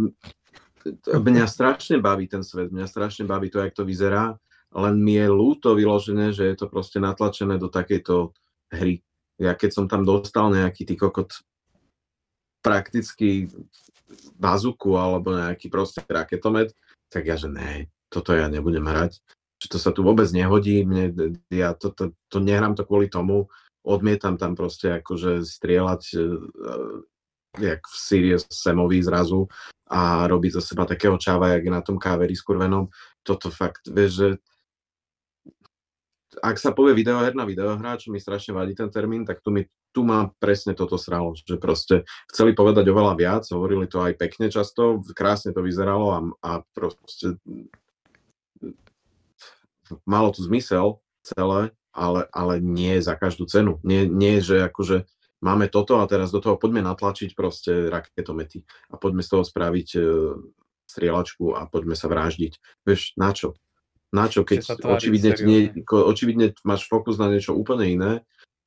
[1.11, 4.39] mňa strašne baví ten svet, mňa strašne baví to, jak to vyzerá,
[4.73, 8.33] len mi je ľúto vyložené, že je to proste natlačené do takejto
[8.73, 9.03] hry
[9.43, 11.35] ja keď som tam dostal nejaký ty kokot
[12.63, 13.51] prakticky
[14.39, 16.71] bazuku alebo nejaký proste raketomet,
[17.11, 19.19] tak ja že ne, toto ja nebudem hrať.
[19.63, 23.47] Že to sa tu vôbec nehodí, mne, ja to, to, to nehrám to kvôli tomu,
[23.87, 27.07] odmietam tam proste akože strieľať uh,
[27.63, 29.47] jak v Sirius Samovi zrazu
[29.93, 32.89] a robiť zo seba takého čáva, jak je na tom káveri skurvenom.
[33.21, 34.29] Toto fakt, vieš, že
[36.41, 39.69] ak sa povie videoher na videohra, čo mi strašne vadí ten termín, tak tu mi
[39.93, 44.49] tu má presne toto sralo, že proste chceli povedať oveľa viac, hovorili to aj pekne
[44.49, 47.37] často, krásne to vyzeralo a, a proste
[50.09, 53.79] malo to zmysel celé, ale, ale nie za každú cenu.
[53.85, 55.05] Nie, nie že akože
[55.45, 59.89] máme toto a teraz do toho poďme natlačiť proste raketomety a poďme z toho spraviť
[59.99, 60.01] e,
[60.89, 62.85] strieľačku a poďme sa vraždiť.
[62.87, 63.59] Vieš, na čo?
[64.13, 68.13] Na čo, keď očividne, nie, očividne máš fokus na niečo úplne iné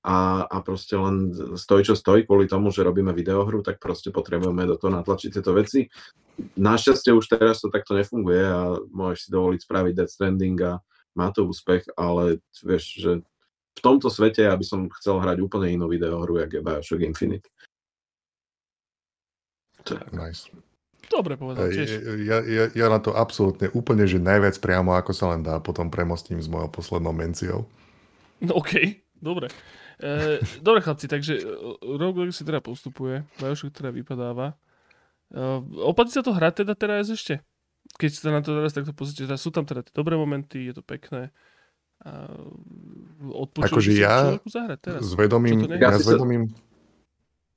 [0.01, 4.65] a, a proste len stoj, čo stojí kvôli tomu, že robíme videohru, tak proste potrebujeme
[4.65, 5.85] do toho natlačiť tieto veci.
[6.57, 10.81] Našťastie už teraz to takto nefunguje a môžeš si dovoliť spraviť Death Stranding a
[11.15, 13.11] má to úspech, ale vieš, že
[13.75, 17.47] v tomto svete ja by som chcel hrať úplne inú videohru, jak je Bioshock Infinite.
[20.11, 20.49] Nice.
[21.05, 22.01] Dobre povedal tiež.
[22.25, 25.93] Ja, ja, ja na to absolútne úplne, že najviac priamo ako sa len dá, potom
[25.93, 27.69] premostím s mojou poslednou menciou.
[28.41, 29.21] No okej, okay.
[29.21, 29.47] dobre.
[30.01, 31.43] E, dobre chlapci, takže e,
[31.95, 34.57] Rogue si teda postupuje, Bioshock teda vypadáva.
[35.29, 35.37] E,
[35.85, 37.39] oplatí sa to hrať teda teraz ešte?
[37.95, 40.73] Keď sa na to teraz takto pozrite, teda sú tam teda tie dobré momenty, je
[40.75, 41.31] to pekné.
[42.03, 42.27] A
[43.55, 45.01] akože ja zahrať teraz.
[45.01, 46.51] s vedomím, ja, ja s vedomím,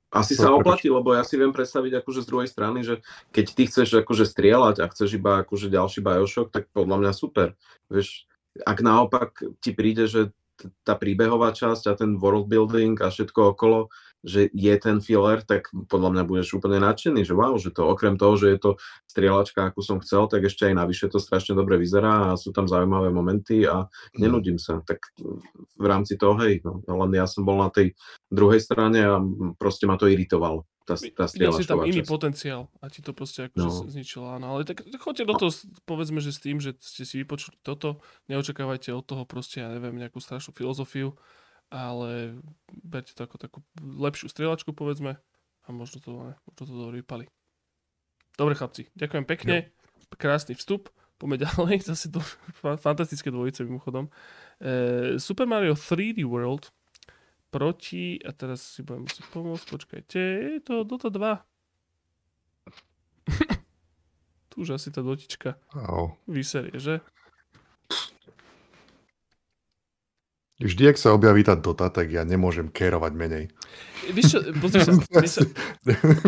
[0.09, 3.63] asi sa oplatí, lebo ja si viem predstaviť akože z druhej strany, že keď ty
[3.69, 7.53] chceš akože strieľať a chceš iba akože ďalší Bioshock, tak podľa mňa super.
[7.93, 8.25] Vieš,
[8.65, 10.33] ak naopak ti príde, že
[10.81, 13.93] tá príbehová časť a ten world building a všetko okolo
[14.23, 18.19] že je ten filler, tak podľa mňa budeš úplne nadšený, že wow, že to okrem
[18.19, 18.71] toho, že je to
[19.07, 22.67] strieľačka, akú som chcel, tak ešte aj navyše to strašne dobre vyzerá a sú tam
[22.67, 24.19] zaujímavé momenty a mhm.
[24.19, 24.83] nenudím sa.
[24.83, 25.15] Tak
[25.79, 27.95] v rámci toho, hej, no, len ja som bol na tej
[28.27, 29.17] druhej strane a
[29.55, 30.67] proste ma to iritovalo.
[30.89, 32.09] Tá, tá Videl si tam iný časť.
[32.09, 33.93] potenciál a ti to proste akože no.
[33.93, 34.57] zničilo, áno.
[34.57, 35.51] Ale tak, tak choďte do toho,
[35.85, 40.01] povedzme, že s tým, že ste si vypočuli toto, neočakávajte od toho proste, ja neviem,
[40.01, 41.13] nejakú strašnú filozofiu,
[41.69, 45.17] ale berte to ako takú lepšiu strieľačku, povedzme,
[45.65, 46.11] a možno to,
[46.49, 47.25] možno to dobre vypali.
[48.37, 50.17] Dobre chlapci, ďakujem pekne, no.
[50.17, 50.89] krásny vstup,
[51.21, 52.19] poďme ďalej, zase to
[52.81, 54.09] fantastické dvojice mimochodom.
[54.59, 56.73] E, Super Mario 3D World
[57.49, 60.21] proti, a teraz si budem musieť pomôcť, počkajte,
[60.57, 61.37] je to Dota 2.
[64.49, 66.17] tu už asi tá dotička oh.
[66.25, 67.01] vyserie, že?
[70.59, 73.47] Vždy, ak sa objaví tá Dota, tak ja nemôžem kérovať menej.
[74.11, 74.91] Víš čo, pozri sa.
[75.39, 75.41] sa...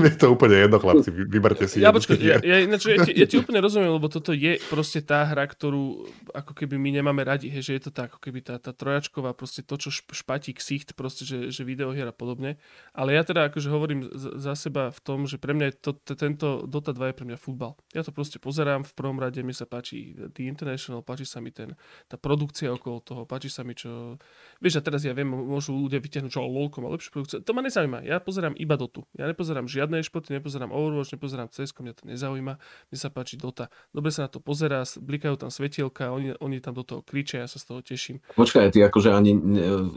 [0.07, 1.83] je to úplne jedno, chlapci, vyberte si.
[1.83, 5.03] Ja, počkaj, ja, ja, ináč, ja, ti, ja ti úplne rozumiem, lebo toto je proste
[5.03, 8.39] tá hra, ktorú ako keby my nemáme radi, hej, že je to tak, ako keby
[8.39, 12.55] tá, tá trojačková, proste to, čo špatí ksicht, proste, že, že videohier a podobne.
[12.95, 16.63] Ale ja teda akože hovorím za seba v tom, že pre mňa je to, tento
[16.69, 17.75] Dota 2 je pre mňa futbal.
[17.91, 21.51] Ja to proste pozerám v prvom rade, mi sa páči The International, páči sa mi
[21.51, 21.75] ten,
[22.07, 24.20] tá produkcia okolo toho, páči sa mi, čo
[24.61, 27.37] Vieš, a teraz ja viem, môžu ľudia vyťahnuť, čo LOLko má lepšiu produkciu.
[27.41, 28.05] To ma nezaujíma.
[28.05, 29.09] Ja pozerám iba Dotu.
[29.17, 32.61] Ja nepozerám žiadne športy, nepozerám Overwatch, nepozerám CS, mňa to nezaujíma.
[32.61, 33.73] Mne sa páči Dota.
[33.89, 37.49] Dobre sa na to pozerá, blikajú tam svetielka, oni, oni tam do toho kričia, ja
[37.49, 38.21] sa z toho teším.
[38.37, 39.33] Počkaj, ty akože ani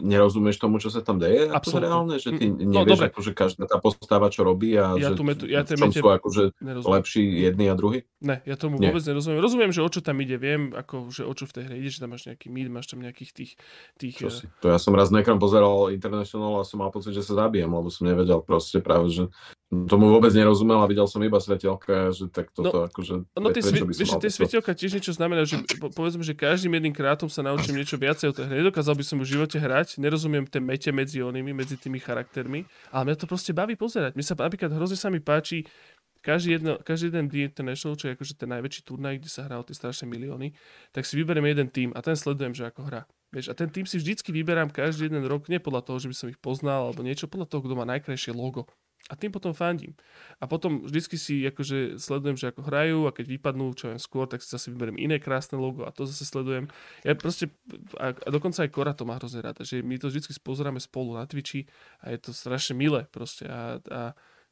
[0.00, 1.44] nerozumieš tomu, čo sa tam deje?
[1.52, 1.84] Absolutne.
[1.84, 5.20] reálne, že ty no, nevieš, no, akože každá tá postava, čo robí a ja že
[5.20, 6.56] metu, ja v čom sú akože
[6.88, 8.08] lepší jedni a druhý?
[8.24, 8.88] Ne, ja tomu Nie.
[8.88, 9.44] vôbec nerozumiem.
[9.44, 11.92] Rozumiem, že o čo tam ide, viem, ako, že o čo v tej hre ide,
[11.92, 13.52] že tam máš nejaký mid, máš tam nejakých tých,
[14.00, 14.46] tých čo si?
[14.62, 17.90] To ja som raz nekrom pozeral International a som mal pocit, že sa zabijem, lebo
[17.90, 19.26] som nevedel proste práve, že
[19.90, 23.14] tomu vôbec nerozumel a videl som iba svetelka, že tak toto no, akože...
[23.34, 26.94] No tie, svi- vieš, tie svetelka tiež niečo znamená, že po, povedzme, že každým jedným
[26.94, 28.62] krátom sa naučím niečo viacej o tej hre.
[28.62, 32.62] Nedokázal by som v živote hrať, nerozumiem tie mete medzi onými, medzi tými charaktermi,
[32.94, 34.14] ale mňa to proste baví pozerať.
[34.14, 35.66] Mne sa napríklad hrozne sa mi páči
[36.24, 39.60] každý, jedno, každý jeden The International, čo je akože ten najväčší turnaj, kde sa hrá
[39.60, 40.56] o tie strašné milióny,
[40.96, 43.04] tak si vyberiem jeden tým a ten sledujem, že ako hra.
[43.34, 46.14] Vieš, a ten tým si vždycky vyberám každý jeden rok, nie podľa toho, že by
[46.14, 48.70] som ich poznal alebo niečo, podľa toho, kto má najkrajšie logo.
[49.12, 49.92] A tým potom fandím.
[50.40, 54.24] A potom vždycky si akože sledujem, že ako hrajú a keď vypadnú čo viem skôr,
[54.24, 56.72] tak si zase vyberiem iné krásne logo a to zase sledujem.
[57.04, 57.52] Ja proste,
[58.00, 61.20] a, a dokonca aj Kora to má hrozne rada, že my to vždycky pozeráme spolu
[61.20, 61.68] na Twitchi
[62.00, 63.44] a je to strašne milé proste.
[63.44, 64.00] A, a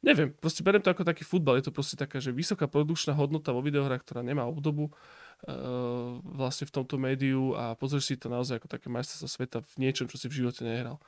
[0.03, 3.55] neviem, proste beriem to ako taký futbal, je to proste taká, že vysoká produkčná hodnota
[3.55, 8.59] vo videohrách, ktorá nemá obdobu uh, vlastne v tomto médiu a pozrieš si to naozaj
[8.59, 10.99] ako také majstrovstvo sveta v niečom, čo si v živote nehral.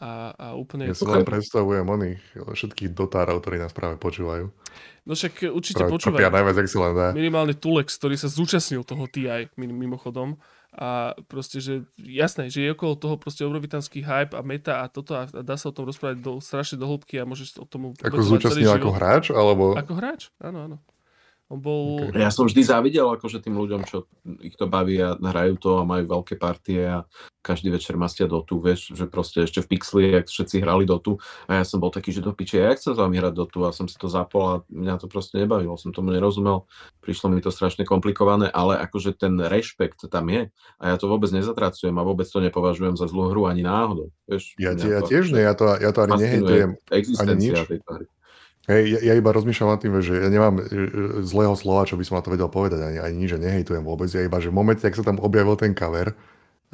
[0.00, 0.88] A, a úplne...
[0.88, 4.48] Ja si len predstavujem oných všetkých dotárov, ktorí nás práve počúvajú.
[5.04, 6.32] No však určite Práve počúvajú.
[6.32, 7.08] najviac, ak si len dá.
[7.12, 10.40] Minimálne Tulex, ktorý sa zúčastnil toho TI mimochodom.
[10.72, 15.12] A proste, že jasné, že je okolo toho proste obrovitanský hype a meta a toto
[15.12, 17.92] a dá sa o tom rozprávať do, strašne do hĺbky a môžeš o tom...
[18.00, 19.28] Ako zúčastnil ako hráč?
[19.36, 19.76] Alebo...
[19.76, 20.76] Ako hráč, áno, áno.
[21.52, 22.08] On bol...
[22.08, 22.24] Okay.
[22.24, 24.08] Ja som vždy závidel akože tým ľuďom, čo
[24.40, 27.04] ich to baví a hrajú to a majú veľké partie a
[27.44, 31.60] každý večer mastia Dotu, vieš, že proste ešte v Pixli, jak všetci hrali Dotu a
[31.60, 33.84] ja som bol taký, že do piče, ja chcem s vami hrať Dotu a som
[33.84, 36.64] si to zapol a mňa to proste nebavilo, som tomu nerozumel,
[37.04, 40.48] prišlo mi to strašne komplikované, ale akože ten rešpekt tam je
[40.80, 44.56] a ja to vôbec nezatracujem a vôbec to nepovažujem za zlú hru ani náhodou, vieš.
[44.56, 47.58] Ja, ja tiež nie, ja to, ja to ani nehejtujem, ani nič.
[47.68, 48.06] Tejto hry.
[48.70, 50.70] Hej, ja, ja iba rozmýšľam nad tým, že ja nemám e, e,
[51.26, 54.06] zlého slova, čo by som na to vedel povedať, ani, ani nič, že nehejtujem vôbec.
[54.14, 56.14] Ja iba, že v momente, ak sa tam objavil ten cover,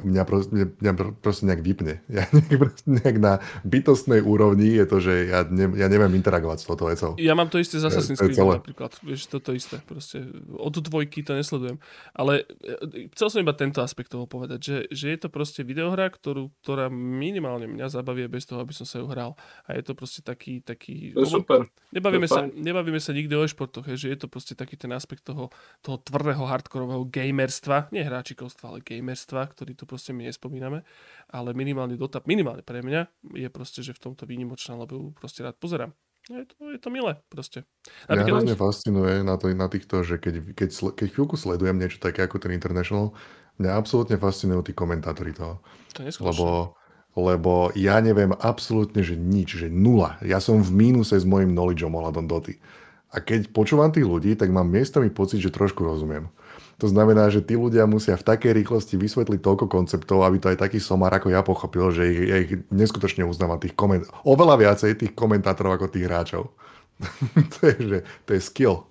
[0.03, 1.95] mňa, proste, mňa, proste nejak vypne.
[2.19, 6.65] Ja nejak, nejak na bytostnej úrovni je to, že ja, ne, ja neviem interagovať s
[6.67, 7.11] touto vecou.
[7.15, 8.91] Ja mám to isté z Assassin's je Creed napríklad.
[8.99, 9.79] Vieš, toto isté.
[9.87, 11.79] Proste od dvojky to nesledujem.
[12.11, 16.11] Ale e, chcel som iba tento aspekt toho povedať, že, že je to proste videohra,
[16.11, 19.39] ktorú, ktorá minimálne mňa zabaví bez toho, aby som sa ju hral.
[19.69, 20.59] A je to proste taký...
[20.59, 21.69] taký To je super.
[21.95, 22.59] Nebavíme To je sa, fajn.
[22.59, 25.97] nebavíme sa nikdy o e-športoch, hej, že je to proste taký ten aspekt toho, toho
[26.03, 30.85] tvrdého hardkorového gamerstva, nie hráčikovstva, ale gamerstva, ktorý tu proste my nespomíname,
[31.33, 35.41] ale minimálny dotap, minimálne pre mňa, je proste, že v tomto výnimočná, lebo ju proste
[35.41, 35.97] rád pozerám.
[36.29, 37.65] No Je to, je to milé proste.
[38.05, 42.21] Napríklad, hrozne fascinuje na, to, na týchto, že keď, keď, keď chvíľku sledujem niečo také
[42.21, 43.17] ako ten International,
[43.57, 45.65] mňa absolútne fascinujú tí komentátori toho.
[45.97, 46.13] to je.
[46.21, 46.77] Lebo,
[47.17, 50.21] lebo ja neviem absolútne, že nič, že nula.
[50.21, 52.61] Ja som v mínuse s mojim knowledgeom ohľadom Doty.
[53.09, 56.29] A keď počúvam tých ľudí, tak mám miestami pocit, že trošku rozumiem.
[56.79, 60.63] To znamená, že tí ľudia musia v takej rýchlosti vysvetliť toľko konceptov, aby to aj
[60.63, 64.95] taký somar ako ja pochopil, že ich, ja ich neskutočne uznávam tých koment- oveľa viacej
[64.95, 66.55] tých komentátorov ako tých hráčov.
[67.53, 68.87] to, je, že, to je skill,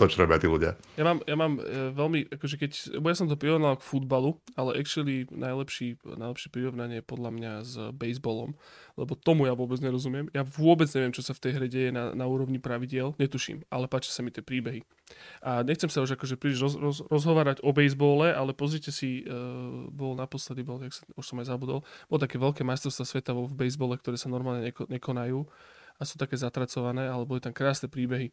[0.00, 0.80] to, čo robia tí ľudia.
[0.96, 2.70] Ja mám, ja mám e, veľmi, akože keď,
[3.04, 7.52] bo ja som to prirovnal k futbalu, ale actually najlepší, najlepšie prirovnanie je podľa mňa
[7.60, 8.56] s baseballom,
[8.96, 10.32] lebo tomu ja vôbec nerozumiem.
[10.32, 13.92] Ja vôbec neviem, čo sa v tej hre deje na, na úrovni pravidiel, netuším, ale
[13.92, 14.80] páčia sa mi tie príbehy.
[15.44, 19.90] A nechcem sa už akože príliš roz, roz, rozhovárať o baseballe, ale pozrite si, uh,
[19.90, 23.44] bol naposledy, bol, jak sa, už som aj zabudol, bol také veľké majstrovstvá sveta vo
[23.50, 25.44] v baseballe, ktoré sa normálne neko, nekonajú
[26.00, 28.32] a sú také zatracované, ale boli tam krásne príbehy.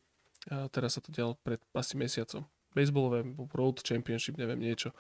[0.52, 2.48] A teraz sa to dialo pred asi mesiacom.
[2.72, 4.94] Baseballové Road Championship, neviem, niečo.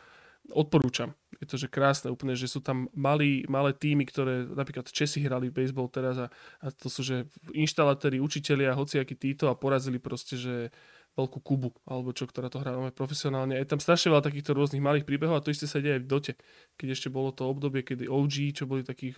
[0.48, 1.12] Odporúčam.
[1.44, 5.52] Je to, že krásne úplne, že sú tam malí, malé týmy, ktoré, napríklad Česi hrali
[5.52, 6.28] baseball teraz a,
[6.64, 10.72] a to sú, že inštalatéri, učitelia, hociakí títo a porazili proste, že
[11.18, 13.58] veľkú Kubu, alebo čo, ktorá to hrá profesionálne.
[13.58, 16.10] Je tam strašne veľa takýchto rôznych malých príbehov a to isté sa deje aj v
[16.10, 16.34] Dote.
[16.78, 19.18] Keď ešte bolo to obdobie, kedy OG, čo boli takí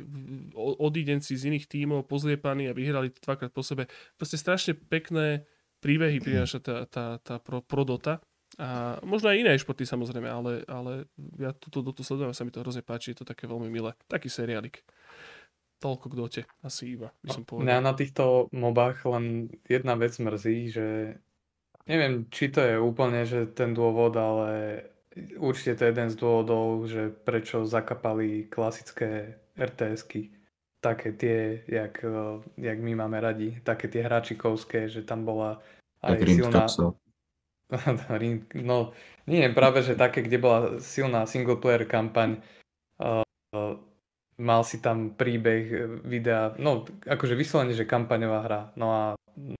[0.56, 3.92] odídenci z iných tímov, pozliepaní a vyhrali dvakrát po sebe.
[4.16, 5.44] Proste strašne pekné
[5.80, 8.20] príbehy prináša tá, tá, tá pro, pro Dota.
[8.60, 11.08] A možno aj iné športy samozrejme, ale, ale
[11.40, 13.96] ja túto Dotu sledujem a sa mi to hrozne páči, je to také veľmi milé.
[14.12, 14.84] Taký seriálik.
[15.80, 17.64] Toľko k Dote, asi iba, by som povedal.
[17.64, 20.88] Mňa na týchto mobách len jedna vec mrzí, že
[21.88, 24.84] neviem, či to je úplne že ten dôvod, ale
[25.40, 30.36] určite to je jeden z dôvodov, že prečo zakapali klasické RTS-ky.
[30.80, 35.60] Také tie, jak, eh, jak my máme radi, také tie hračikovské, že tam bola
[36.04, 36.66] aj Tak silná...
[38.66, 38.98] No,
[39.30, 42.42] nie, práve že také, kde bola silná single player kampaň,
[42.98, 43.22] uh,
[44.40, 49.02] mal si tam príbeh eh, videa, no akože vyslovene, že kampaňová hra, no a
[49.36, 49.60] mm,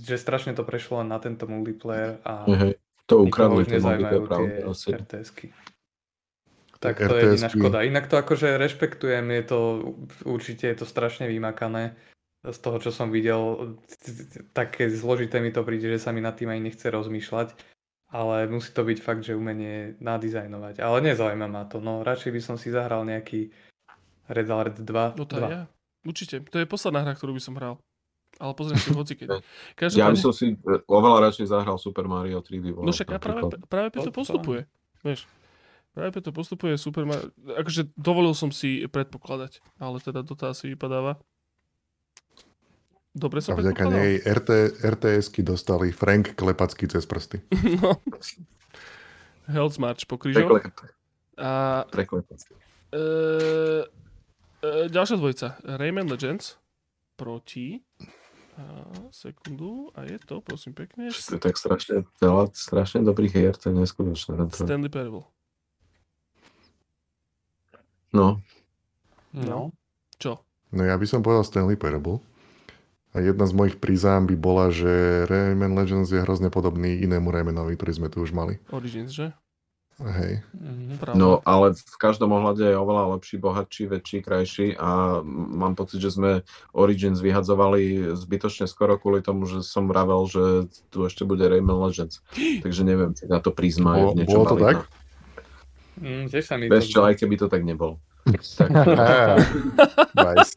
[0.00, 2.74] že strašne to prešlo na tento multiplayer a hej.
[3.08, 4.36] To ukradli, je pravda.
[4.60, 4.92] tie.
[5.00, 5.48] RTS-ky.
[6.78, 7.78] Tak to je jediná škoda.
[7.82, 9.58] Inak to akože rešpektujem, je to
[10.22, 11.98] určite je to strašne vymakané
[12.46, 13.74] z toho, čo som videl.
[14.54, 17.54] Také zložité mi to príde, že sa mi nad tým aj nechce rozmýšľať.
[18.08, 20.80] Ale musí to byť fakt, že umenie nadizajnovať.
[20.80, 21.76] Ale nezaujíma ma to.
[21.82, 23.52] No radšej by som si zahral nejaký
[24.32, 25.20] Red Alert 2.
[25.20, 25.68] No to ja.
[26.08, 26.40] Určite.
[26.48, 27.76] To je posledná hra, ktorú by som hral.
[28.40, 29.28] Ale pozriem si hoci keď.
[29.28, 30.56] Ja by Každopádne, som si
[30.88, 32.86] oveľa radšej zahral Super Mario 3D World.
[32.86, 34.64] no však a práve, práve to- postupuje.
[35.04, 35.28] Vieš.
[35.98, 37.02] Práve preto postupuje super.
[37.58, 41.18] Akože dovolil som si predpokladať, ale teda to asi vypadáva.
[43.10, 43.98] Dobre A som vďaka predpokladal.
[43.98, 47.42] nej RT, RTS-ky dostali Frank Klepacký cez prsty.
[47.82, 47.98] no.
[49.50, 50.70] Health March po krížoch.
[51.34, 53.02] A e,
[54.62, 55.58] e, ďalšia dvojica.
[55.66, 56.62] Rayman Legends
[57.18, 57.82] proti
[58.54, 63.54] a, sekundu a je to, prosím pekne, To je tak strašne veľa, strašne dobrých hier,
[63.58, 64.38] to je neskutočné.
[64.46, 65.26] To- Stanley Parable.
[68.12, 68.40] No,
[69.32, 69.70] No.
[70.18, 70.42] Čo?
[70.72, 72.20] No ja by som povedal Stanley Parable.
[73.16, 77.72] A jedna z mojich prízám by bola, že Rayman Legends je hrozne podobný inému Raymanovi,
[77.74, 78.60] ktorý sme tu už mali.
[78.68, 79.32] Origins, že?
[79.98, 80.46] Hej.
[81.02, 81.18] Pravda.
[81.18, 86.14] no, ale v každom ohľade je oveľa lepší, bohatší, väčší, krajší a mám pocit, že
[86.14, 91.82] sme Origins vyhadzovali zbytočne skoro kvôli tomu, že som vravel, že tu ešte bude Rayman
[91.82, 92.22] Legends.
[92.62, 94.84] Takže neviem, či na to prízma je niečo bolo to validné.
[94.84, 95.07] tak?
[95.98, 97.08] Mm, tiež sa mi Vieš čo, to...
[97.10, 97.98] aj keby to tak nebolo.
[98.58, 98.68] Tak,
[100.18, 100.52] nice.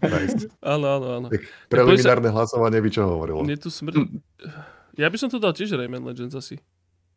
[0.00, 0.48] nice.
[0.64, 1.28] Áno, áno, áno.
[1.68, 3.44] Preliminárne hlasovanie by čo hovorilo?
[3.44, 4.20] Mne tu smrdí.
[4.96, 6.58] Ja by som to dal tiež Rayman Legends asi.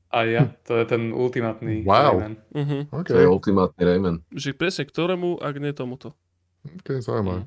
[0.07, 2.19] A ja, to je ten ultimátny Wow.
[2.19, 2.35] Rayman.
[2.55, 2.81] Uh-huh.
[2.95, 4.15] OK, to je ultimátny Rayman.
[4.31, 6.15] Že presne ktorému, ak nie tomuto.
[6.63, 7.43] okay zaujímavé.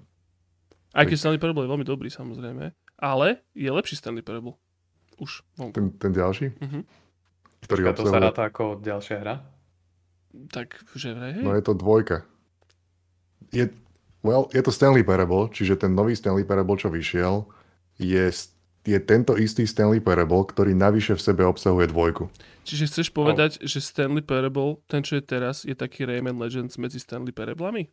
[0.90, 2.74] Aj keď Stanley Parable je veľmi dobrý, samozrejme.
[3.00, 4.58] Ale je lepší Stanley Parable.
[5.22, 5.46] Už.
[5.56, 6.52] Ten, ten ďalší?
[6.58, 6.80] Mhm.
[7.60, 9.34] Ktorý Počkaj, to sa ráta ako ďalšia hra?
[10.30, 11.42] Tak, že hej.
[11.42, 12.22] No je to dvojka.
[13.50, 13.66] Je,
[14.22, 17.50] well, je to Stanley Parable, čiže ten nový Stanley Parable, čo vyšiel,
[17.98, 18.30] je,
[18.86, 22.30] je tento istý Stanley Parable, ktorý navyše v sebe obsahuje dvojku.
[22.62, 27.02] Čiže chceš povedať, že Stanley Parable, ten čo je teraz, je taký Rayman Legends medzi
[27.02, 27.90] Stanley Parablami?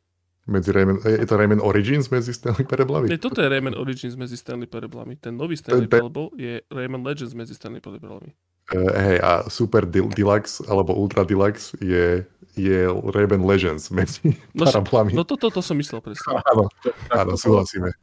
[0.48, 3.12] Medzi Rayman, je to Rayman Origins medzi Stanley Parablami?
[3.12, 5.20] Nie, toto je Rayman Origins medzi Stanley Parablami.
[5.20, 8.32] Ten nový Stanley ten- Parable je Rayman Legends medzi Stanley Parablami.
[8.68, 12.28] Uh, hej, a Super Deluxe alebo Ultra Deluxe je,
[12.60, 12.80] je
[13.16, 15.16] Rayman Legends medzi No, Parablami.
[15.16, 16.36] No toto to, to som myslel presne.
[16.52, 16.68] Áno,
[17.16, 17.96] áno, súhlasíme.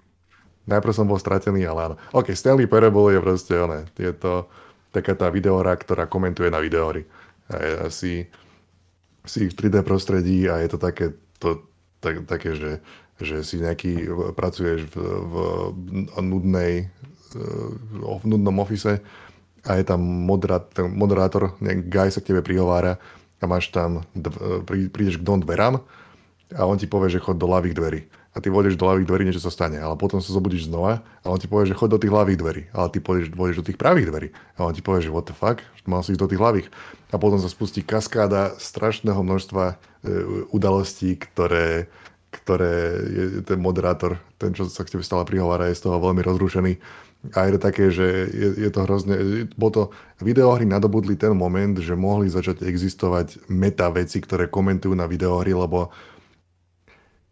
[0.65, 1.97] Najprv som bol stratený, ale áno.
[2.17, 4.49] OK, Stanley Parable je proste, one, je to
[4.97, 7.05] taká tá videohra, ktorá komentuje na videohry.
[7.53, 8.13] A je asi
[9.25, 11.61] si v 3D prostredí a je to také, to,
[12.01, 12.73] tak, také že,
[13.21, 14.97] že si nejaký, pracuješ v,
[15.29, 15.35] v
[16.25, 16.89] nudnej,
[17.37, 17.69] eh,
[18.01, 19.05] v nudnom ofise
[19.65, 20.01] a je tam
[20.93, 23.01] moderátor, nejaký guy sa k tebe prihovára
[23.41, 25.81] a máš tam, dv, prí, prídeš k dom dverám
[26.53, 28.01] a on ti povie, že chod do ľavých dverí.
[28.35, 29.79] A ty vôjdeš do ľavých dverí, niečo sa stane.
[29.79, 32.63] Ale potom sa zobudíš znova a on ti povie, že chod do tých ľavých dverí.
[32.75, 33.31] Ale ty pôjdeš
[33.63, 34.29] do tých pravých dverí.
[34.59, 36.67] A on ti povie, že what the fuck, mal si ísť do tých ľavých.
[37.15, 39.75] A potom sa spustí kaskáda strašného množstva e,
[40.51, 41.87] udalostí, ktoré,
[42.35, 42.75] ktoré
[43.07, 46.73] je ten moderátor, ten, čo sa k tebe stále prihovára, je z toho veľmi rozrušený.
[47.33, 49.17] A je to také, že je, je to hrozne...
[49.57, 49.83] Bolo to,
[50.21, 55.89] videohry nadobudli ten moment, že mohli začať existovať meta veci, ktoré komentujú na videohry, lebo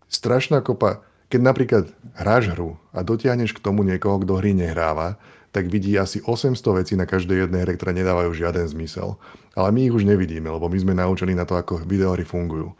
[0.08, 1.04] strašná kopa...
[1.32, 5.16] Keď napríklad hráš hru a dotiahneš k tomu niekoho, kto hry nehráva,
[5.48, 9.16] tak vidí asi 800 vecí na každej jednej hre, ktoré nedávajú žiaden zmysel.
[9.56, 12.76] Ale my ich už nevidíme, lebo my sme naučení na to, ako videohry fungujú.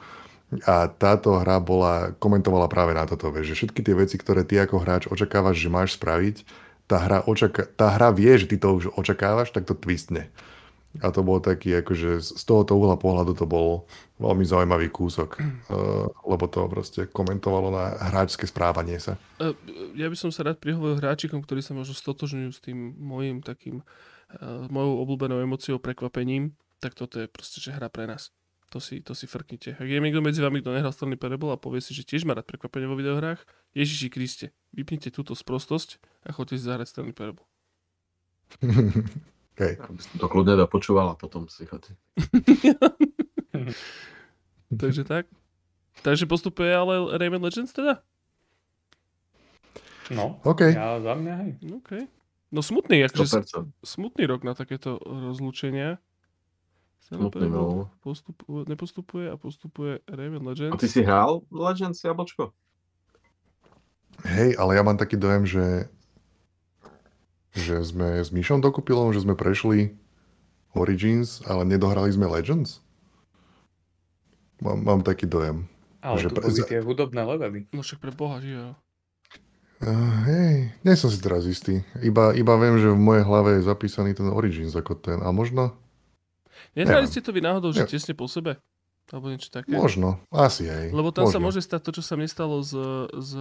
[0.69, 4.85] A táto hra bola, komentovala práve na toto, že všetky tie veci, ktoré ty ako
[4.85, 6.45] hráč očakávaš, že máš spraviť,
[6.93, 10.29] tá hra, očaká, tá hra vie, že ty to už očakávaš, tak to twistne.
[11.01, 13.89] A to bol taký, akože z tohoto uhla pohľadu to bol
[14.21, 16.05] veľmi zaujímavý kúsok, uh,
[16.37, 19.17] lebo to proste komentovalo na hráčske správanie sa.
[19.41, 19.57] E,
[19.97, 23.81] Ja by som sa rád prihovoril hráčikom, ktorí sa možno stotožňujú s tým môjim takým,
[23.81, 28.29] uh, mojou obľúbenou emóciou, prekvapením, tak toto je proste, že hra pre nás.
[28.73, 29.77] To si, to si frknite.
[29.77, 32.33] Ak je niekto medzi vami, kto nehral Stanley Parable a povie si, že tiež má
[32.33, 33.45] rád prekvapenie vo videohrách,
[33.77, 37.45] Ježiši Kriste, vypnite túto sprostosť a choďte si zahrať Stanley Parable.
[39.61, 39.77] Hej.
[39.77, 41.93] Aby som to kľudne dopočúval a potom si chodí.
[44.81, 45.29] Takže tak.
[46.01, 48.01] Takže postupuje ale Rayman Legends teda?
[50.09, 50.73] No, OK.
[50.73, 51.53] ja za mňa hej.
[51.77, 52.09] OK.
[52.49, 53.85] No smutný, akože 100%.
[53.85, 56.01] smutný rok na takéto rozlúčenia.
[57.19, 57.91] No.
[58.01, 60.81] postupuje, nepostupuje a postupuje A Legends.
[60.81, 62.53] ty si hral Legends Jablčko?
[64.23, 65.67] Hej, ale ja mám taký dojem, že,
[67.53, 69.97] že sme s Myšom Dokupilom, že sme prešli
[70.73, 72.81] Origins, ale nedohrali sme Legends.
[74.63, 75.67] Mám, mám taký dojem.
[76.03, 77.61] Ale Že tu pre- boli tie hudobné levely.
[77.75, 78.69] No však pre Boha, že jo.
[79.83, 81.83] Uh, hej, nie som si teraz istý.
[81.99, 85.19] Iba, iba viem, že v mojej hlave je zapísaný ten Origins ako ten.
[85.19, 85.75] A možno?
[86.79, 88.59] Nehrali ste to vy náhodou, že tesne po sebe?
[89.11, 89.77] Alebo niečo také?
[89.77, 90.23] Možno.
[90.33, 90.89] Asi hej.
[90.95, 91.35] Lebo tam možno.
[91.37, 92.73] sa môže stať to, čo sa mne stalo s,
[93.13, 93.33] s,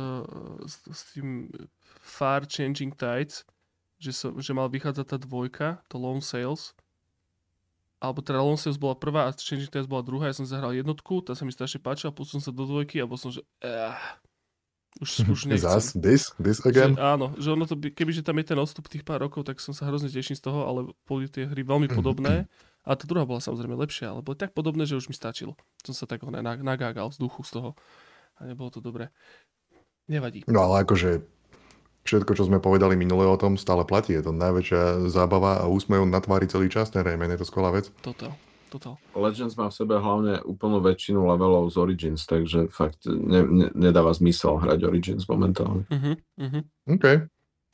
[0.67, 1.47] s, s tým
[2.01, 3.47] Far Changing Tides,
[4.01, 6.75] že, som, že mal vychádzať tá dvojka, to Lone Sales.
[8.01, 10.27] Alebo teda Lone Sales bola prvá a Changing Tides bola druhá.
[10.27, 13.07] Ja som zahral jednotku, tá sa mi strašne páčila, pustil som sa do dvojky a
[13.07, 13.39] bol som, že...
[13.61, 13.95] Uh,
[14.99, 15.71] už, už nechcem.
[15.71, 16.93] Zas, this, this Že, again.
[16.99, 19.71] áno, že ono to, by, kebyže tam je ten odstup tých pár rokov, tak som
[19.71, 22.51] sa hrozne teším z toho, ale boli tie hry veľmi podobné.
[22.81, 25.53] A tá druhá bola samozrejme lepšia, ale boli tak podobné, že už mi stačilo.
[25.85, 27.69] Som sa tak nagágal z duchu z toho.
[28.41, 29.13] A nebolo to dobré.
[30.09, 30.41] Nevadí.
[30.49, 31.21] No ale akože
[32.09, 34.17] všetko, čo sme povedali minule o tom, stále platí.
[34.17, 36.89] Je to najväčšia zábava a úsmev na tvári celý čas.
[36.89, 37.93] Ten Rayman je to skvelá vec.
[38.01, 38.33] Total.
[38.71, 38.95] Total.
[39.19, 44.15] Legends má v sebe hlavne úplnú väčšinu levelov z Origins, takže fakt ne, ne, nedáva
[44.15, 45.83] zmysel hrať Origins momentálne.
[45.91, 46.63] Uh-huh, uh-huh.
[46.87, 47.27] OK.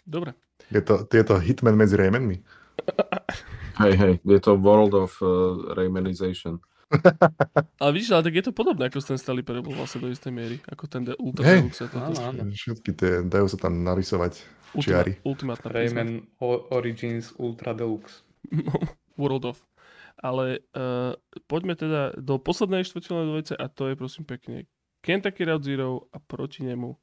[0.09, 0.33] Dobre.
[0.73, 2.41] Je to, je to hitman medzi Raymanmi.
[3.77, 6.57] Hej, hej, je to World of uh, Raymanization.
[7.83, 10.57] Ale vidíš, ale tak je to podobné ako ten Stanley Parable vlastne do istej miery.
[10.71, 11.59] Ako ten de- Ultra.
[11.99, 12.47] Áno, áno.
[12.47, 14.39] Všetky tie, dajú sa tam narysovať
[14.79, 15.19] čiary.
[15.27, 15.67] Ultimát, ultimátna.
[15.67, 18.23] Rayman O- Origins Ultra Deluxe.
[19.19, 19.59] World of.
[20.17, 21.13] Ale uh,
[21.45, 24.65] poďme teda do poslednej štvrteľnej dvojice a to je prosím pekne
[25.03, 26.95] Kentucky Route Zero a proti nemu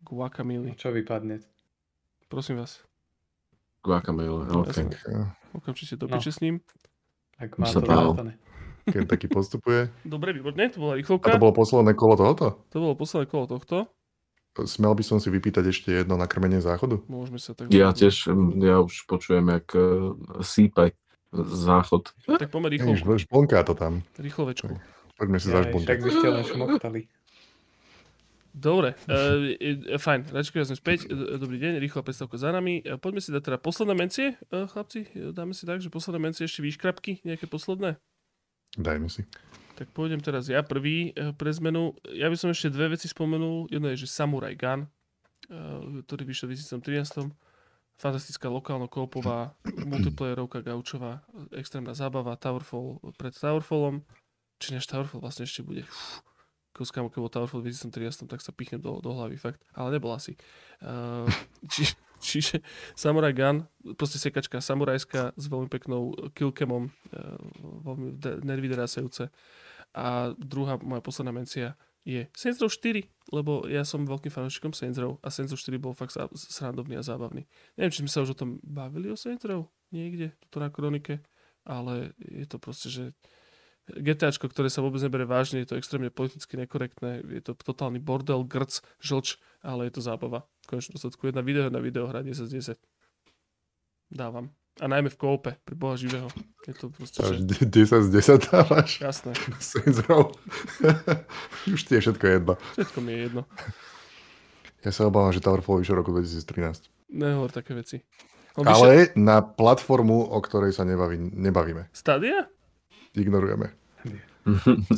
[0.00, 0.74] Guacamole.
[0.80, 1.44] Čo vypadne?
[2.26, 2.80] Prosím vás,
[3.80, 4.66] Guacamole, OK.
[4.66, 4.84] Jasné.
[4.86, 6.20] Tak, eh, okamžite do No.
[6.20, 6.60] s ním.
[7.36, 8.12] Ak má Sa to bál.
[8.84, 9.88] keď taký postupuje.
[10.02, 11.30] Dobre, výborne, to bola A rýchlovka.
[11.30, 12.46] to bolo posledné kolo tohoto?
[12.68, 13.88] to bolo posledné kolo tohto.
[14.60, 17.00] Smel by som si vypýtať ešte jedno na krmenie záchodu?
[17.06, 17.70] Môžeme sa tak...
[17.70, 20.90] Ja tiež, mm, ja už počujem, jak uh, sípe
[21.32, 22.10] záchod.
[22.26, 24.02] Tak poďme rýchlo, žblnká to tam.
[24.18, 24.74] rýchlovečku.
[25.14, 25.86] Poďme si Ja, zažblnkať.
[25.86, 27.00] však by ste len šmoktali.
[28.50, 32.82] Dobre, uh, e, fajn, Račko, ja sme späť, E, dobrý deň, rýchla predstavka za nami.
[32.82, 36.18] E, Poďme si dať teda posledné mencie, e, chlapci, E, dáme si tak, že posledné
[36.18, 38.02] mencie ešte výškrapky, nejaké posledné.
[38.74, 39.22] Dajme si.
[39.78, 41.94] Tak pôjdem teraz ja prvý e, pre zmenu.
[42.10, 43.70] Ja by som ešte dve veci spomenul.
[43.70, 44.88] Jedno je, že Samurai Gun, e,
[46.04, 47.32] ktorý vyšiel v 2013.
[47.96, 49.56] Fantastická lokálno-koopová
[49.90, 51.22] multiplayerovka gaučová,
[51.54, 54.02] extrémna zábava, Towerfall pred Towerfallom.
[54.60, 55.88] Či než Towerfall vlastne ešte bude.
[55.88, 56.20] Uf,
[56.80, 59.60] Koskám, keď bol Towerfall v 2013, tak sa pichnem do, do hlavy, fakt.
[59.76, 60.40] Ale nebol asi.
[60.80, 61.28] Uh,
[61.72, 62.64] či, čiže
[62.96, 63.68] Samurai Gun,
[64.00, 67.36] proste sekačka samurajská s veľmi peknou killcamom, uh,
[67.84, 68.40] veľmi de-.
[69.90, 73.04] A druhá moja posledná mencia je Saints Row 4,
[73.36, 77.04] lebo ja som veľkým fanúšikom Saints Row a Saints Row 4 bol fakt srandovný a
[77.04, 77.44] zábavný.
[77.76, 81.20] Neviem, či sme sa už o tom bavili o Saints Row niekde, to na kronike,
[81.66, 83.04] ale je to proste, že
[83.88, 88.44] GTAčko, ktoré sa vôbec nebere vážne, je to extrémne politicky nekorektné, je to totálny bordel,
[88.46, 90.46] grc, žlč, ale je to zábava.
[90.68, 94.14] V konečnom dôsledku jedna video na video hra 10 z 10.
[94.14, 94.54] Dávam.
[94.78, 96.30] A najmä v kópe, pri boha živého.
[96.64, 97.42] Je to proste, že...
[97.66, 99.02] 10 z 10 dávaš.
[99.02, 99.32] Jasné.
[101.74, 102.54] Už ti je všetko jedno.
[102.78, 103.42] všetko mi je jedno.
[104.80, 106.88] Ja sa obávam, že Towerfall vyšiel roku 2013.
[107.12, 108.00] Nehovor také veci.
[108.56, 111.92] On vyšiel- Ale na platformu, o ktorej sa nebaví, nebavíme.
[111.92, 112.48] Stadia?
[113.12, 113.72] Ignorujeme.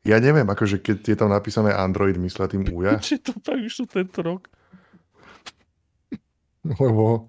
[0.00, 3.84] Ja neviem, akože keď je tam napísané Android, myslia tým Uja, Či to tak vyšlo
[3.84, 4.48] tento rok?
[6.64, 7.28] lebo,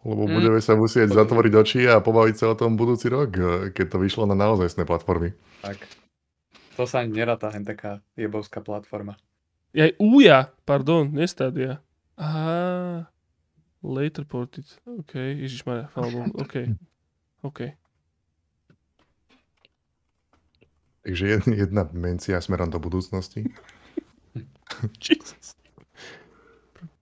[0.00, 0.32] lebo Mm.
[0.32, 3.98] budeme sa musieť zatvoriť oči a pobaviť sa o tom budúci rok, eh, keď to
[3.98, 5.32] vyšlo na naozajstné platformy.
[5.60, 5.80] Tak.
[6.76, 9.16] To sa ani neráta, hen taká jebovská platforma.
[9.72, 11.80] Je aj Uja, pardon, nie Stadia.
[12.16, 13.08] Aha.
[13.80, 14.64] Later ported.
[14.84, 15.88] OK, ježišmarja.
[16.36, 16.54] OK.
[17.42, 17.60] OK.
[21.02, 23.44] Takže jed- jedna mencia smerom do budúcnosti.
[25.00, 25.56] Jesus.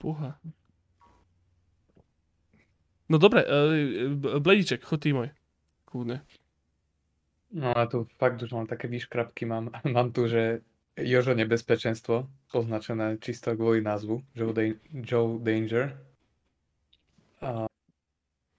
[0.01, 0.39] Boha.
[3.09, 5.33] No dobre, uh, Blediček, chod ty môj.
[5.89, 6.21] Kúdne.
[7.49, 9.73] No a tu fakt už len také výškrapky mám.
[9.89, 10.61] Mám tu, že
[10.99, 15.95] Jožo nebezpečenstvo, označené čisto kvôli názvu, Joe, Dan- Joe Danger.
[17.41, 17.71] A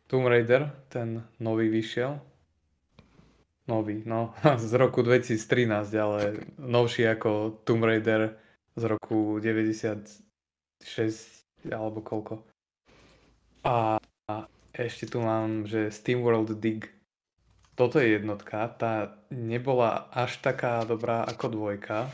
[0.08, 2.18] Tomb Raider, ten nový vyšiel.
[3.70, 8.34] Nový, no, z roku 2013, ale novší ako Tomb Raider
[8.74, 10.26] z roku 96
[11.70, 12.42] alebo koľko.
[13.62, 14.36] A, a
[14.74, 16.90] ešte tu mám, že Steam World Dig.
[17.78, 22.10] Toto je jednotka, tá nebola až taká dobrá ako dvojka,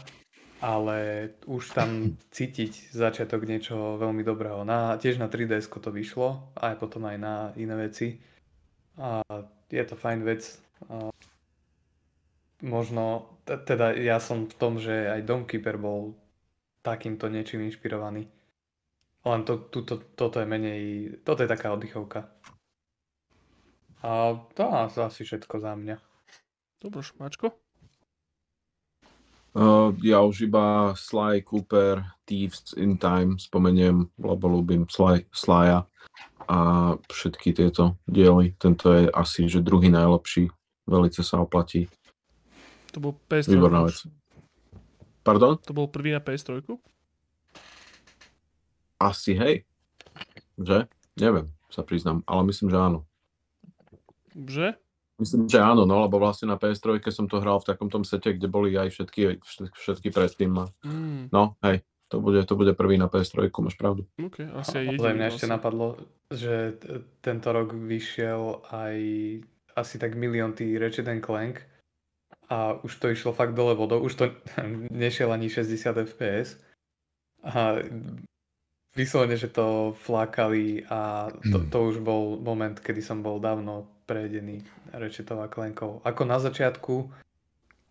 [0.59, 1.89] ale už tam
[2.35, 4.67] cítiť začiatok niečoho veľmi dobrého.
[4.67, 8.19] Na, tiež na 3DS to vyšlo, aj potom aj na iné veci.
[8.99, 9.23] A
[9.71, 10.43] je to fajn vec.
[10.91, 11.15] A
[12.65, 16.17] možno, teda ja som v tom, že aj Domkeeper bol
[16.81, 18.25] takýmto niečím inšpirovaný.
[19.25, 20.81] Len to, tuto, toto je menej,
[21.21, 22.29] toto je taká oddychovka.
[24.05, 24.63] A to
[25.01, 25.97] asi všetko za mňa.
[26.77, 27.49] Dobro, šmáčko.
[29.55, 35.87] Uh, ja už iba Sly Cooper, Thieves in Time spomeniem, lebo ľúbim Sly, Slya
[36.45, 36.59] a
[37.09, 38.53] všetky tieto diely.
[38.59, 40.51] Tento je asi, že druhý najlepší.
[40.85, 41.89] Velice sa oplatí.
[42.95, 43.59] To bol PS3.
[43.59, 44.07] Výborná vec.
[45.19, 45.59] Pardon?
[45.59, 46.63] To bol prvý na PS3?
[48.95, 49.67] Asi hej.
[50.55, 50.87] Že?
[51.19, 52.99] Neviem, sa priznám, ale myslím, že áno.
[54.31, 54.79] Že?
[55.19, 58.35] Myslím, že áno, no, lebo vlastne na PS3 som to hral v takom tom sete,
[58.35, 59.39] kde boli aj všetky,
[59.75, 60.51] všetky, predtým.
[60.83, 64.07] Mm, No, hej, to bude, to bude prvý na PS3, máš pravdu.
[64.19, 65.15] OK, asi aj jediný.
[65.19, 65.55] mňa ešte vlastne.
[65.55, 65.87] napadlo,
[66.31, 66.79] že
[67.19, 68.95] tento rok vyšiel aj
[69.75, 71.74] asi tak milión tý Ratchet Clank
[72.49, 74.25] a už to išlo fakt dole vodou, už to
[74.91, 75.75] nešiel ani 60
[76.05, 76.57] fps
[77.45, 77.81] a
[78.95, 81.69] vyslovene, že to flákali a to, Hmm.
[81.69, 86.01] to už bol moment, kedy som bol dávno prejedený Ratchetov a Clankov.
[86.05, 87.09] Ako na začiatku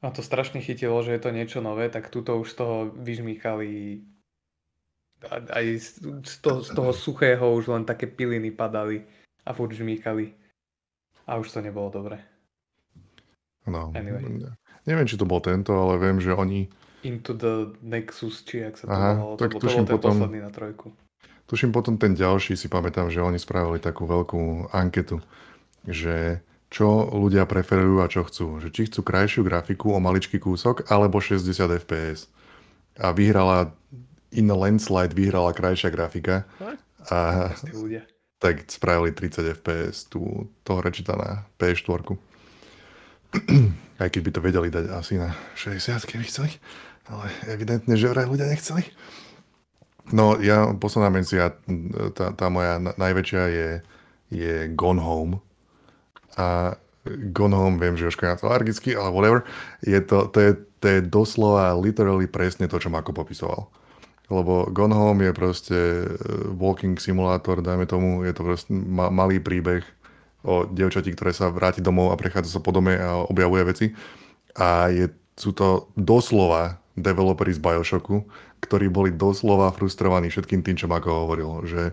[0.00, 3.70] a to strašne chytilo, že je to niečo nové, tak tuto už z toho vyžmýkali
[5.24, 5.66] a- aj
[6.24, 9.00] z, toho, z toho suchého už len také piliny padali
[9.44, 10.36] a furt žmýkali.
[11.24, 12.20] A už to nebolo dobre.
[13.65, 13.93] No.
[13.93, 14.44] Anyway.
[14.84, 16.68] Neviem, či to bol tento, ale viem, že oni,
[17.05, 19.36] Into the Nexus, či jak sa to Aha, volalo.
[19.36, 20.86] tak to, bol- to bol ten potom- posledný na trojku.
[21.44, 25.20] tuším potom ten ďalší, si pamätám, že oni spravili takú veľkú anketu,
[25.84, 26.41] že
[26.73, 28.59] čo ľudia preferujú a čo chcú.
[28.59, 31.44] Že či chcú krajšiu grafiku o maličký kúsok, alebo 60
[31.84, 32.26] fps.
[32.97, 33.76] A vyhrala
[34.33, 36.49] in a landslide vyhrala krajšia grafika.
[37.12, 37.52] A
[38.41, 42.17] tak spravili 30 fps tú, toho rečita na PS4.
[44.03, 46.51] Aj keď by to vedeli dať asi na 60, keby chceli.
[47.07, 48.83] Ale evidentne, že vraj ľudia nechceli.
[50.13, 51.57] No ja, posledná mencia,
[52.13, 53.71] tá, tá moja najväčšia je,
[54.29, 55.41] je Gone Home.
[56.37, 59.45] A Gone Home, viem, že Jožko je to alergický, ale whatever.
[59.85, 63.69] Je to, to, je, to je doslova literally presne to, čo Mako popisoval.
[64.33, 66.09] Lebo Gone Home je proste e,
[66.57, 69.85] walking simulátor, dajme tomu, je to proste ma, malý príbeh
[70.45, 73.87] o dievčati, ktoré sa vráti domov a prechádza sa po dome a objavuje veci.
[74.55, 78.23] A je, sú to doslova developeri z Bioshocku,
[78.63, 81.91] ktorí boli doslova frustrovaní všetkým tým, čo Mako hovoril, že,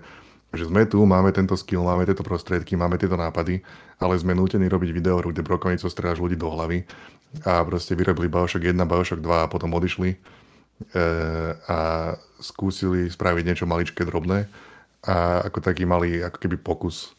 [0.54, 3.66] že sme tu, máme tento skill, máme tieto prostriedky, máme tieto nápady,
[3.98, 6.86] ale sme nútení robiť videohru, kde brokonico stráž ľudí do hlavy
[7.48, 10.18] a proste vyrobili Bioshock 1, Bioshock 2 a potom odišli e,
[11.66, 11.80] a
[12.44, 14.52] skúsili spraviť niečo maličké, drobné
[15.02, 17.16] a ako taký malý, ako keby pokus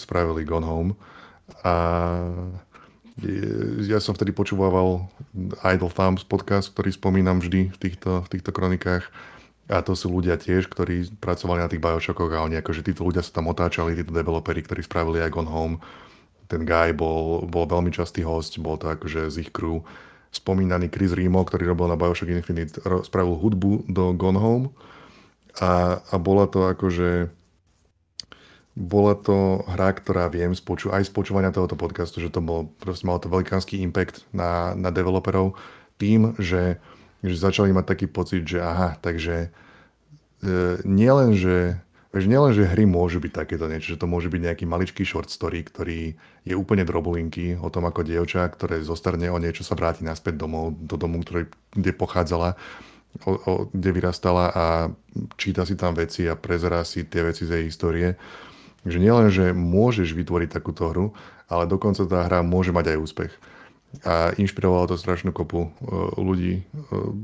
[0.00, 0.92] spravili Gone Home
[1.60, 1.74] a
[3.84, 5.04] ja som vtedy počúval
[5.60, 9.12] Idle Thumbs podcast, ktorý spomínam vždy v týchto, v týchto kronikách.
[9.70, 13.22] A to sú ľudia tiež, ktorí pracovali na tých Bioshockoch a oni akože títo ľudia
[13.22, 15.76] sa tam otáčali, títo developeri, ktorí spravili aj Gone Home.
[16.50, 19.84] Ten guy bol, bol veľmi častý host, bol to akože z ich crew.
[20.34, 24.66] Spomínaný Chris Remo, ktorý robil na Bioshock Infinite, spravil hudbu do Gone Home.
[25.62, 27.30] A, a bola to akože
[28.80, 33.04] bola to hra, ktorá viem spoču- aj z počúvania tohoto podcastu, že to bol, proste
[33.04, 35.52] malo to velikánsky impact na, na developerov.
[36.00, 36.80] Tým, že,
[37.20, 39.52] že začali mať taký pocit, že aha, takže
[40.40, 41.76] e, nielen, že
[42.10, 45.30] Veď nielen, že hry môžu byť takéto niečo, že to môže byť nejaký maličký short
[45.30, 50.02] story, ktorý je úplne drobulinky o tom, ako dievča, ktoré zostarne o niečo sa vráti
[50.02, 52.58] naspäť domov, do domu, ktorý, kde pochádzala,
[53.22, 54.64] o, o, kde vyrastala a
[55.38, 58.18] číta si tam veci a prezerá si tie veci z jej histórie
[58.84, 61.06] že nielen, že môžeš vytvoriť takúto hru,
[61.50, 63.32] ale dokonca tá hra môže mať aj úspech.
[64.06, 65.70] A inšpirovalo to strašnú kopu e,
[66.14, 66.62] ľudí e,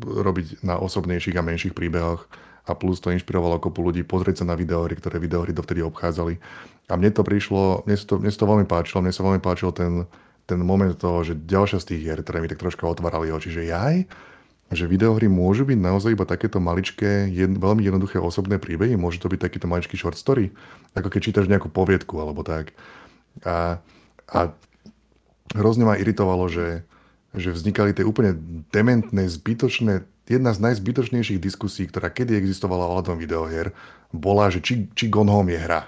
[0.02, 2.26] robiť na osobnejších a menších príbehoch
[2.66, 6.42] a plus to inšpirovalo kopu ľudí pozrieť sa na videohry, ktoré videohry dovtedy obchádzali.
[6.90, 9.38] A mne to prišlo, mne sa to, mne sa to veľmi páčilo, mne sa veľmi
[9.38, 10.10] páčil ten,
[10.50, 13.70] ten moment toho, že ďalšia z tých hier, ktoré mi tak troška otvárali oči, že
[13.70, 14.10] jaj,
[14.66, 19.30] že videohry môžu byť naozaj iba takéto maličké, jed, veľmi jednoduché osobné príbehy, môže to
[19.30, 20.50] byť takýto maličký short story,
[20.98, 22.74] ako keď čítaš nejakú poviedku alebo tak.
[23.46, 23.78] A,
[24.26, 24.38] a
[25.54, 26.82] hrozne ma iritovalo, že,
[27.30, 28.34] že vznikali tie úplne
[28.74, 33.70] dementné, zbytočné, jedna z najzbytočnejších diskusí, ktorá kedy existovala ohľadom videohier,
[34.10, 35.86] bola, že či, či Gone Home je hra.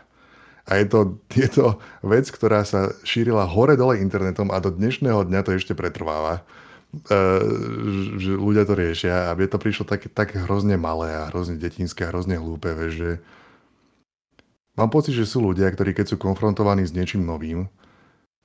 [0.68, 5.40] A je to, je to vec, ktorá sa šírila hore-dole internetom a do dnešného dňa
[5.42, 6.46] to ešte pretrváva
[8.16, 12.08] že ľudia to riešia a mne to prišlo tak, tak hrozne malé a hrozne detinské
[12.08, 13.10] a hrozne hlúpe, vieš, že
[14.72, 17.68] mám pocit, že sú ľudia, ktorí keď sú konfrontovaní s niečím novým,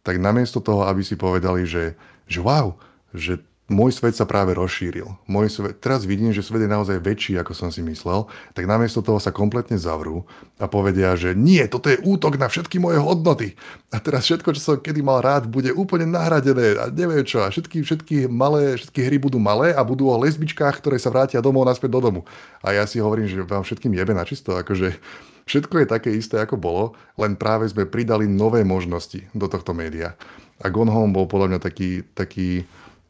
[0.03, 1.95] tak namiesto toho, aby si povedali, že,
[2.27, 2.75] že wow,
[3.15, 3.39] že
[3.71, 5.07] môj svet sa práve rozšíril.
[5.23, 8.99] Môj svet, teraz vidím, že svet je naozaj väčší, ako som si myslel, tak namiesto
[8.99, 10.27] toho sa kompletne zavrú
[10.59, 13.55] a povedia, že nie, toto je útok na všetky moje hodnoty.
[13.95, 17.39] A teraz všetko, čo som kedy mal rád, bude úplne nahradené a neviem čo.
[17.39, 21.39] A všetky, všetky, malé, všetky hry budú malé a budú o lesbičkách, ktoré sa vrátia
[21.39, 22.21] domov naspäť do domu.
[22.59, 24.99] A ja si hovorím, že vám všetkým jebe na čisto, akože
[25.47, 26.83] všetko je také isté, ako bolo,
[27.15, 30.19] len práve sme pridali nové možnosti do tohto média.
[30.63, 32.63] A Gone Home bol podľa mňa taký, taký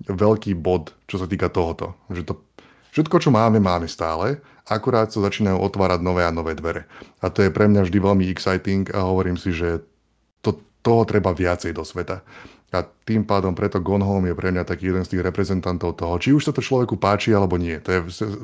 [0.08, 1.96] veľký bod, čo sa týka tohoto.
[2.12, 2.34] Že to,
[2.96, 6.88] všetko, čo máme, máme stále, akurát sa začínajú otvárať nové a nové dvere.
[7.20, 9.84] A to je pre mňa vždy veľmi exciting a hovorím si, že
[10.40, 12.24] to, toho treba viacej do sveta.
[12.74, 16.18] A tým pádom preto Gone Home je pre mňa taký jeden z tých reprezentantov toho,
[16.18, 17.78] či už sa to človeku páči alebo nie.
[17.86, 18.00] To je,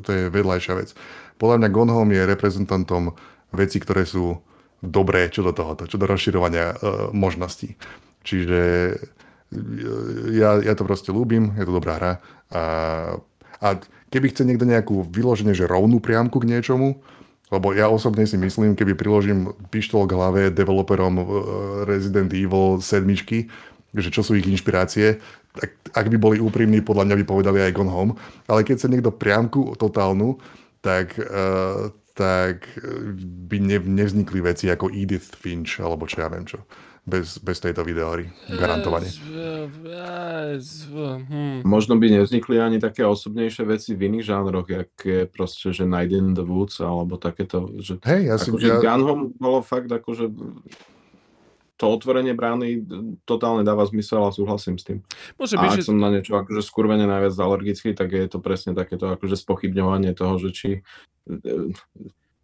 [0.06, 0.94] to je vedľajšia vec.
[1.34, 3.10] Podľa mňa Gone Home je reprezentantom
[3.50, 4.38] veci, ktoré sú
[4.78, 6.74] dobré čo do tohoto, čo do rozširovania e,
[7.10, 7.74] možností.
[8.22, 8.60] Čiže
[10.30, 12.12] ja, ja to proste ľúbim, je to dobrá hra.
[12.54, 12.62] A,
[13.58, 13.68] a
[14.14, 17.02] keby chce niekto nejakú vyloženie, že rovnú priamku k niečomu,
[17.50, 21.24] lebo ja osobne si myslím, keby priložím pištol k hlave developerom e,
[21.82, 23.10] Resident Evil 7,
[23.90, 25.18] že čo sú ich inšpirácie,
[25.50, 28.14] tak ak by boli úprimní, podľa mňa by povedali aj Gone Home.
[28.46, 30.38] Ale keď sa niekto priamku totálnu,
[30.78, 32.70] tak, uh, tak
[33.50, 36.62] by ne, nevznikli veci ako Edith Finch, alebo čo ja viem čo
[37.06, 38.28] bez, bez tejto videohry.
[38.48, 39.08] Garantovane.
[41.30, 41.60] Hmm.
[41.64, 46.12] Možno by nevznikli ani také osobnejšie veci v iných žánroch, jak je proste, že Night
[46.12, 48.78] in the Woods, alebo takéto, že hey, ja si, akože ja...
[48.80, 50.30] Gunhome bolo fakt akože
[51.80, 52.84] to otvorenie brány
[53.24, 54.98] totálne dáva zmysel a súhlasím s tým.
[55.40, 55.88] Môže byť, a ak že...
[55.88, 60.36] som na niečo akože skurvene najviac alergický, tak je to presne takéto akože spochybňovanie toho,
[60.36, 60.70] že či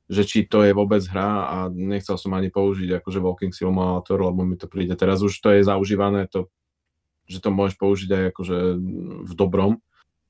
[0.06, 4.46] že či to je vôbec hra a nechcel som ani použiť akože Walking Simulator, lebo
[4.46, 4.94] mi to príde.
[4.94, 6.46] Teraz už to je zaužívané, to,
[7.26, 8.56] že to môžeš použiť aj akože
[9.26, 9.82] v dobrom,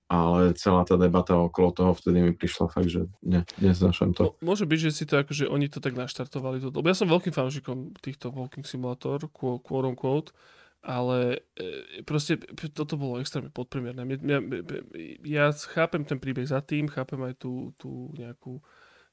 [0.09, 4.39] ale celá tá debata okolo toho vtedy mi prišla fakt, že ne, neznašam to.
[4.41, 6.63] Môže byť, že si to akože oni to tak naštartovali.
[6.65, 10.33] To, lebo ja som veľkým fanúšikom týchto Walking Simulator, quote unquote,
[10.87, 12.39] ale e, proste
[12.71, 14.07] toto bolo extrémne podpremierné.
[14.23, 14.39] Ja,
[15.27, 18.63] ja chápem ten príbeh za tým, chápem aj tú, tú nejakú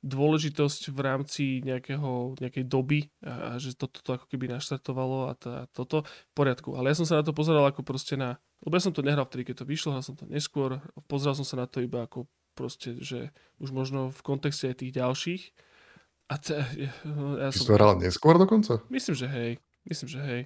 [0.04, 5.34] dôležitosť v rámci nejakého, nejakej doby a, a že toto to ako keby naštartovalo a,
[5.40, 6.76] tá, toto v poriadku.
[6.76, 9.28] Ale ja som sa na to pozeral ako proste na lebo ja som to nehral
[9.28, 10.80] vtedy, keď to vyšlo, hral som to neskôr.
[11.12, 14.96] Pozeral som sa na to iba ako proste, že už možno v kontexte aj tých
[14.96, 15.44] ďalších.
[16.32, 16.64] A te,
[17.44, 17.68] ja som...
[17.68, 18.80] to hral neskôr dokonca?
[18.88, 19.52] Myslím, že hej.
[19.84, 20.42] Myslím, že hej.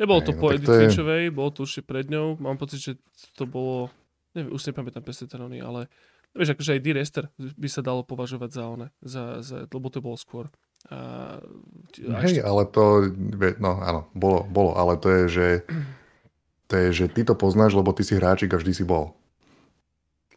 [0.00, 0.88] Nebolo to no, po Edith je...
[0.88, 2.40] Finčovej, bolo to určite pred ňou.
[2.40, 2.92] Mám pocit, že
[3.36, 3.92] to bolo...
[4.32, 5.28] Neviem, už si nepamätám presne
[5.60, 5.92] ale
[6.38, 10.14] vieš, akože aj D-Rester by sa dalo považovať za one, za, za, lebo to bolo
[10.14, 10.46] skôr.
[10.86, 11.42] A,
[12.06, 12.46] a Hej, ešte...
[12.46, 13.10] ale to,
[13.58, 15.48] no áno, bolo, bolo, ale to je, že
[16.70, 19.17] to je, že ty to poznáš, lebo ty si hráčik a vždy si bol.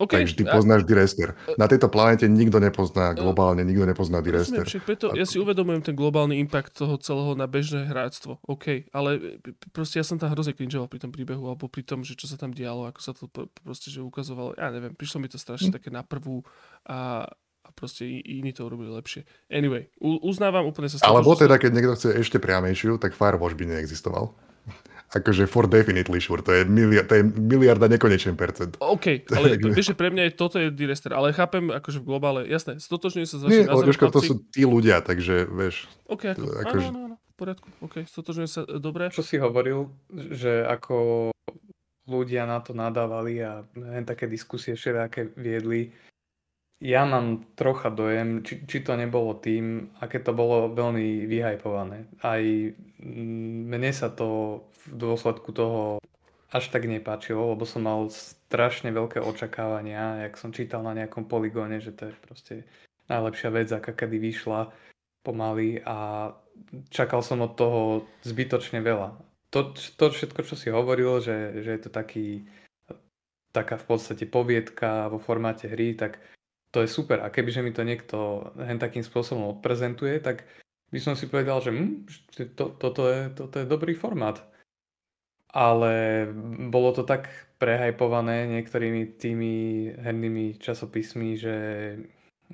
[0.01, 0.25] Okay.
[0.25, 1.37] Takže ty poznáš D-Rester.
[1.61, 4.65] Na tejto planete nikto nepozná globálne, nikto nepozná D-Rester.
[4.81, 8.41] preto ja si uvedomujem ten globálny impact toho celého na bežné hráctvo.
[8.49, 9.37] OK, ale
[9.69, 12.33] proste ja som tam hrozne cringeoval pri tom príbehu, alebo pri tom, že čo sa
[12.33, 13.29] tam dialo, ako sa to
[13.61, 14.57] proste že ukazovalo.
[14.57, 15.75] Ja neviem, prišlo mi to strašne hm.
[15.77, 16.41] také na prvú
[16.89, 17.29] a,
[17.61, 19.21] a proste iní to urobili lepšie.
[19.53, 24.33] Anyway, uznávam úplne sa Alebo teda, keď niekto chce ešte priamejšiu, tak Firewatch by neexistoval
[25.11, 28.79] akože for definitely sure, to je, miliard, to je miliarda nekonečný percent.
[28.79, 32.39] OK, ale vieš, že pre mňa je, toto je direster, ale chápem akože v globále,
[32.47, 33.87] jasné, stotožňujem sa s vašim názorom.
[33.91, 35.91] Jožko, to sú tí ľudia, takže vieš.
[36.07, 36.87] OK, ako, akože...
[36.87, 39.11] áno, áno, áno, v poriadku, OK, stotožňujem sa, e, dobre.
[39.11, 39.91] Čo si hovoril,
[40.31, 41.29] že ako
[42.07, 45.91] ľudia na to nadávali a len také diskusie všelijaké viedli,
[46.81, 52.09] ja mám trocha dojem, či, či to nebolo tým, aké to bolo veľmi vyhajpované.
[52.25, 52.41] Aj
[53.05, 56.01] mne sa to v dôsledku toho
[56.51, 61.79] až tak nepáčilo, lebo som mal strašne veľké očakávania, jak som čítal na nejakom poligóne,
[61.79, 62.55] že to je proste
[63.07, 64.67] najlepšia vec, aká kedy vyšla
[65.23, 66.29] pomaly a
[66.91, 69.15] čakal som od toho zbytočne veľa.
[69.55, 72.43] To, to všetko, čo si hovoril, že, že je to taký,
[73.55, 76.19] taká v podstate poviedka vo formáte hry, tak
[76.71, 77.19] to je super.
[77.23, 80.47] A kebyže mi to niekto hen takým spôsobom odprezentuje, tak
[80.91, 82.07] by som si povedal, že hm,
[82.55, 84.50] to, toto, je, toto je dobrý formát.
[85.51, 86.25] Ale
[86.71, 87.27] bolo to tak
[87.59, 89.53] prehajpované niektorými tými
[89.99, 91.55] hernými časopismi, že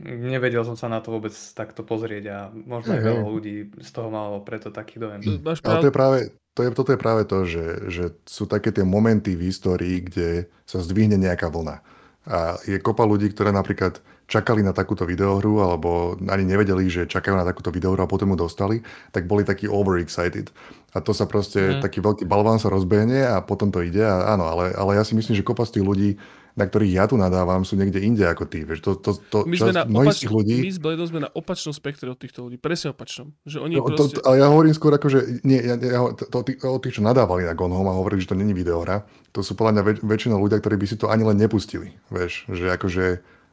[0.03, 4.09] nevedel som sa na to vôbec takto pozrieť a možno aj veľa ľudí z toho
[4.13, 5.21] malo preto taký dojem.
[5.63, 6.17] Ale to je práve,
[6.53, 10.49] to je, toto je práve to, že, že sú také tie momenty v histórii, kde
[10.69, 11.81] sa zdvihne nejaká vlna.
[12.27, 17.39] A je kopa ľudí, ktoré napríklad čakali na takúto videohru alebo ani nevedeli, že čakajú
[17.39, 18.83] na takúto videohru a potom ju dostali,
[19.15, 20.51] tak boli takí overexcited.
[20.91, 21.81] A to sa proste, mm.
[21.81, 24.03] taký veľký balván sa rozbehne a potom to ide.
[24.03, 26.09] A áno, ale, ale ja si myslím, že kopa z tých ľudí
[26.57, 28.65] na ktorých ja tu nadávam, sú niekde inde ako ty.
[28.65, 30.65] Vieš, to, to, to, my sme na opač- ľudí...
[30.65, 33.29] My Bledom sme na opačnom spektre od týchto ľudí, presne opačnom.
[33.45, 34.17] Že oni no, proste...
[34.17, 37.05] to, ale ja hovorím skôr ako, že nie, ja, ja, to, to, o tých, čo
[37.05, 40.01] nadávali na Gone Home a hovorili, že to není videohra, to sú podľa mňa väč-
[40.01, 41.93] väčšina ľudia, ktorí by si to ani len nepustili.
[42.09, 43.05] Vieš, že akože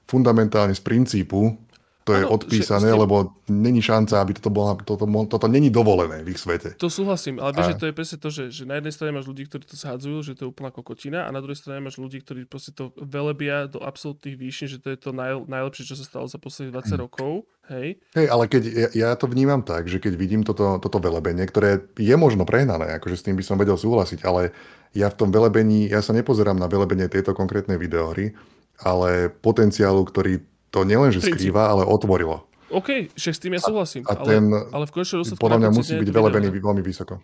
[0.04, 1.64] fundamentálne z princípu
[2.04, 3.00] to je ano, odpísané, ste...
[3.00, 6.76] lebo není šanca, aby toto, bola, toto, toto není dovolené v ich svete.
[6.76, 7.70] To súhlasím, ale vieš, a...
[7.72, 10.18] že to je presne to, že, že na jednej strane máš ľudí, ktorí to zhadzujú,
[10.20, 13.72] že to je úplná kokotina a na druhej strane máš ľudí, ktorí proste to velebia
[13.72, 16.92] do absolútnych výšin, že to je to naj, najlepšie, čo sa stalo za posledných 20
[16.92, 17.00] hm.
[17.00, 17.32] rokov.
[17.72, 17.96] Hej.
[18.12, 21.88] Hej, ale keď ja, ja to vnímam tak, že keď vidím toto, toto velebenie, ktoré
[21.96, 24.52] je možno prehnané, akože s tým by som vedel súhlasiť, ale
[24.92, 28.36] ja v tom velebení, ja sa nepozerám na velebenie tejto konkrétnej videohry,
[28.80, 30.42] ale potenciálu, ktorý
[30.74, 32.50] to nielen, že skrýva, ale otvorilo.
[32.74, 34.02] OK, však s tým ja súhlasím.
[34.10, 37.22] A, a ten, ale, ale v konečnom podľa mňa musí byť velebený veľmi vysoko.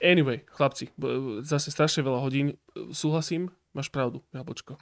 [0.00, 0.92] Anyway, chlapci,
[1.44, 2.56] zase strašne veľa hodín.
[2.92, 4.80] Súhlasím, máš pravdu, jablčko.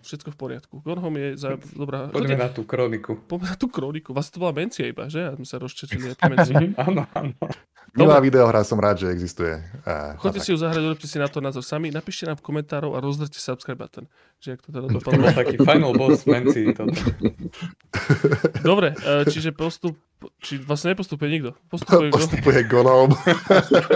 [0.00, 0.74] Všetko v poriadku.
[0.80, 1.60] Gone Home je za...
[1.76, 2.08] dobrá...
[2.08, 3.20] Poďme na tú kroniku.
[3.28, 4.16] Poďme na tú kroniku.
[4.16, 5.28] Vás to bola mencia iba, že?
[5.28, 6.16] A sme sa rozčetili.
[6.86, 7.36] Áno, áno.
[7.96, 9.56] Milá videohra, som rád, že existuje.
[9.88, 13.00] A, Choďte si ju zahrať, urobte si na to názor sami, napíšte nám komentárov a
[13.00, 14.04] rozdrte subscribe button.
[14.44, 15.24] Že ak to teda dopadlo.
[15.24, 16.76] To taký final boss menci.
[18.60, 19.96] Dobre, e, čiže postup,
[20.40, 21.50] či vlastne nepostupuje nikto.
[21.68, 23.12] Postupuje, postupuje Gonom.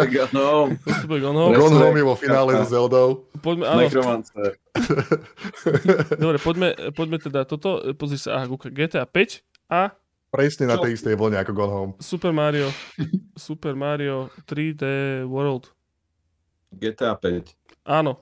[0.09, 0.77] Gonom.
[0.81, 1.53] Postupuje Gonom.
[1.57, 3.25] Gonom je vo finále s Zeldou.
[3.41, 3.81] Poďme, áno.
[6.23, 7.81] Dobre, poďme, poďme teda toto.
[7.97, 9.97] Pozri sa, aha, GTA 5 a
[10.31, 11.93] Presne na tej istej vlne ako Gone Home.
[11.99, 12.71] Super Mario.
[13.35, 15.75] Super Mario 3D World.
[16.71, 17.51] GTA 5.
[17.91, 18.15] Áno.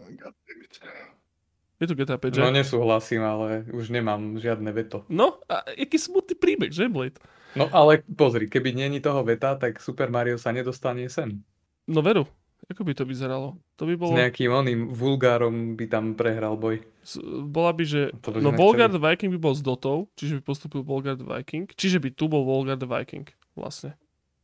[1.76, 2.40] Je tu GTA 5, že?
[2.40, 5.04] No nesúhlasím, ale už nemám žiadne veto.
[5.12, 7.20] No, a aký smutný príbeh, že Blade?
[7.58, 11.42] No ale pozri, keby není toho veta, tak Super Mario sa nedostane sem.
[11.84, 12.24] No veru,
[12.64, 13.56] ako by to vyzeralo?
[13.74, 14.12] To by S bolo...
[14.14, 16.78] nejakým oným vulgárom by tam prehral boj.
[17.00, 18.12] s- Bola by, že...
[18.20, 21.26] To by No Volgard the Viking by bol s Dotou, čiže by postupil Volgard the
[21.26, 21.64] Viking.
[21.70, 23.96] Čiže by tu bol Volgard the Viking, vlastne.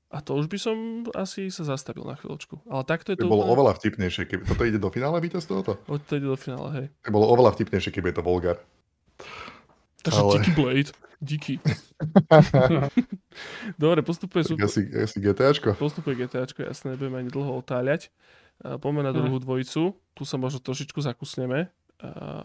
[0.09, 0.77] A to už by som
[1.13, 2.63] asi sa zastavil na chvíľočku.
[2.65, 3.55] Ale takto je To to bolo úplne...
[3.57, 4.43] oveľa vtipnejšie, keby...
[4.47, 5.77] Toto ide do finále víťaz tohoto?
[5.85, 6.87] Od to ide do finále, hej.
[7.03, 8.57] To bolo oveľa vtipnejšie, keby je to Volgar.
[10.01, 10.91] Takže Ale- Blade.
[11.21, 11.61] Díky.
[13.83, 15.75] Dobre, postupuje, sú, asi, asi GTAčko.
[15.79, 18.11] postupuje GTAčko, jasne, nebudeme ani dlho otáľať.
[18.63, 19.99] Poďme na druhú dvojicu.
[20.15, 21.75] Tu sa možno trošičku zakusneme,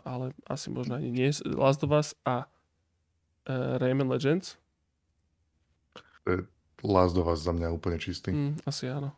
[0.05, 1.29] ale asi možno ani nie.
[1.45, 4.57] Last of Us a uh, Rayman Legends.
[6.81, 8.33] Last of Us za mňa úplne čistý.
[8.33, 9.13] Mm, asi áno.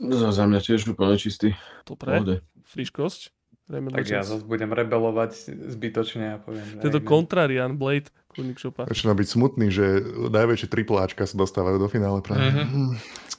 [0.00, 1.54] Za, za mňa tiež úplne čistý.
[1.86, 2.36] Dobre, Pohode.
[2.72, 3.30] friškosť.
[3.64, 4.28] Rayman Tak ja Legends.
[4.30, 5.30] zase budem rebelovať
[5.72, 6.64] zbytočne a poviem.
[6.78, 7.08] Tento Rayman.
[7.08, 8.12] kontrarian Blade,
[8.54, 8.84] šopa.
[8.84, 9.84] Začína byť smutný, že
[10.28, 12.44] najväčšie tripláčka sa dostávajú do finále práve.
[12.44, 12.64] Mhm.
[12.68, 12.94] Mm.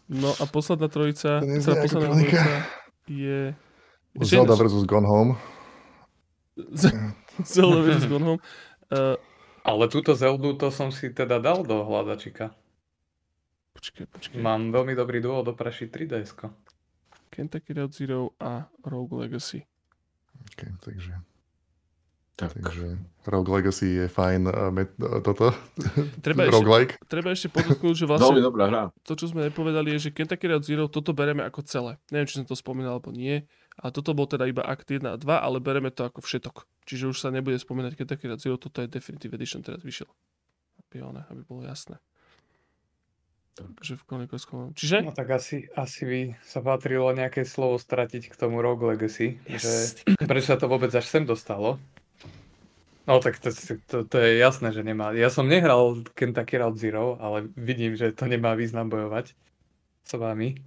[0.08, 2.38] No a posledná trojica, teda posledná kronika.
[2.38, 2.62] trojica
[3.06, 3.40] je...
[4.18, 4.84] Zelda vs.
[4.84, 5.34] Gone Home.
[6.56, 6.94] Z-
[7.54, 8.06] Zelda vs.
[8.06, 8.42] Gone Home.
[8.88, 9.18] Uh,
[9.62, 12.54] Ale túto Zeldu to som si teda dal do hľadačika.
[13.74, 14.38] počkaj, počkaj.
[14.38, 16.32] Mám veľmi dobrý dôvod oprašiť 3DS.
[17.28, 19.66] Kentucky Road Zero a Rogue Legacy.
[20.54, 21.14] Okay, takže,
[22.36, 22.54] Tak.
[22.54, 24.46] takže Rogue Legacy je fajn.
[25.24, 25.50] toto.
[26.26, 28.84] Treba ešte, treba ešte podotknúť, že Veľmi vlastne dobrá hra.
[29.02, 31.98] to, čo sme nepovedali, je, že Kentucky Road Zero toto bereme ako celé.
[32.14, 33.48] Neviem, či som to spomínal alebo nie.
[33.76, 36.64] A toto bol teda iba akt 1 a 2, ale bereme to ako všetok.
[36.86, 40.08] Čiže už sa nebude spomínať Kentucky Road Zero, toto je Definitive Edition, teraz vyšiel.
[40.86, 41.98] Aby, one, aby bolo jasné.
[43.56, 44.76] Takže v Konikovskom.
[44.76, 45.08] Čiže?
[45.08, 49.40] No tak asi, asi by sa patrilo nejaké slovo stratiť k tomu Rogue Legacy.
[49.48, 49.96] Yes.
[50.04, 51.80] Že, prečo sa to vôbec až sem dostalo?
[53.08, 53.54] No tak to,
[53.88, 55.16] to, to je jasné, že nemá.
[55.16, 59.32] Ja som nehral Kentucky Route Zero, ale vidím, že to nemá význam bojovať
[60.04, 60.60] s vami.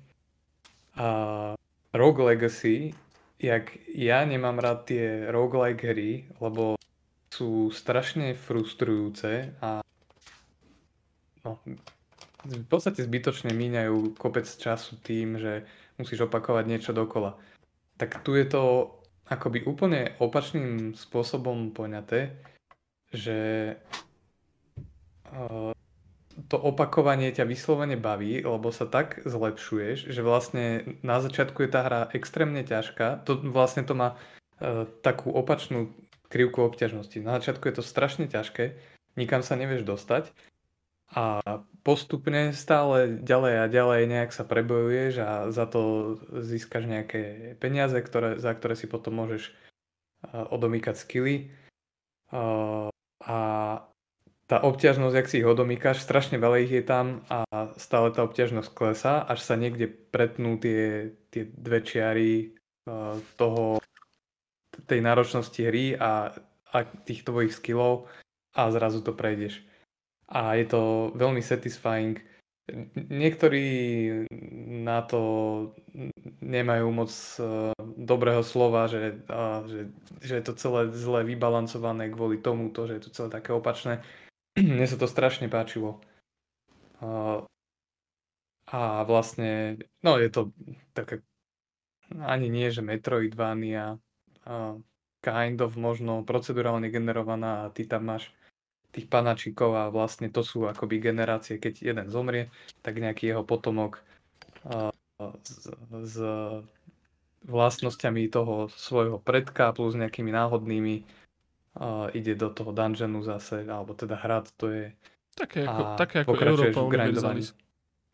[0.97, 1.53] A
[1.93, 2.97] Rogue Legacy,
[3.37, 6.79] jak ja nemám rád tie roguelike hry, lebo
[7.29, 9.85] sú strašne frustrujúce a
[11.45, 11.61] no,
[12.49, 15.69] v podstate zbytočne míňajú kopec času tým, že
[16.01, 17.37] musíš opakovať niečo dokola.
[18.01, 18.63] Tak tu je to
[19.29, 22.41] akoby úplne opačným spôsobom poňaté,
[23.13, 23.39] že
[25.29, 25.73] eh,
[26.49, 31.85] to opakovanie ťa vyslovene baví, lebo sa tak zlepšuješ, že vlastne na začiatku je tá
[31.85, 33.27] hra extrémne ťažká.
[33.29, 34.17] To vlastne to má
[34.63, 35.93] eh, takú opačnú
[36.33, 37.21] krivku obťažnosti.
[37.21, 38.77] Na začiatku je to strašne ťažké,
[39.21, 40.33] nikam sa nevieš dostať
[41.09, 41.41] a
[41.81, 48.37] postupne stále ďalej a ďalej nejak sa prebojuješ a za to získaš nejaké peniaze, ktoré,
[48.37, 51.49] za ktoré si potom môžeš uh, odomýkať skily.
[52.29, 52.93] Uh,
[53.25, 53.39] a
[54.49, 57.45] tá obťažnosť, ak si ich odomýkaš, strašne veľa ich je tam a
[57.81, 62.53] stále tá obťažnosť klesá, až sa niekde pretnú tie, tie dve čiary
[62.85, 63.81] uh, toho,
[64.85, 66.37] tej náročnosti hry a,
[66.69, 68.13] a tých tvojich skillov
[68.53, 69.68] a zrazu to prejdeš
[70.29, 70.81] a je to
[71.17, 72.21] veľmi satisfying.
[72.95, 73.65] Niektorí
[74.85, 75.21] na to
[76.45, 77.09] nemajú moc
[77.41, 79.25] uh, dobrého slova, že,
[79.65, 79.81] že,
[80.21, 84.05] že je to celé zle vybalancované kvôli tomu, to, že je to celé také opačné.
[84.61, 86.05] Mne sa to strašne páčilo.
[88.69, 90.53] A vlastne, no je to
[90.93, 91.25] také,
[92.21, 93.97] ani nie, že Metroidvania,
[95.25, 98.29] kind of možno procedurálne generovaná a ty tam máš
[98.93, 102.49] tých panačikov a vlastne to sú akoby generácie, keď jeden zomrie,
[102.81, 104.01] tak nejaký jeho potomok
[104.65, 104.93] uh,
[105.45, 106.17] s, s
[107.45, 110.95] vlastnosťami toho svojho predka plus nejakými náhodnými
[111.79, 114.85] uh, ide do toho dungeonu zase, alebo teda hrad, to je
[115.39, 117.55] Také ako, a také ako pokračuješ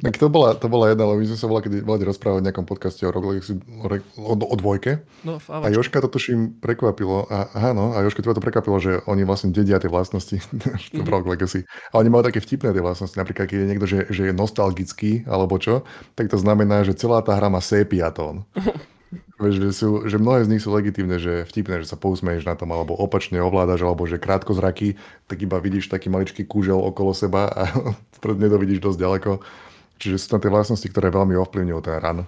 [0.02, 2.46] Tak to bola, to bola jedna, lebo my sme sa bola, kedy bola rozprávať v
[2.50, 3.86] nejakom podcaste o Legacy, o,
[4.18, 5.06] o, o dvojke.
[5.22, 5.70] No, A.
[5.70, 7.30] Joška to tuším prekvapilo.
[7.30, 10.42] A, áno, a Joška teba to prekvapilo, že oni vlastne dedia tie vlastnosti
[10.94, 11.06] v Mhm.
[11.06, 11.70] Rogue Legacy.
[11.94, 13.14] A oni majú také vtipné tie vlastnosti.
[13.14, 15.86] Napríklad, keď je niekto, že, že je nostalgický, alebo čo,
[16.18, 18.50] tak to znamená, že celá tá hra má sepia tón.
[19.42, 22.54] Vieš, že, sú, že mnohé z nich sú legitívne, že vtipné, že sa pousmeješ na
[22.54, 24.94] tom, alebo opačne ovládaš, alebo že krátko zraky,
[25.26, 27.64] tak iba vidíš taký maličký kúžel okolo seba a
[28.22, 29.32] vpred nedovidíš dosť ďaleko.
[29.98, 32.20] Čiže sú tam tie vlastnosti, ktoré veľmi ovplyvňujú ten run.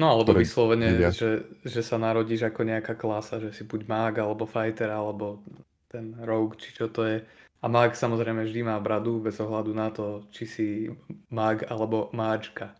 [0.00, 4.48] No alebo vyslovene, že, že sa narodíš ako nejaká klasa, že si buď mág, alebo
[4.48, 5.44] fighter, alebo
[5.92, 7.20] ten rogue, či čo to je.
[7.60, 10.66] A mág samozrejme vždy má bradu, bez ohľadu na to, či si
[11.28, 12.72] mág alebo máčka.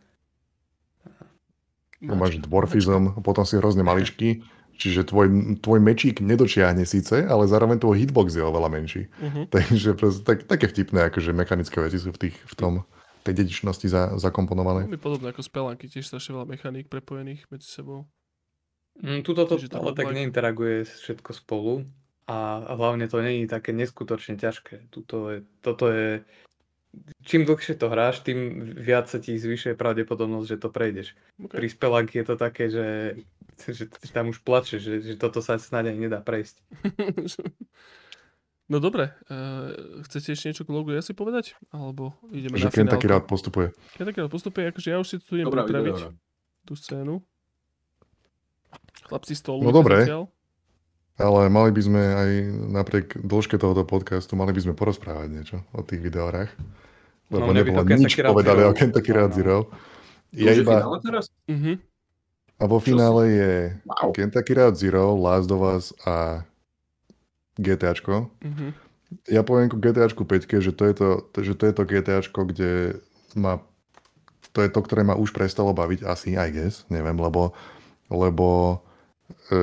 [2.00, 4.40] No, máš dwarfizm, a potom si hrozne maličký,
[4.80, 9.12] Čiže tvoj, tvoj mečík nedočiahne síce, ale zároveň tvoj hitbox je oveľa menší.
[9.20, 9.44] Uh-huh.
[9.52, 12.72] Takže proste, tak, také vtipné, akože mechanické veci sú v, tých, v tom
[13.20, 14.88] tej dedičnosti za, zakomponované.
[14.88, 18.08] Veľmi podobné ako spelánky, tiež strašne veľa mechaník prepojených medzi sebou.
[18.96, 21.84] Mm, tuto to Čiže ale tak neinteraguje všetko spolu
[22.24, 24.88] a hlavne to je také neskutočne ťažké.
[24.88, 26.24] Tuto je, toto je,
[27.22, 31.14] čím dlhšie to hráš, tým viac sa ti zvyšuje pravdepodobnosť, že to prejdeš.
[31.38, 31.56] Okay.
[31.62, 32.88] Pri spelánky je to také, že,
[33.66, 36.56] že tam už plače, že, že toto sa snáď ani nedá prejsť.
[38.70, 39.74] No dobre, uh,
[40.06, 41.58] chcete ešte niečo k logu asi povedať?
[41.74, 43.74] Alebo ideme Že na Ken taký rád postupuje.
[43.98, 46.14] Kentucky rád postupuje, akože ja už si tu idem pripraviť
[46.62, 47.18] tú scénu.
[49.10, 49.66] Chlapci stolu.
[49.66, 50.06] No dobre.
[51.20, 52.30] Ale mali by sme aj
[52.72, 56.50] napriek dĺžke tohoto podcastu, mali by sme porozprávať niečo o tých videórach.
[57.30, 59.34] Lebo No, mne by nebolo Kentucky nič Route povedané o Kentucky No, no.
[59.36, 59.56] Zero.
[60.34, 61.30] Je Ja iba, teraz?
[61.46, 61.76] Uh-huh.
[62.58, 63.52] a vo finále je
[63.86, 64.10] Wow.
[64.14, 66.42] Kentucky Route Zero, Last of Us a
[67.60, 68.30] GTAčko.
[68.30, 68.70] Uh-huh.
[69.26, 71.08] Ja poviem ku GTAčku 5, že to je to,
[71.42, 73.02] že to, je to GTAčko, kde
[73.34, 73.62] ma
[74.50, 77.54] to je to, ktoré ma už prestalo baviť, asi, I guess, neviem, lebo,
[78.10, 78.78] lebo
[79.50, 79.58] e,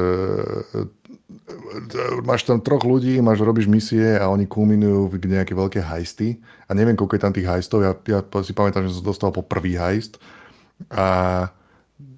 [2.24, 6.72] máš tam troch ľudí, máš, robíš misie a oni kulminujú v nejaké veľké hajsty a
[6.72, 9.76] neviem, koľko je tam tých hajstov, ja, ja si pamätám, že som dostal po prvý
[9.76, 10.20] hajst
[10.88, 11.06] a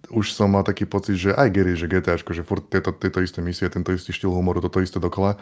[0.10, 3.46] už som mal taký pocit, že aj Gary, že GTAčko, že furt tieto, tieto isté
[3.46, 5.38] misie, tento istý štýl humoru, toto isté dokola.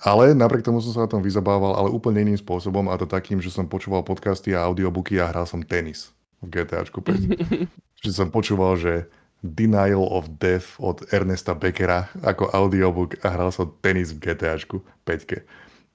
[0.00, 3.38] Ale napriek tomu som sa na tom vyzabával, ale úplne iným spôsobom a to takým,
[3.44, 7.68] že som počúval podcasty a audiobooky a hral som tenis v GTAčku 5.
[8.04, 9.06] že som počúval, že
[9.44, 15.44] Denial of Death od Ernesta Beckera ako audiobook a hral som tenis v GTAčku 5.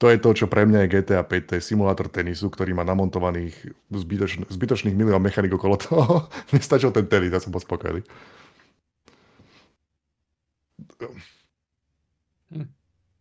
[0.02, 2.82] To je to, čo pre mňa je GTA 5, to je simulátor tenisu, ktorý má
[2.82, 3.54] namontovaných
[3.86, 6.26] zbytočn- zbytočných milión mechanik okolo toho.
[6.50, 6.58] Mne
[6.90, 8.02] ten tenis, ja som bol spokojný.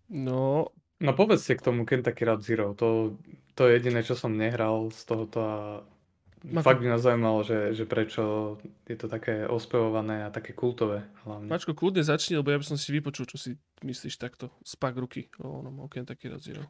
[0.09, 3.17] No, No povedzte k tomu Kentucky Route Zero, to,
[3.57, 5.55] to je jediné, čo som nehral z tohoto a
[6.41, 8.57] Mako- fakt by ma zaujímalo, že, že prečo
[8.89, 11.45] je to také ospevované a také kultové hlavne.
[11.45, 14.49] Mačko, kľudne začni, lebo ja by som si vypočul, čo si myslíš takto.
[14.65, 16.65] Spak ruky o onom o Kentucky Zero.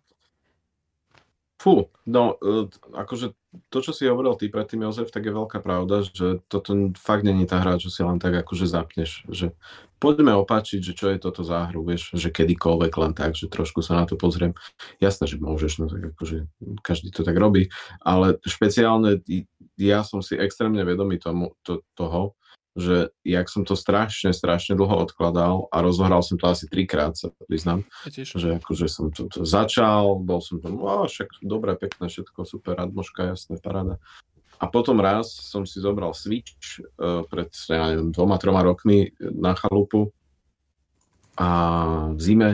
[1.61, 3.37] Fú, no, e, akože
[3.69, 7.45] to, čo si hovoril ty predtým, Jozef, tak je veľká pravda, že toto fakt není
[7.45, 9.53] tá hra, čo si len tak akože zapneš, že
[10.01, 13.85] poďme opáčiť, že čo je toto za hru, vieš, že kedykoľvek len tak, že trošku
[13.85, 14.57] sa na to pozriem.
[14.97, 16.49] Jasné, že môžeš, no tak akože
[16.81, 17.69] každý to tak robí,
[18.01, 19.21] ale špeciálne
[19.77, 22.33] ja som si extrémne vedomý tomu, to, toho,
[22.75, 27.33] že jak som to strašne, strašne dlho odkladal a rozohral som to asi trikrát, sa
[27.47, 28.39] priznám, tiež.
[28.39, 32.79] že akože som to, to začal, bol som tam, o, však dobre, pekné, všetko super,
[32.79, 33.99] Radmoška, jasné, paráda.
[34.61, 39.57] A potom raz som si zobral Switch uh, pred, ja neviem, dvoma, troma rokmi na
[39.57, 40.13] chalupu
[41.33, 41.49] a
[42.13, 42.51] v zime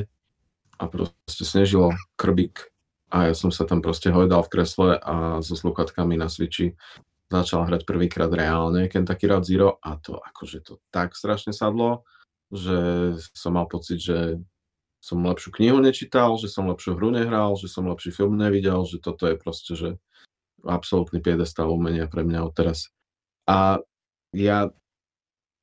[0.79, 2.71] a proste snežilo krbík
[3.07, 6.75] a ja som sa tam proste hojdal v kresle a so sluchatkami na Switchi
[7.27, 12.07] začal hrať prvýkrát reálne Kentucky Route Zero a to akože to tak strašne sadlo,
[12.51, 14.39] že som mal pocit, že
[15.03, 18.99] som lepšiu knihu nečítal, že som lepšiu hru nehral, že som lepší film nevidel, že
[18.99, 19.89] toto je proste, že
[20.65, 22.91] absolútny piedestal umenia pre mňa odteraz.
[23.47, 23.80] A
[24.35, 24.72] ja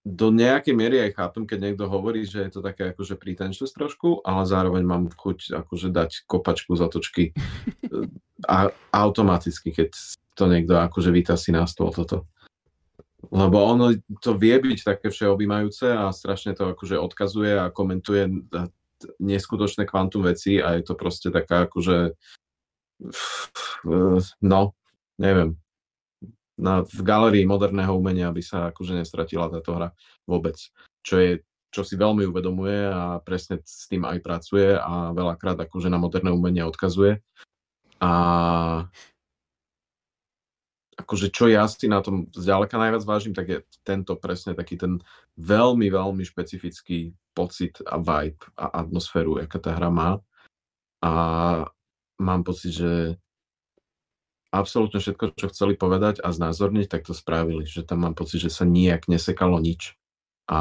[0.05, 4.21] do nejakej miery aj chápem, keď niekto hovorí, že je to také akože pretentious trošku,
[4.21, 7.33] ale zároveň mám chuť akože dať kopačku za točky
[8.53, 9.97] a automaticky, keď
[10.35, 12.27] to niekto akože vytasí na stôl toto.
[13.33, 18.29] Lebo ono to vie byť také všeobjímajúce a strašne to akože odkazuje a komentuje
[19.21, 22.13] neskutočné kvantum veci a je to proste taká akože
[24.45, 24.61] no,
[25.17, 25.57] neviem.
[26.55, 29.91] Na, v galerii moderného umenia by sa akože nestratila táto hra
[30.29, 30.55] vôbec.
[31.03, 31.33] Čo je
[31.75, 36.31] čo si veľmi uvedomuje a presne s tým aj pracuje a veľakrát akože na moderné
[36.31, 37.19] umenie odkazuje.
[37.99, 38.13] A
[40.95, 45.03] akože čo ja si na tom zďaleka najviac vážim, tak je tento presne taký ten
[45.39, 50.23] veľmi, veľmi špecifický pocit a vibe a atmosféru, aká tá hra má.
[51.05, 51.13] A
[52.23, 52.93] mám pocit, že
[54.55, 57.67] absolútne všetko, čo chceli povedať a znázorniť, tak to spravili.
[57.67, 59.99] Že tam mám pocit, že sa nijak nesekalo nič.
[60.47, 60.61] A,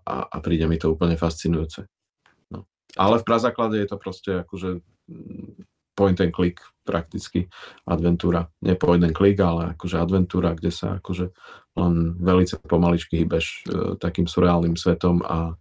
[0.00, 1.84] a, a príde mi to úplne fascinujúce.
[2.48, 2.64] No.
[2.96, 4.80] Ale v prazáklade je to proste akože
[5.10, 5.66] mm,
[5.98, 7.48] point and click prakticky
[7.88, 8.46] adventúra.
[8.60, 11.32] Nie point and click, ale akože adventúra, kde sa akože
[11.74, 15.56] len velice pomaličky hýbeš e, takým surreálnym svetom a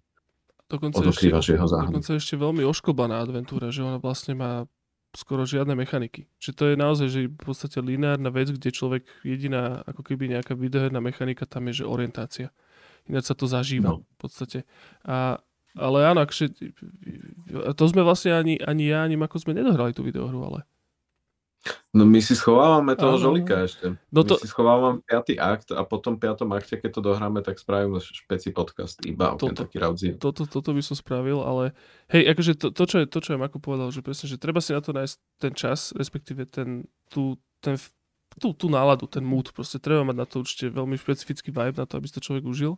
[0.67, 1.91] Dokonca ešte, odokrývaš jeho záhady.
[1.95, 4.51] dokonca ešte veľmi ošklbaná adventúra, že ona vlastne má
[5.13, 6.25] skoro žiadne mechaniky.
[6.41, 10.57] Čiže to je naozaj, že v podstate lineárna vec, kde človek jediná, ako keby nejaká
[10.57, 12.49] videoherná mechanika tam je, že orientácia.
[13.05, 14.01] Ináč sa to zažíva No.
[14.01, 14.65] v podstate.
[15.05, 15.37] A
[15.73, 16.53] ale áno, akže,
[17.73, 20.69] to sme vlastne ani, ani ja, ani ako sme nedohrali tú videohru, ale...
[21.95, 23.23] No my si schovávame toho Áno.
[23.23, 23.95] žolika ešte.
[24.11, 27.39] No My to- si schovávame piatý akt a potom v piatom akte, keď to dohráme,
[27.39, 31.71] tak spravíme špeci podcast iba o Toto- Kentucky Route toto, toto by som spravil, ale
[32.11, 34.59] hej, akože to, to, čo je, to, čo je Mako povedal, že presne, že treba
[34.59, 37.79] si na to nájsť ten čas, respektíve ten, tú, ten,
[38.41, 41.87] tú, tú náladu, ten mood, proste treba mať na to určite veľmi špecifický vibe na
[41.87, 42.75] to, aby si to človek užil.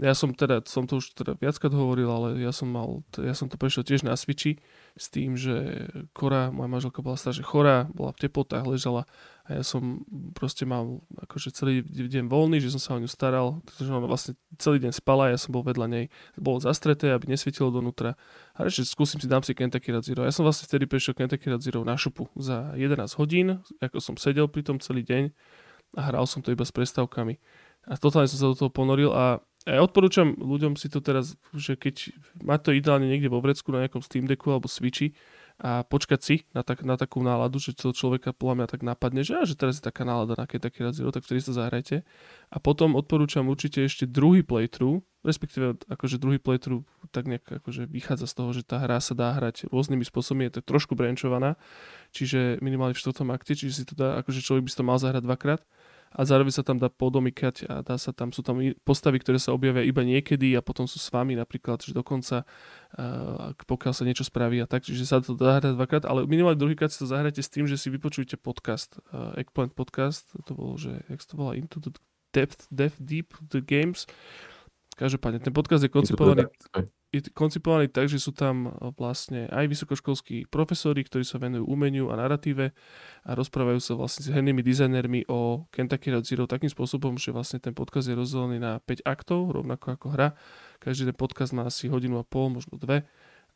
[0.00, 3.52] Ja som teda, som to už teda viackrát hovoril, ale ja som mal, ja som
[3.52, 4.56] to prešiel tiež na Switchi
[4.96, 9.04] s tým, že Kora, moja manželka bola strašne chorá, bola v teplotách, ležala
[9.44, 10.00] a ja som
[10.32, 14.40] proste mal akože celý deň voľný, že som sa o ňu staral, pretože ona vlastne
[14.56, 16.08] celý deň spala, ja som bol vedľa nej,
[16.40, 18.16] bolo zastreté, aby nesvietilo donútra.
[18.56, 20.24] A reči, skúsim si, dám si Kentucky Route Zero.
[20.24, 24.14] Ja som vlastne vtedy prešiel Kentucky Route Zero na šupu za 11 hodín, ako som
[24.16, 25.28] sedel pri tom celý deň
[25.98, 27.36] a hral som to iba s prestávkami.
[27.90, 31.76] A totálne som sa do toho ponoril a ja odporúčam ľuďom si to teraz, že
[31.76, 35.12] keď má to ideálne niekde vo vrecku na nejakom Steam Decku alebo Switchi
[35.60, 39.20] a počkať si na, tak, na takú náladu, že to človeka podľa mňa tak napadne,
[39.20, 42.00] že, á, že teraz je taká nálada na Kentucky Route Zero, tak vtedy sa zahrajte.
[42.48, 48.24] A potom odporúčam určite ešte druhý playthrough, respektíve akože druhý playthrough tak nejak akože vychádza
[48.24, 51.60] z toho, že tá hra sa dá hrať rôznymi spôsobmi, je to trošku branchovaná,
[52.16, 54.96] čiže minimálne v štvrtom akte, čiže si to dá, akože človek by si to mal
[54.96, 55.60] zahrať dvakrát
[56.10, 59.54] a zároveň sa tam dá podomykať a dá sa tam, sú tam postavy, ktoré sa
[59.54, 62.42] objavia iba niekedy a potom sú s vami napríklad, že dokonca
[62.98, 66.58] uh, pokiaľ sa niečo spraví a tak, čiže sa to dá hrať dvakrát, ale minimálne
[66.58, 70.74] druhýkrát si to zahrajte s tým, že si vypočujete podcast, uh, Eggplant podcast, to bolo,
[70.74, 71.94] že, jak sa to volá, Into the
[72.34, 74.10] Depth, Depth Deep the Games.
[74.98, 76.99] Každopádne, ten podcast je koncipovaný je
[77.34, 82.18] koncipovaný tak, že sú tam e, vlastne aj vysokoškolskí profesori, ktorí sa venujú umeniu a
[82.18, 82.70] narratíve
[83.26, 87.58] a rozprávajú sa vlastne s hernými dizajnermi o Kentucky Route Zero takým spôsobom, že vlastne
[87.58, 90.28] ten podcast je rozdelený na 5 aktov, rovnako ako hra.
[90.78, 93.02] Každý ten podcast má asi hodinu a pol, možno dve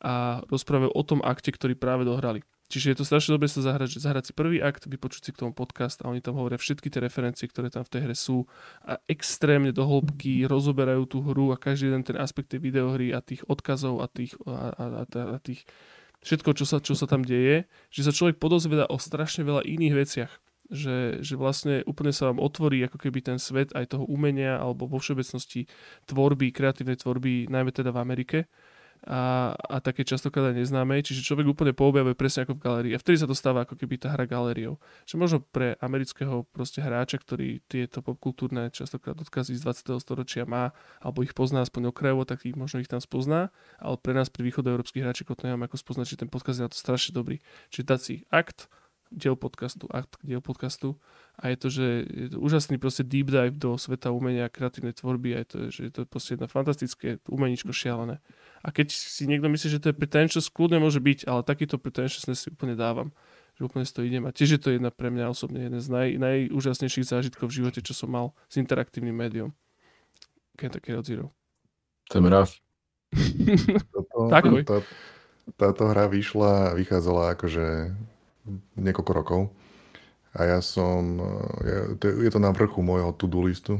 [0.03, 2.43] a rozprávajú o tom akte, ktorý práve dohrali.
[2.65, 5.53] Čiže je to strašne dobre sa zahrať, zahrať si prvý akt, vypočuť si k tomu
[5.53, 8.49] podcast a oni tam hovoria všetky tie referencie, ktoré tam v tej hre sú
[8.81, 13.21] a extrémne do hĺbky rozoberajú tú hru a každý jeden ten aspekt tej videohry a
[13.21, 15.61] tých odkazov a tých, a, a, a, a tých
[16.25, 19.95] všetko, čo sa, čo sa tam deje, že sa človek podozvedá o strašne veľa iných
[19.95, 20.33] veciach.
[20.65, 24.89] Že, že vlastne úplne sa vám otvorí ako keby ten svet aj toho umenia alebo
[24.89, 25.69] vo všeobecnosti
[26.09, 28.49] tvorby, kreatívnej tvorby, najmä teda v Amerike
[29.05, 32.93] a, a také častokrát aj neznámej, čiže človek úplne poobjavuje presne ako v galérii.
[32.97, 34.81] A vtedy sa to stáva ako keby tá hra galériou.
[35.05, 40.01] Že možno pre amerického proste hráča, ktorý tieto popkultúrne častokrát odkazy z 20.
[40.01, 44.17] storočia má, alebo ich pozná aspoň okrajovo, tak ich možno ich tam spozná, ale pre
[44.17, 47.13] nás, pri východoeurópskych hráčikoch to neviem ako spoznať, že ten podcast je na to strašne
[47.13, 47.39] dobrý.
[47.69, 48.67] Čiže si akt,
[49.15, 50.99] diel podcastu, akt diel podcastu
[51.39, 54.91] a je to, že je to úžasný proste deep dive do sveta umenia a kreatívnej
[54.91, 58.19] tvorby a je to, že je to proste jedno fantastické umeničko šialené.
[58.61, 62.45] A keď si niekto myslí, že to je pretentious, kľudne môže byť, ale takýto pretentiousness
[62.45, 63.15] si úplne dávam.
[63.55, 64.27] Že úplne si to idem.
[64.27, 67.79] A tiež je to jedna pre mňa osobne jeden z naj, najúžasnejších zážitkov v živote,
[67.79, 69.55] čo som mal s interaktívnym médium.
[70.59, 71.31] Kentucky Route Zero.
[72.11, 72.51] To je mrav.
[73.95, 74.61] Toto, Takoj.
[74.67, 74.77] tá,
[75.55, 77.95] táto hra vyšla, vychádzala akože
[78.75, 79.41] niekoľko rokov.
[80.35, 81.19] A ja som,
[81.63, 83.79] ja, to, je- to na vrchu môjho to-do listu.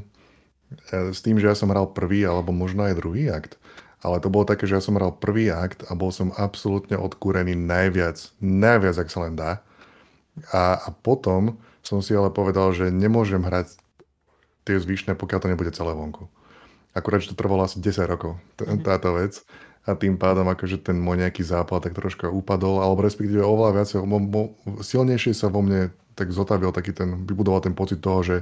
[0.90, 3.60] Ja, s tým, že ja som hral prvý, alebo možno aj druhý akt.
[4.02, 7.58] Ale to bolo také, že ja som hral prvý akt a bol som absolútne odkúrený
[7.58, 9.62] najviac, najviac, ak sa len dá.
[10.52, 13.78] A, a potom som si ale povedal, že nemôžem hrať
[14.66, 16.28] tie zvyšné, pokiaľ to nebude celé vonku.
[16.96, 18.82] Akurát, že to trvalo asi 10 rokov, t- Mhm.
[18.84, 19.44] táto vec.
[19.86, 23.90] A tým pádom akože ten môj nejaký zápal tak troška upadol, alebo respektíve oveľa viac,
[24.02, 24.44] mo, mo,
[24.82, 28.36] silnejšie sa vo mne tak zotavil taký ten, vybudoval ten pocit toho, že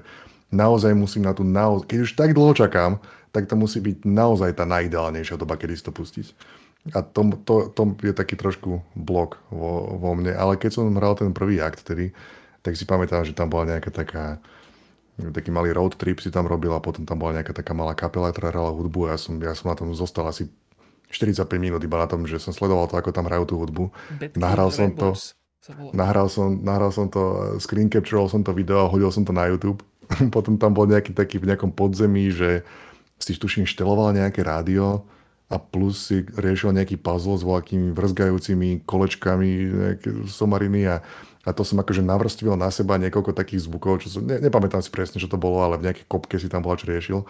[0.54, 3.02] naozaj musím na tú naozaj, keď už tak dlho čakám,
[3.34, 6.28] tak to musí byť naozaj tá najideálnejšia doba, kedy si to pustiť.
[6.94, 11.18] A to, to, to je taký trošku blok vo, vo mne, ale keď som hral
[11.18, 12.14] ten prvý akt tedy,
[12.62, 14.38] tak si pamätám, že tam bola nejaká taká,
[15.18, 18.30] taký malý road trip si tam robil a potom tam bola nejaká taká malá kapela,
[18.30, 20.52] ktorá hrala hudbu a ja som, ja som na tom zostal asi
[21.14, 23.94] 45 minút iba na tom, že som sledoval to, ako tam hrajú tú hudbu.
[24.34, 25.14] Nahral som to.
[25.96, 29.48] Nahral som, nahral som to, screen captural som to video a hodil som to na
[29.48, 29.80] YouTube.
[30.36, 32.68] Potom tam bol nejaký taký v nejakom podzemí, že
[33.22, 35.08] si tuším šteloval nejaké rádio
[35.48, 41.00] a plus si riešil nejaký puzzle s voľakými vrzgajúcimi kolečkami, nejaké somariny a,
[41.46, 44.90] a to som akože navrstvil na seba niekoľko takých zvukov, čo som, ne, nepamätám si
[44.90, 47.24] presne, čo to bolo, ale v nejakej kopke si tam bola, riešil.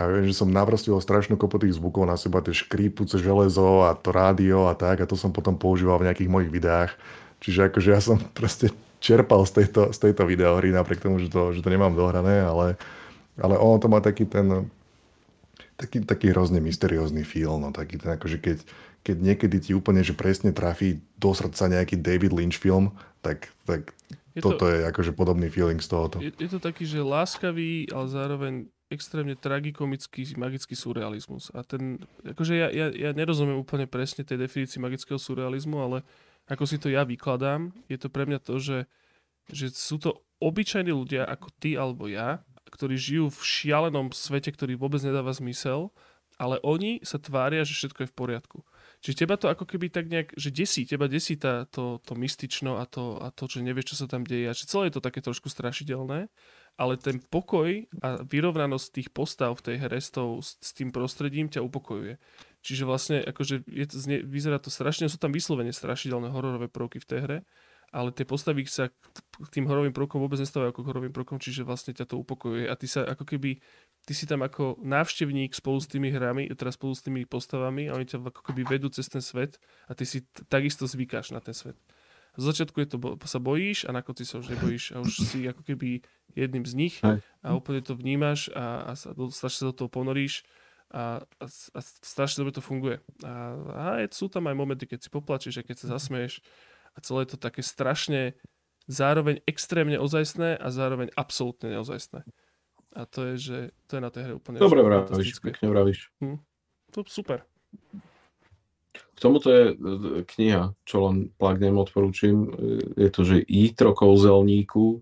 [0.00, 3.92] A viem, že som navrstvil strašnú kopu tých zvukov na seba, tie škrípuce železo a
[3.92, 6.96] to rádio a tak a to som potom používal v nejakých mojich videách.
[7.44, 8.72] Čiže akože ja som proste
[9.02, 12.80] čerpal z tejto, z tejto videohry, napriek tomu, že to, že to nemám dohrané, ale,
[13.36, 14.70] ale ono to má taký ten,
[15.72, 18.62] Taký, taký hrozne mysteriózny feel, no taký ten akože keď,
[19.02, 23.90] keď niekedy ti úplne, že presne trafí do srdca nejaký David Lynch film, tak, tak
[24.36, 26.22] Je toto to, je akože podobný feeling z tohoto.
[26.22, 28.52] je, je to taký, že láskavý, ale zároveň
[28.92, 31.48] extrémne tragikomický magický surrealizmus.
[31.56, 36.04] A ten, akože ja, ja, ja nerozumiem úplne presne tej definícii magického surrealizmu, ale
[36.46, 38.78] ako si to ja vykladám, je to pre mňa to, že,
[39.48, 44.76] že sú to obyčajní ľudia ako ty alebo ja, ktorí žijú v šialenom svete, ktorý
[44.76, 45.92] vôbec nedáva zmysel,
[46.40, 48.58] ale oni sa tvária, že všetko je v poriadku.
[49.02, 52.78] Čiže teba to ako keby tak nejak, že desí, teba desí tá, to, to mystično
[52.78, 54.46] a to, a to, že nevieš, čo sa tam deje.
[54.46, 56.30] A že celé je to také trošku strašidelné,
[56.80, 61.46] ale ten pokoj a vyrovnanosť tých postav v tej hre s, tou, s, tým prostredím
[61.52, 62.16] ťa upokojuje.
[62.62, 67.08] Čiže vlastne akože je znie, vyzerá to strašne, sú tam vyslovene strašidelné hororové prvky v
[67.08, 67.38] tej hre,
[67.92, 71.60] ale tie postavy sa k tým horovým prvkom vôbec nestávajú ako k horovým prvkom, čiže
[71.60, 73.60] vlastne ťa to upokojuje a ty sa ako keby,
[74.08, 77.98] ty si tam ako návštevník spolu s tými hrami, teda spolu s tými postavami a
[78.00, 81.44] oni ťa ako keby vedú cez ten svet a ty si t- takisto zvykáš na
[81.44, 81.76] ten svet.
[82.32, 82.96] Z začiatku je to,
[83.28, 86.00] sa bojíš a na konci sa už nebojíš a už si ako keby
[86.32, 87.20] jedným z nich Hej.
[87.44, 90.40] a úplne to vnímaš a, a sa, do, strašne sa do toho ponoríš
[90.88, 93.04] a, a, a strašne dobre to funguje.
[93.24, 96.40] A, a sú tam aj momenty, keď si poplačeš a keď sa zasmeješ
[96.96, 98.32] a celé je to také strašne
[98.88, 102.24] zároveň extrémne ozajstné a zároveň absolútne neozajstné.
[102.92, 106.12] A to je, že to je na tej hre úplne Dobre vravíš, pekne vravíš.
[106.92, 107.44] To super.
[109.22, 109.74] Tomuto je e,
[110.26, 112.36] kniha, čo len plagnem, odporúčim.
[112.42, 112.46] E,
[112.98, 114.98] Je to, že Jítro kouzelníku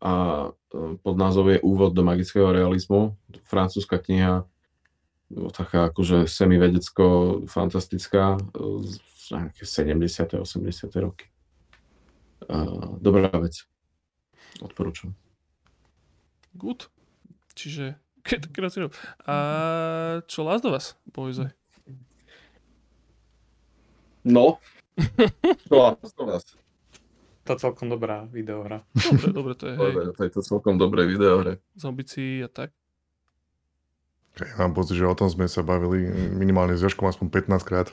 [0.00, 0.12] a
[0.48, 0.50] e,
[0.96, 3.20] pod názov je Úvod do magického realizmu.
[3.44, 4.48] Francúzska kniha,
[5.36, 8.40] no, taká akože semivedecko-fantastická,
[8.80, 8.96] z
[9.28, 10.40] nejaké 70.
[10.40, 11.04] 80.
[11.04, 11.28] roky.
[12.98, 13.68] Dobrá vec.
[14.58, 15.12] Odporúčam.
[16.56, 16.88] Good.
[17.54, 18.90] Čiže keď-
[19.28, 19.36] A
[20.26, 21.52] čo Last of Us, boyze?
[24.22, 24.58] No.
[25.70, 25.76] To
[26.20, 26.44] vás?
[27.44, 28.84] To celkom dobrá videohra.
[28.92, 31.58] Dobre, dobre, to je hej, To je to celkom dobré video hre.
[31.74, 32.70] zombici a tak.
[34.36, 37.90] Ja mám pocit, že o tom sme sa bavili minimálne s Joškom aspoň 15 krát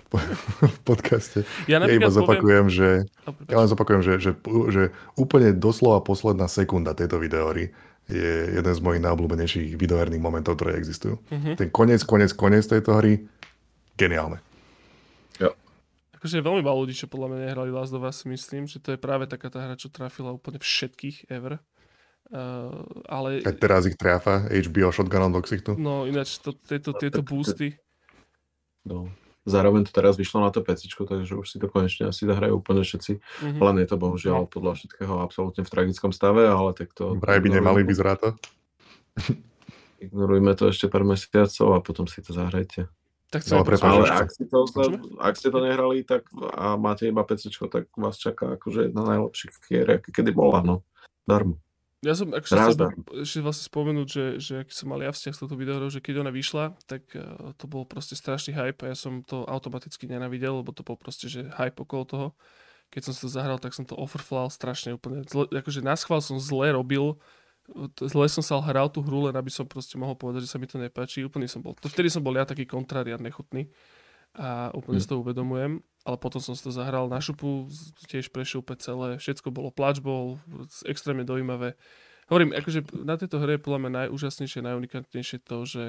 [0.62, 1.42] v podcaste.
[1.66, 2.20] Ja Ja iba napríklad poviem...
[2.20, 2.90] zopakujem, že,
[3.20, 3.50] Oh, prepáč.
[3.50, 4.32] ja len zopakujem, že, že,
[4.70, 4.84] že
[5.14, 7.74] úplne doslova posledná sekunda tejto videohry
[8.06, 11.18] je jeden z mojich najobľúbenejších videoherných momentov, ktoré existujú.
[11.30, 11.58] Mhm.
[11.58, 13.26] Ten koniec, koniec, koniec tejto hry,
[13.96, 14.40] geniálne.
[16.28, 18.92] Akože je veľmi málo ľudí, čo podľa mňa nehrali Last of Us, myslím, že to
[18.92, 21.64] je práve taká tá hra, čo trafila úplne všetkých ever.
[22.28, 25.80] Uh, ale Aj teraz ich tráfa HBO Shotgunom do ksichtu.
[25.80, 27.80] no ináč to, tieto, tieto boosty,
[28.84, 29.08] No.
[29.48, 32.84] Zároveň to teraz vyšlo na to PC, takže už si to konečne asi zahrajú úplne
[32.84, 33.24] všetci.
[33.56, 33.60] mhm.
[33.64, 37.16] Len je to bohužiaľ podľa všetkého absolútne v tragickom stave, ale tak to...
[37.16, 38.36] Vraj by nemali, vyzerá to.
[40.04, 42.92] Ignorujme to ešte pár mesiacov a potom si to zahrajte.
[43.28, 44.64] Tak No, chcem prepáč, Ale ak, si to,
[45.20, 46.24] ak ste to nehrali tak
[46.56, 50.88] a máte iba PC, tak vás čaká akože jedna najlepších hier, aké kedy bola, no.
[51.28, 51.60] Darmo.
[52.06, 52.94] Ja som akože chcel
[53.26, 56.22] ešte vlastne spomenúť, že, že aký som mal ja vzťah s touto videohrou, že keď
[56.22, 60.62] ona vyšla, tak uh, to bol proste strašný hype a ja som to automaticky nenavidel,
[60.62, 62.28] lebo to bol proste, že hype okolo toho.
[62.94, 65.26] Keď som si to zahral, tak som to offerflal strašne úplne.
[65.26, 67.18] Zle, akože na schvál som zle robil,
[68.00, 70.68] zle som sa hral tú hru, len aby som proste mohol povedať, že sa mi
[70.68, 71.28] to nepáči.
[71.28, 73.68] Úplne som bol, to vtedy som bol ja taký kontrarian nechutný
[74.38, 77.68] a úplne si to uvedomujem, ale potom som si to zahral na šupu,
[78.06, 80.38] tiež prešiel úplne celé, všetko bolo, plač bol,
[80.86, 81.74] extrémne dojímavé.
[82.28, 85.84] Hovorím, akože na tejto hre je podľa mňa najúžasnejšie, najunikantnejšie to, že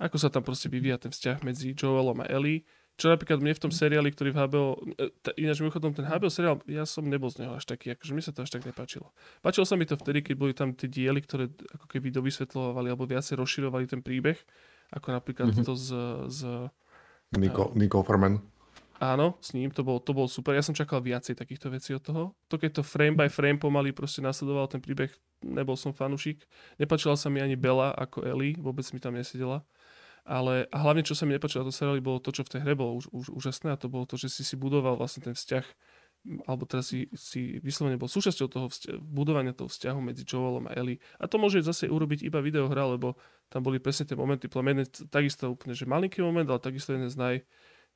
[0.00, 2.64] ako sa tam proste vyvíja ten vzťah medzi Joelom a Ellie,
[3.00, 4.64] čo napríklad mne v tom seriáli, ktorý v HBO,
[4.94, 8.12] e, t- ináč mimochodom ten HBO seriál, ja som nebol z neho až taký, akože
[8.12, 9.08] mi sa to až tak nepáčilo.
[9.40, 13.08] Páčilo sa mi to vtedy, keď boli tam tie diely, ktoré ako keby dovysvetľovali alebo
[13.08, 14.36] viacej rozširovali ten príbeh,
[14.92, 15.64] ako napríklad Mhm.
[15.64, 15.88] to z,
[16.28, 16.40] z
[17.40, 18.42] Nico, Nico Forman.
[19.00, 20.52] Áno, s ním, to bol, to bol super.
[20.52, 22.22] Ja som čakal viacej takýchto vecí od toho.
[22.52, 25.08] To keď to frame by frame pomaly proste nasledoval ten príbeh,
[25.40, 26.44] nebol som fanúšik.
[26.76, 29.64] Nepačila sa mi ani Bella ako Ellie, vôbec mi tam nesedela.
[30.24, 32.60] Ale a hlavne, čo sa mi nepačilo na to seriáli, bolo to, čo v tej
[32.62, 35.34] hre bolo už, už, úžasné a to bolo to, že si si budoval vlastne ten
[35.34, 35.64] vzťah
[36.44, 40.76] alebo teraz si, si vyslovene bol súčasťou toho vzťa- budovania toho vzťahu medzi Joelom a
[40.76, 41.00] Ellie.
[41.16, 43.16] A to môže zase urobiť iba videohra, lebo
[43.48, 47.16] tam boli presne tie momenty, jeden takisto úplne, že malinký moment, ale takisto jeden z,
[47.16, 47.36] naj,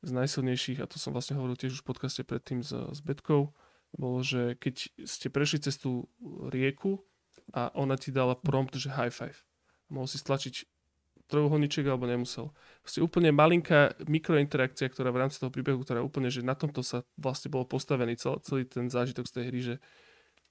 [0.00, 3.52] z najsilnejších, a to som vlastne hovoril tiež už v podcaste predtým s, s Betkou,
[3.94, 6.08] bolo, že keď ste prešli cez tú
[6.48, 7.04] rieku
[7.52, 9.36] a ona ti dala prompt, že high five.
[9.92, 10.54] Mohol si stlačiť
[11.28, 12.52] trojuholníček alebo nemusel.
[12.84, 17.00] Proste úplne malinká mikrointerakcia, ktorá v rámci toho príbehu, ktorá úplne, že na tomto sa
[17.16, 19.74] vlastne bol postavený cel, celý ten zážitok z tej hry, že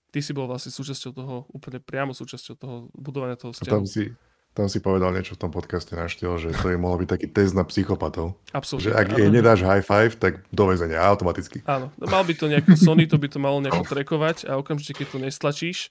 [0.10, 3.70] ty si bol vlastne súčasťou toho, úplne priamo súčasťou toho budovania toho vzťahu.
[3.70, 4.14] tam si,
[4.54, 7.28] Tam si povedal niečo v tom podcaste na štýl, že to je mohol byť taký
[7.34, 8.38] test na psychopatov.
[8.54, 8.94] Absolútne.
[8.94, 11.66] Že ak jej nedáš high five, tak do väzenia automaticky.
[11.66, 15.08] Áno, mal by to nejako Sony, to by to malo nejako trekovať a okamžite, keď
[15.10, 15.90] to nestlačíš,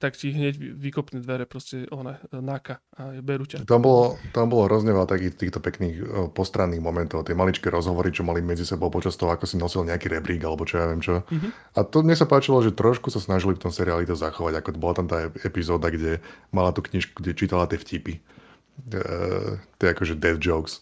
[0.00, 3.68] tak ti hneď vykopne dvere proste ona, náka a berú ťa.
[3.68, 8.08] Tam bolo, tam bolo hrozne veľa takých týchto pekných o, postranných momentov, tie maličké rozhovory,
[8.08, 11.04] čo mali medzi sebou počas toho, ako si nosil nejaký rebrík alebo čo ja viem
[11.04, 11.20] čo.
[11.20, 11.76] Mm-hmm.
[11.76, 14.80] A to mne sa páčilo, že trošku sa snažili v tom seriáli to zachovať, ako
[14.80, 18.24] bola tam tá epizóda, kde mala tú knižku, kde čítala tie vtipy.
[18.88, 19.00] E,
[19.76, 20.80] tie akože dead jokes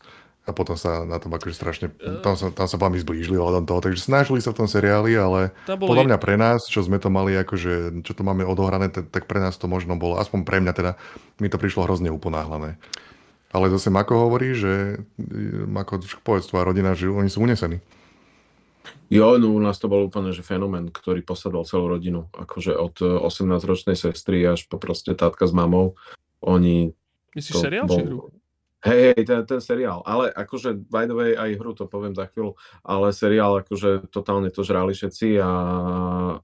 [0.49, 1.87] a potom sa na tom akože strašne,
[2.25, 5.53] tam sa, tam sa veľmi zblížili ohľadom toho, takže snažili sa v tom seriáli, ale
[5.69, 5.85] boli...
[5.85, 9.45] podľa mňa pre nás, čo sme to mali akože, čo to máme odohrané, tak pre
[9.45, 10.93] nás to možno bolo, aspoň pre mňa teda,
[11.37, 12.81] mi to prišlo hrozne uponáhlané.
[13.53, 15.05] Ale zase Mako hovorí, že
[15.69, 17.81] Mako, povedz, tvoja rodina, že oni sú unesení.
[19.09, 22.29] Jo, no u nás to bol úplne že fenomén, ktorý posadol celú rodinu.
[22.37, 25.97] Akože od 18-ročnej sestry až po proste tátka s mamou.
[26.45, 26.93] Oni...
[27.33, 27.97] Myslíš seriál bol...
[27.97, 28.19] či hru?
[28.79, 32.31] Hej, hej, ten, ten seriál, ale akože by the way aj hru to poviem za
[32.31, 32.55] chvíľu,
[32.87, 35.51] ale seriál akože totálne to žrali všetci a,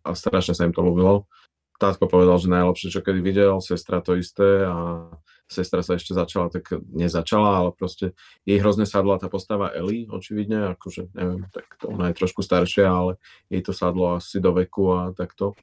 [0.02, 1.30] a strašne sa im to ľúbilo.
[1.78, 5.14] Tátko povedal, že najlepšie, čo kedy videl, sestra to isté a
[5.46, 10.74] sestra sa ešte začala, tak nezačala, ale proste jej hrozne sadla tá postava Ellie, očividne,
[10.74, 13.12] akože neviem, tak to ona je trošku staršia, ale
[13.46, 15.54] jej to sadlo asi do veku a takto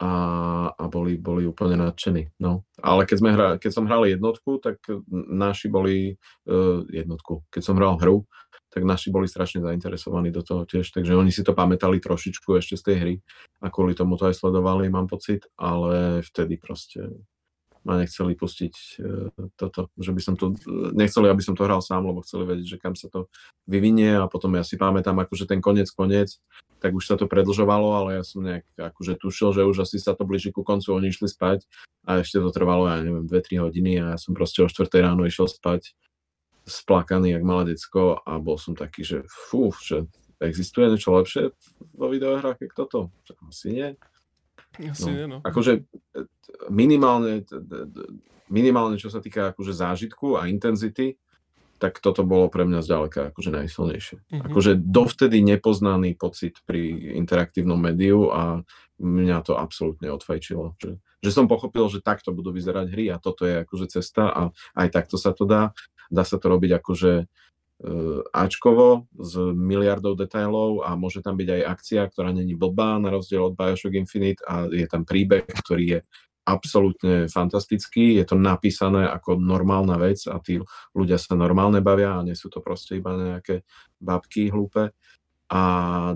[0.00, 0.12] a,
[0.72, 2.32] a boli, boli úplne nadšení.
[2.40, 2.64] No.
[2.80, 4.80] Ale keď, sme hra, keď som hral jednotku, tak
[5.12, 6.16] naši boli
[6.48, 7.44] uh, jednotku.
[7.52, 8.24] Keď som hral hru,
[8.72, 12.80] tak naši boli strašne zainteresovaní do toho tiež, takže oni si to pamätali trošičku ešte
[12.80, 13.14] z tej hry
[13.60, 17.04] a kvôli tomu to aj sledovali, mám pocit, ale vtedy proste
[17.84, 19.28] ma nechceli pustiť uh,
[19.60, 20.56] toto, že by som to,
[20.96, 23.28] nechceli, aby som to hral sám, lebo chceli vedieť, že kam sa to
[23.68, 26.40] vyvinie a potom ja si pamätám akože ten koniec, koniec,
[26.80, 30.16] tak už sa to predlžovalo, ale ja som nejak akože tušil, že už asi sa
[30.16, 31.68] to blíži ku koncu, oni išli spať
[32.08, 35.28] a ešte to trvalo, ja neviem, 2-3 hodiny a ja som proste o 4 ráno
[35.28, 35.92] išiel spať
[36.64, 40.08] splakaný, jak malé decko a bol som taký, že fú, že
[40.40, 41.52] existuje niečo lepšie
[41.92, 42.98] vo videohrách, ako toto?
[43.44, 43.88] Asi nie.
[44.80, 45.12] Asi no.
[45.12, 45.38] nie, no.
[45.44, 45.84] Akože
[46.16, 46.24] e,
[46.72, 47.44] minimálne,
[48.48, 51.20] minimálne, čo sa týka akože zážitku a intenzity,
[51.80, 54.16] tak toto bolo pre mňa zďaleka akože najsilnejšie.
[54.20, 54.46] Mm-hmm.
[54.52, 58.60] Akože dovtedy nepoznaný pocit pri interaktívnom médiu a
[59.00, 60.76] mňa to absolútne odfajčilo.
[60.76, 64.42] Že, že som pochopil, že takto budú vyzerať hry a toto je akože cesta a
[64.76, 65.72] aj takto sa to dá.
[66.12, 71.62] Dá sa to robiť akože uh, Ačkovo s miliardou detailov a môže tam byť aj
[71.64, 76.00] akcia, ktorá není blbá na rozdiel od Bioshock Infinite a je tam príbeh, ktorý je
[76.50, 80.58] absolútne fantastický, je to napísané ako normálna vec a tí
[80.92, 83.62] ľudia sa normálne bavia a nie sú to proste iba nejaké
[84.02, 84.90] babky hlúpe
[85.50, 85.62] a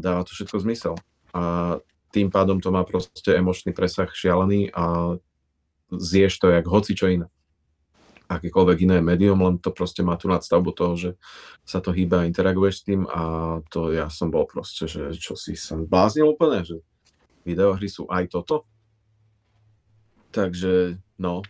[0.02, 0.94] dáva to všetko zmysel.
[1.34, 1.78] A
[2.10, 5.14] tým pádom to má proste emočný presah šialený a
[5.94, 7.30] zješ to jak hoci čo iné
[8.24, 11.10] akékoľvek iné médium, len to proste má tú nadstavbu toho, že
[11.62, 13.22] sa to hýba a interaguješ s tým a
[13.68, 16.80] to ja som bol proste, že čo si som bláznil úplne, že
[17.44, 18.64] videohry sú aj toto.
[20.34, 21.46] Takže no,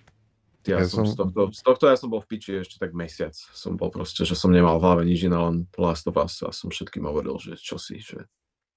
[0.69, 1.13] ja, ja som, som...
[1.13, 3.33] Z, tohto, z tohto ja som bol v piči ešte tak mesiac.
[3.33, 6.53] Som bol proste, že som nemal v hlave nič iné, len Last of Us a
[6.53, 8.29] som všetkým hovoril, že čo si, že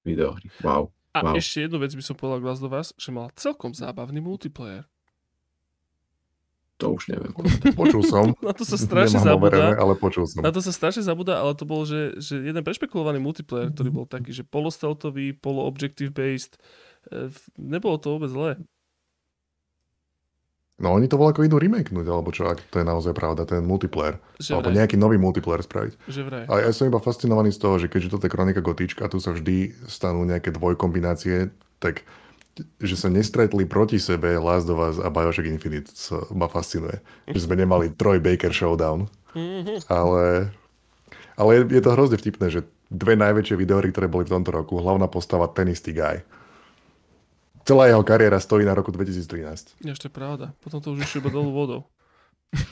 [0.03, 0.52] videohry.
[0.64, 0.92] Wow.
[1.16, 1.36] A wow.
[1.36, 4.84] ešte jednu vec by som povedal k Last of Us, že mal celkom zábavný multiplayer.
[6.77, 7.34] To už neviem.
[7.80, 8.36] Počul som.
[8.44, 9.74] Na to sa strašne zabúda.
[9.74, 10.45] ale počul som.
[10.45, 14.06] Na to sa strašne zabúda, ale to bol, že, že jeden prešpekulovaný multiplayer, ktorý bol
[14.06, 16.61] taký, že polosteltový, polo-objective based.
[17.10, 18.61] E, nebolo to vôbec zlé.
[20.77, 24.22] No oni to volajú idú remakenúť, alebo čo, ak to je naozaj pravda, ten multiplayer.
[24.38, 24.77] Že alebo vraj.
[24.77, 25.93] nejaký nový multiplayer spraviť.
[26.06, 26.43] Že vraj.
[26.45, 29.33] A ja som iba fascinovaný z toho, že keďže toto je kronika gotička, tu sa
[29.33, 31.49] vždy stanú nejaké dvojkombinácie,
[31.81, 32.06] tak
[32.77, 37.01] že sa nestretli proti sebe Last of Us a Bioshock Infinite sa ma fascinuje.
[37.25, 39.09] Že sme nemali Troy Baker Showdown.
[39.33, 39.89] Mm-hmm.
[39.89, 40.53] Ale,
[41.41, 44.77] ale je, je to hrozne vtipné, že dve najväčšie videory, ktoré boli v tomto roku,
[44.77, 46.22] hlavná postava ten istý guy
[47.68, 49.84] celá jeho kariéra stojí na roku 2013.
[49.84, 50.56] Ešte pravda.
[50.64, 51.82] Potom to už išlo iba dolu vodou.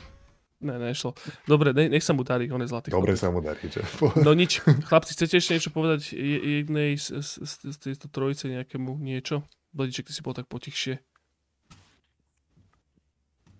[0.68, 1.12] ne, nešlo.
[1.44, 2.96] Dobre, ne, nech sa mu darí, on je zlatý.
[2.96, 3.84] Dobre sa mu darí, čo?
[4.24, 4.64] no nič.
[4.64, 9.44] Chlapci, chcete ešte niečo povedať jednej z, z, z, z tejto trojice nejakému niečo?
[9.76, 11.04] Bladiček, ty si bol tak potichšie.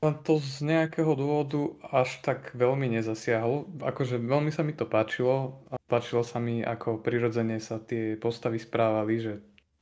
[0.04, 3.84] Len to z nejakého dôvodu až tak veľmi nezasiahlo.
[3.84, 5.66] Akože veľmi sa mi to páčilo.
[5.92, 9.34] Páčilo sa mi, ako prirodzene sa tie postavy správali, že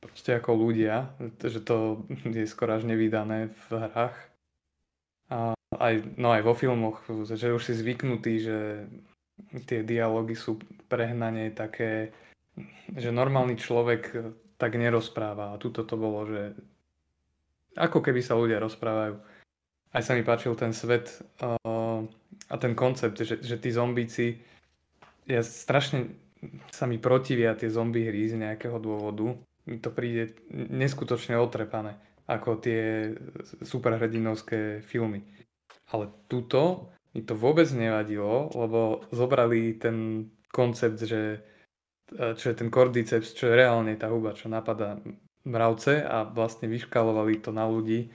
[0.04, 2.04] proste ako ľudia, že to
[2.36, 4.16] je skoro až nevydané v hrách.
[5.32, 8.58] A aj, no aj vo filmoch, že už si zvyknutý, že
[9.66, 12.14] tie dialógy sú prehnane také,
[12.94, 14.14] že normálny človek
[14.60, 15.56] tak nerozpráva.
[15.56, 16.54] A tuto to bolo, že
[17.74, 19.18] ako keby sa ľudia rozprávajú.
[19.94, 21.10] aj sa mi páčil ten svet
[21.42, 22.02] uh,
[22.50, 24.38] a ten koncept, že, že tí zombíci,
[25.26, 26.14] ja strašne
[26.70, 29.34] sa mi protivia tie zombie hry z nejakého dôvodu.
[29.64, 31.96] Mi to príde neskutočne otrepané,
[32.28, 33.12] ako tie
[33.64, 35.24] superhrdinovské filmy.
[35.92, 41.40] Ale tuto mi to vôbec nevadilo, lebo zobrali ten koncept, že
[42.10, 44.98] e, čo je ten cordyceps, čo je reálne tá huba, čo napadá
[45.44, 48.08] mravce a vlastne vyškalovali to na ľudí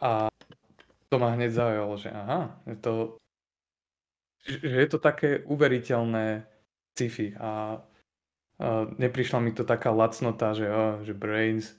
[0.00, 0.32] a
[1.12, 2.94] to ma hneď zaujalo, že aha, je to,
[4.46, 6.48] že je to také uveriteľné
[6.96, 7.82] sci-fi a,
[9.00, 11.72] neprišla mi to taká lacnota, že, oh, že brains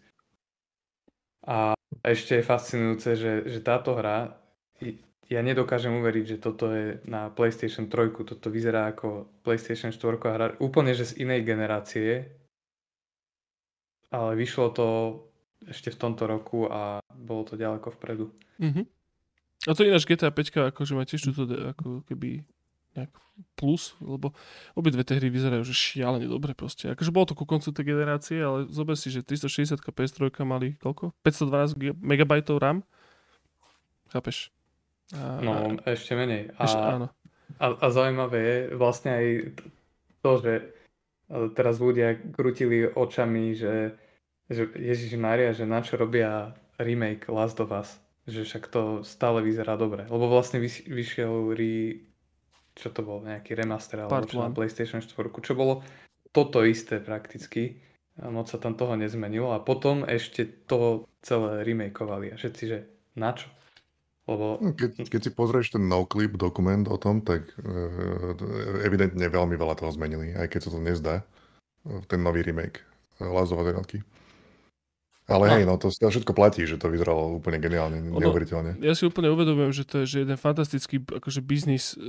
[1.45, 1.74] a
[2.06, 4.38] ešte je fascinujúce, že, že táto hra
[5.32, 10.32] ja nedokážem uveriť, že toto je na PlayStation 3, toto vyzerá ako PlayStation 4 a
[10.35, 12.27] hra úplne že z inej generácie,
[14.11, 14.88] ale vyšlo to
[15.64, 18.27] ešte v tomto roku a bolo to ďaleko vpredu.
[18.60, 18.85] Mm-hmm.
[19.69, 22.43] A to ináč GTA 5 akože má tiež túto ako keby
[22.95, 23.11] nejak
[23.56, 24.36] plus, lebo
[24.78, 26.92] obidve tie hry vyzerajú že šialene dobre proste.
[26.92, 31.16] Akože bolo to ku koncu tej generácie, ale zober si, že 360 PS3 mali koľko?
[31.26, 32.84] 512 MB RAM?
[34.11, 34.52] Chápeš?
[35.16, 36.52] A, no, a, ešte menej.
[36.60, 37.08] A, ešte, áno.
[37.60, 39.26] A, a zaujímavé je vlastne aj
[40.24, 40.53] to, že
[41.56, 43.95] teraz ľudia krutili očami, že,
[44.52, 48.00] že Ježiš Maria, že na čo robia remake Last of Us.
[48.30, 50.06] Že však to stále vyzerá dobre.
[50.06, 52.06] Lebo vlastne vyšiel re,
[52.75, 55.11] čo to bol, nejaký remaster alebo čo na PlayStation 4,
[55.43, 55.83] čo bolo
[56.32, 57.83] toto isté prakticky.
[58.22, 62.80] Moc sa tam toho nezmenilo a potom ešte to celé remakeovali a všetci, že
[63.16, 63.48] na čo?
[64.30, 64.61] Lebo...
[64.61, 68.35] Hm, keď, keď si pozrieš ten no-clip dokument o tom, tak uh,
[68.85, 71.16] evidentne veľmi veľa toho zmenili, aj keď sa to nezdá.
[72.06, 72.85] Ten nový remake
[73.17, 73.50] of Us
[75.32, 75.53] ale no.
[75.56, 78.84] hej, no to všetko platí, že to vyzeralo úplne geniálne, ono, neuveriteľne.
[78.84, 82.03] Ja si úplne uvedomujem, že to je že jeden fantastický akože biznis e,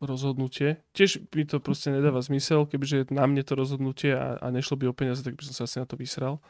[0.00, 0.80] rozhodnutie.
[0.96, 4.84] Tiež mi to proste nedáva zmysel, kebyže na mne to rozhodnutie a, a nešlo by
[4.88, 6.40] o peniaze, tak by som sa asi na to vysral.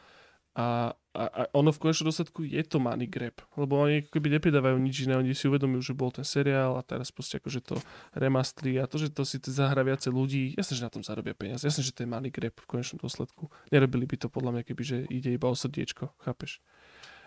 [0.55, 4.39] A, a, a ono v konečnom dôsledku je to money grab, lebo oni ako keby
[4.39, 7.75] nepridávajú nič iné, oni si uvedomujú, že bol ten seriál a teraz proste akože to
[8.15, 11.67] remastri a to, že to si zahra viacej ľudí, jasne, že na tom zarobia peniaze,
[11.67, 13.51] jasne, že to je money grab v konečnom dôsledku.
[13.75, 16.63] Nerobili by to podľa mňa, keby že ide iba o srdiečko, chápeš?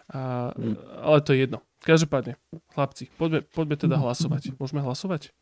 [0.09, 0.77] A, mm.
[1.05, 1.59] Ale to je jedno.
[1.85, 2.41] Každopádne,
[2.73, 4.57] chlapci, poďme, poďme teda hlasovať.
[4.57, 5.33] Môžeme hlasovať?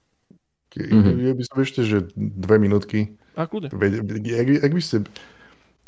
[0.73, 1.17] Mm-hmm.
[1.21, 3.21] Ja by som ešte, že dve minútky.
[3.37, 3.69] A kľude.
[3.69, 5.05] Ak by ste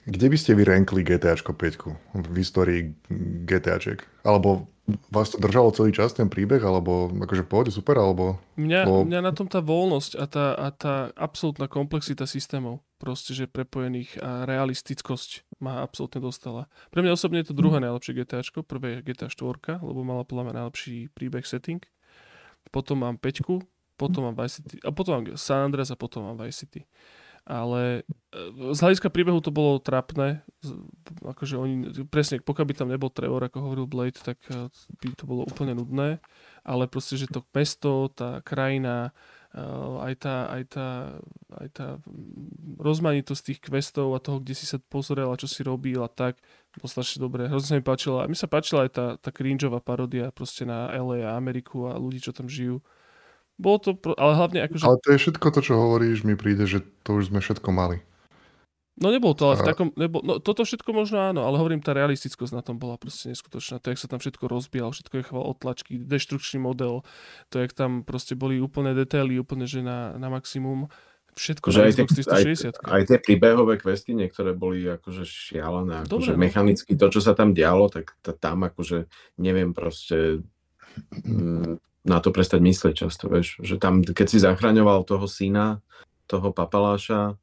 [0.05, 2.93] kde by ste vy rankli GTAčko 5 v histórii
[3.49, 4.05] GTAček?
[4.25, 4.69] Alebo
[5.09, 8.37] vás to držalo celý čas ten príbeh, alebo akože pôjde super, alebo...
[8.61, 9.09] Mňa, lebo...
[9.09, 14.21] mňa na tom tá voľnosť a tá, a tá absolútna komplexita systémov, proste, že prepojených
[14.21, 16.69] a realistickosť ma absolútne dostala.
[16.93, 20.53] Pre mňa osobne je to druhé najlepšie GTAčko, prvé je GTA 4, lebo mala podľa
[20.53, 21.81] mňa najlepší príbeh setting.
[22.69, 23.65] Potom mám 5,
[23.97, 26.85] potom mám Vice City, a potom mám San Andreas a potom mám Vice City
[27.45, 30.41] ale e, z hľadiska príbehu to bolo trapné.
[31.21, 35.25] Akože oni, presne, pokiaľ by tam nebol Trevor, ako hovoril Blade, tak e, by to
[35.29, 36.25] bolo úplne nudné.
[36.65, 39.13] Ale proste, že to mesto, tá krajina,
[39.53, 39.61] e,
[40.01, 40.89] aj tá, aj tá,
[41.61, 41.87] aj tá
[42.81, 46.41] rozmanitosť tých questov a toho, kde si sa pozrel a čo si robil a tak,
[46.81, 47.45] bolo strašne dobré.
[47.53, 48.25] Hrozne sa mi páčila.
[48.25, 52.01] A mi sa páčila aj tá, tá cringeová parodia proste na LA a Ameriku a
[52.01, 52.81] ľudí, čo tam žijú.
[53.55, 54.83] Bolo to, ale hlavne akože...
[54.83, 58.03] Ale to je všetko to, čo hovoríš, mi príde, že to už sme všetko mali.
[58.95, 61.91] No nebolo to, ale v takom, nebol, no toto všetko možno áno, ale hovorím, tá
[61.91, 63.83] realistickosť na tom bola proste neskutočná.
[63.83, 67.03] To, jak sa tam všetko rozbíjalo, všetko je chval otlačky, deštrukčný model,
[67.51, 70.87] to, jak tam proste boli úplné detaily, úplne že na, na maximum.
[71.35, 72.43] Všetko že aj, tie, aj,
[72.87, 76.39] aj tie príbehové questy niektoré boli akože šialené, akože no.
[76.39, 79.11] mechanicky to, čo sa tam dialo, tak tam akože
[79.43, 80.47] neviem proste
[81.27, 83.59] mm, na to prestať myslieť často, vieš.
[83.65, 85.81] Že tam, keď si zachraňoval toho syna,
[86.29, 87.35] toho papaláša e,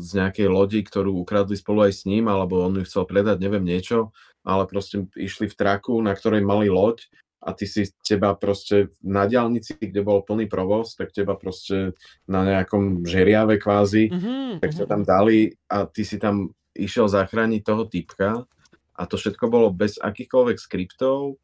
[0.00, 3.64] z nejakej lodi, ktorú ukradli spolu aj s ním, alebo on ju chcel predať, neviem
[3.64, 7.04] niečo, ale proste išli v traku, na ktorej mali loď
[7.42, 11.92] a ty si teba proste na diálnici, kde bol plný provoz, tak teba proste
[12.30, 17.60] na nejakom žeriave kvázi, mm-hmm, tak ťa tam dali a ty si tam išiel zachrániť
[17.66, 18.46] toho typka
[18.94, 21.36] a to všetko bolo bez akýchkoľvek skriptov,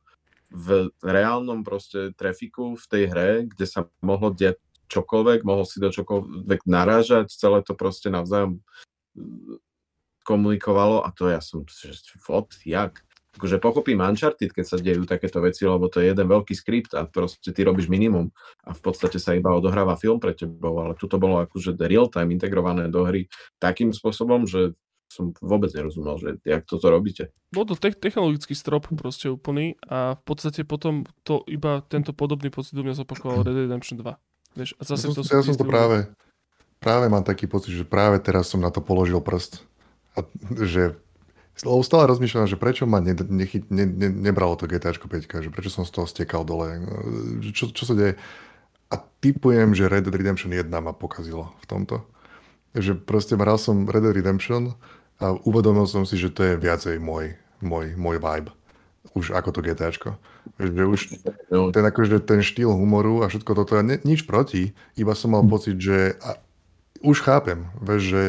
[0.49, 4.57] v reálnom proste trafiku v tej hre, kde sa mohlo diať
[4.89, 8.65] čokoľvek, mohol si do čokoľvek narážať, celé to proste navzájom
[9.13, 9.61] mm,
[10.25, 13.05] komunikovalo a to ja som, že fot, jak?
[13.37, 17.05] Akože pochopím Uncharted, keď sa dejú takéto veci, lebo to je jeden veľký skript a
[17.05, 18.33] proste ty robíš minimum
[18.65, 22.09] a v podstate sa iba odohráva film pre tebou, ale tu to bolo akože real
[22.09, 23.29] time integrované do hry
[23.61, 24.75] takým spôsobom, že
[25.09, 27.33] som vôbec nerozumel, že jak toto robíte.
[27.49, 32.53] Bol to te- technologický strop proste úplný a v podstate potom to iba tento podobný
[32.53, 34.05] pocit u mňa zopakoval Red Dead Redemption 2.
[34.61, 36.13] Vieš, a zase ja to som, ja som to práve,
[36.77, 39.65] práve mám taký pocit, že práve teraz som na to položil prst.
[40.13, 40.25] A
[40.61, 40.97] že
[41.67, 45.51] lebo stále rozmýšľam, že prečo ma ne, nechy, ne, ne, nebralo to GTAčko 5, že
[45.51, 46.79] prečo som z toho stekal dole,
[47.51, 48.15] čo, čo sa deje.
[48.95, 52.07] A typujem, že Red Dead Redemption 1 ma pokazilo v tomto.
[52.79, 54.79] Že proste hral som Red Dead Redemption
[55.19, 58.51] a uvedomil som si, že to je viacej môj, môj, môj vibe.
[59.19, 60.15] Už ako to GTAčko.
[60.63, 61.01] Že už
[61.51, 65.35] No, ten, akože, ten štýl humoru a všetko toto, ja ne, nič proti, iba som
[65.35, 66.39] mal pocit, že a,
[67.03, 68.23] už chápem, vieš, že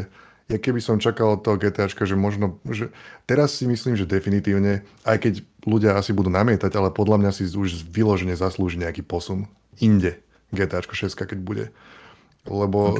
[0.49, 2.89] ja keby som čakal od toho GTAčka, že možno, že
[3.29, 7.45] teraz si myslím, že definitívne, aj keď ľudia asi budú namietať, ale podľa mňa si
[7.45, 9.45] už vyložene zaslúži nejaký posun
[9.77, 10.17] inde
[10.49, 11.65] GTAčko 6, keď bude.
[12.49, 12.97] Lebo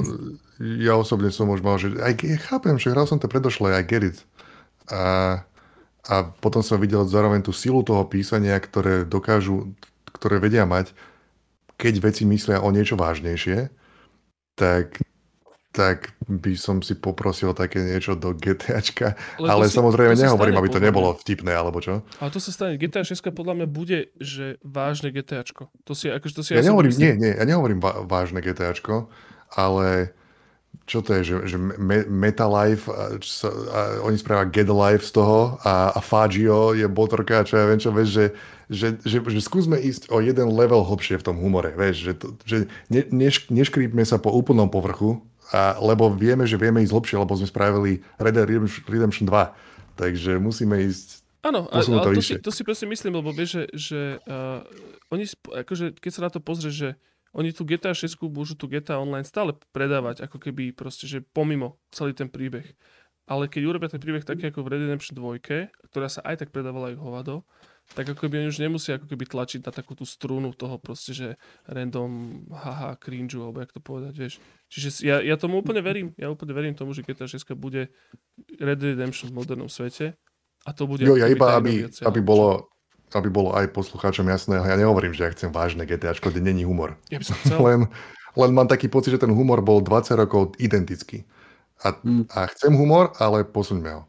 [0.60, 3.84] ja osobne som už mal, že aj ja chápem, že hral som to predošle, I
[3.88, 4.18] get it.
[4.92, 5.40] A,
[6.04, 9.72] a potom som videl zároveň tú silu toho písania, ktoré dokážu,
[10.12, 10.92] ktoré vedia mať,
[11.80, 13.72] keď veci myslia o niečo vážnejšie,
[14.60, 15.00] tak,
[15.72, 19.16] tak by som si poprosil také niečo do GTAčka.
[19.40, 22.04] Ale to Ale si- samozrejme nehovorím, aby to nebolo vtipné, alebo čo.
[22.20, 22.76] Ale to sa stane.
[22.76, 25.72] GTA 6 podľa mňa bude, že vážne GTAčko.
[25.88, 27.80] To si, akože to si Ja som nehovorím, nie, nie, ja nehovorím
[28.12, 29.08] vážne GTAčko,
[29.56, 30.19] ale
[30.90, 32.90] čo to je, že, že me, Metalife,
[33.22, 37.62] sa, a oni spravia Get Life z toho a, a Fagio je botorka a čo
[37.62, 38.26] ja viem čo, vieš, že,
[38.74, 42.34] že, že, že skúsme ísť o jeden level hlbšie v tom humore, vieš, že, to,
[42.42, 42.58] že
[42.90, 45.22] ne, neš, neškrípme sa po úplnom povrchu,
[45.54, 48.50] a, lebo vieme, že vieme ísť hlbšie, lebo sme spravili Red Dead
[48.90, 53.32] Redemption 2, takže musíme ísť Áno, ale, ale to, si, to si presne myslím, lebo
[53.32, 54.60] vieš, že, že uh,
[55.08, 55.24] oni,
[55.64, 56.90] akože, keď sa na to pozrieš, že
[57.36, 61.78] oni tu GTA 6 môžu tu GTA Online stále predávať, ako keby proste, že pomimo
[61.94, 62.66] celý ten príbeh.
[63.30, 65.38] Ale keď urobia ten príbeh taký ako v Red Redemption 2,
[65.94, 67.46] ktorá sa aj tak predávala aj hovado,
[67.94, 71.14] tak ako keby oni už nemusia ako keby tlačiť na takú tú strunu toho proste,
[71.14, 71.28] že
[71.66, 74.34] random haha cringe alebo jak to povedať, vieš.
[74.70, 77.94] Čiže ja, ja tomu úplne verím, ja úplne verím tomu, že GTA 6 bude
[78.58, 80.18] Red Redemption v modernom svete
[80.66, 82.70] a to bude Jo, ja iba, aby, aby, bolo,
[83.12, 86.98] aby bolo aj poslucháčom jasné, ja nehovorím, že ja chcem vážne GTAčko, kde není humor.
[87.10, 87.58] Ja by som chcel.
[87.68, 87.80] Len,
[88.36, 91.26] len mám taký pocit, že ten humor bol 20 rokov identický.
[91.80, 92.28] A, Mm.
[92.30, 94.04] a chcem humor, ale posuňme ho.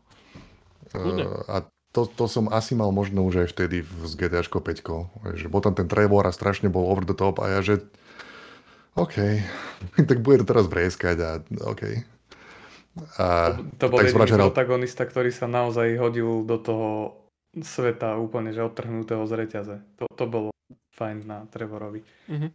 [0.90, 1.56] Uh, a
[1.90, 5.38] to, to som asi mal možno už aj vtedy v- s GTAčko 5.
[5.38, 7.82] Že bol tam ten Trevor a strašne bol over the top a ja, že
[8.94, 9.16] OK,
[10.10, 11.30] tak bude to teraz vrieskať a
[11.64, 11.82] OK.
[13.16, 16.88] A, To bol tak jediný protagonista, ktorý sa naozaj hodil do toho
[17.58, 19.76] sveta úplne, že odtrhnutého z reťaze.
[19.98, 20.50] To, to bolo
[20.94, 22.06] fajn na Trevorovi.
[22.30, 22.48] Mhm.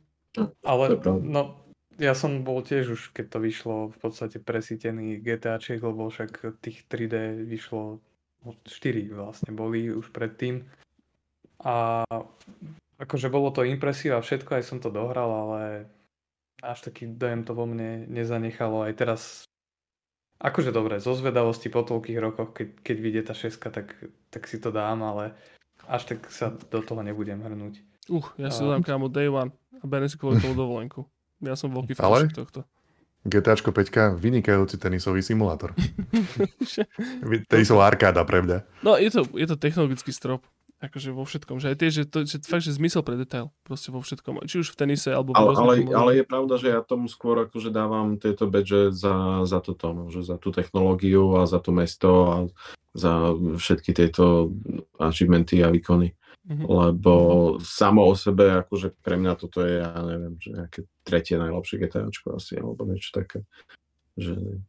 [0.67, 1.63] Ale no,
[1.95, 6.83] ja som bol tiež už, keď to vyšlo, v podstate presítený GTAčiek, lebo však tých
[6.91, 8.03] 3D vyšlo
[8.43, 10.67] 4 vlastne boli už predtým.
[11.63, 12.03] A
[12.99, 15.87] akože bolo to impresív a všetko, aj som to dohral, ale
[16.59, 18.83] až taký dojem to vo mne nezanechalo.
[18.83, 19.47] Aj teraz
[20.35, 23.95] Akože dobre, zo zvedavosti po toľkých rokoch, keď, keď vyjde tá šeska, tak,
[24.29, 25.31] tak si to dám, ale
[25.87, 27.79] až tak sa do toho nebudem hrnúť.
[28.11, 29.49] Uh, ja si A- dám kámo day one
[29.79, 31.07] a beriem si kvôli tomu dovolenku.
[31.39, 32.27] Ja som veľký Ale?
[32.27, 32.61] fanúšik tohto.
[33.25, 35.73] GTAčko 5, vynikajúci tenisový simulátor.
[37.49, 38.85] Tenisová arkáda pre mňa.
[38.85, 40.45] No, je to, je to technologický strop.
[40.85, 41.57] Akože vo všetkom.
[41.57, 43.49] Že aj tie, že to že fakt, že zmysel pre detail.
[43.65, 44.45] Proste vo všetkom.
[44.45, 47.73] Či už v tenise, alebo Ale, ale, ale je pravda, že ja tomu skôr akože
[47.73, 52.11] dávam tieto badge za, za toto, no, že za tú technológiu a za to mesto
[52.29, 52.35] a
[52.95, 54.53] za všetky tieto
[55.01, 56.13] achievementy a výkony.
[56.45, 56.63] Mhm.
[56.69, 57.13] Lebo
[57.65, 62.37] samo o sebe, akože pre mňa toto je, ja neviem, že nejaké tretie najlepšie GTAčko
[62.37, 63.41] asi, alebo niečo také.
[64.13, 64.61] Že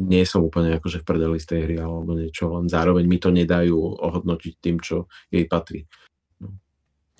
[0.00, 3.28] nie som úplne akože v prdeli z tej hry alebo niečo, len zároveň mi to
[3.28, 5.84] nedajú ohodnotiť tým, čo jej patrí.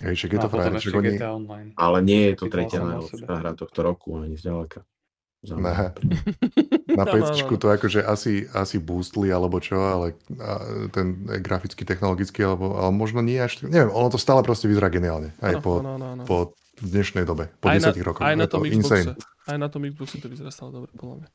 [0.03, 1.09] Hej, však je No to frajer, oni...
[1.21, 1.69] Online.
[1.79, 4.83] Ale nie je to tretia najlepšia hra tohto roku, ani zďaleka.
[6.99, 7.59] Na PC áno.
[7.59, 13.19] to akože asi, asi boostli alebo čo, ale a, ten grafický, technologický, alebo, ale možno
[13.19, 13.63] nie až...
[13.67, 15.35] Neviem, ono to stále proste vyzerá geniálne.
[15.43, 16.23] Aj Áno, po, áno, áno, áno.
[16.23, 18.23] po dnešnej dobe, po aj, na, 10 rokoch.
[18.23, 18.63] aj na to tom.
[18.65, 19.19] Xboxe.
[19.43, 21.29] Aj na tom Xboxe to vyzerá stále dobre, podľa mňa.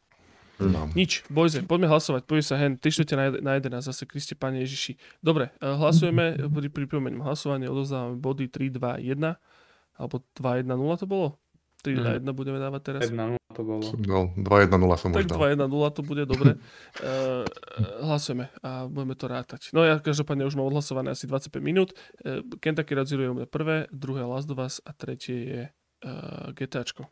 [0.59, 0.91] No.
[0.91, 2.27] Nič, bojze, poďme hlasovať.
[2.27, 4.99] Poďme sa hen, 3 čtvrte na, jed- na 11, zase Kriste Pane Ježiši.
[5.23, 9.39] Dobre, eh, hlasujeme, pri, pripomeniem hlasovanie, odovzdávame body 3, 2, 1,
[9.95, 11.29] alebo 2, 1, 0 to bolo?
[11.87, 13.01] 3, 2, 1 budeme dávať teraz.
[13.07, 13.87] 1-0 to bolo.
[14.03, 15.39] No, 2-1-0 som Tak už dal.
[15.55, 16.59] 2, 1, 0 to bude dobre.
[16.99, 17.47] Uh,
[18.11, 19.71] hlasujeme a budeme to rátať.
[19.71, 21.95] No ja každopádne už mám odhlasované asi 25 minút.
[22.27, 25.63] Uh, Kentucky Road Zero je u mňa prvé, druhé Last of Us a tretie je
[26.03, 27.07] uh, GTAčko.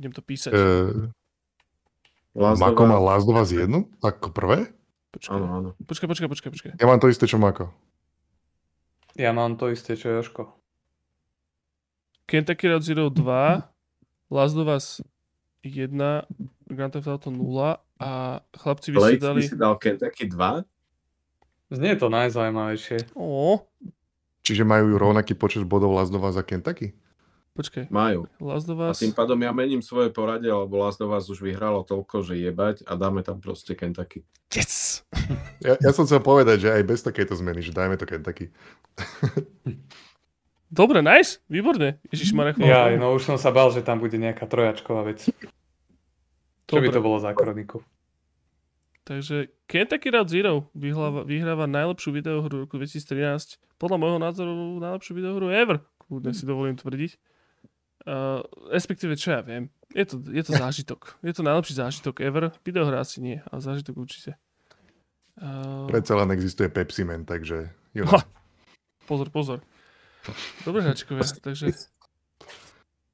[0.00, 0.56] Idem to písať.
[0.56, 1.12] Uh,
[2.32, 3.88] Of Mako má of Us jednu?
[4.00, 4.72] Ako prvé?
[5.12, 5.68] Počkaj, Áno, áno.
[5.84, 6.70] počkaj, počkaj, počkaj, počkaj.
[6.80, 7.68] Ja mám to isté, čo Mako.
[9.12, 10.48] Ja mám to isté, čo Joško.
[12.24, 15.04] Kentucky Road Zero 2, Last of Us
[15.60, 15.92] 1,
[16.72, 18.10] Grand Theft Auto 0 a
[18.56, 19.40] chlapci vy ste ty dali...
[19.44, 20.64] si dal Kentucky 2?
[21.76, 23.12] Znie to najzaujímavejšie.
[23.16, 23.60] Ó,
[24.42, 26.96] Čiže majú rovnaký počet bodov Last of Us a Kentucky?
[27.52, 28.28] Počkaj, Majú.
[28.40, 29.00] Last of A Us...
[29.00, 32.84] tým pádom ja mením svoje poradie, lebo Last of Us už vyhralo toľko, že jebať
[32.88, 34.24] a dáme tam proste Kentucky.
[34.52, 35.04] Yes!
[35.62, 38.50] Ja, ja som chcel povedať, že aj bez takejto zmeny, že dajme to Kentucky.
[40.72, 42.02] Dobre, nice, výborne.
[42.10, 45.22] Ježiš Marek, Ja, no už som sa bál, že tam bude nejaká trojačková vec.
[46.66, 47.84] Čo by to bolo za kroniku?
[49.02, 53.58] Takže Kentucky Road Zero vyhráva, vyhráva najlepšiu videohru roku 2013.
[53.76, 55.82] Podľa môjho názoru najlepšiu videohru ever.
[56.06, 57.18] Kľudne si dovolím tvrdiť.
[58.02, 58.42] Uh,
[58.74, 59.70] respektíve, čo ja viem.
[59.94, 61.22] Je to, je to zážitok.
[61.22, 62.50] Je to najlepší zážitok ever.
[62.66, 64.34] Videohra asi nie, ale zážitok určite.
[65.38, 67.70] Uh, Predsa len existuje Pepsi Man, takže...
[67.94, 68.18] You know.
[68.18, 68.26] Ha.
[69.06, 69.58] pozor, pozor.
[70.64, 71.74] Dobre, hračkovia, takže,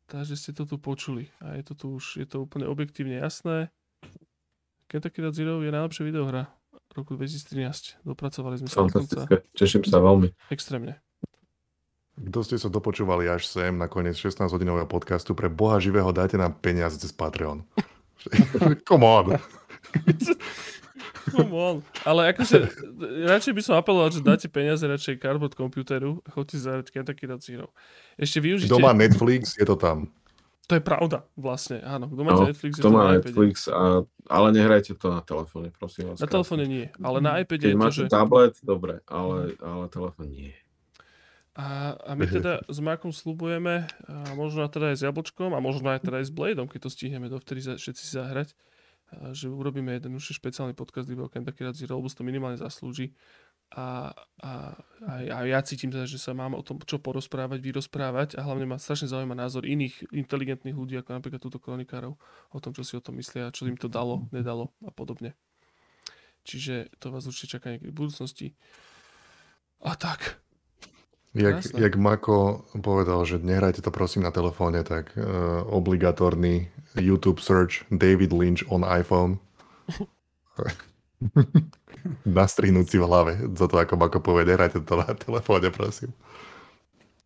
[0.07, 1.29] takže ste to tu počuli.
[1.41, 3.73] A je to tu už, je to úplne objektívne jasné.
[4.89, 6.49] Kentucky Road Zero je najlepšia videohra
[6.97, 8.01] roku 2013.
[8.05, 9.45] Dopracovali sme sa Fantastické.
[9.53, 10.33] Teším sa veľmi.
[10.49, 11.01] extrémne.
[12.19, 16.59] Kto ste sa dopočúvali až sem na koniec 16-hodinového podcastu, pre boha živého dajte nám
[16.59, 17.63] peniaze cez Patreon.
[18.89, 19.27] Come on.
[21.31, 21.77] Come on.
[22.03, 22.67] Ale akože,
[23.29, 27.43] radšej by som apeloval, že dáte peniaze radšej cardboard computeru a chodte zahrať Kentucky Road
[27.45, 27.71] Zero.
[28.19, 28.73] Ešte využite...
[28.73, 30.11] Kto má Netflix, je to tam.
[30.69, 32.13] To je pravda, vlastne, áno.
[32.13, 33.13] Kto máte No, Netflix, je to má na.
[33.17, 36.21] Netflix, a, ale nehrajte to na telefóne, prosím vás.
[36.21, 38.13] Na telefóne nie, ale na iPade Keď je to, máte že...
[38.13, 40.53] tablet, dobre, ale, ale telefón nie.
[41.59, 45.91] A, a my teda s Markom slubujeme, a možno teda aj s Jablčkom a možno
[45.91, 48.55] aj teda aj s Bladeom, keď to stihneme dovtedy za, všetci zahrať,
[49.09, 53.17] a že urobíme jeden už špeciálny podcast o Kentucky Road Zero, lebo to minimálne zaslúži.
[53.69, 58.41] A, a, a, a ja cítim teda, že sa mám o tom čo porozprávať, vyrozprávať
[58.41, 62.17] a hlavne ma strašne zaujíma názor iných inteligentných ľudí, ako napríklad túto kronikárov,
[62.53, 65.37] o tom, čo si o tom myslia, čo im to dalo, nedalo a podobne.
[66.49, 68.57] Čiže to vás určite čaká niekedy v budúcnosti.
[69.85, 70.41] A tak,
[71.37, 71.81] Jak, Jasné.
[71.81, 78.33] jak Mako povedal, že nehrajte to prosím na telefóne, tak uh, obligatórny YouTube search David
[78.33, 79.37] Lynch on iPhone.
[82.25, 86.17] Nastrihnúť si v hlave za to, ako Mako povie, nehrajte to na telefóne, prosím.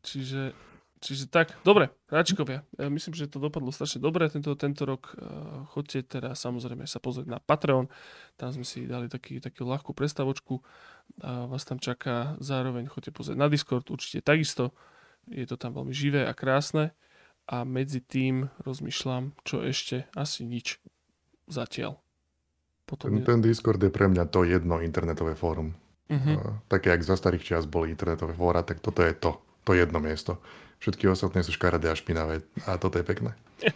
[0.02, 0.50] Čiže,
[1.02, 2.62] čiže tak, dobre, hráčikovia.
[2.78, 5.18] Ja myslím, že to dopadlo strašne dobre tento, tento rok.
[5.18, 7.90] Uh, Choďte teda samozrejme sa pozrieť na Patreon.
[8.38, 10.62] Tam sme si dali taký, takú ľahkú prestavočku.
[11.26, 12.38] A vás tam čaká.
[12.38, 14.70] Zároveň choďte pozrieť na Discord, určite takisto.
[15.26, 16.94] Je to tam veľmi živé a krásne.
[17.50, 20.06] A medzi tým rozmýšľam, čo ešte.
[20.14, 20.78] Asi nič.
[21.50, 21.98] Zatiaľ.
[22.86, 23.26] Potom Ten, je...
[23.26, 25.74] ten Discord je pre mňa to jedno internetové fórum.
[26.06, 26.38] Uh-huh.
[26.38, 29.42] Uh, také, jak za starých čias boli internetové fóra, tak toto je to.
[29.62, 30.42] To jedno miesto.
[30.82, 32.42] Všetky ostatné sú škaredé a špinavé.
[32.66, 33.32] A toto je pekné.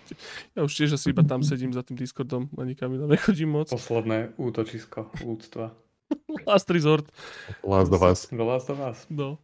[0.58, 3.70] Ja už tiež asi iba tam sedím za tým Discordom a nikam inám nechodím moc.
[3.70, 5.70] Posledné útočisko úctva.
[6.50, 7.06] Last resort.
[7.62, 8.26] Last of Us.
[8.32, 9.06] Do vás, do vás.
[9.06, 9.38] No.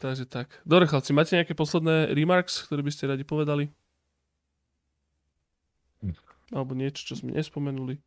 [0.00, 0.48] Takže tak.
[0.64, 3.68] Dobre, chlapci, máte nejaké posledné remarks, ktoré by ste radi povedali?
[6.54, 7.98] Alebo niečo, čo sme nespomenuli?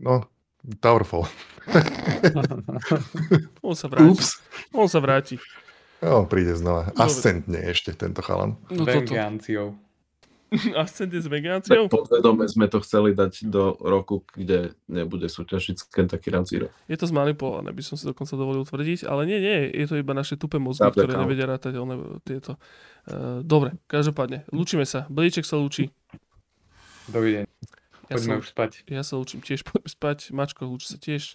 [0.00, 0.26] No,
[0.80, 1.28] Towerfall.
[3.66, 4.08] On sa vráti.
[4.08, 4.40] Ups.
[4.72, 5.36] On sa vráti.
[6.04, 6.92] No, príde znova.
[6.92, 7.00] Dobre.
[7.00, 8.60] Ascentne ešte tento chalan.
[8.68, 8.84] No.
[10.78, 11.88] Ascent je s Tak vegáciou?
[11.90, 16.70] podvedome sme to chceli dať do roku, kde nebude súťažiť s Kentucky Round Zero.
[16.86, 20.14] Je to zmanipulované, by som si dokonca dovolil tvrdiť, ale nie, nie, je to iba
[20.14, 21.22] naše tupé mozgy, Double ktoré count.
[21.26, 22.54] nevedia rátať one, tieto.
[23.08, 25.10] Uh, dobre, každopádne, lúčime sa.
[25.10, 25.90] Blíček sa lúči.
[27.10, 27.50] Dovidenia.
[28.12, 28.70] Ja Poďme sa, už spať.
[28.86, 30.18] ja sa lúčim tiež, poďme spať.
[30.30, 31.34] Mačko, lúči sa tiež.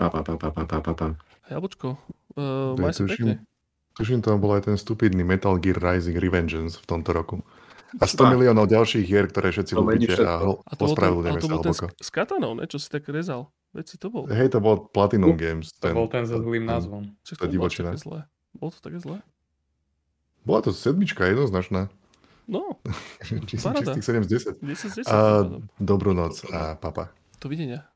[0.00, 1.06] Pa, pa, pa, pa, pa, pa, pa.
[1.50, 1.98] Jablčko,
[2.40, 3.42] uh, maj sa pekne.
[3.92, 7.36] Tuším, tam bol aj ten stupidný Metal Gear Rising Revengeance v tomto roku.
[7.92, 8.30] A 100 Tak.
[8.30, 10.22] miliónov ďalších hier, ktoré všetci To ľúbite všetko.
[10.22, 11.86] a hl- A to ten, ospravedlňujeme to sa bol ten hlboko.
[11.90, 12.64] s, s katanou, ne?
[12.64, 13.50] Čo si tak rezal.
[13.70, 14.22] Veď si to bol.
[14.26, 15.74] Hej, to bol Platinum Games.
[15.76, 17.10] To bol ten so zlým názvom.
[17.24, 17.90] Tá to bolo divočina.
[17.90, 18.18] také zlé.
[18.52, 19.18] Bolo to také zlé?
[20.40, 21.90] Bola to sedmička jednoznačná.
[22.46, 22.78] No,
[23.44, 23.90] Čistých, Paráda.
[23.90, 24.58] čistých 7 z 10.
[24.58, 25.06] 10 z 10.
[25.06, 25.18] A A...
[25.78, 27.10] dobrú noc a papa.
[27.36, 27.89] Dovidenia.